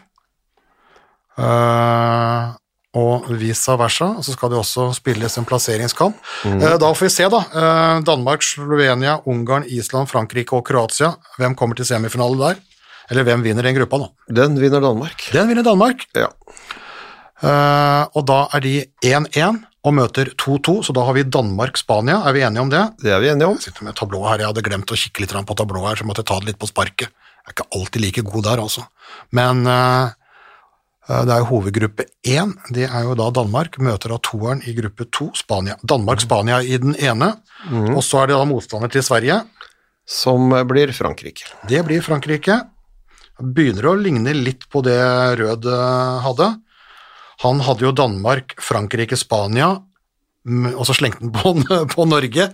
Eh, 1.39 2.53
og 2.97 3.27
vice 3.37 3.75
versa, 3.77 4.07
så 4.25 4.33
skal 4.33 4.49
det 4.49 4.57
også 4.57 4.87
spilles 4.97 5.37
en 5.37 5.45
plasseringskamp. 5.45 6.17
Mm. 6.45 6.63
da 6.81 6.89
får 6.89 7.05
vi 7.05 7.11
se, 7.13 7.27
da. 7.29 7.43
Eh, 7.53 8.01
Danmark, 8.07 8.41
Slovenia, 8.41 9.19
Ungarn, 9.29 9.67
Island, 9.69 10.09
Frankrike 10.09 10.57
og 10.57 10.65
Kroatia. 10.65 11.13
Hvem 11.37 11.55
kommer 11.55 11.77
til 11.77 11.85
semifinale 11.85 12.39
der? 12.39 12.65
Eller 13.09 13.25
hvem 13.25 13.45
vinner 13.45 13.65
den 13.65 13.77
gruppa, 13.77 14.01
da? 14.01 14.09
Den 14.41 14.57
vinner 14.61 14.81
Danmark. 14.81 15.29
Den 15.33 15.49
vinner 15.49 15.65
Danmark. 15.65 16.05
Ja. 16.17 16.31
Eh, 17.39 18.03
og 18.09 18.25
da 18.25 18.41
er 18.57 18.65
de 18.65 18.75
1-1 19.05 19.63
og 19.85 19.93
møter 19.95 20.33
2-2, 20.33 20.81
så 20.89 20.93
da 20.93 21.05
har 21.05 21.13
vi 21.13 21.29
Danmark-Spania. 21.29 22.23
Er 22.25 22.33
vi 22.33 22.41
enige 22.41 22.65
om 22.65 22.73
det? 22.73 22.83
Det 23.05 23.13
er 23.13 23.21
vi 23.21 23.29
enige 23.29 23.53
om. 23.53 23.59
Jeg 23.61 23.69
sitter 23.69 23.85
med 23.85 23.95
tablået 24.01 24.31
her, 24.31 24.41
jeg 24.41 24.49
hadde 24.49 24.65
glemt 24.65 24.91
å 24.91 24.97
kikke 24.97 25.23
litt 25.23 25.37
på 25.45 25.57
tablået 25.61 25.91
her, 25.91 25.99
så 26.01 26.03
jeg 26.03 26.09
måtte 26.09 26.25
ta 26.25 26.41
det 26.41 26.51
litt 26.51 26.61
på 26.61 26.69
sparket. 26.69 27.13
Jeg 27.13 27.53
er 27.53 27.55
ikke 27.55 27.69
alltid 27.77 28.01
like 28.01 28.25
god 28.25 28.49
der, 28.49 28.61
altså. 28.65 28.89
Men 29.31 29.61
eh, 29.69 30.09
Eh, 30.09 30.18
Det 31.09 31.33
er 31.33 31.39
jo 31.41 31.47
hovedgruppe 31.49 32.05
1, 32.21 32.51
det 32.75 32.85
er 32.85 33.05
jo 33.07 33.15
da 33.17 33.31
Danmark, 33.33 33.79
møter 33.81 34.13
av 34.13 34.19
toeren 34.27 34.59
i 34.69 34.75
gruppe 34.77 35.07
2, 35.09 35.31
Spania. 35.39 35.79
Danmark-Spania 35.81 36.59
i 36.61 36.77
den 36.77 36.93
ene, 37.01 37.31
og 37.95 38.03
så 38.05 38.21
er 38.21 38.29
det 38.29 38.37
da 38.37 38.45
motstander 38.45 38.93
til 38.93 39.01
Sverige. 39.05 39.39
Som 40.09 40.53
blir 40.69 40.93
Frankrike. 40.93 41.49
Det 41.69 41.81
blir 41.85 42.05
Frankrike. 42.05 42.59
Begynner 43.39 43.91
å 43.91 43.97
ligne 43.97 44.33
litt 44.33 44.65
på 44.69 44.81
det 44.85 44.99
Rød 45.39 45.67
eh, 45.69 46.15
hadde. 46.25 46.47
Han 47.45 47.61
hadde 47.63 47.85
jo 47.85 47.95
Danmark, 47.95 48.55
Frankrike, 48.59 49.15
Spania, 49.19 49.69
mm, 50.43 50.73
og 50.73 50.83
så 50.89 50.95
slengte 50.97 51.23
han 51.23 51.31
på, 51.33 51.53
på 51.93 52.07
Norge. 52.09 52.49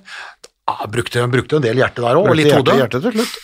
Ja, 0.65 0.87
brukte, 0.89 1.27
brukte 1.29 1.59
en 1.59 1.65
del 1.65 1.77
hjerte 1.77 2.01
der 2.01 2.17
òg, 2.17 2.27
og 2.29 2.35
litt 2.37 2.49
Hjerte- 2.49 2.73
hode. 2.73 2.77
Hjerte 2.81 3.01
til 3.03 3.13
slutt. 3.13 3.35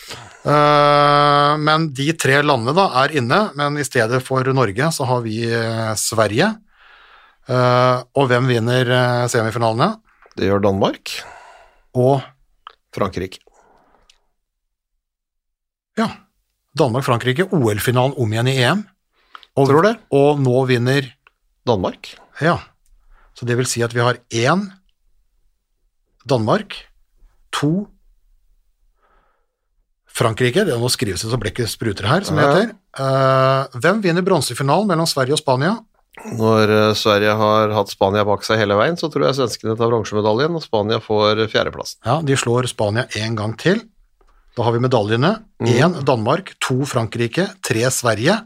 Uh, 0.42 1.54
men 1.62 1.84
de 1.94 2.08
tre 2.18 2.40
landene 2.42 2.74
da 2.74 2.88
er 3.04 3.14
inne, 3.20 3.38
men 3.54 3.78
i 3.78 3.84
stedet 3.86 4.18
for 4.26 4.42
Norge 4.50 4.88
så 4.90 5.06
har 5.06 5.22
vi 5.22 5.36
eh, 5.46 5.92
Sverige. 5.94 6.48
Uh, 7.46 8.02
og 8.18 8.26
hvem 8.30 8.50
vinner 8.50 8.90
semifinalene? 9.30 9.92
Det 10.34 10.48
gjør 10.50 10.64
Danmark. 10.66 11.14
Og 11.94 12.22
Frankrike. 12.94 13.38
ja, 15.98 16.08
Danmark-Frankrike, 16.78 17.46
OL-finalen 17.52 18.14
om 18.16 18.32
igjen 18.32 18.48
i 18.48 18.56
EM. 18.64 18.82
Og, 19.60 19.68
Tror 19.68 19.84
det. 19.84 19.96
Og 20.10 20.40
nå 20.40 20.62
vinner 20.70 21.10
Danmark. 21.68 22.14
Ja, 22.40 22.58
så 23.36 23.46
det 23.46 23.58
vil 23.58 23.68
si 23.68 23.82
at 23.84 23.92
vi 23.94 24.00
har 24.00 24.18
én 24.32 24.70
Danmark, 26.28 26.78
to 27.54 27.72
Frankrike, 30.12 30.66
det 30.66 30.74
er 30.74 30.76
skrives 30.76 30.96
skrivelse 30.98 31.30
så 31.32 31.38
blekket 31.40 31.70
spruter 31.72 32.04
her, 32.04 32.24
som 32.26 32.36
det 32.36 32.44
heter. 32.44 32.74
Uh, 32.98 33.80
hvem 33.80 34.02
vinner 34.04 34.24
bronsefinalen 34.26 34.90
mellom 34.90 35.08
Sverige 35.08 35.38
og 35.38 35.40
Spania? 35.40 35.78
Når 36.36 36.68
eh, 36.68 36.90
Sverige 36.98 37.32
har 37.40 37.70
hatt 37.72 37.88
Spania 37.88 38.20
bak 38.28 38.42
seg 38.44 38.58
hele 38.60 38.76
veien, 38.76 38.98
så 39.00 39.08
tror 39.08 39.24
jeg 39.24 39.38
svenskene 39.38 39.72
tar 39.80 39.88
bronsemedaljen, 39.88 40.58
og 40.58 40.60
Spania 40.60 40.98
får 41.00 41.40
fjerdeplassen. 41.48 42.02
Ja, 42.04 42.18
De 42.20 42.36
slår 42.36 42.68
Spania 42.68 43.06
én 43.16 43.32
gang 43.38 43.54
til. 43.56 43.80
Da 44.52 44.66
har 44.66 44.76
vi 44.76 44.82
medaljene. 44.84 45.30
Én 45.64 45.96
Danmark, 46.04 46.52
to 46.60 46.82
Frankrike, 46.84 47.46
tre 47.64 47.88
Sverige. 47.88 48.36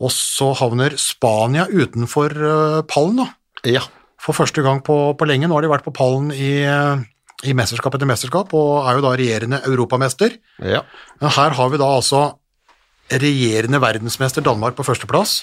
Og 0.00 0.12
så 0.12 0.54
havner 0.56 0.96
Spania 1.00 1.68
utenfor 1.68 2.32
eh, 2.32 2.80
pallen, 2.88 3.20
da. 3.20 3.28
Ja. 3.68 3.84
For 4.22 4.36
første 4.36 4.64
gang 4.64 4.80
på, 4.84 4.96
på 5.12 5.28
lenge. 5.28 5.50
Nå 5.50 5.58
har 5.58 5.66
de 5.66 5.74
vært 5.74 5.84
på 5.84 5.94
pallen 5.94 6.32
i, 6.32 6.64
i 7.44 7.52
mesterskap 7.52 7.94
etter 7.94 8.08
mesterskap, 8.08 8.52
og 8.56 8.86
er 8.88 8.96
jo 8.96 9.04
da 9.04 9.12
regjerende 9.18 9.60
europamester. 9.68 10.30
ja. 10.62 10.82
Men 11.20 11.30
her 11.30 11.50
har 11.50 11.68
vi 11.70 11.76
da 11.78 11.84
altså 11.84 12.22
regjerende 13.12 13.80
verdensmester 13.80 14.42
Danmark 14.42 14.74
på 14.76 14.84
førsteplass, 14.86 15.42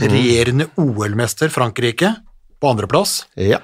regjerende 0.00 0.66
OL-mester 0.78 1.48
Frankrike 1.52 2.14
på 2.60 2.68
andreplass, 2.70 3.24
Ja. 3.36 3.58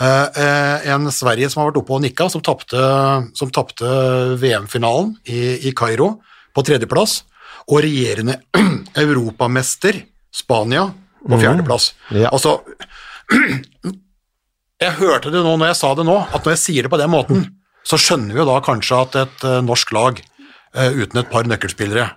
eh, 0.00 0.26
eh, 0.36 0.88
en 0.94 1.10
Sverige 1.12 1.50
som 1.50 1.62
har 1.62 1.70
vært 1.70 1.82
oppe 1.82 1.92
og 1.94 2.00
nikka, 2.02 2.28
som 2.30 2.40
tapte, 2.40 4.38
VM-finalen 4.40 5.16
i, 5.26 5.68
i 5.68 5.72
Kairo 5.72 6.20
på 6.54 6.64
tredjeplass, 6.64 7.22
og 7.68 7.82
regjerende 7.84 8.40
europamester 8.96 10.04
Spania 10.32 10.86
på 11.28 11.38
fjerdeplass. 11.40 11.92
Ja. 12.10 12.30
Altså, 12.32 12.60
jeg 14.82 14.94
hørte 15.00 15.32
det 15.34 15.42
nå 15.42 15.56
når 15.58 15.72
jeg 15.72 15.78
sa 15.80 15.90
det 15.98 16.04
nå, 16.06 16.16
at 16.32 16.44
når 16.44 16.54
jeg 16.54 16.62
sier 16.62 16.86
det 16.86 16.92
på 16.92 17.00
den 17.00 17.10
måten, 17.12 17.44
så 17.88 17.98
skjønner 18.00 18.36
vi 18.36 18.42
jo 18.42 18.46
da 18.48 18.58
kanskje 18.64 19.00
at 19.02 19.16
et 19.24 19.44
uh, 19.48 19.58
norsk 19.64 19.92
lag 19.96 20.18
uh, 20.20 20.90
uten 20.94 21.18
et 21.22 21.30
par 21.32 21.46
nøkkelspillere 21.48 22.08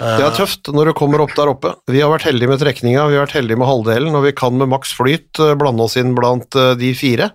Det 0.00 0.24
er 0.26 0.34
tøft 0.36 0.68
når 0.72 0.90
du 0.90 0.92
kommer 0.98 1.22
opp 1.24 1.32
der 1.36 1.48
oppe. 1.52 1.70
Vi 1.88 2.00
har 2.02 2.10
vært 2.12 2.26
heldige 2.28 2.50
med 2.50 2.60
trekninga, 2.60 3.06
vi 3.08 3.16
har 3.16 3.24
vært 3.26 3.36
heldige 3.38 3.60
med 3.60 3.68
halvdelen, 3.70 4.16
og 4.18 4.26
vi 4.26 4.32
kan 4.36 4.56
med 4.58 4.68
maks 4.68 4.92
flyt 4.96 5.40
eh, 5.40 5.54
blande 5.56 5.86
oss 5.86 5.96
inn 5.96 6.10
blant 6.16 6.52
eh, 6.58 6.74
de 6.76 6.90
fire 6.98 7.30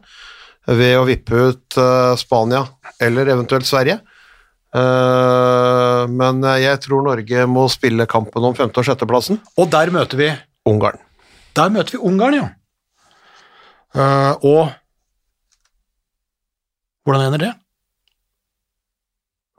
ved 0.70 0.94
å 1.00 1.08
vippe 1.08 1.34
ut 1.52 1.78
eh, 1.82 2.14
Spania 2.22 2.62
eller 3.02 3.32
eventuelt 3.34 3.66
Sverige. 3.66 3.98
Eh, 4.78 6.04
Men 6.22 6.44
eh, 6.46 6.60
jeg 6.68 6.82
tror 6.86 7.02
Norge 7.08 7.48
må 7.50 7.66
spille 7.74 8.06
kampen 8.10 8.46
om 8.46 8.54
femte- 8.58 8.78
og 8.84 8.86
sjetteplassen. 8.88 9.42
Og 9.58 9.72
der 9.74 9.90
møter 9.94 10.22
vi 10.22 10.30
Ungarn. 10.70 11.02
Der 11.58 11.74
møter 11.74 11.98
vi 11.98 12.04
Ungarn, 12.12 12.38
ja. 12.38 12.50
Eh, 13.96 14.34
og 14.48 14.72
hvordan 17.06 17.26
ender 17.28 17.42
det? 17.48 17.52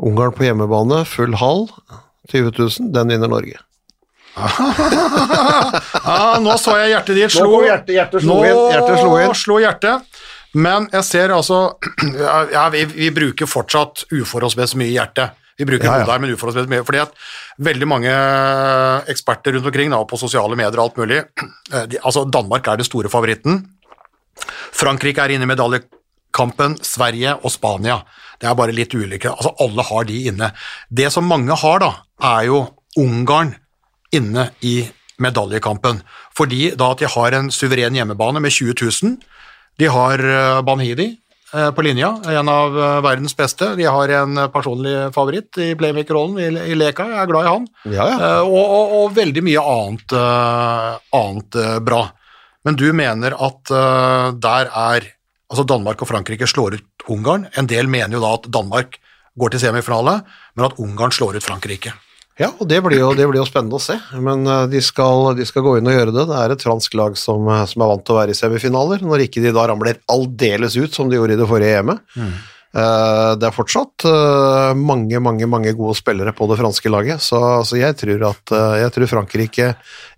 Ungarn 0.03 0.33
på 0.35 0.47
hjemmebane, 0.47 1.03
full 1.07 1.35
hall, 1.39 1.67
20 2.33 2.53
000, 2.59 2.91
den 2.95 3.13
vinner 3.13 3.31
Norge. 3.31 3.59
ah, 6.03 6.39
nå 6.41 6.55
så 6.61 6.77
jeg 6.81 6.95
hjertet 6.95 7.19
ditt 7.19 7.35
slo. 7.35 7.51
Nå 7.51 7.61
hjertet- 7.67 7.95
hjertet 7.99 8.25
slo 8.25 8.39
Nå 8.39 8.47
inn, 8.49 8.61
hjertet 8.73 8.99
slo 9.03 9.19
inn. 9.21 9.35
slo 9.37 9.59
hjertet. 9.63 10.09
Men 10.55 10.89
jeg 10.93 11.05
ser 11.09 11.33
altså 11.33 11.59
Ja, 12.53 12.67
vi, 12.73 12.85
vi 12.93 13.09
bruker 13.15 13.49
fortsatt 13.49 14.05
uforholdsmessig 14.13 14.77
mye 14.81 14.93
hjerte. 14.93 15.31
Vi 15.61 15.65
bruker 15.69 15.85
Ja, 15.87 15.99
ja. 16.03 16.07
her, 16.09 16.19
men 16.21 16.33
uforholdsmessig 16.35 16.73
mye. 16.73 16.85
Fordi 16.89 17.01
at 17.05 17.13
veldig 17.63 17.89
mange 17.89 18.13
eksperter 19.13 19.55
rundt 19.57 19.69
omkring, 19.71 19.93
da, 19.93 20.01
på 20.09 20.19
sosiale 20.21 20.57
medier 20.59 20.81
og 20.81 20.91
alt 20.91 21.01
mulig 21.01 21.21
eh, 21.75 21.87
de, 21.93 22.01
Altså, 22.03 22.25
Danmark 22.29 22.67
er 22.69 22.81
den 22.81 22.89
store 22.89 23.09
favoritten. 23.13 23.63
Frankrike 24.73 25.25
er 25.25 25.35
inne 25.37 25.47
i 25.47 25.53
medaljekampen, 25.53 26.79
Sverige 26.85 27.37
og 27.43 27.53
Spania. 27.55 28.01
Det 28.41 28.49
er 28.51 28.59
bare 28.59 28.75
litt 28.75 28.95
ulike. 28.95 29.31
Altså, 29.31 29.55
alle 29.63 29.85
har 29.87 30.07
de 30.09 30.23
inne. 30.33 30.51
Det 30.91 31.11
som 31.15 31.29
mange 31.29 31.57
har, 31.57 31.83
da, 31.83 31.93
er 32.35 32.49
jo 32.51 32.65
Ungarn 32.99 33.55
inne 34.13 34.51
i 34.61 34.83
medaljekampen. 35.23 36.03
Fordi 36.37 36.73
da 36.77 36.93
at 36.93 37.03
de 37.03 37.11
har 37.15 37.37
en 37.39 37.51
suveren 37.55 37.97
hjemmebane 37.97 38.43
med 38.43 38.53
20 38.53 38.75
000. 38.83 39.19
De 39.81 39.89
har 39.89 40.21
eh, 40.21 40.61
Banhidi 40.67 41.07
eh, 41.55 41.71
på 41.73 41.85
linja, 41.87 42.11
en 42.29 42.51
av 42.53 42.77
eh, 42.77 42.99
verdens 43.05 43.37
beste. 43.37 43.73
De 43.79 43.87
har 43.89 44.13
en 44.19 44.43
personlig 44.53 44.97
favoritt 45.17 45.61
i 45.63 45.73
playmaker-rollen 45.79 46.41
i, 46.43 46.73
i 46.73 46.77
Leka, 46.77 47.07
jeg 47.09 47.23
er 47.23 47.31
glad 47.31 47.47
i 47.47 47.53
han. 47.55 47.69
Ja, 47.89 48.09
ja. 48.11 48.33
Og, 48.43 48.61
og, 48.61 48.97
og 48.99 49.15
veldig 49.17 49.45
mye 49.47 49.65
annet, 49.77 50.17
annet 51.23 51.63
bra. 51.87 52.05
Men 52.67 52.79
du 52.79 52.87
mener 52.95 53.35
at 53.35 53.75
uh, 53.75 54.31
der 54.39 54.71
er 54.71 55.11
Altså 55.53 55.67
Danmark 55.69 56.01
og 56.01 56.09
Frankrike 56.09 56.47
slår 56.49 56.79
ut 56.79 57.03
Ungarn. 57.13 57.43
En 57.61 57.67
del 57.69 57.85
mener 57.85 58.17
jo 58.17 58.23
da 58.23 58.31
at 58.39 58.47
Danmark 58.49 58.95
går 59.37 59.53
til 59.53 59.61
semifinale, 59.61 60.23
men 60.57 60.65
at 60.65 60.79
Ungarn 60.81 61.13
slår 61.13 61.37
ut 61.37 61.45
Frankrike. 61.45 61.93
Ja, 62.41 62.49
og 62.57 62.65
det 62.71 62.79
blir 62.81 62.97
jo, 62.97 63.11
det 63.13 63.27
blir 63.29 63.43
jo 63.43 63.45
spennende 63.45 63.77
å 63.77 63.83
se. 63.83 63.99
Men 64.17 64.47
uh, 64.49 64.65
de 64.71 64.81
skal, 64.81 65.35
de 65.37 65.45
skal 65.45 65.65
gå 65.67 65.75
inn 65.77 65.91
og 65.91 65.97
gjøre 65.97 66.15
det. 66.17 66.25
Det 66.31 66.39
er 66.39 66.55
et 66.55 66.65
fransk 66.65 66.97
lag 66.97 67.19
som, 67.21 67.45
eh, 67.53 67.67
som 67.69 67.85
er 67.85 67.93
vant 67.93 68.07
til 68.07 68.17
å 68.17 68.19
være 68.23 68.33
i 68.33 68.39
semifinaler, 68.39 69.05
når 69.05 69.27
ikke 69.27 69.45
de 69.45 69.53
da 69.53 69.67
ramler 69.69 70.01
aldeles 70.13 70.79
ut 70.81 70.97
som 70.97 71.13
de 71.13 71.21
gjorde 71.21 71.37
i 71.37 71.43
det 71.43 71.51
forrige 71.51 71.83
EM-et. 71.83 72.01
Eh, 72.17 72.41
det 72.73 73.45
er 73.45 73.53
fortsatt 73.53 74.07
eh, 74.09 74.71
mange, 74.81 75.19
mange 75.21 75.45
mange 75.51 75.75
gode 75.77 75.93
spillere 75.99 76.33
på 76.33 76.47
det 76.49 76.57
franske 76.57 76.89
laget, 76.93 77.21
så, 77.21 77.61
så 77.69 77.77
jeg, 77.77 77.99
tror 78.01 78.25
at, 78.31 78.53
eh, 78.57 78.77
jeg 78.81 78.95
tror 78.95 79.11
Frankrike 79.11 79.67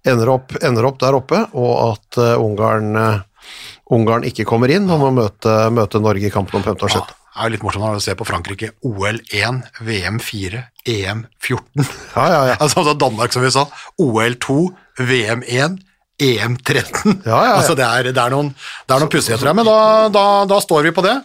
ender 0.07 0.31
opp, 0.37 0.55
ender 0.63 0.87
opp 0.87 1.01
der 1.03 1.19
oppe, 1.19 1.41
og 1.59 1.73
at 1.89 2.21
eh, 2.23 2.37
Ungarn, 2.39 2.93
eh, 3.01 3.51
Ungarn 3.95 4.27
ikke 4.29 4.47
kommer 4.47 4.71
inn 4.71 4.87
og 4.87 5.03
må 5.03 5.11
møte, 5.19 5.57
møte 5.75 5.99
Norge 6.03 6.31
i 6.31 6.33
kampen 6.35 6.61
om 6.61 6.67
femte 6.67 6.87
og 6.87 6.95
Ja, 6.95 7.01
sjette. 7.01 7.19
det 7.19 7.43
er 7.43 7.51
jo 7.51 7.55
litt 7.57 7.67
morsomt 7.67 7.89
å 7.91 8.05
se 8.07 8.15
på 8.15 8.29
Frankrike. 8.29 8.71
OL1, 8.87 9.61
VM4, 9.91 10.63
EM14. 10.95 11.91
Ja, 12.15 12.29
ja, 12.31 12.41
ja. 12.53 12.57
Altså, 12.63 12.85
altså 12.85 12.95
Danmark, 13.03 13.35
som 13.35 13.43
vi 13.43 13.51
sa. 13.51 13.67
OL2, 13.99 14.61
VM1, 15.03 15.81
EM13. 16.23 17.19
Ja, 17.27 17.35
ja, 17.35 17.45
ja. 17.51 17.55
Altså, 17.59 17.75
det 17.75 17.85
er, 17.91 18.13
det 18.15 18.23
er 18.23 18.31
noen, 18.31 18.55
det 18.55 18.95
er 18.95 19.03
noen 19.03 19.11
pussigheter 19.11 19.51
her, 19.51 19.59
men 19.59 19.67
da, 19.67 19.79
da, 20.15 20.27
da 20.55 20.63
står 20.63 20.87
vi 20.87 20.95
på 20.95 21.03
det. 21.03 21.19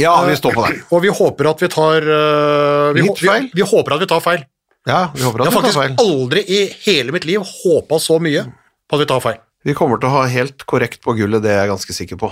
Ja, 0.00 0.14
vi 0.26 0.34
står 0.36 0.54
på 0.56 0.64
det. 0.66 0.80
Og 0.90 1.02
vi 1.04 1.12
håper 1.14 1.48
at 1.52 1.62
vi 1.62 1.68
tar 1.72 2.02
øh, 2.02 2.94
vi, 2.96 3.04
Litt 3.06 3.20
feil. 3.22 3.48
Vi, 3.52 3.60
vi 3.62 3.66
håper 3.70 3.94
at 3.96 4.02
vi 4.04 4.08
tar 4.10 4.22
feil. 4.24 4.44
Ja, 4.88 5.00
vi 5.14 5.22
håper 5.24 5.44
Jeg 5.44 5.48
at 5.48 5.54
har 5.54 5.62
vi 5.62 5.70
tar 5.70 5.78
feil. 5.78 5.94
faktisk 5.94 6.04
aldri 6.04 6.42
i 6.44 6.60
hele 6.84 7.14
mitt 7.14 7.24
liv 7.28 7.40
håpa 7.46 8.00
så 8.02 8.18
mye 8.20 8.42
på 8.90 8.98
at 8.98 9.04
vi 9.04 9.08
tar 9.14 9.22
feil. 9.24 9.40
Vi 9.64 9.72
kommer 9.78 9.96
til 10.02 10.10
å 10.10 10.16
ha 10.18 10.24
helt 10.28 10.66
korrekt 10.68 11.00
på 11.06 11.14
gullet, 11.16 11.40
det 11.44 11.54
er 11.54 11.62
jeg 11.62 11.70
ganske 11.72 11.94
sikker 11.96 12.18
på. 12.20 12.28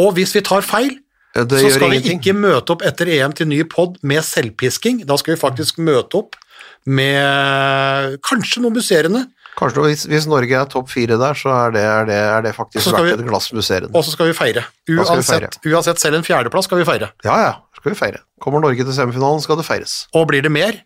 Og 0.00 0.12
hvis 0.16 0.32
vi 0.36 0.40
tar 0.46 0.62
feil, 0.64 0.94
ja, 1.36 1.44
så 1.44 1.58
skal 1.60 1.74
skal 1.76 1.92
vi 1.92 2.14
ikke 2.14 2.32
møte 2.34 2.72
opp 2.74 2.82
etter 2.86 3.10
EM 3.12 3.34
til 3.36 3.50
ny 3.50 3.60
pod 3.68 3.98
med 4.06 4.24
selvpisking. 4.26 5.02
Da 5.06 5.18
skal 5.20 5.34
vi 5.36 5.42
faktisk 5.42 5.78
møte 5.82 6.22
opp 6.22 6.38
med 6.88 8.16
kanskje 8.26 8.62
noe 8.64 8.74
musserende, 8.74 9.26
Kanskje 9.60 9.82
hvis, 9.84 10.06
hvis 10.08 10.26
Norge 10.30 10.56
er 10.56 10.64
topp 10.72 10.88
fire 10.88 11.18
der, 11.20 11.34
så 11.36 11.52
er 11.52 11.70
det, 11.76 11.82
er 11.84 12.04
det, 12.08 12.16
er 12.16 12.42
det 12.48 12.54
faktisk 12.56 12.86
verdt 12.94 13.04
vi- 13.04 13.12
et 13.18 13.26
glass 13.28 13.50
musserende. 13.52 13.92
og 13.94 14.02
så 14.06 14.10
skal 14.16 14.30
vi 14.30 14.32
feire. 14.32 14.64
Uansett, 14.88 15.20
vi 15.20 15.20
Uansett, 15.20 15.58
uansett 15.74 15.98
selv 16.00 16.16
en 16.16 16.24
fjerdeplass 16.24 16.64
skal 16.70 16.78
vi 16.80 16.84
feire. 16.88 17.10
Ja, 17.28 17.36
ja, 17.44 17.52
skal 17.76 17.92
vi 17.92 17.98
feire. 18.00 18.22
Kommer 18.40 18.60
Norge 18.64 18.82
til 18.88 18.94
semifinalen, 18.96 19.40
skal 19.44 19.56
det 19.60 19.66
feires. 19.68 20.06
Og 20.14 20.26
blir 20.32 20.42
det 20.42 20.50
mer, 20.52 20.80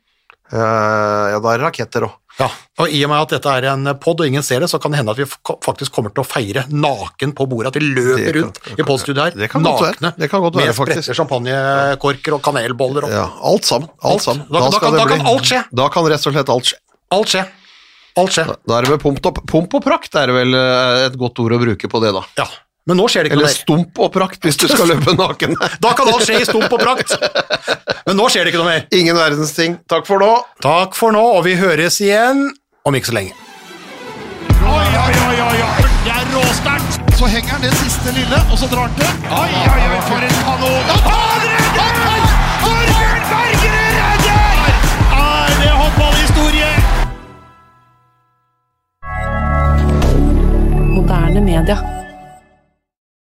Uh, 0.53 1.33
ja, 1.33 1.39
da 1.41 1.55
er 1.55 1.59
det 1.59 1.65
raketter 1.65 2.05
òg. 2.05 2.13
ja, 2.39 2.47
og 2.79 2.91
i 2.93 2.99
og 3.03 3.09
med 3.11 3.23
at 3.25 3.31
dette 3.33 3.49
er 3.49 3.65
en 3.73 3.89
pod 3.99 4.21
og 4.21 4.27
ingen 4.29 4.43
ser 4.45 4.61
det, 4.61 4.69
så 4.71 4.79
kan 4.79 4.93
det 4.93 4.99
hende 5.01 5.11
at 5.11 5.17
vi 5.17 5.25
faktisk 5.65 5.91
kommer 5.91 6.13
til 6.15 6.21
å 6.23 6.27
feire 6.29 6.67
naken 6.69 7.33
på 7.35 7.47
bordet, 7.49 7.73
at 7.73 7.79
vi 7.81 7.89
løper 7.89 8.29
kan- 8.29 8.43
rundt 8.43 8.61
i 8.79 8.83
podstudioet 8.87 9.25
her, 9.33 9.39
det 9.41 9.49
kan 9.51 9.65
nakne, 9.65 10.13
Det 10.21 10.29
kan 10.31 10.43
godt 10.45 10.55
være, 10.61 10.67
med 10.67 10.77
spretter 10.77 11.17
champagnekorker 11.17 12.37
og 12.37 12.43
kanelboller 12.45 13.05
og 13.09 13.11
Ja, 13.11 13.25
alt 13.43 13.65
sammen. 13.65 13.89
Alt 14.05 14.23
sammen. 14.23 14.47
Da- 14.53 14.69
da 14.71 14.79
kan- 14.79 14.93
da 15.01 15.07
kan 15.07 15.27
alt 15.27 15.43
skje. 15.49 15.65
Da 15.75 15.89
kan 15.89 16.05
rett 16.05 16.27
og 16.27 16.33
slett 16.35 16.49
alt 16.49 16.65
skje. 16.65 16.77
alt 17.11 17.27
skje. 17.29 17.47
Alt 18.21 18.35
skjer. 18.37 18.53
Da 18.69 18.79
er 18.79 18.87
det 18.87 18.95
med 18.95 19.03
pomp 19.03 19.27
og, 19.31 19.41
pomp 19.51 19.75
og 19.79 19.83
prakt, 19.85 20.15
er 20.19 20.33
vel 20.35 20.55
eh, 20.59 21.07
et 21.09 21.17
godt 21.19 21.41
ord 21.43 21.57
å 21.57 21.61
bruke 21.65 21.91
på 21.91 22.03
det, 22.05 22.13
da. 22.15 22.23
Ja. 22.39 22.47
Men 22.85 22.99
nå 23.01 23.07
skjer 23.09 23.25
det 23.25 23.31
ikke 23.31 23.39
Eller 23.39 23.49
noe 23.49 23.49
mer. 23.49 23.55
Eller 23.55 23.63
stump 23.65 24.01
og 24.05 24.11
prakt, 24.13 24.43
hvis 24.45 24.59
du 24.61 24.67
skal 24.69 24.91
løpe 24.93 25.15
naken. 25.17 25.57
Da 25.85 25.95
kan 25.97 26.11
alt 26.13 26.27
skje 26.27 26.43
i 26.43 26.49
stump 26.49 26.69
og 26.69 26.83
prakt. 26.83 27.15
Men 28.05 28.19
nå 28.21 28.29
skjer 28.29 28.45
det 28.45 28.53
ikke 28.53 28.61
noe 28.61 28.69
mer. 28.69 28.85
Ingen 28.93 29.17
verdens 29.17 29.55
ting. 29.57 29.79
Takk 29.89 30.05
for 30.09 30.21
nå. 30.21 30.31
Takk 30.65 30.99
for 30.99 31.17
nå, 31.17 31.23
og 31.39 31.47
vi 31.49 31.57
høres 31.57 31.97
igjen 32.05 32.51
om 32.85 32.99
ikke 32.99 33.11
så 33.11 33.17
lenge. 33.17 33.41
Oi, 34.65 34.85
oi, 35.01 35.15
oi, 35.31 35.37
oi, 35.49 35.57
oi. 35.65 35.89
Det 36.05 36.13
er 36.13 36.29
råsterkt. 36.37 37.01
Så 37.17 37.31
henger 37.31 37.57
han 37.57 37.65
det 37.65 37.73
siste 37.81 38.13
lille, 38.13 38.43
og 38.51 38.61
så 38.61 38.69
drar 38.69 38.91
han 38.91 38.99
til. 39.01 39.33
Oi, 39.33 39.49
oi, 39.65 39.83
oi, 39.89 40.01
for 40.11 40.29
en 40.29 40.37
kanon. 40.45 40.93
Han 41.09 41.34
Moderne 50.95 51.41
media. 51.41 52.04